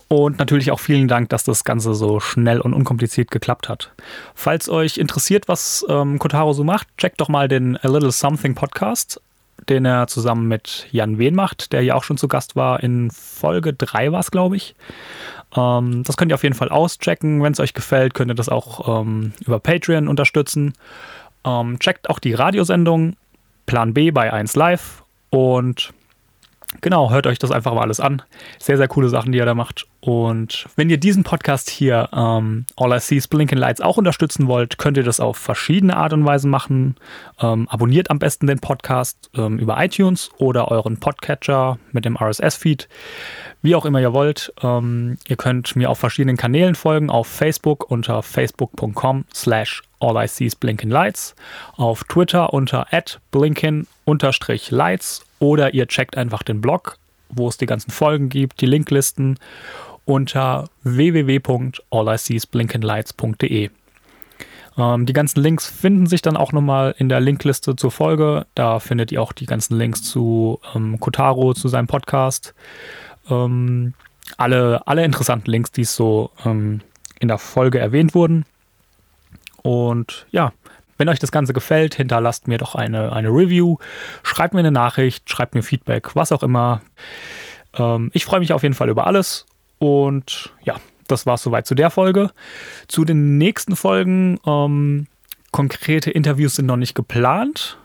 Und 0.07 0.39
natürlich 0.39 0.71
auch 0.71 0.79
vielen 0.79 1.07
Dank, 1.07 1.29
dass 1.29 1.43
das 1.43 1.63
Ganze 1.63 1.93
so 1.93 2.19
schnell 2.19 2.61
und 2.61 2.73
unkompliziert 2.73 3.31
geklappt 3.31 3.67
hat. 3.67 3.91
Falls 4.33 4.69
euch 4.69 4.97
interessiert, 4.97 5.47
was 5.47 5.85
ähm, 5.89 6.19
Kotaro 6.19 6.53
so 6.53 6.63
macht, 6.63 6.87
checkt 6.97 7.19
doch 7.19 7.29
mal 7.29 7.47
den 7.47 7.75
A 7.77 7.87
Little 7.87 8.11
Something 8.11 8.55
Podcast, 8.55 9.19
den 9.67 9.83
er 9.83 10.07
zusammen 10.07 10.47
mit 10.47 10.87
Jan 10.91 11.17
Wehn 11.17 11.35
macht, 11.35 11.73
der 11.73 11.81
hier 11.81 11.95
auch 11.95 12.03
schon 12.03 12.17
zu 12.17 12.27
Gast 12.27 12.55
war. 12.55 12.81
In 12.83 13.09
Folge 13.09 13.73
3 13.73 14.11
war 14.11 14.19
es, 14.19 14.31
glaube 14.31 14.55
ich. 14.55 14.75
Ähm, 15.55 16.03
das 16.03 16.17
könnt 16.17 16.31
ihr 16.31 16.35
auf 16.35 16.43
jeden 16.43 16.55
Fall 16.55 16.69
auschecken. 16.69 17.43
Wenn 17.43 17.53
es 17.53 17.59
euch 17.59 17.73
gefällt, 17.73 18.13
könnt 18.13 18.31
ihr 18.31 18.35
das 18.35 18.49
auch 18.49 19.01
ähm, 19.01 19.33
über 19.45 19.59
Patreon 19.59 20.07
unterstützen. 20.07 20.73
Ähm, 21.43 21.79
checkt 21.79 22.09
auch 22.09 22.19
die 22.19 22.33
Radiosendung 22.33 23.15
Plan 23.65 23.93
B 23.93 24.11
bei 24.11 24.31
1 24.31 24.55
Live 24.55 25.03
und 25.29 25.93
Genau, 26.81 27.09
hört 27.09 27.27
euch 27.27 27.39
das 27.39 27.51
einfach 27.51 27.73
mal 27.73 27.81
alles 27.81 27.99
an. 27.99 28.21
Sehr, 28.59 28.77
sehr 28.77 28.87
coole 28.87 29.09
Sachen, 29.09 29.31
die 29.31 29.39
er 29.39 29.45
da 29.45 29.53
macht. 29.53 29.87
Und 30.01 30.67
wenn 30.75 30.89
ihr 30.89 30.97
diesen 30.97 31.23
Podcast 31.23 31.69
hier, 31.69 32.09
ähm, 32.13 32.65
All 32.75 32.95
I 32.95 32.99
See 32.99 33.17
is 33.17 33.27
Blinking 33.27 33.57
Lights, 33.57 33.81
auch 33.81 33.97
unterstützen 33.97 34.47
wollt, 34.47 34.77
könnt 34.77 34.97
ihr 34.97 35.03
das 35.03 35.19
auf 35.19 35.37
verschiedene 35.37 35.95
Art 35.95 36.13
und 36.13 36.25
Weise 36.25 36.47
machen. 36.47 36.95
Ähm, 37.39 37.67
abonniert 37.69 38.09
am 38.09 38.19
besten 38.19 38.47
den 38.47 38.59
Podcast 38.59 39.29
ähm, 39.35 39.57
über 39.57 39.81
iTunes 39.83 40.29
oder 40.37 40.69
euren 40.69 40.97
Podcatcher 40.99 41.79
mit 41.91 42.05
dem 42.05 42.17
RSS-Feed. 42.17 42.87
Wie 43.65 43.73
auch 43.73 43.85
immer 43.85 43.99
ihr 43.99 44.13
wollt. 44.13 44.53
Ähm, 44.61 45.17
ihr 45.27 45.37
könnt 45.37 45.75
mir 45.75 45.89
auf 45.89 45.97
verschiedenen 45.97 46.37
Kanälen 46.37 46.75
folgen, 46.75 47.09
auf 47.09 47.25
Facebook 47.25 47.89
unter 47.89 48.21
facebook.com 48.21 49.25
slash 49.33 49.81
All 49.99 50.23
I 50.23 50.27
See 50.27 50.45
is 50.45 50.55
Blinking 50.55 50.91
Lights, 50.91 51.33
auf 51.75 52.03
Twitter 52.03 52.53
unter 52.53 52.85
blinking-lights 53.31 55.25
oder 55.39 55.73
ihr 55.73 55.87
checkt 55.87 56.15
einfach 56.15 56.43
den 56.43 56.61
Blog, 56.61 56.99
wo 57.29 57.47
es 57.47 57.57
die 57.57 57.65
ganzen 57.65 57.89
Folgen 57.89 58.29
gibt, 58.29 58.61
die 58.61 58.67
Linklisten 58.67 59.39
unter 60.05 60.69
www.alliseesblinkenlights.de. 60.83 63.71
Ähm, 64.77 65.05
die 65.07 65.13
ganzen 65.13 65.41
Links 65.41 65.67
finden 65.67 66.05
sich 66.05 66.21
dann 66.21 66.37
auch 66.37 66.51
nochmal 66.51 66.93
in 66.99 67.09
der 67.09 67.19
Linkliste 67.19 67.75
zur 67.75 67.89
Folge. 67.89 68.45
Da 68.53 68.79
findet 68.79 69.11
ihr 69.11 69.23
auch 69.23 69.33
die 69.33 69.47
ganzen 69.47 69.75
Links 69.75 70.03
zu 70.03 70.59
ähm, 70.75 70.99
Kotaro, 70.99 71.55
zu 71.55 71.67
seinem 71.67 71.87
Podcast. 71.87 72.53
Ähm, 73.29 73.93
alle, 74.37 74.85
alle 74.87 75.03
interessanten 75.03 75.49
Links, 75.49 75.71
die 75.71 75.83
so 75.83 76.31
ähm, 76.45 76.81
in 77.19 77.27
der 77.27 77.37
Folge 77.37 77.79
erwähnt 77.79 78.15
wurden. 78.15 78.45
Und 79.61 80.27
ja, 80.31 80.53
wenn 80.97 81.09
euch 81.09 81.19
das 81.19 81.31
Ganze 81.31 81.53
gefällt, 81.53 81.95
hinterlasst 81.95 82.47
mir 82.47 82.57
doch 82.57 82.75
eine, 82.75 83.11
eine 83.11 83.29
Review, 83.29 83.77
schreibt 84.23 84.53
mir 84.53 84.61
eine 84.61 84.71
Nachricht, 84.71 85.29
schreibt 85.29 85.55
mir 85.55 85.63
Feedback, 85.63 86.15
was 86.15 86.31
auch 86.31 86.43
immer. 86.43 86.81
Ähm, 87.73 88.11
ich 88.13 88.25
freue 88.25 88.39
mich 88.39 88.53
auf 88.53 88.63
jeden 88.63 88.75
Fall 88.75 88.89
über 88.89 89.07
alles. 89.07 89.45
Und 89.77 90.53
ja, 90.63 90.75
das 91.07 91.25
war 91.25 91.35
es 91.35 91.43
soweit 91.43 91.67
zu 91.67 91.75
der 91.75 91.89
Folge. 91.89 92.31
Zu 92.87 93.05
den 93.05 93.37
nächsten 93.37 93.75
Folgen, 93.75 94.39
ähm, 94.45 95.07
konkrete 95.51 96.11
Interviews 96.11 96.55
sind 96.55 96.65
noch 96.65 96.77
nicht 96.77 96.95
geplant. 96.95 97.77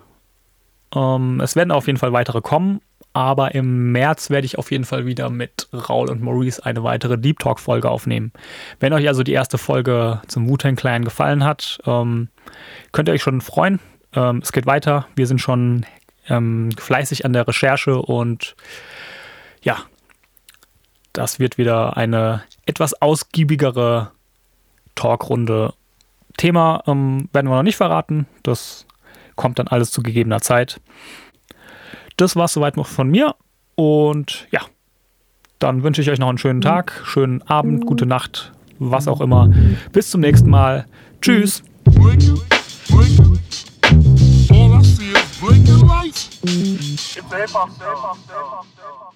Ähm, 0.94 1.40
es 1.40 1.56
werden 1.56 1.70
auf 1.70 1.86
jeden 1.86 1.98
Fall 1.98 2.12
weitere 2.12 2.40
kommen, 2.40 2.80
aber 3.12 3.54
im 3.54 3.92
März 3.92 4.30
werde 4.30 4.46
ich 4.46 4.58
auf 4.58 4.70
jeden 4.70 4.84
Fall 4.84 5.04
wieder 5.06 5.30
mit 5.30 5.68
Raul 5.72 6.10
und 6.10 6.22
Maurice 6.22 6.64
eine 6.64 6.84
weitere 6.84 7.18
Deep 7.18 7.38
Talk-Folge 7.38 7.90
aufnehmen. 7.90 8.32
Wenn 8.78 8.92
euch 8.92 9.08
also 9.08 9.22
die 9.22 9.32
erste 9.32 9.58
Folge 9.58 10.20
zum 10.28 10.48
Wu-Tang 10.48 10.76
Clan 10.76 11.04
gefallen 11.04 11.44
hat, 11.44 11.80
ähm, 11.86 12.28
könnt 12.92 13.08
ihr 13.08 13.12
euch 13.12 13.22
schon 13.22 13.40
freuen. 13.40 13.80
Ähm, 14.14 14.40
es 14.42 14.52
geht 14.52 14.66
weiter. 14.66 15.08
Wir 15.16 15.26
sind 15.26 15.40
schon 15.40 15.86
ähm, 16.28 16.70
fleißig 16.78 17.24
an 17.24 17.32
der 17.32 17.48
Recherche 17.48 18.00
und 18.00 18.54
ja, 19.62 19.78
das 21.12 21.40
wird 21.40 21.58
wieder 21.58 21.96
eine 21.96 22.44
etwas 22.66 23.00
ausgiebigere 23.02 24.12
Talkrunde. 24.94 25.74
Thema 26.36 26.82
ähm, 26.86 27.28
werden 27.32 27.48
wir 27.48 27.56
noch 27.56 27.62
nicht 27.64 27.76
verraten. 27.76 28.26
Das 28.44 28.86
kommt 29.34 29.58
dann 29.58 29.68
alles 29.68 29.90
zu 29.90 30.02
gegebener 30.02 30.40
Zeit. 30.40 30.80
Das 32.20 32.36
war 32.36 32.44
es 32.44 32.52
soweit 32.52 32.76
noch 32.76 32.86
von 32.86 33.08
mir. 33.08 33.34
Und 33.74 34.46
ja, 34.50 34.60
dann 35.58 35.82
wünsche 35.82 36.02
ich 36.02 36.10
euch 36.10 36.18
noch 36.18 36.28
einen 36.28 36.38
schönen 36.38 36.60
Tag, 36.60 37.02
schönen 37.04 37.42
Abend, 37.42 37.86
gute 37.86 38.06
Nacht, 38.06 38.52
was 38.78 39.08
auch 39.08 39.20
immer. 39.20 39.50
Bis 39.92 40.10
zum 40.10 40.20
nächsten 40.20 40.50
Mal. 40.50 40.86
Tschüss. 41.20 41.62
All 44.50 44.72
I 44.72 44.82
see 44.82 45.12
is 45.12 45.40
blinking 45.40 45.86
lights. 45.86 46.40
It's 46.42 47.16
a 47.16 47.36
hip 47.36 47.50
hop, 47.50 47.70
hip 47.70 47.86
hop, 47.86 48.16
hip 48.16 48.36
hop, 48.36 48.66
hip 48.66 48.84
hop. 48.84 49.09